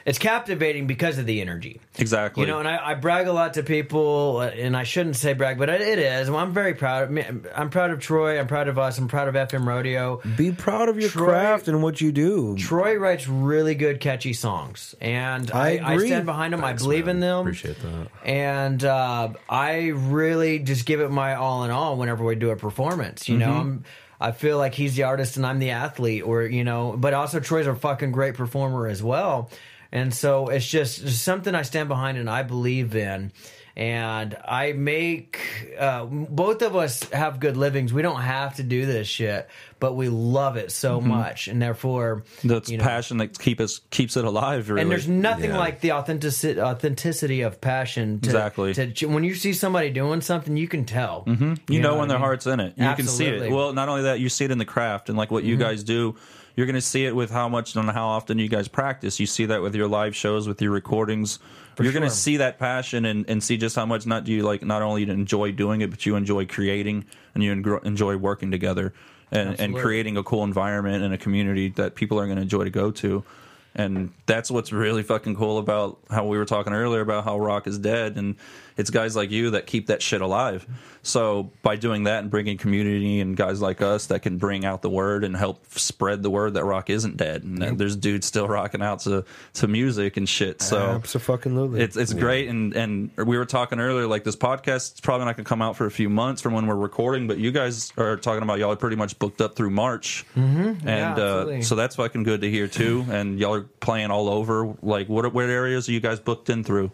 it's 0.05 0.19
captivating 0.19 0.85
because 0.85 1.17
of 1.17 1.25
the 1.25 1.41
energy. 1.41 1.81
exactly, 1.97 2.41
You 2.41 2.47
know, 2.47 2.59
and 2.59 2.67
I, 2.67 2.91
I 2.91 2.93
brag 2.93 3.25
a 3.27 3.33
lot 3.33 3.55
to 3.55 3.63
people, 3.63 4.37
uh, 4.37 4.49
and 4.49 4.77
I 4.77 4.83
shouldn't 4.83 5.15
say 5.15 5.33
brag, 5.33 5.57
but 5.57 5.67
it, 5.69 5.81
it 5.81 5.97
is. 5.99 6.29
I'm 6.29 6.53
very 6.53 6.75
proud. 6.75 7.17
Of, 7.17 7.47
I'm 7.55 7.69
proud 7.71 7.89
of 7.91 7.99
Troy. 7.99 8.39
I'm 8.39 8.45
proud 8.47 8.67
of 8.67 8.77
us. 8.77 8.97
I'm 8.99 9.07
proud 9.07 9.27
of 9.27 9.33
FM 9.35 9.65
Rodeo. 9.65 10.21
Be 10.37 10.51
proud 10.51 10.89
of 10.89 10.99
your 10.99 11.09
Troy- 11.09 11.25
craft 11.27 11.67
and 11.67 11.81
what 11.81 11.99
you 12.01 12.11
do. 12.11 12.55
Troy 12.57 12.95
writes 12.97 13.27
really 13.27 13.73
good, 13.75 13.99
catchy 13.99 14.33
songs, 14.33 14.93
and 15.01 15.49
I 15.51 15.77
I, 15.77 15.93
I, 15.93 15.97
stand 15.97 16.25
behind 16.27 16.53
him. 16.53 16.63
I 16.63 16.73
believe 16.73 17.07
in 17.07 17.19
them. 17.19 17.39
Appreciate 17.39 17.81
that. 17.81 18.07
and 18.23 18.83
uh, 18.85 19.29
I 19.49 19.87
really 19.87 20.59
just 20.59 20.85
give 20.85 21.01
it 21.01 21.09
my 21.09 21.33
all 21.35 21.63
in 21.63 21.71
all 21.71 21.97
whenever 21.97 22.23
we 22.23 22.35
do 22.35 22.51
a 22.51 22.55
performance. 22.55 23.27
You 23.27 23.37
know, 23.39 23.45
Mm-hmm. 23.47 23.59
I'm, 23.59 23.83
I 24.17 24.31
feel 24.31 24.57
like 24.57 24.73
he's 24.73 24.95
the 24.95 25.03
artist 25.03 25.35
and 25.35 25.45
I'm 25.45 25.59
the 25.59 25.71
athlete, 25.71 26.23
or 26.23 26.43
you 26.43 26.63
know, 26.63 26.95
but 26.97 27.13
also 27.13 27.39
Troy's 27.41 27.67
a 27.67 27.75
fucking 27.75 28.11
great 28.13 28.35
performer 28.35 28.87
as 28.87 29.03
well. 29.03 29.49
And 29.91 30.13
so 30.13 30.47
it's 30.47 30.67
just 30.67 31.01
it's 31.03 31.15
something 31.15 31.53
I 31.55 31.61
stand 31.63 31.89
behind 31.89 32.17
and 32.17 32.29
I 32.29 32.43
believe 32.43 32.95
in. 32.95 33.31
And 33.77 34.37
I 34.45 34.71
make 34.71 35.75
uh, 35.77 36.05
both 36.05 36.61
of 36.61 36.77
us 36.77 37.03
have 37.09 37.41
good 37.41 37.57
livings. 37.57 37.91
We 37.91 38.01
don't 38.03 38.21
have 38.21 38.55
to 38.55 38.63
do 38.63 38.85
this 38.85 39.05
shit, 39.05 39.49
but 39.81 39.97
we 39.97 40.07
love 40.07 40.55
it 40.55 40.71
so 40.71 41.01
much, 41.01 41.49
and 41.49 41.61
therefore 41.61 42.23
that's 42.41 42.69
you 42.69 42.77
know, 42.77 42.85
passion 42.85 43.17
that 43.17 43.37
keep 43.37 43.59
us 43.59 43.81
keeps 43.89 44.15
it 44.15 44.23
alive. 44.23 44.69
Really, 44.69 44.81
and 44.81 44.89
there's 44.89 45.09
nothing 45.09 45.49
Yeah. 45.49 45.57
like 45.57 45.81
the 45.81 45.91
authenticity 45.91 46.61
authenticity 46.61 47.41
of 47.41 47.59
passion. 47.59 48.21
To, 48.21 48.29
Exactly. 48.29 48.73
To, 48.75 49.05
when 49.07 49.25
you 49.25 49.35
see 49.35 49.51
somebody 49.51 49.89
doing 49.89 50.21
something, 50.21 50.55
you 50.55 50.69
can 50.69 50.85
tell. 50.85 51.25
Mm-hmm. 51.27 51.55
you, 51.67 51.81
know, 51.81 51.89
when 51.89 51.97
what 51.97 52.05
I 52.05 52.07
their 52.07 52.17
mean? 52.17 52.23
heart's 52.23 52.47
in 52.47 52.61
it. 52.61 52.75
You 52.77 52.95
can 52.95 53.07
see 53.07 53.25
it. 53.25 53.51
Well, 53.51 53.73
not 53.73 53.89
only 53.89 54.03
that, 54.03 54.21
you 54.21 54.29
see 54.29 54.45
it 54.45 54.51
in 54.51 54.57
the 54.57 54.63
craft 54.63 55.09
and 55.09 55.17
like 55.17 55.31
what 55.31 55.43
you 55.43 55.57
guys 55.57 55.83
do. 55.83 56.15
You're 56.55 56.65
going 56.65 56.75
to 56.75 56.81
see 56.81 57.05
it 57.05 57.15
with 57.15 57.31
how 57.31 57.49
much 57.49 57.75
and 57.75 57.89
how 57.89 58.07
often 58.07 58.39
you 58.39 58.47
guys 58.47 58.67
practice. 58.67 59.19
You 59.19 59.25
see 59.25 59.45
that 59.47 59.61
with 59.61 59.75
your 59.75 59.87
live 59.87 60.15
shows, 60.15 60.47
with 60.47 60.61
your 60.61 60.71
recordings. 60.71 61.39
You're 61.79 61.91
going 61.91 62.03
to 62.03 62.09
see 62.09 62.37
that 62.37 62.57
passion 62.57 63.03
and, 63.03 63.29
and 63.29 63.43
see 63.43 63.57
just 63.57 63.75
how 63.75 63.85
much 63.85 64.05
not 64.05 64.23
do 64.23 64.31
you 64.31 64.43
like 64.43 64.63
not 64.63 64.81
only 64.81 65.03
enjoy 65.03 65.51
doing 65.51 65.81
it, 65.81 65.89
but 65.89 66.05
you 66.05 66.15
enjoy 66.15 66.45
creating 66.45 67.05
and 67.33 67.43
you 67.43 67.51
enjoy 67.83 68.15
working 68.15 68.51
together 68.51 68.93
and, 69.31 69.59
and 69.59 69.75
creating 69.75 70.15
a 70.15 70.23
cool 70.23 70.43
environment 70.43 71.03
and 71.03 71.13
a 71.13 71.17
community 71.17 71.69
that 71.69 71.95
people 71.95 72.19
are 72.19 72.25
going 72.25 72.37
to 72.37 72.43
enjoy 72.43 72.63
to 72.63 72.69
go 72.69 72.91
to. 72.91 73.23
And 73.77 74.13
that's 74.25 74.49
what's 74.49 74.71
really 74.71 75.03
fucking 75.03 75.35
cool 75.35 75.57
about 75.59 75.99
how 76.09 76.25
we 76.25 76.37
were 76.37 76.45
talking 76.45 76.73
earlier 76.73 77.01
about 77.01 77.23
how 77.23 77.37
rock 77.37 77.67
is 77.67 77.77
dead. 77.77 78.17
And 78.17 78.35
it's 78.77 78.89
guys 78.89 79.15
like 79.15 79.31
you 79.31 79.51
that 79.51 79.67
keep 79.67 79.87
that 79.87 80.01
shit 80.01 80.21
alive. 80.21 80.65
So 81.03 81.51
by 81.61 81.75
doing 81.75 82.05
that 82.05 82.23
and 82.23 82.31
bringing 82.31 82.57
community 82.57 83.19
and 83.21 83.37
guys 83.37 83.61
like 83.61 83.81
us 83.81 84.07
that 84.07 84.23
can 84.23 84.39
bring 84.39 84.65
out 84.65 84.81
the 84.81 84.89
word 84.89 85.23
and 85.23 85.37
help 85.37 85.65
spread 85.67 86.23
the 86.23 86.31
word 86.31 86.55
that 86.55 86.65
rock 86.65 86.89
isn't 86.89 87.17
dead 87.17 87.43
and 87.43 87.77
there's 87.77 87.95
dudes 87.95 88.25
still 88.25 88.47
rocking 88.47 88.81
out 88.81 89.01
to, 89.01 89.23
to 89.53 89.67
music 89.67 90.17
and 90.17 90.27
shit. 90.27 90.61
So 90.63 90.79
Absolutely. 90.79 91.81
it's 91.81 91.95
it's 91.95 92.13
great 92.13 92.49
and 92.49 92.75
and 92.75 93.11
we 93.17 93.37
were 93.37 93.45
talking 93.45 93.79
earlier 93.79 94.07
like 94.07 94.23
this 94.23 94.35
podcast 94.35 94.95
is 94.95 94.99
probably 94.99 95.25
not 95.25 95.37
gonna 95.37 95.45
come 95.45 95.61
out 95.61 95.75
for 95.75 95.85
a 95.85 95.91
few 95.91 96.09
months 96.09 96.41
from 96.41 96.53
when 96.53 96.65
we're 96.65 96.75
recording 96.75 97.27
but 97.27 97.37
you 97.37 97.51
guys 97.51 97.93
are 97.97 98.17
talking 98.17 98.41
about 98.41 98.57
y'all 98.57 98.71
are 98.71 98.75
pretty 98.75 98.95
much 98.95 99.19
booked 99.19 99.41
up 99.41 99.55
through 99.55 99.69
March 99.69 100.25
mm-hmm. 100.35 100.87
and 100.87 101.19
uh, 101.19 101.61
so 101.61 101.75
that's 101.75 101.95
fucking 101.95 102.23
good 102.23 102.41
to 102.41 102.49
hear 102.49 102.67
too 102.67 103.05
and 103.09 103.39
y'all 103.39 103.53
are 103.53 103.61
playing 103.61 104.09
all 104.15 104.29
over 104.29 104.73
like 104.81 105.09
what 105.09 105.31
what 105.33 105.49
areas 105.49 105.89
are 105.89 105.91
you 105.91 105.99
guys 105.99 106.19
booked 106.19 106.49
in 106.49 106.63
through 106.63 106.89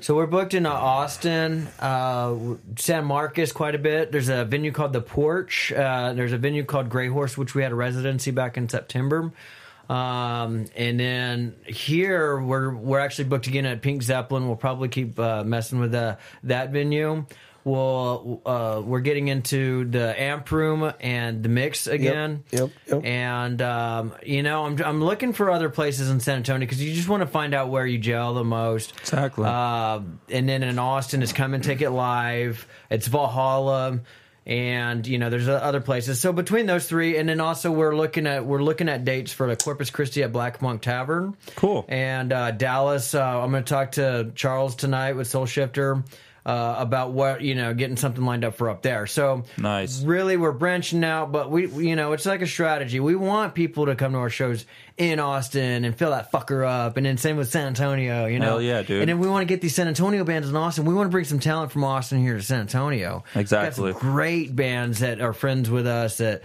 So 0.00 0.14
we're 0.14 0.26
booked 0.26 0.52
in 0.52 0.66
Austin, 0.66 1.68
uh, 1.80 2.36
San 2.76 3.06
Marcos 3.06 3.50
quite 3.52 3.74
a 3.74 3.78
bit. 3.78 4.12
There's 4.12 4.28
a 4.28 4.44
venue 4.44 4.70
called 4.70 4.92
the 4.92 5.00
Porch. 5.00 5.72
Uh, 5.72 6.12
there's 6.12 6.32
a 6.32 6.38
venue 6.38 6.64
called 6.64 6.90
Grey 6.90 7.08
Horse, 7.08 7.38
which 7.38 7.54
we 7.54 7.62
had 7.62 7.72
a 7.72 7.74
residency 7.74 8.30
back 8.30 8.58
in 8.58 8.68
September. 8.68 9.32
Um, 9.88 10.66
and 10.76 10.98
then 11.00 11.54
here 11.64 12.40
we're 12.40 12.74
we're 12.74 12.98
actually 12.98 13.28
booked 13.28 13.46
again 13.46 13.64
at 13.66 13.80
Pink 13.80 14.02
Zeppelin. 14.02 14.46
We'll 14.46 14.56
probably 14.56 14.88
keep 14.88 15.18
uh, 15.18 15.44
messing 15.44 15.78
with 15.78 15.94
uh, 15.94 16.16
that 16.42 16.72
venue. 16.72 17.24
We'll 17.66 18.42
uh, 18.46 18.80
we're 18.84 19.00
getting 19.00 19.26
into 19.26 19.86
the 19.86 20.22
amp 20.22 20.52
room 20.52 20.92
and 21.00 21.42
the 21.42 21.48
mix 21.48 21.88
again. 21.88 22.44
yep, 22.52 22.70
yep. 22.86 23.04
And 23.04 23.60
um, 23.60 24.14
you 24.24 24.44
know, 24.44 24.66
I'm 24.66 24.80
I'm 24.84 25.02
looking 25.02 25.32
for 25.32 25.50
other 25.50 25.68
places 25.68 26.08
in 26.08 26.20
San 26.20 26.36
Antonio 26.36 26.60
because 26.60 26.80
you 26.80 26.94
just 26.94 27.08
want 27.08 27.22
to 27.22 27.26
find 27.26 27.54
out 27.54 27.68
where 27.68 27.84
you 27.84 27.98
gel 27.98 28.34
the 28.34 28.44
most. 28.44 28.92
Exactly. 29.00 29.46
Uh, 29.48 30.02
and 30.28 30.48
then 30.48 30.62
in 30.62 30.78
Austin, 30.78 31.24
it's 31.24 31.32
Come 31.32 31.54
and 31.54 31.64
Take 31.64 31.80
It 31.80 31.90
Live. 31.90 32.68
It's 32.88 33.08
Valhalla, 33.08 33.98
and 34.46 35.04
you 35.04 35.18
know, 35.18 35.28
there's 35.28 35.48
other 35.48 35.80
places. 35.80 36.20
So 36.20 36.32
between 36.32 36.66
those 36.66 36.88
three, 36.88 37.16
and 37.16 37.28
then 37.28 37.40
also 37.40 37.72
we're 37.72 37.96
looking 37.96 38.28
at 38.28 38.46
we're 38.46 38.62
looking 38.62 38.88
at 38.88 39.04
dates 39.04 39.32
for 39.32 39.48
the 39.48 39.56
Corpus 39.56 39.90
Christi 39.90 40.22
at 40.22 40.30
Black 40.30 40.62
Monk 40.62 40.82
Tavern. 40.82 41.36
Cool. 41.56 41.84
And 41.88 42.32
uh, 42.32 42.52
Dallas, 42.52 43.12
uh, 43.12 43.24
I'm 43.42 43.50
going 43.50 43.64
to 43.64 43.68
talk 43.68 43.90
to 43.92 44.30
Charles 44.36 44.76
tonight 44.76 45.14
with 45.14 45.26
Soul 45.26 45.46
Shifter. 45.46 46.04
Uh, 46.46 46.76
about 46.78 47.10
what 47.10 47.40
you 47.40 47.56
know, 47.56 47.74
getting 47.74 47.96
something 47.96 48.24
lined 48.24 48.44
up 48.44 48.54
for 48.54 48.70
up 48.70 48.80
there. 48.80 49.08
So 49.08 49.42
Nice. 49.58 50.00
Really, 50.02 50.36
we're 50.36 50.52
branching 50.52 51.02
out, 51.02 51.32
but 51.32 51.50
we, 51.50 51.66
you 51.66 51.96
know, 51.96 52.12
it's 52.12 52.24
like 52.24 52.40
a 52.40 52.46
strategy. 52.46 53.00
We 53.00 53.16
want 53.16 53.56
people 53.56 53.86
to 53.86 53.96
come 53.96 54.12
to 54.12 54.18
our 54.18 54.30
shows 54.30 54.64
in 54.96 55.18
Austin 55.18 55.84
and 55.84 55.98
fill 55.98 56.10
that 56.10 56.30
fucker 56.30 56.64
up, 56.64 56.98
and 56.98 57.04
then 57.04 57.16
same 57.18 57.36
with 57.36 57.48
San 57.48 57.66
Antonio. 57.66 58.26
You 58.26 58.38
know, 58.38 58.46
Hell 58.46 58.62
yeah, 58.62 58.82
dude. 58.82 59.00
And 59.00 59.08
then 59.08 59.18
we 59.18 59.26
want 59.26 59.42
to 59.42 59.52
get 59.52 59.60
these 59.60 59.74
San 59.74 59.88
Antonio 59.88 60.22
bands 60.22 60.48
in 60.48 60.54
Austin. 60.54 60.84
We 60.84 60.94
want 60.94 61.08
to 61.08 61.10
bring 61.10 61.24
some 61.24 61.40
talent 61.40 61.72
from 61.72 61.82
Austin 61.82 62.20
here 62.20 62.36
to 62.36 62.42
San 62.42 62.60
Antonio. 62.60 63.24
Exactly. 63.34 63.92
Great 63.94 64.54
bands 64.54 65.00
that 65.00 65.20
are 65.20 65.32
friends 65.32 65.68
with 65.68 65.88
us 65.88 66.18
that. 66.18 66.42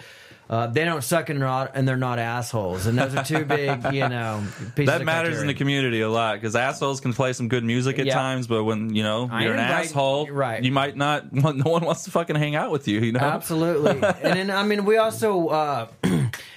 Uh, 0.52 0.68
they 0.68 0.84
don't 0.84 1.02
suck 1.02 1.30
and, 1.30 1.40
they're 1.40 1.48
not, 1.48 1.72
and 1.76 1.88
they're 1.88 1.96
not 1.96 2.20
assholes, 2.20 2.86
and 2.86 2.98
those 3.00 3.16
are 3.16 3.24
two 3.24 3.46
big, 3.46 3.82
you 3.94 4.10
know. 4.10 4.44
Pieces 4.76 4.88
that 4.88 5.00
of 5.00 5.06
matters 5.06 5.40
in 5.40 5.48
the 5.48 5.54
community 5.54 6.02
a 6.02 6.10
lot 6.10 6.34
because 6.36 6.58
assholes 6.58 7.00
can 7.00 7.14
play 7.14 7.32
some 7.32 7.48
good 7.48 7.64
music 7.64 8.00
at 8.00 8.06
Yeah. 8.06 8.16
times, 8.16 8.48
but 8.48 8.66
when 8.66 8.94
you 8.94 9.02
know 9.02 9.30
I 9.32 9.46
you're 9.46 9.54
an 9.54 9.60
invite- 9.62 9.86
asshole, 9.86 10.28
right. 10.28 10.62
You 10.62 10.74
might 10.74 10.98
not. 10.98 11.32
No 11.34 11.72
one 11.72 11.86
wants 11.86 12.04
to 12.04 12.12
fucking 12.12 12.36
hang 12.36 12.56
out 12.56 12.70
with 12.70 12.88
you. 12.90 13.00
You 13.00 13.14
know, 13.14 13.20
Absolutely. 13.22 13.92
and 14.24 14.38
then 14.38 14.52
I 14.52 14.64
mean 14.64 14.84
we 14.84 14.98
also 14.98 15.48
uh 15.48 15.88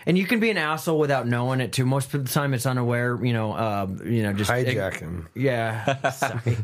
and 0.07 0.19
you 0.19 0.27
can 0.27 0.41
be 0.41 0.51
an 0.51 0.59
asshole 0.59 0.99
without 0.99 1.29
knowing 1.29 1.61
it 1.61 1.73
too. 1.73 1.87
Most 1.87 2.15
of 2.15 2.25
the 2.25 2.33
time 2.33 2.53
it's 2.53 2.67
unaware, 2.67 3.19
you 3.25 3.33
know, 3.33 3.53
uh 3.53 3.87
you 4.05 4.25
know, 4.25 4.33
just 4.33 4.51
Hijacking. 4.51 5.27
Yeah. 5.35 6.11
Sorry. 6.11 6.57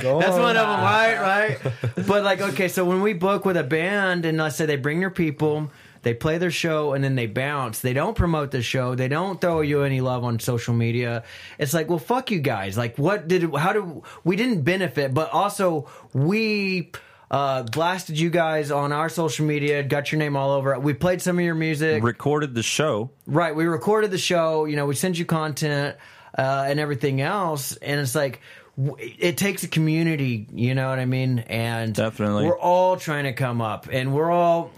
Go 0.00 0.18
That's 0.20 0.32
on. 0.34 0.42
one 0.42 0.56
of 0.56 0.66
them, 0.66 0.80
right? 0.80 1.20
Right. 1.20 1.72
But 2.06 2.24
like, 2.24 2.40
okay, 2.40 2.66
so 2.68 2.84
when 2.84 3.00
we 3.02 3.12
book 3.12 3.44
with 3.44 3.56
a 3.56 3.62
band, 3.64 4.24
and 4.24 4.38
let's 4.38 4.56
say 4.56 4.66
they 4.66 4.76
bring 4.76 4.98
their 5.00 5.10
people, 5.10 5.70
they 6.04 6.14
play 6.14 6.38
their 6.38 6.50
show, 6.50 6.92
and 6.92 7.02
then 7.02 7.16
they 7.16 7.26
bounce. 7.26 7.80
They 7.80 7.92
don't 7.92 8.16
promote 8.16 8.50
the 8.52 8.62
show. 8.62 8.94
They 8.94 9.08
don't 9.08 9.40
throw 9.40 9.60
you 9.62 9.82
any 9.82 10.00
love 10.00 10.22
on 10.22 10.38
social 10.38 10.74
media. 10.74 11.24
It's 11.58 11.74
like, 11.74 11.88
well, 11.88 11.98
fuck 11.98 12.30
you 12.30 12.40
guys. 12.40 12.78
Like, 12.78 12.96
what 12.98 13.26
did? 13.26 13.54
How 13.54 13.72
do 13.72 14.02
we 14.22 14.36
didn't 14.36 14.62
benefit? 14.62 15.12
But 15.12 15.30
also 15.32 15.88
we. 16.12 16.92
Uh, 17.30 17.64
blasted 17.64 18.16
you 18.16 18.30
guys 18.30 18.70
on 18.70 18.92
our 18.92 19.08
social 19.08 19.44
media, 19.44 19.82
got 19.82 20.12
your 20.12 20.20
name 20.20 20.36
all 20.36 20.52
over. 20.52 20.78
We 20.78 20.92
played 20.92 21.20
some 21.20 21.36
of 21.36 21.44
your 21.44 21.56
music. 21.56 22.00
recorded 22.04 22.54
the 22.54 22.62
show. 22.62 23.10
Right. 23.26 23.56
We 23.56 23.64
recorded 23.64 24.12
the 24.12 24.18
show. 24.18 24.66
You 24.66 24.76
know, 24.76 24.86
we 24.86 24.94
sent 24.94 25.18
you 25.18 25.24
content 25.24 25.96
uh, 26.38 26.66
and 26.68 26.78
everything 26.78 27.20
else, 27.22 27.74
and 27.76 28.00
it's 28.00 28.14
like 28.14 28.40
it 28.76 29.36
takes 29.36 29.62
a 29.62 29.68
community. 29.68 30.46
You 30.52 30.74
know 30.74 30.88
what 30.88 30.98
I 30.98 31.06
mean? 31.06 31.40
And 31.40 31.94
Definitely. 31.94 32.46
we're 32.46 32.58
all 32.58 32.96
trying 32.96 33.24
to 33.24 33.32
come 33.32 33.60
up, 33.60 33.88
and 33.90 34.14
we're 34.14 34.30
all. 34.30 34.70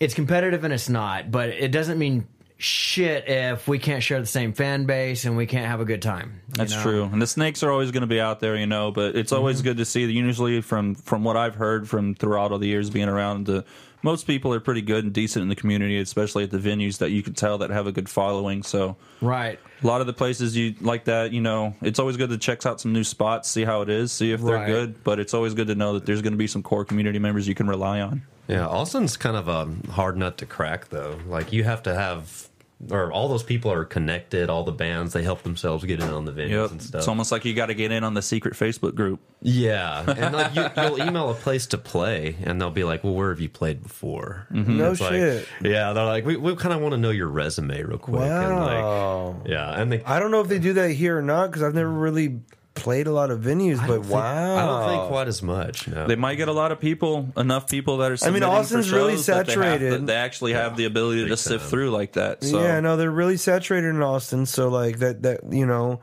It's 0.00 0.14
competitive 0.14 0.64
and 0.64 0.72
it's 0.72 0.88
not, 0.88 1.30
but 1.30 1.50
it 1.50 1.70
doesn't 1.70 1.98
mean 1.98 2.26
shit 2.56 3.26
if 3.28 3.68
we 3.68 3.78
can't 3.78 4.02
share 4.02 4.20
the 4.20 4.26
same 4.26 4.52
fan 4.52 4.84
base 4.84 5.24
and 5.24 5.36
we 5.36 5.46
can't 5.46 5.66
have 5.66 5.80
a 5.80 5.84
good 5.84 6.02
time. 6.02 6.40
That's 6.48 6.74
know? 6.74 6.82
true, 6.82 7.04
and 7.04 7.20
the 7.20 7.26
snakes 7.26 7.62
are 7.62 7.70
always 7.70 7.90
going 7.90 8.00
to 8.02 8.06
be 8.06 8.20
out 8.20 8.40
there, 8.40 8.56
you 8.56 8.66
know. 8.66 8.90
But 8.90 9.14
it's 9.16 9.30
Mm-hmm. 9.30 9.38
always 9.38 9.62
good 9.62 9.76
to 9.76 9.84
see. 9.84 10.06
The 10.06 10.12
usually, 10.12 10.60
from 10.62 10.94
from 10.94 11.22
what 11.24 11.36
I've 11.36 11.54
heard 11.54 11.88
from 11.88 12.14
throughout 12.14 12.50
all 12.52 12.58
the 12.58 12.66
years 12.66 12.88
being 12.90 13.08
around, 13.08 13.46
the 13.46 13.64
most 14.02 14.26
people 14.26 14.52
are 14.54 14.60
pretty 14.60 14.80
good 14.82 15.04
and 15.04 15.12
decent 15.12 15.42
in 15.42 15.48
the 15.50 15.54
community, 15.56 15.98
especially 15.98 16.44
at 16.44 16.50
the 16.50 16.58
venues 16.58 16.98
that 16.98 17.10
you 17.10 17.22
can 17.22 17.34
tell 17.34 17.58
that 17.58 17.68
have 17.70 17.86
a 17.86 17.92
good 17.92 18.08
following. 18.08 18.62
So 18.62 18.96
Right. 19.20 19.58
a 19.82 19.86
lot 19.86 20.00
of 20.00 20.06
the 20.06 20.14
places 20.14 20.56
you 20.56 20.74
like 20.80 21.04
that, 21.04 21.32
you 21.32 21.42
know, 21.42 21.74
it's 21.82 21.98
always 21.98 22.16
good 22.16 22.30
to 22.30 22.38
check 22.38 22.64
out 22.64 22.80
some 22.80 22.94
new 22.94 23.04
spots, 23.04 23.50
see 23.50 23.64
how 23.64 23.82
it 23.82 23.90
is, 23.90 24.10
see 24.10 24.32
if 24.32 24.40
they're 24.40 24.54
Right. 24.56 24.66
good. 24.66 25.04
But 25.04 25.18
it's 25.20 25.34
always 25.34 25.52
good 25.52 25.66
to 25.66 25.74
know 25.74 25.92
that 25.94 26.06
there's 26.06 26.22
going 26.22 26.32
to 26.32 26.38
be 26.38 26.46
some 26.46 26.62
core 26.62 26.86
community 26.86 27.18
members 27.18 27.46
you 27.46 27.54
can 27.54 27.68
rely 27.68 28.00
on. 28.00 28.22
Yeah, 28.50 28.66
Austin's 28.66 29.16
kind 29.16 29.36
of 29.36 29.48
a 29.48 29.68
hard 29.92 30.16
nut 30.16 30.38
to 30.38 30.46
crack, 30.46 30.88
though. 30.88 31.18
Like 31.26 31.52
you 31.52 31.64
have 31.64 31.82
to 31.84 31.94
have, 31.94 32.48
or 32.90 33.12
all 33.12 33.28
those 33.28 33.42
people 33.42 33.70
are 33.72 33.84
connected. 33.84 34.48
All 34.50 34.64
the 34.64 34.72
bands 34.72 35.12
they 35.12 35.22
help 35.22 35.42
themselves 35.42 35.84
get 35.84 36.00
in 36.00 36.08
on 36.08 36.24
the 36.24 36.32
venues 36.32 36.50
Yep. 36.50 36.70
and 36.72 36.82
stuff. 36.82 36.98
It's 37.00 37.08
almost 37.08 37.30
like 37.32 37.44
you 37.44 37.54
got 37.54 37.66
to 37.66 37.74
get 37.74 37.92
in 37.92 38.04
on 38.04 38.14
the 38.14 38.22
secret 38.22 38.54
Facebook 38.54 38.94
group. 38.94 39.20
yeah, 39.42 40.02
and 40.10 40.34
like 40.34 40.54
you, 40.54 40.66
you'll 40.82 41.02
email 41.02 41.30
a 41.30 41.34
place 41.34 41.66
to 41.68 41.78
play, 41.78 42.36
and 42.42 42.60
they'll 42.60 42.70
be 42.70 42.84
like, 42.84 43.04
"Well, 43.04 43.14
where 43.14 43.30
have 43.30 43.40
you 43.40 43.48
played 43.50 43.82
before?" 43.82 44.46
Mm-hmm. 44.52 44.78
No 44.78 44.90
It's 44.92 45.00
like- 45.00 45.12
shit. 45.12 45.48
yeah, 45.62 45.92
they're 45.92 46.04
like, 46.06 46.24
"We, 46.24 46.36
we 46.36 46.56
kind 46.56 46.74
of 46.74 46.80
want 46.80 46.92
to 46.92 46.98
know 46.98 47.10
your 47.10 47.28
resume 47.28 47.82
real 47.82 47.98
quick." 47.98 48.20
And 48.22 48.56
Wow. 48.56 49.36
like, 49.40 49.48
yeah, 49.48 49.80
and 49.80 49.92
they 49.92 50.02
I 50.04 50.18
don't 50.18 50.30
know 50.30 50.40
if 50.40 50.48
they 50.48 50.58
do 50.58 50.72
that 50.74 50.90
here 50.90 51.18
or 51.18 51.22
not 51.22 51.48
because 51.50 51.62
I've 51.62 51.74
never 51.74 51.90
really 51.90 52.40
played 52.80 53.06
a 53.06 53.12
lot 53.12 53.30
of 53.30 53.40
venues, 53.40 53.78
but 53.86 54.00
think- 54.02 54.12
wow, 54.12 54.56
I 54.56 54.66
don't 54.66 54.88
think 54.98 55.08
quite 55.08 55.28
as 55.28 55.42
much. 55.42 55.86
No. 55.86 56.06
They 56.06 56.16
might 56.16 56.34
get 56.36 56.48
a 56.48 56.52
lot 56.52 56.72
of 56.72 56.80
people, 56.80 57.28
enough 57.36 57.68
people 57.68 57.98
that 57.98 58.06
are. 58.10 58.18
I 58.22 58.30
mean, 58.30 58.42
submitting 58.42 58.48
for 58.48 58.54
Austin's 58.56 58.90
really 58.92 59.12
shows 59.16 59.26
that 59.26 59.32
they 59.46 59.52
have 59.52 59.62
saturated. 59.62 59.90
to- 60.00 60.06
They, 60.06 60.14
actually 60.16 60.52
have 60.54 60.76
the 60.76 60.86
ability 60.86 61.28
to 61.28 61.36
sift 61.36 61.60
time. 61.62 61.70
through 61.70 61.90
like 61.90 62.12
that. 62.12 62.42
So 62.42 62.60
yeah, 62.62 62.80
no, 62.80 62.96
they're 62.96 63.10
really 63.10 63.36
saturated 63.36 63.88
in 63.88 64.02
Austin. 64.02 64.46
So 64.46 64.68
like 64.68 64.98
that, 64.98 65.22
that 65.22 65.40
you 65.52 65.66
know, 65.66 66.00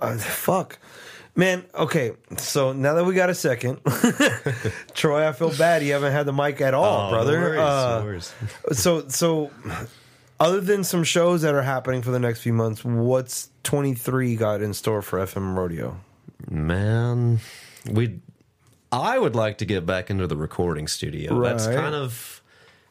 uh, 0.00 0.16
fuck, 0.18 0.78
man. 1.36 1.64
Okay, 1.74 2.12
so 2.36 2.72
now 2.72 2.94
that 2.94 3.04
we 3.04 3.14
got 3.14 3.30
a 3.30 3.34
second, 3.34 3.80
Troy, 4.94 5.26
I 5.28 5.32
feel 5.32 5.50
bad 5.56 5.82
you 5.82 5.92
haven't 5.92 6.12
had 6.12 6.26
the 6.26 6.32
mic 6.32 6.60
at 6.60 6.74
all, 6.74 6.84
Oh, 6.84 7.10
no 7.10 7.10
brother. 7.16 7.40
worries, 7.40 8.32
Uh, 8.40 8.68
no 8.68 8.74
so 8.74 9.08
so 9.08 9.50
other 10.42 10.60
than 10.60 10.84
some 10.84 11.04
shows 11.04 11.42
that 11.42 11.54
are 11.54 11.62
happening 11.62 12.02
for 12.02 12.10
the 12.10 12.20
next 12.20 12.40
few 12.40 12.52
months 12.52 12.84
what's 12.84 13.50
23 13.62 14.36
got 14.36 14.60
in 14.60 14.74
store 14.74 15.02
for 15.02 15.18
fm 15.18 15.56
rodeo 15.56 15.98
Man, 16.50 17.40
we 17.90 18.20
I 18.90 19.18
would 19.18 19.34
like 19.34 19.58
to 19.58 19.64
get 19.64 19.86
back 19.86 20.10
into 20.10 20.26
the 20.26 20.36
recording 20.36 20.86
studio. 20.88 21.40
That's 21.40 21.66
kind 21.66 21.94
of 21.94 22.42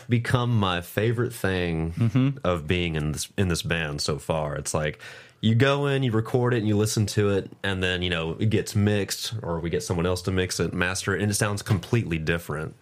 become 0.09 0.57
my 0.57 0.81
favorite 0.81 1.33
thing 1.33 1.93
mm-hmm. 1.93 2.29
of 2.43 2.67
being 2.67 2.95
in 2.95 3.11
this 3.11 3.29
in 3.37 3.49
this 3.49 3.61
band 3.61 4.01
so 4.01 4.17
far. 4.17 4.55
It's 4.55 4.73
like 4.73 4.99
you 5.41 5.55
go 5.55 5.87
in, 5.87 6.03
you 6.03 6.11
record 6.11 6.53
it, 6.53 6.57
and 6.57 6.67
you 6.67 6.77
listen 6.77 7.05
to 7.07 7.29
it, 7.31 7.51
and 7.63 7.83
then 7.83 8.01
you 8.01 8.09
know 8.09 8.35
it 8.39 8.49
gets 8.49 8.75
mixed, 8.75 9.33
or 9.43 9.59
we 9.59 9.69
get 9.69 9.83
someone 9.83 10.05
else 10.05 10.21
to 10.23 10.31
mix 10.31 10.59
it, 10.59 10.73
master 10.73 11.15
it, 11.15 11.21
and 11.21 11.31
it 11.31 11.35
sounds 11.35 11.61
completely 11.61 12.17
different. 12.17 12.75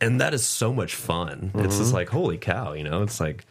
And 0.00 0.20
that 0.20 0.32
is 0.32 0.46
so 0.46 0.72
much 0.72 0.94
fun. 0.94 1.50
It's 1.56 1.76
just 1.76 1.88
mm-hmm. 1.88 1.94
like 1.94 2.08
holy 2.08 2.38
cow, 2.38 2.72
you 2.72 2.84
know. 2.84 3.02
It's 3.02 3.20
like 3.20 3.44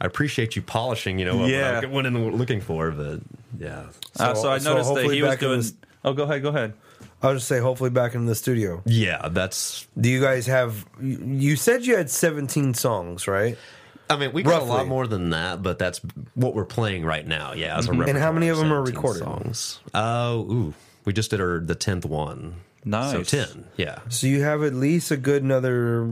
I 0.00 0.06
appreciate 0.06 0.54
you 0.56 0.62
polishing, 0.62 1.18
you 1.18 1.24
know, 1.24 1.46
yeah. 1.46 1.76
what 1.76 1.84
I 1.84 1.88
went 1.88 2.06
in 2.06 2.36
looking 2.36 2.60
for, 2.60 2.90
but 2.90 3.20
yeah. 3.58 3.86
Uh, 4.18 4.34
so 4.34 4.50
I 4.50 4.58
So 4.58 4.74
noticed 4.74 4.94
that 4.94 5.12
he 5.12 5.22
was 5.22 5.36
doing. 5.36 5.58
this- 5.58 5.74
Oh, 6.04 6.12
go 6.12 6.22
ahead, 6.22 6.42
go 6.42 6.50
ahead. 6.50 6.74
i'll 7.22 7.34
just 7.34 7.48
say 7.48 7.58
hopefully 7.58 7.90
back 7.90 8.14
in 8.14 8.26
the 8.26 8.34
studio 8.34 8.80
Yeah, 8.86 9.28
that's 9.28 9.88
do 10.00 10.08
you 10.08 10.20
guys 10.20 10.46
have 10.46 10.86
you 11.02 11.18
you 11.26 11.56
said 11.56 11.84
you 11.84 11.96
had 11.96 12.08
17 12.08 12.74
songs 12.74 13.26
right 13.26 13.58
I 14.10 14.16
mean, 14.16 14.32
we 14.32 14.42
got 14.42 14.62
a 14.62 14.64
lot 14.64 14.86
more 14.86 15.06
than 15.06 15.30
that, 15.30 15.62
but 15.62 15.78
that's 15.78 16.00
what 16.34 16.54
we're 16.54 16.64
playing 16.64 17.04
right 17.04 17.26
now. 17.26 17.52
Yeah, 17.52 17.76
as 17.76 17.88
a 17.88 17.92
And 17.92 18.16
how 18.16 18.32
many 18.32 18.48
of 18.48 18.56
them 18.56 18.72
are 18.72 18.82
recorded? 18.82 19.22
Songs. 19.22 19.80
Oh, 19.92 20.50
ooh, 20.50 20.74
we 21.04 21.12
just 21.12 21.30
did 21.30 21.42
our 21.42 21.60
the 21.60 21.74
tenth 21.74 22.06
one. 22.06 22.54
Nice. 22.84 23.12
So 23.12 23.22
ten. 23.22 23.66
Yeah. 23.76 23.98
so 24.08 24.26
you 24.26 24.42
have 24.42 24.62
at 24.62 24.72
least 24.72 25.10
a 25.10 25.16
good 25.18 25.42
another 25.42 26.10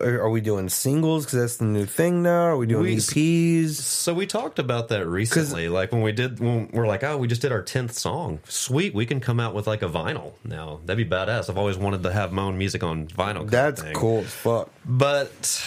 are 0.00 0.22
are 0.22 0.30
we 0.30 0.40
doing 0.40 0.68
singles 0.68 1.24
because 1.24 1.38
that's 1.40 1.56
the 1.56 1.64
new 1.64 1.84
thing 1.84 2.22
now 2.22 2.46
are 2.46 2.56
we 2.56 2.66
doing 2.66 2.82
We- 2.84 2.96
eps 2.96 3.70
So 3.74 4.14
we 4.14 4.26
talked 4.26 4.58
about 4.58 4.88
that 4.88 5.06
recently. 5.06 5.68
Like 5.68 5.92
when 5.92 6.02
we 6.02 6.12
did, 6.12 6.40
when 6.40 6.68
we're 6.72 6.86
like, 6.86 7.04
oh, 7.04 7.16
we 7.18 7.28
just 7.28 7.42
did 7.42 7.52
our 7.52 7.62
tenth 7.62 7.92
song. 7.92 8.40
Sweet, 8.44 8.94
we 8.94 9.06
can 9.06 9.20
come 9.20 9.38
out 9.40 9.54
with 9.54 9.66
like 9.66 9.82
a 9.82 9.88
vinyl 9.88 10.32
now. 10.44 10.80
That'd 10.84 11.08
be 11.08 11.16
badass. 11.16 11.50
I've 11.50 11.58
always 11.58 11.76
wanted 11.76 12.02
to 12.04 12.12
have 12.12 12.32
my 12.32 12.42
own 12.42 12.58
music 12.58 12.82
on 12.82 13.06
vinyl. 13.08 13.48
that's 13.48 13.82
cool 13.94 14.20
as 14.20 14.32
fuck 14.32 14.70
But 14.84 15.62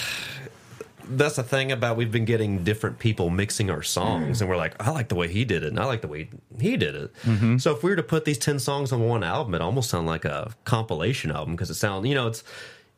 that's 1.09 1.35
the 1.37 1.43
thing 1.43 1.71
about 1.71 1.97
we've 1.97 2.11
been 2.11 2.25
getting 2.25 2.63
different 2.63 2.99
people 2.99 3.29
mixing 3.29 3.69
our 3.69 3.81
songs, 3.81 4.37
mm. 4.37 4.41
and 4.41 4.49
we're 4.49 4.57
like, 4.57 4.75
I 4.79 4.91
like 4.91 5.09
the 5.09 5.15
way 5.15 5.27
he 5.27 5.43
did 5.43 5.63
it, 5.63 5.67
and 5.69 5.79
I 5.79 5.85
like 5.85 6.01
the 6.01 6.07
way 6.07 6.29
he 6.59 6.77
did 6.77 6.95
it. 6.95 7.13
Mm-hmm. 7.23 7.57
So 7.57 7.75
if 7.75 7.83
we 7.83 7.89
were 7.89 7.95
to 7.95 8.03
put 8.03 8.25
these 8.25 8.37
ten 8.37 8.59
songs 8.59 8.91
on 8.91 9.01
one 9.07 9.23
album, 9.23 9.55
it 9.55 9.61
almost 9.61 9.89
sound 9.89 10.07
like 10.07 10.25
a 10.25 10.53
compilation 10.65 11.31
album 11.31 11.55
because 11.55 11.69
it 11.69 11.75
sounds, 11.75 12.07
you 12.07 12.15
know, 12.15 12.27
it's. 12.27 12.43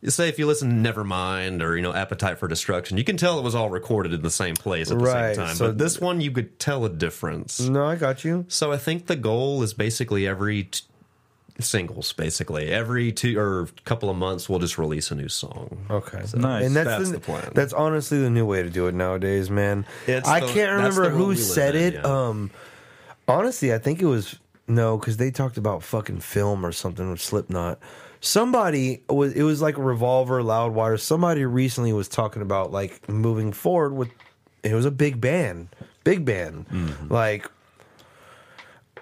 Say 0.07 0.29
if 0.29 0.39
you 0.39 0.47
listen 0.47 0.83
to 0.83 0.93
Nevermind 0.93 1.61
or 1.61 1.75
you 1.75 1.81
know 1.83 1.93
Appetite 1.93 2.39
for 2.39 2.47
Destruction, 2.47 2.97
you 2.97 3.03
can 3.03 3.17
tell 3.17 3.37
it 3.37 3.43
was 3.43 3.53
all 3.53 3.69
recorded 3.69 4.13
in 4.13 4.23
the 4.23 4.31
same 4.31 4.55
place 4.55 4.89
at 4.89 4.97
the 4.97 5.03
Right, 5.05 5.35
same 5.35 5.45
time. 5.45 5.55
so- 5.55 5.67
but 5.67 5.77
this 5.77 5.99
one, 6.01 6.21
you 6.21 6.31
could 6.31 6.57
tell 6.59 6.85
a 6.85 6.89
difference. 6.89 7.59
no 7.59 7.85
i 7.85 7.95
got 7.95 8.25
you 8.25 8.45
So 8.47 8.71
I 8.71 8.77
think 8.77 9.05
the 9.05 9.15
goal 9.15 9.61
is 9.61 9.73
basically 9.75 10.27
every 10.27 10.63
t- 10.63 10.81
singles, 11.59 12.13
basically 12.13 12.69
every 12.71 13.11
two 13.11 13.37
or 13.37 13.67
couple 13.85 14.09
of 14.09 14.17
months, 14.17 14.49
we'll 14.49 14.57
just 14.57 14.79
release 14.79 15.11
a 15.11 15.15
new 15.15 15.29
song. 15.29 15.85
Okay, 15.91 16.23
Nice. 16.33 16.65
And 16.65 16.75
that's, 16.75 16.87
That's 16.89 17.09
the, 17.09 17.17
the 17.17 17.19
plan. 17.19 17.51
That's 17.53 17.73
honestly 17.73 18.19
the 18.19 18.31
new 18.31 18.45
way 18.47 18.63
to 18.63 18.69
do 18.71 18.87
it 18.87 18.95
nowadays, 18.95 19.51
man. 19.51 19.85
It's 20.07 20.27
I 20.27 20.39
the- 20.39 20.47
can't 20.47 20.55
that's 20.81 20.95
remember 20.97 21.01
world 21.01 21.13
who 21.13 21.27
we 21.27 21.35
live 21.35 21.43
said 21.43 21.75
in, 21.75 21.81
it. 21.81 21.93
yeah. 21.95 22.01
Um, 22.01 22.49
honestly, 23.27 23.71
I 23.71 23.77
think 23.77 24.01
it 24.01 24.05
was 24.07 24.39
no, 24.67 24.97
because 24.97 25.17
they 25.17 25.29
talked 25.29 25.57
about 25.57 25.83
fucking 25.83 26.21
film 26.21 26.65
or 26.65 26.71
something 26.71 27.11
with 27.11 27.21
Slipknot. 27.21 27.77
Somebody 28.23 29.03
was 29.09 29.33
it 29.33 29.43
was 29.43 29.61
like 29.61 29.77
a 29.77 29.81
Revolver, 29.81 30.41
Loudwire. 30.43 30.99
Somebody 30.99 31.43
recently 31.43 31.91
was 31.91 32.07
talking 32.07 32.41
about 32.43 32.71
like 32.71 33.09
moving 33.09 33.51
forward 33.51 33.93
with. 33.93 34.09
It 34.63 34.75
was 34.75 34.85
a 34.85 34.91
big 34.91 35.19
band, 35.19 35.69
big 36.03 36.23
band, 36.23 36.67
Mm-hmm. 36.69 37.11
like. 37.13 37.49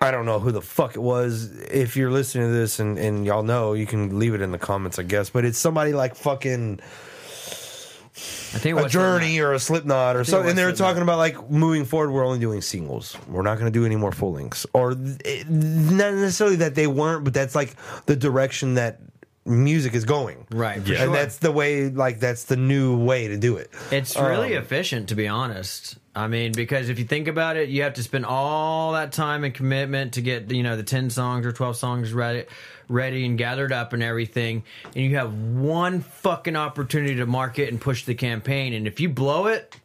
I 0.01 0.11
don't 0.11 0.25
know 0.25 0.39
who 0.39 0.53
the 0.53 0.61
fuck 0.61 0.95
it 0.95 1.01
was. 1.01 1.51
If 1.63 1.97
you're 1.97 2.09
listening 2.09 2.47
to 2.47 2.53
this 2.53 2.79
and, 2.79 2.97
and 2.97 3.25
y'all 3.25 3.43
know, 3.43 3.73
you 3.73 3.85
can 3.85 4.17
leave 4.17 4.33
it 4.33 4.39
in 4.39 4.53
the 4.53 4.57
comments, 4.57 4.97
I 4.97 5.03
guess. 5.03 5.29
But 5.29 5.43
it's 5.43 5.57
somebody 5.57 5.91
like 5.91 6.15
fucking 6.15 6.79
I 6.81 8.57
think 8.59 8.77
it 8.77 8.79
a 8.79 8.83
was 8.83 8.93
journey 8.93 9.39
or 9.39 9.51
a 9.51 9.59
Slipknot 9.59 10.15
or 10.15 10.21
it 10.21 10.25
something. 10.25 10.49
And 10.51 10.57
they 10.57 10.63
were 10.63 10.69
Slipknot. 10.69 10.87
talking 10.87 11.03
about 11.03 11.17
like 11.17 11.49
moving 11.51 11.83
forward, 11.83 12.11
we're 12.11 12.25
only 12.25 12.39
doing 12.39 12.61
singles. 12.61 13.17
We're 13.27 13.41
not 13.41 13.59
going 13.59 13.69
to 13.71 13.77
do 13.77 13.85
any 13.85 13.97
more 13.97 14.13
full 14.13 14.31
lengths, 14.31 14.65
or 14.71 14.95
th- 14.95 15.45
not 15.49 16.13
necessarily 16.13 16.55
that 16.57 16.75
they 16.75 16.87
weren't, 16.87 17.25
but 17.25 17.33
that's 17.33 17.53
like 17.53 17.75
the 18.05 18.15
direction 18.15 18.75
that 18.75 19.01
music 19.49 19.93
is 19.93 20.05
going. 20.05 20.45
Right, 20.51 20.81
for 20.81 20.89
and 20.93 20.97
sure. 20.97 21.11
that's 21.13 21.37
the 21.37 21.51
way. 21.51 21.89
Like 21.89 22.19
that's 22.19 22.45
the 22.45 22.55
new 22.55 22.97
way 22.97 23.27
to 23.27 23.37
do 23.37 23.57
it. 23.57 23.69
It's 23.91 24.15
really 24.15 24.55
Um, 24.55 24.63
efficient, 24.63 25.09
to 25.09 25.15
be 25.15 25.27
honest. 25.27 25.97
I 26.15 26.27
mean, 26.27 26.51
because 26.51 26.89
if 26.89 26.99
you 26.99 27.05
think 27.05 27.27
about 27.27 27.55
it, 27.57 27.69
you 27.69 27.83
have 27.83 27.93
to 27.93 28.03
spend 28.03 28.25
all 28.25 28.93
that 28.93 29.11
time 29.11 29.43
and 29.43 29.53
commitment 29.53 30.13
to 30.13 30.21
get 30.21 30.51
you 30.51 30.63
know 30.63 30.75
the 30.77 30.83
ten 30.83 31.09
songs 31.09 31.45
or 31.45 31.51
twelve 31.51 31.77
songs 31.77 32.13
ready, 32.13 32.45
ready 32.87 33.25
and 33.25 33.37
gathered 33.37 33.71
up 33.71 33.93
and 33.93 34.03
everything, 34.03 34.63
and 34.95 35.03
you 35.03 35.15
have 35.15 35.33
one 35.33 36.01
fucking 36.01 36.55
opportunity 36.55 37.15
to 37.15 37.25
market 37.25 37.69
and 37.69 37.79
push 37.79 38.05
the 38.05 38.15
campaign, 38.15 38.73
and 38.73 38.87
if 38.87 38.99
you 38.99 39.09
blow 39.09 39.47
it. 39.47 39.75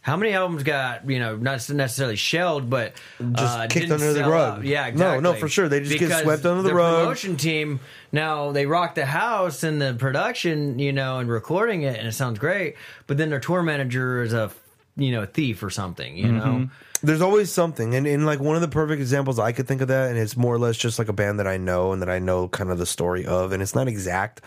How 0.00 0.16
many 0.16 0.32
albums 0.32 0.62
got 0.62 1.08
you 1.10 1.18
know 1.18 1.36
not 1.36 1.68
necessarily 1.70 2.16
shelled, 2.16 2.70
but 2.70 2.94
Just 3.20 3.58
uh, 3.58 3.66
kicked 3.66 3.90
under 3.90 4.12
the 4.12 4.22
rug. 4.24 4.58
out? 4.60 4.64
Yeah, 4.64 4.82
No, 4.84 4.88
exactly. 4.88 5.20
no, 5.22 5.34
for 5.34 5.48
sure. 5.48 5.68
They 5.68 5.80
just 5.80 5.98
get 5.98 6.22
swept 6.22 6.44
under 6.46 6.62
the 6.62 6.74
rug. 6.74 7.02
Promotion 7.02 7.36
team 7.36 7.80
now 8.10 8.52
they 8.52 8.64
rock 8.66 8.94
the 8.94 9.04
house 9.06 9.62
and 9.62 9.82
the 9.82 9.94
production, 9.94 10.78
you 10.78 10.92
know, 10.92 11.18
and 11.18 11.28
recording 11.28 11.82
it, 11.82 11.98
and 11.98 12.08
it 12.08 12.12
sounds 12.12 12.38
great. 12.38 12.76
But 13.06 13.18
then 13.18 13.28
their 13.30 13.40
tour 13.40 13.62
manager 13.62 14.22
is 14.22 14.32
a 14.32 14.50
you 14.96 15.12
know 15.12 15.22
a 15.22 15.26
thief 15.26 15.62
or 15.62 15.70
something, 15.70 16.16
you 16.16 16.32
know. 16.32 16.68
There's 17.00 17.22
always 17.22 17.52
something, 17.52 17.94
and, 17.94 18.08
and 18.08 18.26
like 18.26 18.40
one 18.40 18.56
of 18.56 18.60
the 18.60 18.66
perfect 18.66 19.00
examples 19.00 19.38
I 19.38 19.52
could 19.52 19.68
think 19.68 19.82
of 19.82 19.88
that, 19.88 20.10
and 20.10 20.18
it's 20.18 20.36
more 20.36 20.52
or 20.52 20.58
less 20.58 20.76
just 20.76 20.98
like 20.98 21.08
a 21.08 21.12
band 21.12 21.38
that 21.38 21.46
I 21.46 21.56
know 21.56 21.92
and 21.92 22.02
that 22.02 22.10
I 22.10 22.18
know 22.18 22.48
kind 22.48 22.70
of 22.72 22.78
the 22.78 22.86
story 22.86 23.24
of, 23.24 23.52
and 23.52 23.62
it's 23.62 23.72
not 23.74 23.86
exact, 23.86 24.40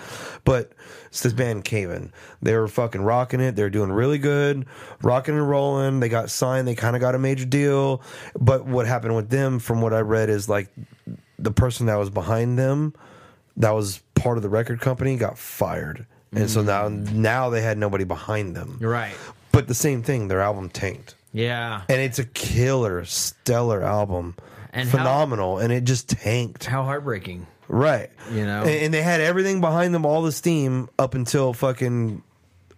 but 0.43 0.73
it's 1.11 1.19
this 1.23 1.33
band 1.33 1.65
Caven. 1.65 2.13
They 2.41 2.55
were 2.55 2.69
fucking 2.69 3.01
rocking 3.01 3.41
it. 3.41 3.57
They're 3.57 3.69
doing 3.69 3.91
really 3.91 4.17
good, 4.17 4.65
rocking 5.01 5.35
and 5.35 5.47
rolling. 5.47 5.99
They 5.99 6.07
got 6.07 6.29
signed. 6.29 6.65
They 6.65 6.73
kind 6.73 6.95
of 6.95 7.01
got 7.01 7.15
a 7.15 7.19
major 7.19 7.43
deal, 7.43 8.01
but 8.39 8.65
what 8.65 8.87
happened 8.87 9.17
with 9.17 9.29
them, 9.29 9.59
from 9.59 9.81
what 9.81 9.93
I 9.93 9.99
read, 9.99 10.29
is 10.29 10.47
like 10.47 10.69
the 11.37 11.51
person 11.51 11.87
that 11.87 11.95
was 11.95 12.09
behind 12.09 12.57
them, 12.57 12.93
that 13.57 13.71
was 13.71 14.01
part 14.15 14.37
of 14.37 14.43
the 14.43 14.47
record 14.47 14.79
company, 14.79 15.17
got 15.17 15.37
fired, 15.37 16.05
and 16.33 16.49
so 16.49 16.63
now 16.63 16.87
mm. 16.87 17.11
now 17.11 17.49
they 17.49 17.61
had 17.61 17.77
nobody 17.77 18.05
behind 18.05 18.55
them. 18.55 18.77
Right. 18.79 19.13
But 19.51 19.67
the 19.67 19.73
same 19.73 20.03
thing, 20.03 20.29
their 20.29 20.39
album 20.39 20.69
tanked 20.69 21.15
Yeah. 21.33 21.81
and 21.89 21.99
it's 21.99 22.19
a 22.19 22.23
killer, 22.25 23.03
stellar 23.03 23.83
album, 23.83 24.35
And 24.71 24.87
how- 24.87 24.97
phenomenal, 24.97 25.57
and 25.57 25.73
it 25.73 25.83
just 25.83 26.07
tanked. 26.07 26.63
How 26.63 26.83
heartbreaking. 26.83 27.47
Right, 27.73 28.09
You 28.31 28.45
know? 28.45 28.61
and, 28.63 28.69
and 28.69 28.93
they 28.93 29.01
had 29.01 29.21
everything 29.21 29.61
behind 29.61 29.93
them, 29.93 30.05
all 30.05 30.21
the 30.23 30.31
steam 30.33 30.89
up 30.99 31.13
until 31.15 31.53
fucking 31.53 32.21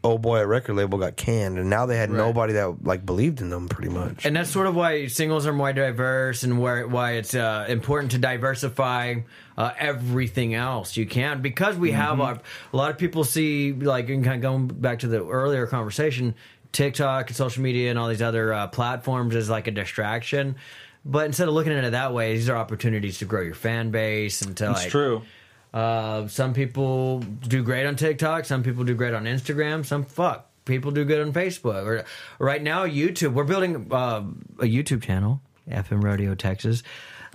oh 0.05 0.17
boy, 0.17 0.39
a 0.39 0.45
record 0.45 0.75
label 0.75 0.97
got 0.97 1.15
canned, 1.15 1.57
and 1.57 1.69
now 1.69 1.85
they 1.85 1.95
had 1.97 2.11
Right. 2.11 2.17
nobody 2.17 2.53
that 2.53 2.83
like 2.83 3.05
believed 3.05 3.39
in 3.41 3.49
them, 3.49 3.69
pretty 3.69 3.89
much. 3.89 4.25
And 4.25 4.35
that's 4.35 4.49
sort 4.49 4.67
of 4.67 4.75
why 4.75 5.07
singles 5.07 5.47
are 5.47 5.53
more 5.53 5.71
diverse 5.71 6.43
and 6.43 6.59
where, 6.59 6.85
why 6.87 7.13
it's 7.13 7.33
uh, 7.33 7.65
important 7.69 8.11
to 8.11 8.17
diversify 8.17 9.15
uh, 9.57 9.71
everything 9.79 10.53
else 10.55 10.97
you 10.97 11.05
can 11.05 11.41
because 11.41 11.77
we 11.77 11.91
have 11.91 12.19
our, 12.19 12.39
a 12.73 12.77
lot 12.77 12.91
of 12.91 12.97
people 12.97 13.23
see 13.23 13.71
like 13.71 14.09
and 14.09 14.23
kind 14.25 14.35
of 14.35 14.41
going 14.41 14.67
back 14.67 14.99
to 14.99 15.07
the 15.07 15.25
earlier 15.25 15.67
conversation 15.67 16.35
TikTok 16.73 17.27
and 17.29 17.35
social 17.37 17.61
media 17.63 17.89
and 17.91 17.97
all 17.99 18.09
these 18.09 18.21
other 18.21 18.51
uh, 18.53 18.67
platforms 18.67 19.35
as 19.35 19.49
like 19.49 19.67
a 19.67 19.71
distraction. 19.71 20.55
But 21.05 21.25
instead 21.25 21.47
of 21.47 21.53
looking 21.53 21.73
at 21.73 21.83
it 21.83 21.91
that 21.91 22.13
way, 22.13 22.33
these 22.35 22.47
are 22.49 22.55
opportunities 22.55 23.17
to 23.19 23.25
grow 23.25 23.41
your 23.41 23.55
fan 23.55 23.91
base 23.91 24.41
and 24.41 24.55
to 24.57 24.71
It's 24.71 24.81
like 24.83 24.89
true. 24.91 25.21
Uh, 25.73 26.27
some 26.27 26.53
people 26.53 27.19
do 27.19 27.63
great 27.63 27.85
on 27.85 27.95
TikTok. 27.95 28.45
Some 28.45 28.63
people 28.63 28.83
do 28.83 28.93
great 28.93 29.13
on 29.13 29.25
Instagram. 29.25 29.85
Some 29.85 30.03
fuck 30.05 30.49
people 30.65 30.91
do 30.91 31.03
good 31.03 31.19
on 31.25 31.33
Facebook. 31.33 31.83
Or 31.85 32.05
right 32.39 32.61
now, 32.61 32.85
YouTube. 32.85 33.33
We're 33.33 33.43
building 33.43 33.87
uh, 33.91 34.23
a 34.59 34.65
YouTube 34.65 35.01
channel, 35.03 35.41
FM 35.69 36.03
Rodeo 36.03 36.35
Texas. 36.35 36.83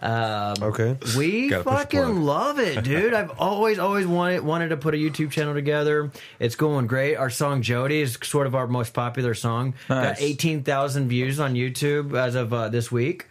Um, 0.01 0.55
Okay. 0.63 0.97
we 1.17 1.49
Gotta 1.49 1.65
push 1.65 1.73
plug. 1.73 1.79
fucking 1.91 2.23
love 2.23 2.61
it, 2.61 2.85
dude. 2.85 3.13
I've 3.13 3.31
always, 3.41 3.81
always 3.81 4.07
wanted 4.07 4.45
wanted 4.45 4.69
to 4.69 4.77
put 4.77 4.95
a 4.95 4.97
YouTube 4.97 5.33
channel 5.33 5.55
together. 5.55 6.13
It's 6.39 6.55
going 6.55 6.87
great. 6.87 7.17
Our 7.17 7.31
song 7.31 7.63
"Jody" 7.63 8.01
is 8.03 8.17
sort 8.23 8.47
of 8.47 8.55
our 8.55 8.69
most 8.69 8.95
popular 8.95 9.35
song. 9.35 9.75
Nice. 9.91 10.19
Got 10.21 10.23
eighteen 10.23 10.63
thousand 10.63 11.09
views 11.09 11.41
on 11.41 11.55
YouTube 11.55 12.17
as 12.17 12.37
of 12.37 12.53
uh, 12.53 12.69
this 12.69 12.93
week. 12.93 13.27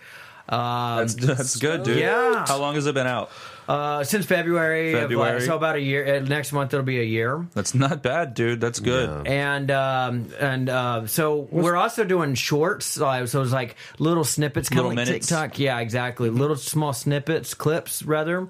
That's, 0.50 1.16
that's 1.16 1.56
good, 1.58 1.84
dude. 1.84 2.00
Yeah. 2.00 2.46
How 2.48 2.58
long 2.60 2.76
has 2.76 2.86
it 2.88 2.94
been 2.94 3.08
out? 3.08 3.30
Uh, 3.68 4.02
since 4.04 4.26
February, 4.26 4.94
of, 4.94 5.02
February. 5.02 5.40
like, 5.40 5.42
so 5.42 5.58
about 5.58 5.76
a 5.76 5.82
year. 5.82 6.16
Uh, 6.16 6.20
next 6.20 6.54
month 6.54 6.74
it'll 6.74 6.86
be 6.86 7.02
a 7.02 7.04
year. 7.04 7.46
That's 7.54 7.74
not 7.74 8.02
bad, 8.02 8.34
dude. 8.34 8.62
That's 8.62 8.80
good. 8.80 9.28
and 9.28 9.70
um, 9.72 10.30
and 10.40 10.70
uh, 10.70 11.06
so 11.08 11.50
we're 11.52 11.76
also 11.76 12.06
doing 12.06 12.34
shorts. 12.36 13.00
Uh, 13.00 13.28
so 13.28 13.42
it's 13.42 13.52
like 13.52 13.76
little 14.00 14.24
snippets, 14.24 14.70
kind 14.70 14.80
of 14.80 14.86
like 14.88 14.96
minutes. 14.96 15.28
TikTok. 15.28 15.60
Yeah, 15.60 15.80
exactly. 15.80 16.30
Little 16.30 16.56
small 16.56 16.94
snippets, 16.94 17.54
clips 17.54 18.04
rather. 18.04 18.48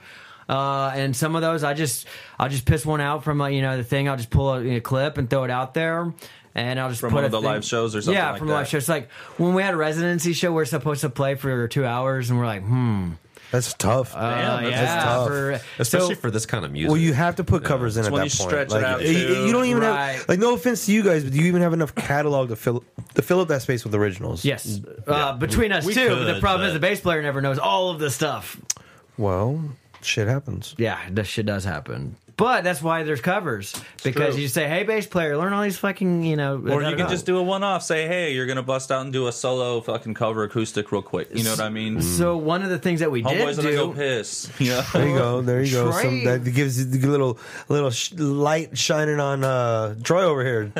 Uh, 0.49 0.91
and 0.95 1.13
some 1.13 1.35
of 1.35 1.41
those, 1.41 1.63
I 1.63 1.73
just 1.73 2.07
I'll 2.39 2.47
just 2.47 2.65
piss 2.65 2.85
one 2.85 3.01
out 3.01 3.23
from 3.23 3.41
uh, 3.41 3.47
you 3.47 3.61
know 3.61 3.75
the 3.75 3.83
thing. 3.83 4.07
I'll 4.07 4.17
just 4.17 4.29
pull 4.29 4.53
a, 4.53 4.75
a 4.75 4.79
clip 4.81 5.17
and 5.17 5.29
throw 5.29 5.43
it 5.43 5.51
out 5.51 5.73
there. 5.73 6.13
And 6.57 6.79
I'll 6.79 6.89
just 6.89 6.99
From 6.99 7.11
put 7.11 7.15
one 7.17 7.23
a 7.23 7.27
of 7.27 7.31
the 7.31 7.37
thing- 7.39 7.45
live 7.45 7.63
shows 7.63 7.95
or 7.95 8.01
something 8.01 8.15
Yeah, 8.19 8.31
like 8.31 8.39
from 8.39 8.49
a 8.49 8.51
live 8.53 8.65
that. 8.65 8.69
show. 8.71 8.77
It's 8.77 8.89
like 8.89 9.09
when 9.37 9.53
we 9.53 9.61
had 9.61 9.75
a 9.75 9.77
residency 9.77 10.33
show, 10.33 10.51
we're 10.51 10.65
supposed 10.65 11.01
to 11.01 11.09
play 11.09 11.35
for 11.35 11.67
two 11.67 11.85
hours, 11.85 12.31
and 12.31 12.39
we're 12.39 12.47
like, 12.47 12.63
hmm, 12.63 13.11
That's 13.51 13.73
tough. 13.75 14.13
uh, 14.15 14.19
Damn, 14.19 14.63
that's 14.63 14.75
yeah, 14.75 15.03
tough. 15.03 15.27
for- 15.27 15.59
Especially 15.77 16.15
so- 16.15 16.21
for 16.21 16.31
this 16.31 16.45
kind 16.47 16.65
of 16.65 16.71
music. 16.71 16.89
well, 16.89 16.99
you 16.99 17.13
have 17.13 17.35
to 17.35 17.43
put 17.43 17.63
covers 17.63 17.95
in 17.95 18.01
It's 18.01 18.07
at 18.07 18.11
when 18.13 18.23
that 18.23 18.33
you 18.33 18.37
point. 18.39 18.49
stretch 18.49 18.73
it 18.73 18.83
out, 18.83 19.01
you- 19.03 19.45
you, 19.45 19.51
don't 19.53 19.65
even 19.67 19.83
Right. 19.83 20.13
have 20.15 20.27
like 20.27 20.39
no 20.39 20.55
offense 20.55 20.87
to 20.87 20.91
you 20.91 21.03
guys, 21.03 21.23
but 21.23 21.31
do 21.31 21.39
you 21.39 21.45
even 21.45 21.61
have 21.61 21.73
enough 21.73 21.93
catalog 21.93 22.49
to 22.49 22.55
fill 22.55 22.83
to 23.13 23.21
fill 23.21 23.39
up 23.39 23.47
that 23.49 23.61
space 23.61 23.83
with 23.85 23.93
originals? 23.95 24.43
Yes, 24.43 24.81
uh, 25.07 25.33
between 25.33 25.71
us 25.71 25.85
We 25.85 25.93
too. 25.93 26.09
but 26.09 26.23
the 26.25 26.33
could, 26.33 26.41
problem 26.41 26.67
is 26.67 26.73
but- 26.73 26.81
the 26.81 26.87
bass 26.87 26.99
player 27.01 27.21
never 27.21 27.39
knows 27.39 27.59
all 27.59 27.91
of 27.91 27.99
the 27.99 28.09
stuff. 28.09 28.57
Well, 29.17 29.61
shit 30.01 30.27
happens. 30.27 30.73
Yeah, 30.77 30.97
that 31.11 31.27
shit 31.27 31.45
does 31.45 31.63
happen. 31.65 32.15
But 32.37 32.63
that's 32.63 32.83
why 32.83 33.01
there's 33.01 33.19
covers 33.19 33.73
because 34.03 34.35
true. 34.35 34.43
you 34.43 34.47
say, 34.47 34.67
"Hey, 34.67 34.83
bass 34.83 35.07
player, 35.07 35.35
learn 35.37 35.53
all 35.53 35.63
these 35.63 35.79
fucking 35.79 36.21
you 36.21 36.35
know." 36.35 36.57
Or 36.57 36.83
you 36.83 36.95
can 36.95 37.09
just 37.09 37.25
do 37.25 37.39
a 37.39 37.41
one 37.41 37.63
off. 37.63 37.81
Say, 37.81 38.07
hey, 38.07 38.31
you're 38.31 38.45
gonna 38.45 38.61
bust 38.61 38.91
out 38.91 39.01
and 39.01 39.11
do 39.11 39.25
a 39.25 39.31
solo 39.31 39.81
fucking 39.81 40.13
cover 40.13 40.43
acoustic 40.43 40.91
real 40.91 41.01
quick. 41.01 41.29
You 41.33 41.43
know 41.43 41.49
what 41.49 41.61
I 41.61 41.69
mean? 41.69 41.99
So 41.99 42.37
one 42.37 42.61
of 42.61 42.69
the 42.69 42.77
things 42.77 42.99
that 42.99 43.09
we 43.09 43.23
Homeboys 43.23 43.55
did 43.55 43.63
gonna 43.63 43.71
go 43.71 43.87
do, 43.87 43.93
piss. 43.93 44.51
Yeah. 44.59 44.85
There 44.93 45.07
you 45.07 45.17
go. 45.17 45.41
There 45.41 45.63
you 45.63 45.71
go. 45.71 45.91
Some 45.91 46.25
that 46.25 46.43
gives 46.43 46.77
you 46.77 46.85
the 46.85 47.07
little 47.07 47.39
little 47.69 47.89
sh- 47.89 48.13
light 48.13 48.77
shining 48.77 49.19
on 49.19 49.43
uh, 49.43 49.95
Troy 50.03 50.23
over 50.23 50.43
here. 50.43 50.71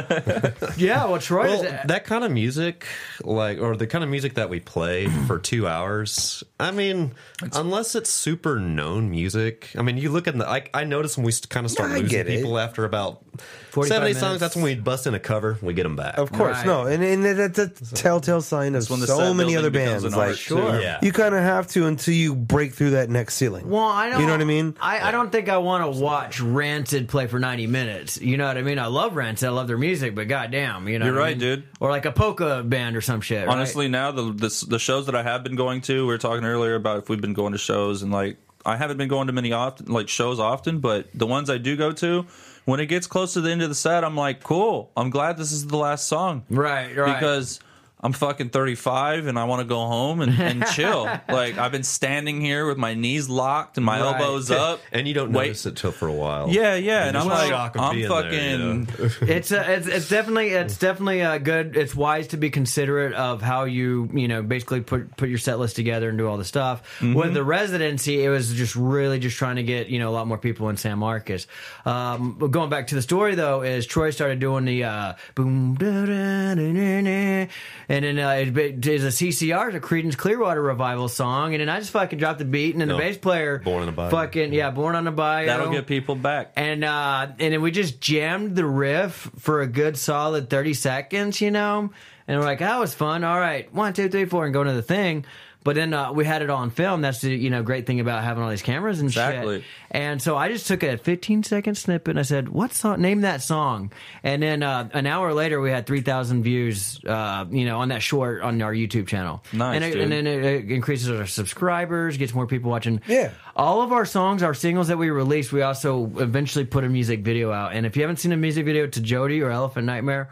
yeah. 0.77 1.05
Well, 1.05 1.19
Troy, 1.19 1.45
well, 1.45 1.63
is, 1.63 1.71
that 1.85 2.05
kind 2.05 2.23
of 2.23 2.31
music, 2.31 2.85
like, 3.23 3.59
or 3.59 3.75
the 3.75 3.87
kind 3.87 4.03
of 4.03 4.11
music 4.11 4.35
that 4.35 4.49
we 4.49 4.59
play 4.59 5.07
for 5.27 5.39
two 5.39 5.67
hours. 5.67 6.43
I 6.59 6.69
mean, 6.69 7.13
unless 7.53 7.95
it's 7.95 8.11
super 8.11 8.59
known 8.59 9.09
music. 9.09 9.71
I 9.75 9.81
mean, 9.81 9.97
you 9.97 10.11
look 10.11 10.27
at 10.27 10.37
the. 10.37 10.47
I, 10.47 10.69
I 10.73 10.83
notice 10.83 11.17
when 11.17 11.25
we 11.25 11.31
kind 11.49 11.65
of 11.65 11.71
start 11.71 11.89
Yeah, 11.89 11.95
I 11.95 11.99
losing 11.99 12.17
get 12.17 12.27
it. 12.27 12.37
people 12.37 12.57
after 12.59 12.83
about 12.85 13.23
45 13.71 13.87
seventy 13.89 14.09
minutes. 14.09 14.19
songs. 14.19 14.39
That's 14.39 14.55
when 14.55 14.65
we 14.65 14.75
bust 14.75 15.05
in 15.07 15.13
a 15.13 15.19
cover. 15.19 15.57
We 15.61 15.73
get 15.73 15.83
them 15.83 15.95
back. 15.95 16.17
Of 16.17 16.31
course, 16.31 16.57
Right. 16.57 16.65
no, 16.65 16.87
and, 16.87 17.03
and 17.03 17.23
that's 17.23 17.59
a 17.59 17.67
telltale 17.95 18.41
sign 18.41 18.73
of 18.75 18.89
when 18.89 18.99
the 18.99 19.07
so 19.07 19.17
set 19.17 19.35
many 19.35 19.53
building 19.53 19.57
other 19.57 19.69
becomes 19.69 20.01
bands. 20.01 20.03
an 20.05 20.11
Like, 20.19 20.27
art, 20.29 20.37
too. 20.37 20.57
Sure. 20.57 20.81
Yeah. 20.81 20.99
you 21.03 21.11
kind 21.11 21.35
of 21.35 21.41
have 21.43 21.67
to 21.67 21.85
until 21.85 22.13
you 22.15 22.33
break 22.35 22.73
through 22.73 22.91
that 22.91 23.09
next 23.09 23.35
ceiling. 23.35 23.69
well, 23.69 23.83
I 23.83 24.09
don't. 24.09 24.19
You 24.21 24.25
know 24.25 24.33
what 24.33 24.41
I 24.41 24.45
mean? 24.45 24.75
I, 24.81 25.09
I 25.09 25.11
don't 25.11 25.31
think 25.31 25.49
I 25.49 25.57
want 25.57 25.83
to 25.93 25.99
watch 26.01 26.39
Rancid 26.41 27.07
play 27.07 27.27
for 27.27 27.37
ninety 27.39 27.67
minutes. 27.67 28.19
You 28.19 28.37
know 28.37 28.47
what 28.47 28.57
I 28.57 28.61
mean? 28.63 28.79
I 28.79 28.87
love 28.87 29.15
Rancid. 29.15 29.47
I 29.47 29.51
love 29.51 29.67
their 29.67 29.77
music, 29.77 30.15
but 30.15 30.27
goddamn, 30.27 30.87
you 30.87 30.97
know, 30.97 31.05
You're 31.05 31.13
what 31.15 31.21
I 31.21 31.25
right, 31.25 31.37
mean? 31.37 31.39
dude. 31.57 31.63
Or 31.79 31.91
like 31.91 32.05
a 32.05 32.11
polka 32.11 32.63
band 32.65 32.95
or 32.97 33.01
some 33.01 33.21
shit. 33.21 33.45
right? 33.45 33.53
Honestly, 33.53 33.87
now 33.87 34.11
the, 34.11 34.33
the 34.33 34.65
the 34.69 34.79
shows 34.79 35.05
that 35.05 35.15
I 35.15 35.21
have 35.23 35.43
been 35.43 35.55
going 35.55 35.81
to, 35.81 36.01
we 36.01 36.07
were 36.07 36.17
talking 36.17 36.43
earlier 36.45 36.75
about 36.75 36.99
if 36.99 37.09
we've 37.09 37.21
been 37.21 37.33
going 37.33 37.51
to 37.51 37.59
shows 37.59 38.01
and 38.01 38.11
like 38.11 38.37
I 38.67 38.75
haven't 38.75 38.97
been 38.97 39.07
going 39.07 39.27
to 39.27 39.33
many 39.33 39.53
often 39.53 39.85
like 39.85 40.09
shows 40.09 40.39
often, 40.39 40.79
but 40.79 41.07
the 41.13 41.25
ones 41.25 41.49
I 41.49 41.57
do 41.57 41.77
go 41.77 41.93
to, 41.93 42.25
when 42.65 42.81
it 42.81 42.87
gets 42.87 43.07
close 43.07 43.33
to 43.33 43.41
the 43.41 43.49
end 43.49 43.61
of 43.61 43.69
the 43.69 43.75
set, 43.75 44.03
I'm 44.03 44.17
like, 44.17 44.43
cool. 44.43 44.91
I'm 44.97 45.09
glad 45.09 45.37
this 45.37 45.53
is 45.53 45.67
the 45.67 45.77
last 45.77 46.05
song. 46.07 46.43
right, 46.49 46.95
right. 46.95 47.13
because 47.13 47.61
I'm 47.99 48.13
fucking 48.13 48.49
35 48.49 49.25
and 49.25 49.39
I 49.39 49.45
want 49.45 49.61
to 49.61 49.65
go 49.67 49.79
home 49.87 50.21
and, 50.21 50.39
and 50.39 50.65
chill. 50.73 51.09
like 51.27 51.57
I've 51.57 51.71
been 51.71 51.81
standing 51.83 52.39
here 52.41 52.67
with 52.67 52.77
my 52.77 52.93
knees 52.93 53.27
locked 53.27 53.77
and 53.77 53.85
my 53.85 53.99
Right. 53.99 54.21
elbows 54.21 54.51
up, 54.51 54.81
and 54.91 55.07
you 55.07 55.15
don't 55.15 55.31
Wait. 55.33 55.47
notice 55.47 55.65
it 55.65 55.75
till 55.77 55.91
for 55.91 56.07
a 56.07 56.13
while. 56.13 56.49
Yeah, 56.51 56.75
yeah, 56.75 57.07
and, 57.07 57.17
I'm 57.17 57.27
like, 57.27 57.75
I'm 57.75 57.95
being 57.95 58.07
there, 58.07 58.21
fucking. 58.21 58.49
you 58.51 58.57
know? 58.57 59.09
it's 59.21 59.51
a, 59.51 59.73
it's 59.73 59.87
it's 59.87 60.09
definitely 60.09 60.49
it's 60.49 60.77
definitely 60.77 61.21
a 61.21 61.39
good. 61.39 61.75
It's 61.75 61.95
wise 61.95 62.27
to 62.27 62.37
be 62.37 62.51
considerate 62.51 63.13
of 63.13 63.41
how 63.41 63.63
you 63.63 64.07
you 64.13 64.27
know 64.27 64.43
basically 64.43 64.81
put 64.81 65.17
put 65.17 65.29
your 65.29 65.39
set 65.39 65.57
list 65.57 65.75
together 65.75 66.09
and 66.09 66.17
do 66.19 66.27
all 66.27 66.37
the 66.37 66.45
stuff. 66.45 66.83
Mm-hmm. 66.99 67.15
With 67.15 67.33
the 67.33 67.43
residency, 67.43 68.23
it 68.23 68.29
was 68.29 68.53
just 68.53 68.75
really 68.75 69.17
just 69.17 69.37
trying 69.37 69.55
to 69.55 69.63
get 69.63 69.87
you 69.87 69.97
know 69.97 70.09
a 70.09 70.13
lot 70.13 70.27
more 70.27 70.37
people 70.37 70.69
in 70.69 70.77
San 70.77 70.99
Marcos. 70.99 71.47
Um, 71.85 72.35
but 72.37 72.51
going 72.51 72.69
back 72.69 72.87
to 72.87 72.95
the 72.95 73.01
story 73.01 73.33
though, 73.33 73.63
is 73.63 73.87
Troy 73.87 74.11
started 74.11 74.39
doing 74.39 74.65
the 74.65 74.83
uh, 74.83 75.13
boom 75.33 75.73
da, 75.75 76.05
da, 76.05 76.53
da, 76.53 76.73
da, 76.73 77.01
da, 77.01 77.47
and 77.89 78.03
then 78.05 78.19
uh, 78.19 78.29
it, 78.31 78.57
it 78.57 78.85
is 78.87 79.03
a 79.03 79.07
CCR, 79.07 79.67
it's 79.67 79.77
a 79.77 79.79
Creedence 79.79 80.17
Clearwater 80.17 80.61
revival 80.61 81.07
song, 81.07 81.53
and 81.53 81.61
then 81.61 81.69
I 81.69 81.79
just 81.79 81.91
fucking 81.91 82.19
dropped 82.19 82.39
the 82.39 82.45
beat, 82.45 82.73
and 82.73 82.81
then 82.81 82.87
No, 82.89 82.95
the 82.97 83.01
bass 83.03 83.17
player 83.17 83.59
Born 83.59 83.83
on 83.83 83.89
a 83.89 83.91
Bayou. 83.91 84.09
fucking 84.11 84.53
yeah, 84.53 84.71
born 84.71 84.95
on 84.95 85.07
a 85.07 85.11
bayou. 85.11 85.47
That'll 85.47 85.71
get 85.71 85.87
people 85.87 86.15
back. 86.15 86.53
And 86.55 86.83
uh, 86.83 87.27
and 87.39 87.53
then 87.53 87.61
we 87.61 87.71
just 87.71 88.01
jammed 88.01 88.55
the 88.55 88.65
riff 88.65 89.29
for 89.39 89.61
a 89.61 89.67
good 89.67 89.97
solid 89.97 90.49
thirty 90.49 90.73
seconds, 90.73 91.39
you 91.41 91.51
know. 91.51 91.91
And 92.29 92.39
we're 92.39 92.45
like, 92.45 92.59
that 92.59 92.77
was 92.77 92.93
fun. 92.93 93.23
All 93.23 93.39
right, 93.39 93.73
one, 93.73 93.93
two, 93.93 94.09
three, 94.09 94.25
four, 94.25 94.43
and 94.45 94.53
go 94.53 94.63
to 94.63 94.73
the 94.73 94.81
thing. 94.81 95.23
But 95.63 95.75
then 95.75 95.93
uh, 95.93 96.13
we 96.13 96.23
had 96.23 96.41
it 96.41 96.49
on 96.49 96.69
film. 96.69 97.01
That's 97.01 97.19
the 97.21 97.35
you 97.35 97.49
know 97.49 97.61
great 97.61 97.85
thing 97.85 97.99
about 97.99 98.23
having 98.23 98.41
all 98.41 98.49
these 98.49 98.61
cameras 98.61 99.01
and 99.01 99.09
Exactly. 99.09 99.57
shit. 99.57 99.65
And 99.91 100.21
so 100.21 100.37
I 100.37 100.47
just 100.49 100.65
took 100.67 100.81
a 100.83 100.97
15 100.97 101.43
second 101.43 101.75
snippet 101.75 102.11
and 102.11 102.19
I 102.19 102.23
said, 102.23 102.47
"What 102.49 102.73
song? 102.73 103.01
Name 103.01 103.21
that 103.21 103.41
song." 103.41 103.91
And 104.23 104.41
then 104.41 104.63
uh, 104.63 104.87
an 104.93 105.05
hour 105.07 105.33
later, 105.33 105.59
we 105.59 105.69
had 105.69 105.85
3,000 105.85 106.43
views, 106.43 107.03
uh, 107.05 107.45
you 107.49 107.65
know, 107.65 107.79
on 107.79 107.89
that 107.89 108.01
short 108.01 108.41
on 108.43 108.61
our 108.61 108.73
YouTube 108.73 109.07
channel. 109.07 109.43
Nice, 109.51 109.75
and, 109.75 109.83
it, 109.83 109.91
dude. 109.93 110.01
and 110.03 110.11
then 110.11 110.27
it, 110.27 110.43
it 110.45 110.71
increases 110.71 111.09
our 111.09 111.25
subscribers, 111.25 112.15
gets 112.17 112.33
more 112.33 112.47
people 112.47 112.69
watching. 112.71 113.01
Yeah. 113.07 113.31
All 113.55 113.81
of 113.81 113.91
our 113.91 114.05
songs, 114.05 114.43
our 114.43 114.53
singles 114.53 114.87
that 114.87 114.97
we 114.97 115.09
released, 115.09 115.51
we 115.51 115.63
also 115.63 116.05
eventually 116.17 116.63
put 116.65 116.83
a 116.83 116.89
music 116.89 117.21
video 117.21 117.51
out. 117.51 117.73
And 117.73 117.85
if 117.85 117.95
you 117.97 118.03
haven't 118.03 118.17
seen 118.17 118.31
a 118.31 118.37
music 118.37 118.65
video 118.65 118.87
to 118.87 119.01
Jody 119.01 119.41
or 119.41 119.49
Elephant 119.49 119.85
Nightmare, 119.85 120.29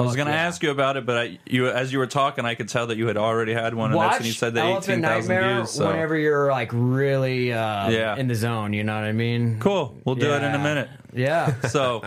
I 0.00 0.06
was 0.06 0.16
going 0.16 0.26
to 0.26 0.32
yeah. 0.32 0.46
ask 0.46 0.62
you 0.62 0.70
about 0.70 0.96
it, 0.96 1.06
but 1.06 1.16
I, 1.18 1.38
you, 1.46 1.68
as 1.68 1.92
you 1.92 1.98
were 1.98 2.06
talking, 2.06 2.44
I 2.44 2.54
could 2.54 2.68
tell 2.68 2.88
that 2.88 2.96
you 2.96 3.06
had 3.06 3.16
already 3.16 3.52
had 3.52 3.74
one, 3.74 3.92
and 3.92 4.00
that's 4.00 4.18
when 4.18 4.26
you 4.26 4.32
said 4.32 4.54
the 4.54 4.60
Elephant 4.62 5.04
18,000 5.04 5.28
Nightmare 5.28 5.54
views. 5.56 5.70
So. 5.70 5.86
whenever 5.86 6.16
you're 6.16 6.50
like 6.50 6.70
really 6.72 7.52
uh, 7.52 7.90
Yeah. 7.90 8.16
in 8.16 8.28
the 8.28 8.34
zone. 8.34 8.72
You 8.72 8.84
know 8.84 8.94
what 8.94 9.04
I 9.04 9.12
mean? 9.12 9.60
Cool. 9.60 9.96
We'll 10.04 10.16
do 10.16 10.32
it 10.32 10.42
in 10.42 10.54
a 10.54 10.58
minute. 10.58 10.88
Yeah. 11.14 11.60
So, 11.68 12.02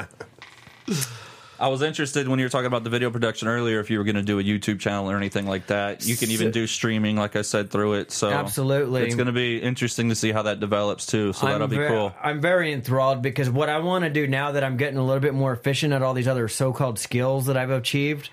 I 1.59 1.67
was 1.67 1.81
interested 1.81 2.27
when 2.27 2.39
you 2.39 2.45
were 2.45 2.49
talking 2.49 2.65
about 2.65 2.83
the 2.83 2.89
video 2.89 3.11
production 3.11 3.47
earlier. 3.47 3.79
If 3.79 3.89
you 3.89 3.97
were 3.97 4.03
going 4.03 4.15
to 4.15 4.23
do 4.23 4.39
a 4.39 4.43
YouTube 4.43 4.79
channel 4.79 5.09
or 5.09 5.17
anything 5.17 5.45
like 5.45 5.67
that, 5.67 6.05
you 6.05 6.15
can 6.15 6.31
even 6.31 6.51
do 6.51 6.67
streaming, 6.67 7.15
like 7.15 7.35
I 7.35 7.41
said, 7.41 7.69
through 7.69 7.93
it. 7.93 8.11
So 8.11 8.29
Absolutely. 8.29 9.03
it's 9.03 9.15
going 9.15 9.27
to 9.27 9.33
be 9.33 9.61
interesting 9.61 10.09
to 10.09 10.15
see 10.15 10.31
how 10.31 10.41
that 10.43 10.59
develops 10.59 11.05
too. 11.05 11.31
So 11.33 11.45
that'll 11.45 11.67
be 11.67 11.77
ver- 11.77 11.87
cool. 11.87 12.15
I'm 12.21 12.41
very 12.41 12.73
enthralled 12.73 13.21
because 13.21 13.49
what 13.49 13.69
I 13.69 13.79
want 13.79 14.03
to 14.03 14.09
do 14.09 14.27
now 14.27 14.51
that 14.53 14.63
I'm 14.63 14.77
getting 14.77 14.97
a 14.97 15.05
little 15.05 15.21
bit 15.21 15.33
more 15.33 15.53
efficient 15.53 15.93
at 15.93 16.01
all 16.01 16.13
these 16.13 16.27
other 16.27 16.47
so-called 16.47 16.99
skills 16.99 17.45
that 17.45 17.55
I've 17.55 17.69
achieved, 17.69 18.29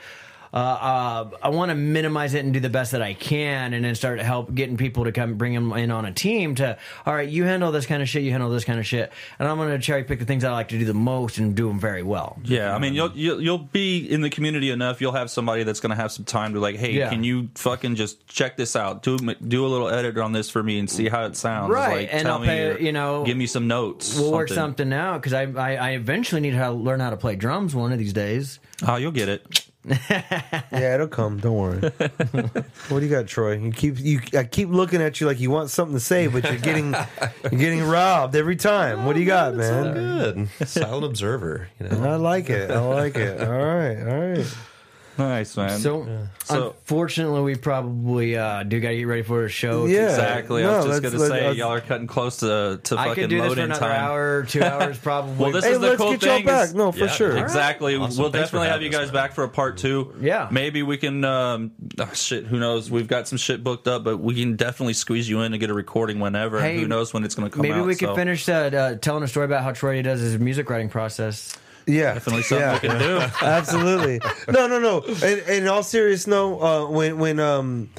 uh, 0.53 0.57
uh, 0.57 1.31
I 1.43 1.49
want 1.51 1.71
to 1.71 1.75
minimize 1.75 2.35
it 2.35 2.45
and 2.45 2.53
do 2.53 2.61
the 2.61 2.69
best 2.69 2.93
that 2.93 3.03
I 3.03 3.15
can, 3.15 3.73
and 3.73 3.85
then 3.85 3.95
start 3.95 4.19
to 4.19 4.25
help 4.25 4.53
getting 4.55 4.77
people 4.77 5.05
to 5.05 5.13
come 5.13 5.35
bring 5.35 5.55
them 5.55 5.73
in 5.73 5.91
on 5.91 6.05
a 6.05 6.13
team. 6.13 6.55
To 6.57 6.77
all 7.07 7.15
right, 7.15 7.29
you 7.29 7.45
handle 7.45 7.71
this 7.73 7.87
kind 7.87 8.03
of 8.03 8.09
shit, 8.09 8.23
you 8.23 8.33
handle 8.33 8.51
this 8.51 8.65
kind 8.65 8.79
of 8.81 8.87
shit, 8.87 9.13
and 9.39 9.47
I'm 9.49 9.57
going 9.59 9.71
to 9.71 9.79
cherry 9.79 10.05
pick 10.05 10.19
the 10.19 10.25
things 10.25 10.43
I 10.45 10.51
like 10.53 10.69
to 10.69 10.79
do 10.79 10.85
the 10.85 10.95
most 10.95 11.39
and 11.39 11.55
do 11.55 11.69
them 11.69 11.79
very 11.79 12.03
well. 12.03 12.39
Yeah, 12.45 12.75
I 12.75 12.79
mean, 12.79 12.95
you'll, 12.95 13.13
you'll 13.13 13.41
you'll 13.41 13.59
be 13.59 13.99
in 14.11 14.23
the 14.23 14.31
community 14.31 14.71
enough. 14.71 15.01
You'll 15.01 15.13
have 15.13 15.31
somebody 15.31 15.63
that's 15.63 15.81
going 15.81 15.91
to 15.91 15.97
have 15.97 16.11
some 16.13 16.25
time 16.25 16.55
to 16.55 16.61
like, 16.61 16.77
hey, 16.77 16.93
Yeah. 16.95 17.11
can 17.11 17.23
you 17.23 17.49
fucking 17.55 17.95
just 17.95 18.27
check 18.27 18.57
this 18.57 18.75
out? 18.75 19.03
Do 19.03 19.19
do 19.19 19.65
a 19.65 19.69
little 19.69 19.89
edit 19.89 20.19
on 20.19 20.33
this 20.33 20.51
for 20.51 20.63
me 20.63 20.79
and 20.79 20.91
see 20.91 21.09
how 21.09 21.25
it 21.27 21.37
sounds. 21.37 21.71
Right, 21.73 22.03
Like, 22.03 22.09
and 22.13 22.23
tell 22.25 22.35
I'll 22.35 22.39
me 22.41 22.47
pay, 22.47 22.67
your- 22.67 22.81
you 22.81 22.93
know, 22.93 23.25
give 23.25 23.37
me 23.37 23.47
some 23.47 23.69
notes. 23.69 24.19
We'll 24.19 24.33
work 24.33 24.49
something 24.49 24.93
out 24.93 25.19
because 25.23 25.33
I, 25.33 25.43
I 25.45 25.77
I 25.77 25.91
eventually 25.93 26.41
need 26.41 26.53
to 26.53 26.71
learn 26.73 27.01
how 27.01 27.11
to 27.11 27.17
play 27.17 27.37
drums 27.37 27.75
one 27.75 27.93
of 27.93 27.99
these 27.99 28.13
days. 28.13 28.59
Oh, 28.87 28.97
you'll 28.97 29.13
get 29.13 29.29
it. 29.29 29.67
Yeah, 29.85 30.95
it'll 30.95 31.09
come. 31.09 31.39
Don't 31.39 31.57
worry. 31.57 31.81
what 31.81 33.01
do 33.01 33.01
you 33.01 33.09
got, 33.09 33.27
Troy? 33.27 33.57
You 33.57 33.73
keep 33.73 33.99
you. 33.99 34.21
I 34.37 34.45
keep 34.45 34.69
looking 34.69 35.01
at 35.01 35.21
you 35.21 35.27
like 35.27 35.41
you 35.41 35.51
want 35.51 35.71
something 35.71 35.97
to 35.97 36.01
say, 36.01 36.27
but 36.27 36.45
you're 36.45 36.59
getting 36.59 36.93
you're 37.51 37.61
getting 37.61 37.83
robbed 37.83 38.37
every 38.37 38.57
time. 38.57 39.05
What 39.07 39.15
do 39.15 39.21
you 39.21 39.27
got, 39.27 39.55
man? 39.55 39.95
Good. 39.95 40.69
Silent 40.69 41.05
observer. 41.05 41.69
You 41.79 41.89
know. 41.89 42.11
I 42.13 42.17
like 42.17 42.51
it. 42.51 42.71
I 42.71 42.81
like 42.81 43.17
it. 43.17 43.41
All 43.41 43.49
right, 43.49 43.99
all 44.01 44.33
right. 44.33 44.57
Nice 45.21 45.57
man. 45.57 45.79
So, 45.79 46.07
So- 46.45 46.71
unfortunately, 46.81 47.43
we 47.43 47.55
probably 47.55 48.37
uh, 48.37 48.63
do 48.65 48.81
got 48.81 48.89
to 48.91 48.97
get 48.97 49.05
ready 49.05 49.23
for 49.23 49.45
a 49.45 49.49
show. 49.49 49.87
Yeah. 49.87 50.09
exactly. 50.09 50.63
I 50.65 50.67
No, 50.67 50.77
was 50.77 50.85
just 50.87 50.89
let's- 50.89 51.01
going 51.01 51.13
to 51.13 51.19
let's- 51.21 51.33
say 51.33 51.47
let's- 51.47 51.59
y'all 51.59 51.73
are 51.73 51.81
cutting 51.81 52.07
close 52.07 52.39
to 52.39 52.81
to 52.85 52.99
I 52.99 53.09
fucking 53.09 53.23
could 53.25 53.31
do 53.31 53.37
this 53.41 53.49
load 53.49 53.55
for 53.57 53.61
in 53.61 53.65
another 53.71 53.81
time. 53.81 54.05
hour, 54.05 54.43
two 54.45 54.63
hours, 54.65 54.99
probably. 54.99 55.35
Well, 55.37 55.53
this 55.53 55.65
Hey, 55.65 55.73
is 55.73 55.79
the 55.81 55.87
let's 55.89 56.01
cool 56.01 56.11
get 56.13 56.23
y'all 56.23 56.37
thing. 56.39 56.47
back. 56.47 56.75
No, 56.75 56.93
for 56.93 56.99
Yeah, 57.01 57.07
sure. 57.09 57.29
all 57.31 57.35
right. 57.37 57.43
Exactly. 57.43 57.97
Awesome. 57.97 58.23
We'll 58.23 58.31
Thanks 58.33 58.51
for 58.51 58.57
definitely 58.57 58.67
have 58.69 58.73
having 58.75 58.93
you 58.93 58.99
us, 58.99 59.05
guys 59.07 59.13
man. 59.13 59.23
back 59.23 59.33
for 59.35 59.45
a 59.45 59.49
part 59.49 59.77
two. 59.77 60.15
Yeah. 60.21 60.49
Maybe 60.51 60.83
we 60.83 60.97
can. 60.97 61.25
Um, 61.25 61.73
oh, 61.99 62.11
shit. 62.15 62.47
Who 62.47 62.59
knows? 62.59 62.91
We've 62.91 63.09
got 63.09 63.29
some 63.29 63.39
shit 63.39 63.63
booked 63.63 63.87
up, 63.89 64.05
but 64.05 64.19
we 64.19 64.35
can 64.35 64.57
definitely 64.57 64.95
squeeze 64.95 65.29
you 65.29 65.41
in 65.43 65.53
and 65.53 65.61
get 65.61 65.71
a 65.71 65.75
recording 65.75 66.19
whenever. 66.21 66.61
Hey, 66.61 66.79
who 66.81 66.89
knows 66.89 67.13
when 67.15 67.25
it's 67.25 67.35
going 67.35 67.51
to 67.51 67.55
come 67.55 67.61
out. 67.61 67.69
Maybe 67.69 67.81
out? 67.81 67.87
we 67.87 67.95
could 67.95 68.09
so 68.09 68.15
finish 68.15 68.49
uh, 68.49 68.53
uh, 68.53 68.95
telling 68.97 69.23
a 69.23 69.29
story 69.29 69.47
about 69.47 69.63
how 69.63 69.73
Troy 69.73 70.01
does 70.03 70.21
his 70.21 70.39
music 70.39 70.69
writing 70.71 70.89
process. 70.89 71.57
Yeah, 71.93 72.15
Definitely 72.15 72.43
something 72.43 72.67
yeah. 72.67 72.75
we 72.75 72.89
can 72.89 72.99
do. 72.99 73.19
Absolutely. 73.43 74.21
No, 74.49 74.67
no, 74.67 74.79
no. 74.79 75.01
In, 75.27 75.39
in 75.49 75.69
all 75.69 75.83
seriousness, 75.83 76.27
no. 76.27 76.61
Uh, 76.61 76.87
when 76.91 77.19
when 77.19 77.41
um 77.41 77.91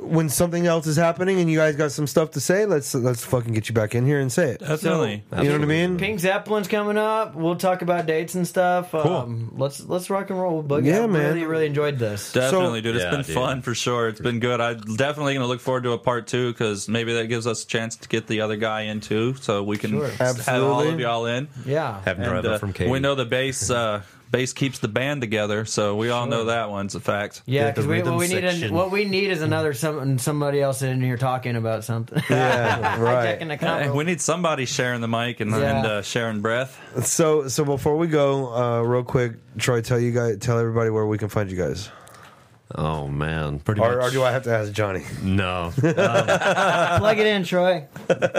when 0.00 0.28
something 0.28 0.66
else 0.66 0.86
is 0.86 0.96
happening 0.96 1.40
and 1.40 1.50
you 1.50 1.58
guys 1.58 1.76
got 1.76 1.90
some 1.92 2.06
stuff 2.06 2.30
to 2.32 2.40
say, 2.40 2.66
let's 2.66 2.94
let's 2.94 3.24
fucking 3.24 3.52
get 3.52 3.68
you 3.68 3.74
back 3.74 3.94
in 3.94 4.06
here 4.06 4.20
and 4.20 4.30
say 4.32 4.50
it. 4.52 4.60
Definitely. 4.60 5.24
You 5.36 5.44
know 5.44 5.52
what 5.52 5.62
I 5.62 5.66
mean? 5.66 5.98
Pink 5.98 6.20
Zeppelin's 6.20 6.68
coming 6.68 6.96
up. 6.96 7.34
We'll 7.34 7.56
talk 7.56 7.82
about 7.82 8.06
dates 8.06 8.34
and 8.34 8.46
stuff. 8.46 8.94
Um, 8.94 9.52
let's 9.56 9.84
let's 9.84 10.08
rock 10.10 10.30
and 10.30 10.40
roll. 10.40 10.62
Boogie. 10.62 10.86
Yeah, 10.86 11.02
I 11.04 11.06
man. 11.06 11.34
Really, 11.34 11.46
really 11.46 11.66
enjoyed 11.66 11.98
this. 11.98 12.32
Definitely, 12.32 12.78
So- 12.78 12.82
dude. 12.82 12.96
It's 12.96 13.04
Yeah, 13.04 13.10
been 13.10 13.22
dude. 13.22 13.34
fun 13.34 13.62
for 13.62 13.74
sure. 13.74 14.08
It's 14.08 14.20
been 14.20 14.40
good. 14.40 14.60
I'm 14.60 14.78
definitely 14.96 15.34
going 15.34 15.44
to 15.44 15.48
look 15.48 15.60
forward 15.60 15.82
to 15.84 15.92
a 15.92 15.98
part 15.98 16.26
two 16.26 16.52
because 16.52 16.88
maybe 16.88 17.12
that 17.14 17.26
gives 17.28 17.46
us 17.46 17.64
a 17.64 17.66
chance 17.66 17.96
to 17.96 18.08
get 18.08 18.26
the 18.26 18.40
other 18.40 18.56
guy 18.56 18.82
in 18.82 19.00
too, 19.00 19.34
so 19.40 19.62
we 19.62 19.78
can 19.78 19.90
Sure. 19.90 20.08
have 20.08 20.48
all 20.48 20.80
of 20.88 20.98
y'all 21.00 21.26
in. 21.26 21.48
Yeah. 21.66 22.00
Have 22.04 22.18
him 22.18 22.24
drive 22.24 22.44
And, 22.44 22.54
uh, 22.54 22.58
from 22.58 22.72
Katy. 22.72 22.90
we 22.90 23.00
know 23.00 23.14
the 23.14 23.24
bass. 23.24 23.68
Uh, 23.70 24.02
bass 24.30 24.52
keeps 24.52 24.78
the 24.78 24.88
band 24.88 25.20
together, 25.20 25.64
so 25.64 25.96
we 25.96 26.10
all 26.10 26.26
know 26.26 26.44
that 26.46 26.70
one's 26.70 26.94
a 26.94 27.00
fact. 27.00 27.42
Yeah, 27.46 27.66
Get 27.66 27.66
the 27.66 27.72
because 27.82 27.86
we, 27.88 27.94
rhythm 27.96 28.12
what 28.14 28.20
we 28.20 28.28
need 28.28 28.42
section. 28.42 28.74
what 28.74 28.90
we 28.90 29.04
need 29.04 29.30
is 29.30 29.42
another 29.42 29.72
some, 29.74 30.18
somebody 30.18 30.60
else 30.60 30.82
in 30.82 31.00
here 31.00 31.16
talking 31.16 31.56
about 31.56 31.84
something. 31.84 32.22
Yeah, 32.30 33.00
right. 33.00 33.38
Hijacking 33.40 33.82
Hey, 33.82 33.90
we 33.90 34.04
need 34.04 34.20
somebody 34.20 34.64
sharing 34.66 35.00
the 35.00 35.08
mic 35.08 35.40
and, 35.40 35.50
Yeah. 35.50 35.76
and 35.78 35.86
uh, 35.86 36.02
sharing 36.02 36.40
breath. 36.40 36.78
So 37.06 37.48
so 37.48 37.64
before 37.64 37.96
we 37.96 38.06
go, 38.06 38.54
uh, 38.54 38.82
real 38.82 39.02
quick, 39.04 39.32
Troy, 39.58 39.80
tell 39.80 39.98
you 40.00 40.12
guys, 40.12 40.38
tell 40.38 40.58
everybody 40.58 40.90
where 40.90 41.06
we 41.06 41.18
can 41.18 41.28
find 41.28 41.50
you 41.50 41.56
guys, 41.56 41.88
Oh 42.74 43.08
man, 43.08 43.60
pretty 43.60 43.80
or, 43.80 43.96
much. 43.96 44.08
or 44.08 44.10
do 44.10 44.22
I 44.22 44.30
have 44.30 44.42
to 44.44 44.50
ask 44.54 44.72
Johnny? 44.72 45.02
No, 45.22 45.72
Plug 45.78 47.18
it 47.18 47.26
in, 47.26 47.44
Troy. 47.44 47.86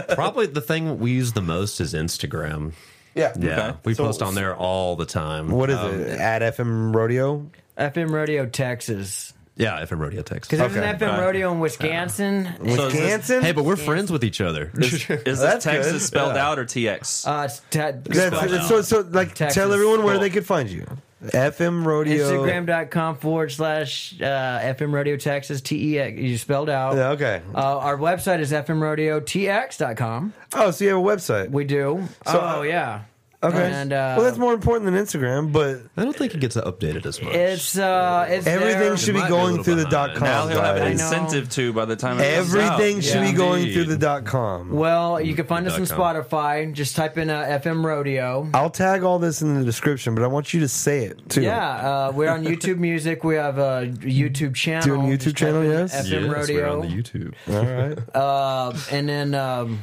probably 0.09 0.45
the 0.45 0.61
thing 0.61 0.99
we 0.99 1.11
use 1.11 1.33
the 1.33 1.41
most 1.41 1.81
is 1.81 1.93
Instagram. 1.95 2.73
Yeah. 3.19 3.33
Yeah, 3.39 3.67
Okay. 3.69 3.77
we 3.85 3.93
So- 3.93 4.05
post 4.05 4.21
on 4.21 4.35
there 4.35 4.55
all 4.55 4.95
the 4.95 5.05
time. 5.05 5.49
What 5.49 5.69
is 5.69 5.77
Um, 5.77 6.01
it? 6.01 6.19
At 6.19 6.41
FM 6.41 6.95
Rodeo. 6.95 7.45
FM 7.77 8.11
Rodeo, 8.11 8.45
Texas. 8.45 9.33
Yeah, 9.55 9.81
FM 9.81 9.99
Rodeo 9.99 10.21
Texas. 10.21 10.47
Because 10.47 10.59
there's 10.59 10.71
Okay. 10.71 10.89
an 10.89 10.95
FM 10.95 11.09
Okay. 11.15 11.21
Rodeo 11.21 11.51
in 11.51 11.59
Wisconsin. 11.59 12.47
So 12.59 12.63
is 12.65 12.75
this- 12.77 12.93
Wisconsin. 12.93 13.41
Hey, 13.41 13.51
but 13.51 13.65
we're 13.65 13.75
friends 13.75 14.09
with 14.11 14.23
each 14.23 14.39
other. 14.39 14.71
Is, 14.77 14.93
is 14.93 15.07
this 15.07 15.39
That's 15.39 15.65
Texas 15.65 15.91
good. 15.93 16.01
spelled 16.01 16.35
Yeah. 16.35 16.47
out 16.49 16.59
or 16.59 16.65
TX? 16.65 17.27
Uh, 17.27 17.43
it's 17.45 17.61
te- 17.69 17.79
That's- 17.79 18.67
so 18.69 18.81
so 18.81 19.05
like 19.11 19.33
Texas. 19.35 19.55
tell 19.55 19.73
everyone 19.73 20.03
where 20.03 20.13
Cool. 20.15 20.21
they 20.21 20.29
could 20.29 20.45
find 20.45 20.69
you. 20.69 20.85
FM 21.23 21.85
Rodeo. 21.85 22.31
Instagram.com 22.31 23.17
forward 23.17 23.51
slash 23.51 24.19
uh, 24.21 24.59
FM 24.59 24.93
Rodeo 24.93 25.17
Texas, 25.17 25.61
T 25.61 25.93
E 25.95 25.99
X. 25.99 26.17
You 26.17 26.37
spelled 26.37 26.69
out. 26.69 26.95
Yeah, 26.95 27.09
okay. 27.11 27.41
Uh, 27.53 27.77
our 27.79 27.97
website 27.97 28.39
is 28.39 28.51
fmrodeotx.com. 28.51 30.33
Oh, 30.53 30.71
so 30.71 30.83
you 30.83 30.89
have 30.91 30.99
a 30.99 31.01
website. 31.01 31.51
We 31.51 31.65
do. 31.65 32.07
So, 32.25 32.39
oh, 32.39 32.59
uh, 32.59 32.61
yeah. 32.63 33.01
Okay. 33.41 33.71
And, 33.71 33.93
uh, 33.93 34.15
well, 34.17 34.25
that's 34.25 34.37
more 34.37 34.53
important 34.53 34.91
than 34.91 35.01
Instagram, 35.01 35.53
but 35.53 35.77
I 35.95 36.03
don't 36.03 36.13
think 36.13 36.35
it 36.35 36.41
gets 36.41 36.57
updated 36.57 37.05
as 37.05 37.21
much. 37.21 37.33
It's, 37.33 37.77
uh, 37.77 38.25
it's 38.29 38.45
everything 38.45 38.79
there. 38.79 38.97
should 38.97 39.13
be 39.13 39.21
might 39.21 39.27
be 39.29 39.33
a 39.33 39.37
going 39.37 39.49
little 39.51 39.63
through 39.63 39.75
the 39.75 39.85
behind. 39.85 40.11
dot 40.11 40.15
com. 40.17 40.27
now 40.27 40.47
he'll 40.49 40.61
have 40.61 40.75
an 40.75 40.81
guys. 40.91 41.01
incentive 41.01 41.49
to 41.51 41.71
by 41.71 41.85
the 41.85 41.95
time 41.95 42.19
it 42.19 42.35
comes 42.35 42.53
out. 42.53 42.59
Everything 42.71 42.99
should 42.99 43.15
Yeah. 43.23 43.31
be 43.31 43.37
going 43.37 43.61
Indeed. 43.61 43.73
through 43.75 43.83
the 43.85 43.97
dot 43.97 44.25
com. 44.25 44.71
Well, 44.71 45.21
you 45.21 45.35
can 45.35 45.45
find 45.45 45.65
us 45.67 45.73
on 45.79 45.85
com. 45.87 45.97
Spotify. 45.97 46.73
Just 46.73 46.97
type 46.97 47.17
in 47.17 47.29
uh, 47.29 47.43
FM 47.63 47.85
Rodeo. 47.85 48.49
I'll 48.53 48.69
tag 48.69 49.03
all 49.03 49.19
this 49.19 49.41
in 49.41 49.57
the 49.57 49.63
description, 49.63 50.15
but 50.15 50.25
I 50.25 50.27
want 50.27 50.53
you 50.53 50.59
to 50.59 50.67
say 50.67 51.05
it 51.05 51.29
too. 51.29 51.41
Yeah, 51.43 52.07
uh, 52.07 52.11
we're 52.13 52.29
on 52.31 52.43
YouTube 52.43 52.79
Music. 52.79 53.23
We 53.23 53.35
have 53.35 53.57
a 53.57 53.87
YouTube 53.99 54.53
channel. 54.55 54.83
Do 54.85 54.95
a 54.95 54.97
YouTube 54.97 55.19
Just 55.19 55.37
type 55.37 55.47
channel, 55.47 55.61
in 55.61 55.71
yes? 55.71 55.95
FM 56.09 56.23
yes, 56.25 56.29
Rodeo. 56.49 56.55
we're 56.57 56.67
on 56.67 56.81
the 56.81 56.87
YouTube. 56.87 57.33
All 57.47 57.65
right. 57.87 58.15
Uh, 58.15 58.77
and 58.91 59.07
then, 59.07 59.33
um, 59.33 59.79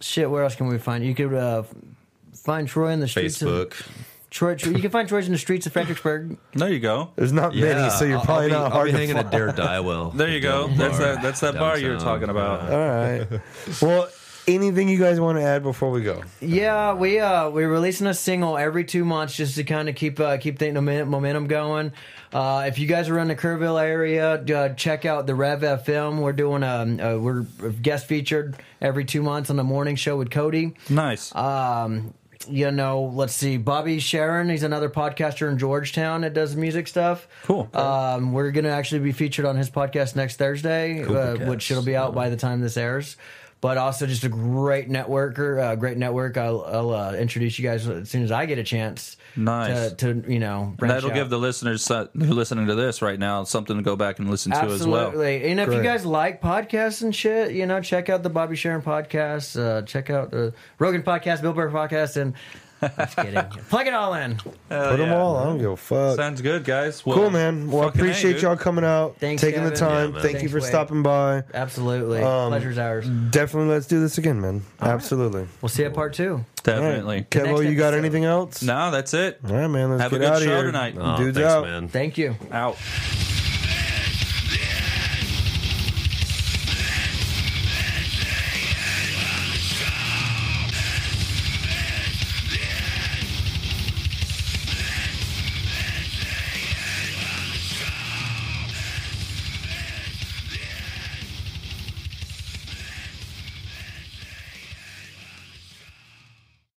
shit, 0.00 0.30
where 0.30 0.44
else 0.44 0.54
can 0.54 0.68
we 0.68 0.78
find? 0.78 1.04
You 1.04 1.12
could 1.16 1.34
uh, 1.34 1.64
find 2.44 2.68
Troy 2.68 2.90
in 2.90 3.00
the 3.00 3.08
streets 3.08 3.38
Facebook. 3.42 3.72
of 3.80 3.88
Troy. 4.30 4.56
You 4.64 4.80
can 4.80 4.90
find 4.90 5.08
Troy's 5.08 5.26
in 5.26 5.32
the 5.32 5.38
streets 5.38 5.66
of 5.66 5.72
Fredericksburg. 5.72 6.36
There 6.54 6.68
you 6.68 6.80
go. 6.80 7.10
There's 7.16 7.32
not 7.32 7.54
many, 7.54 7.90
so 7.90 8.04
you're 8.04 8.18
I'll- 8.18 8.24
probably 8.24 8.44
I'll 8.44 8.48
be, 8.48 8.52
not 8.54 8.64
I'll 8.64 8.70
hard 8.70 8.86
be 8.86 8.92
to 8.92 8.98
hanging 8.98 9.14
find. 9.14 9.26
at 9.26 9.32
Dare 9.32 9.48
Diewell. 9.52 10.16
There 10.16 10.28
you 10.28 10.40
go. 10.40 10.68
That's 10.68 10.98
that. 10.98 11.22
That's 11.22 11.40
that 11.40 11.54
bar 11.54 11.78
you 11.78 11.88
were 11.88 11.94
downtown. 11.96 12.14
talking 12.20 12.28
about. 12.30 12.72
All 12.72 12.88
right. 12.88 13.40
Well, 13.80 14.08
anything 14.48 14.88
you 14.90 14.98
guys 14.98 15.18
want 15.20 15.38
to 15.38 15.42
add 15.44 15.62
before 15.62 15.90
we 15.90 16.02
go? 16.02 16.22
Yeah, 16.40 16.94
we 16.94 17.18
uh 17.20 17.48
we're 17.50 17.68
releasing 17.70 18.06
a 18.08 18.14
single 18.14 18.58
every 18.58 18.84
two 18.84 19.04
months 19.04 19.36
just 19.36 19.54
to 19.54 19.64
kind 19.64 19.88
of 19.88 19.94
keep 19.94 20.18
uh, 20.20 20.36
keep 20.38 20.58
the 20.58 20.70
momentum 20.72 21.08
momentum 21.10 21.46
going. 21.46 21.92
Uh, 22.32 22.64
if 22.66 22.80
you 22.80 22.88
guys 22.88 23.08
are 23.08 23.20
in 23.20 23.28
the 23.28 23.36
Kerrville 23.36 23.80
area, 23.80 24.32
uh, 24.34 24.68
check 24.74 25.04
out 25.04 25.28
the 25.28 25.34
Rev 25.36 25.60
FM. 25.60 26.18
We're 26.18 26.32
doing 26.32 26.64
a, 26.64 27.14
uh, 27.14 27.18
we're 27.18 27.42
guest 27.80 28.06
featured 28.08 28.56
every 28.80 29.04
two 29.04 29.22
months 29.22 29.50
on 29.50 29.56
the 29.56 29.62
morning 29.62 29.94
show 29.94 30.16
with 30.18 30.32
Cody. 30.32 30.74
Nice. 30.90 31.32
Um, 31.36 32.12
you 32.48 32.70
know, 32.70 33.12
let's 33.14 33.34
see, 33.34 33.56
Bobby 33.56 33.98
Sharon. 33.98 34.48
He's 34.48 34.62
another 34.62 34.88
podcaster 34.88 35.50
in 35.50 35.58
Georgetown 35.58 36.22
that 36.22 36.34
does 36.34 36.56
music 36.56 36.88
stuff. 36.88 37.26
Cool. 37.44 37.68
Um, 37.74 38.32
we're 38.32 38.50
gonna 38.50 38.68
actually 38.70 39.00
be 39.00 39.12
featured 39.12 39.44
on 39.44 39.56
his 39.56 39.70
podcast 39.70 40.16
next 40.16 40.36
Thursday, 40.36 41.02
uh, 41.04 41.48
which 41.48 41.70
it'll 41.70 41.82
be 41.84 41.96
out 41.96 42.14
by 42.14 42.28
the 42.28 42.36
time 42.36 42.60
this 42.60 42.76
airs. 42.76 43.16
But 43.60 43.78
also 43.78 44.06
just 44.06 44.24
a 44.24 44.28
great 44.28 44.90
networker, 44.90 45.58
uh, 45.58 45.74
great 45.76 45.96
network. 45.96 46.36
I'll, 46.36 46.62
I'll 46.66 46.90
uh, 46.90 47.14
introduce 47.14 47.58
you 47.58 47.64
guys 47.66 47.88
as 47.88 48.10
soon 48.10 48.22
as 48.22 48.30
I 48.30 48.44
get 48.44 48.58
a 48.58 48.62
chance. 48.62 49.16
Nice. 49.36 49.92
To, 49.94 50.14
to 50.14 50.30
you 50.30 50.38
know, 50.38 50.74
branch 50.76 50.92
That'll 50.92 51.10
out. 51.10 51.14
give 51.14 51.30
the 51.30 51.38
listeners 51.38 51.90
uh, 51.90 52.08
who 52.12 52.30
are 52.30 52.34
listening 52.34 52.66
to 52.66 52.74
this 52.74 53.00
right 53.00 53.18
now 53.18 53.42
something 53.44 53.76
to 53.76 53.82
go 53.82 53.96
back 53.96 54.18
and 54.18 54.30
listen 54.30 54.52
to 54.52 54.58
as 54.58 54.86
well. 54.86 55.06
Absolutely. 55.06 55.50
And 55.50 55.60
if 55.60 55.72
you 55.72 55.82
guys 55.82 56.04
like 56.04 56.42
podcasts 56.42 57.02
and 57.02 57.14
shit, 57.14 57.52
you 57.52 57.64
know, 57.66 57.80
check 57.80 58.10
out 58.10 58.22
the 58.22 58.30
Bobby 58.30 58.54
Sharon 58.54 58.82
podcast. 58.82 59.58
Uh, 59.58 59.82
check 59.82 60.10
out 60.10 60.30
the 60.30 60.52
Rogan 60.78 61.02
podcast, 61.02 61.40
Bill 61.40 61.54
Burr 61.54 61.70
podcast, 61.70 62.16
and 62.18 62.34
I'm 62.34 62.73
just 62.82 63.16
kidding. 63.16 63.42
Plug 63.68 63.86
it 63.86 63.94
all 63.94 64.14
in. 64.14 64.36
Put 64.36 64.52
them 64.68 65.00
yeah. 65.10 65.16
all. 65.16 65.36
I 65.36 65.44
don't 65.44 65.58
give 65.58 65.70
a 65.70 65.76
fuck. 65.76 66.16
Sounds 66.16 66.40
good, 66.42 66.64
guys. 66.64 67.04
Well, 67.06 67.16
cool, 67.16 67.30
man. 67.30 67.70
Well, 67.70 67.82
I 67.82 67.86
fucking 67.86 68.00
A, 68.00 68.04
appreciate 68.04 68.32
dude. 68.34 68.42
y'all 68.42 68.56
coming 68.56 68.84
out, 68.84 69.16
Thanks, 69.18 69.42
taking 69.42 69.64
the 69.64 69.70
Kevin. 69.70 69.88
time. 69.88 70.08
Yeah, 70.08 70.12
man. 70.14 70.22
Thank 70.22 70.34
you 70.34 70.38
Thanks, 70.40 70.52
for 70.52 70.58
Wade. 70.60 70.68
stopping 70.68 71.02
by. 71.02 71.44
Absolutely. 71.54 72.22
Um, 72.22 72.50
Pleasure's 72.50 72.78
ours. 72.78 73.08
Definitely, 73.08 73.70
let's 73.72 73.86
do 73.86 74.00
this 74.00 74.18
again, 74.18 74.40
man. 74.40 74.62
Absolutely. 74.80 75.46
We'll 75.62 75.68
see 75.68 75.82
you 75.82 75.88
at 75.88 75.94
part 75.94 76.12
two. 76.14 76.44
Definitely. 76.62 77.00
All 77.00 77.06
right. 77.06 77.30
Kevo, 77.30 77.58
next 77.58 77.70
you 77.70 77.74
got 77.76 77.88
episode. 77.88 77.98
anything 77.98 78.24
else? 78.24 78.62
No, 78.62 78.90
that's 78.90 79.12
it. 79.14 79.38
All 79.46 79.54
right, 79.54 79.66
man. 79.66 79.90
Let's 79.90 80.02
Have 80.02 80.12
a 80.12 80.18
get 80.18 80.20
good 80.20 80.30
out 80.30 80.36
of 80.36 80.42
show 80.42 80.56
here. 80.56 80.62
tonight. 80.64 80.94
Oh, 80.98 81.16
Dudes 81.18 81.36
thanks, 81.36 81.52
out. 81.52 81.64
man. 81.64 81.88
Thank 81.88 82.18
you. 82.18 82.36
Out. 82.50 82.76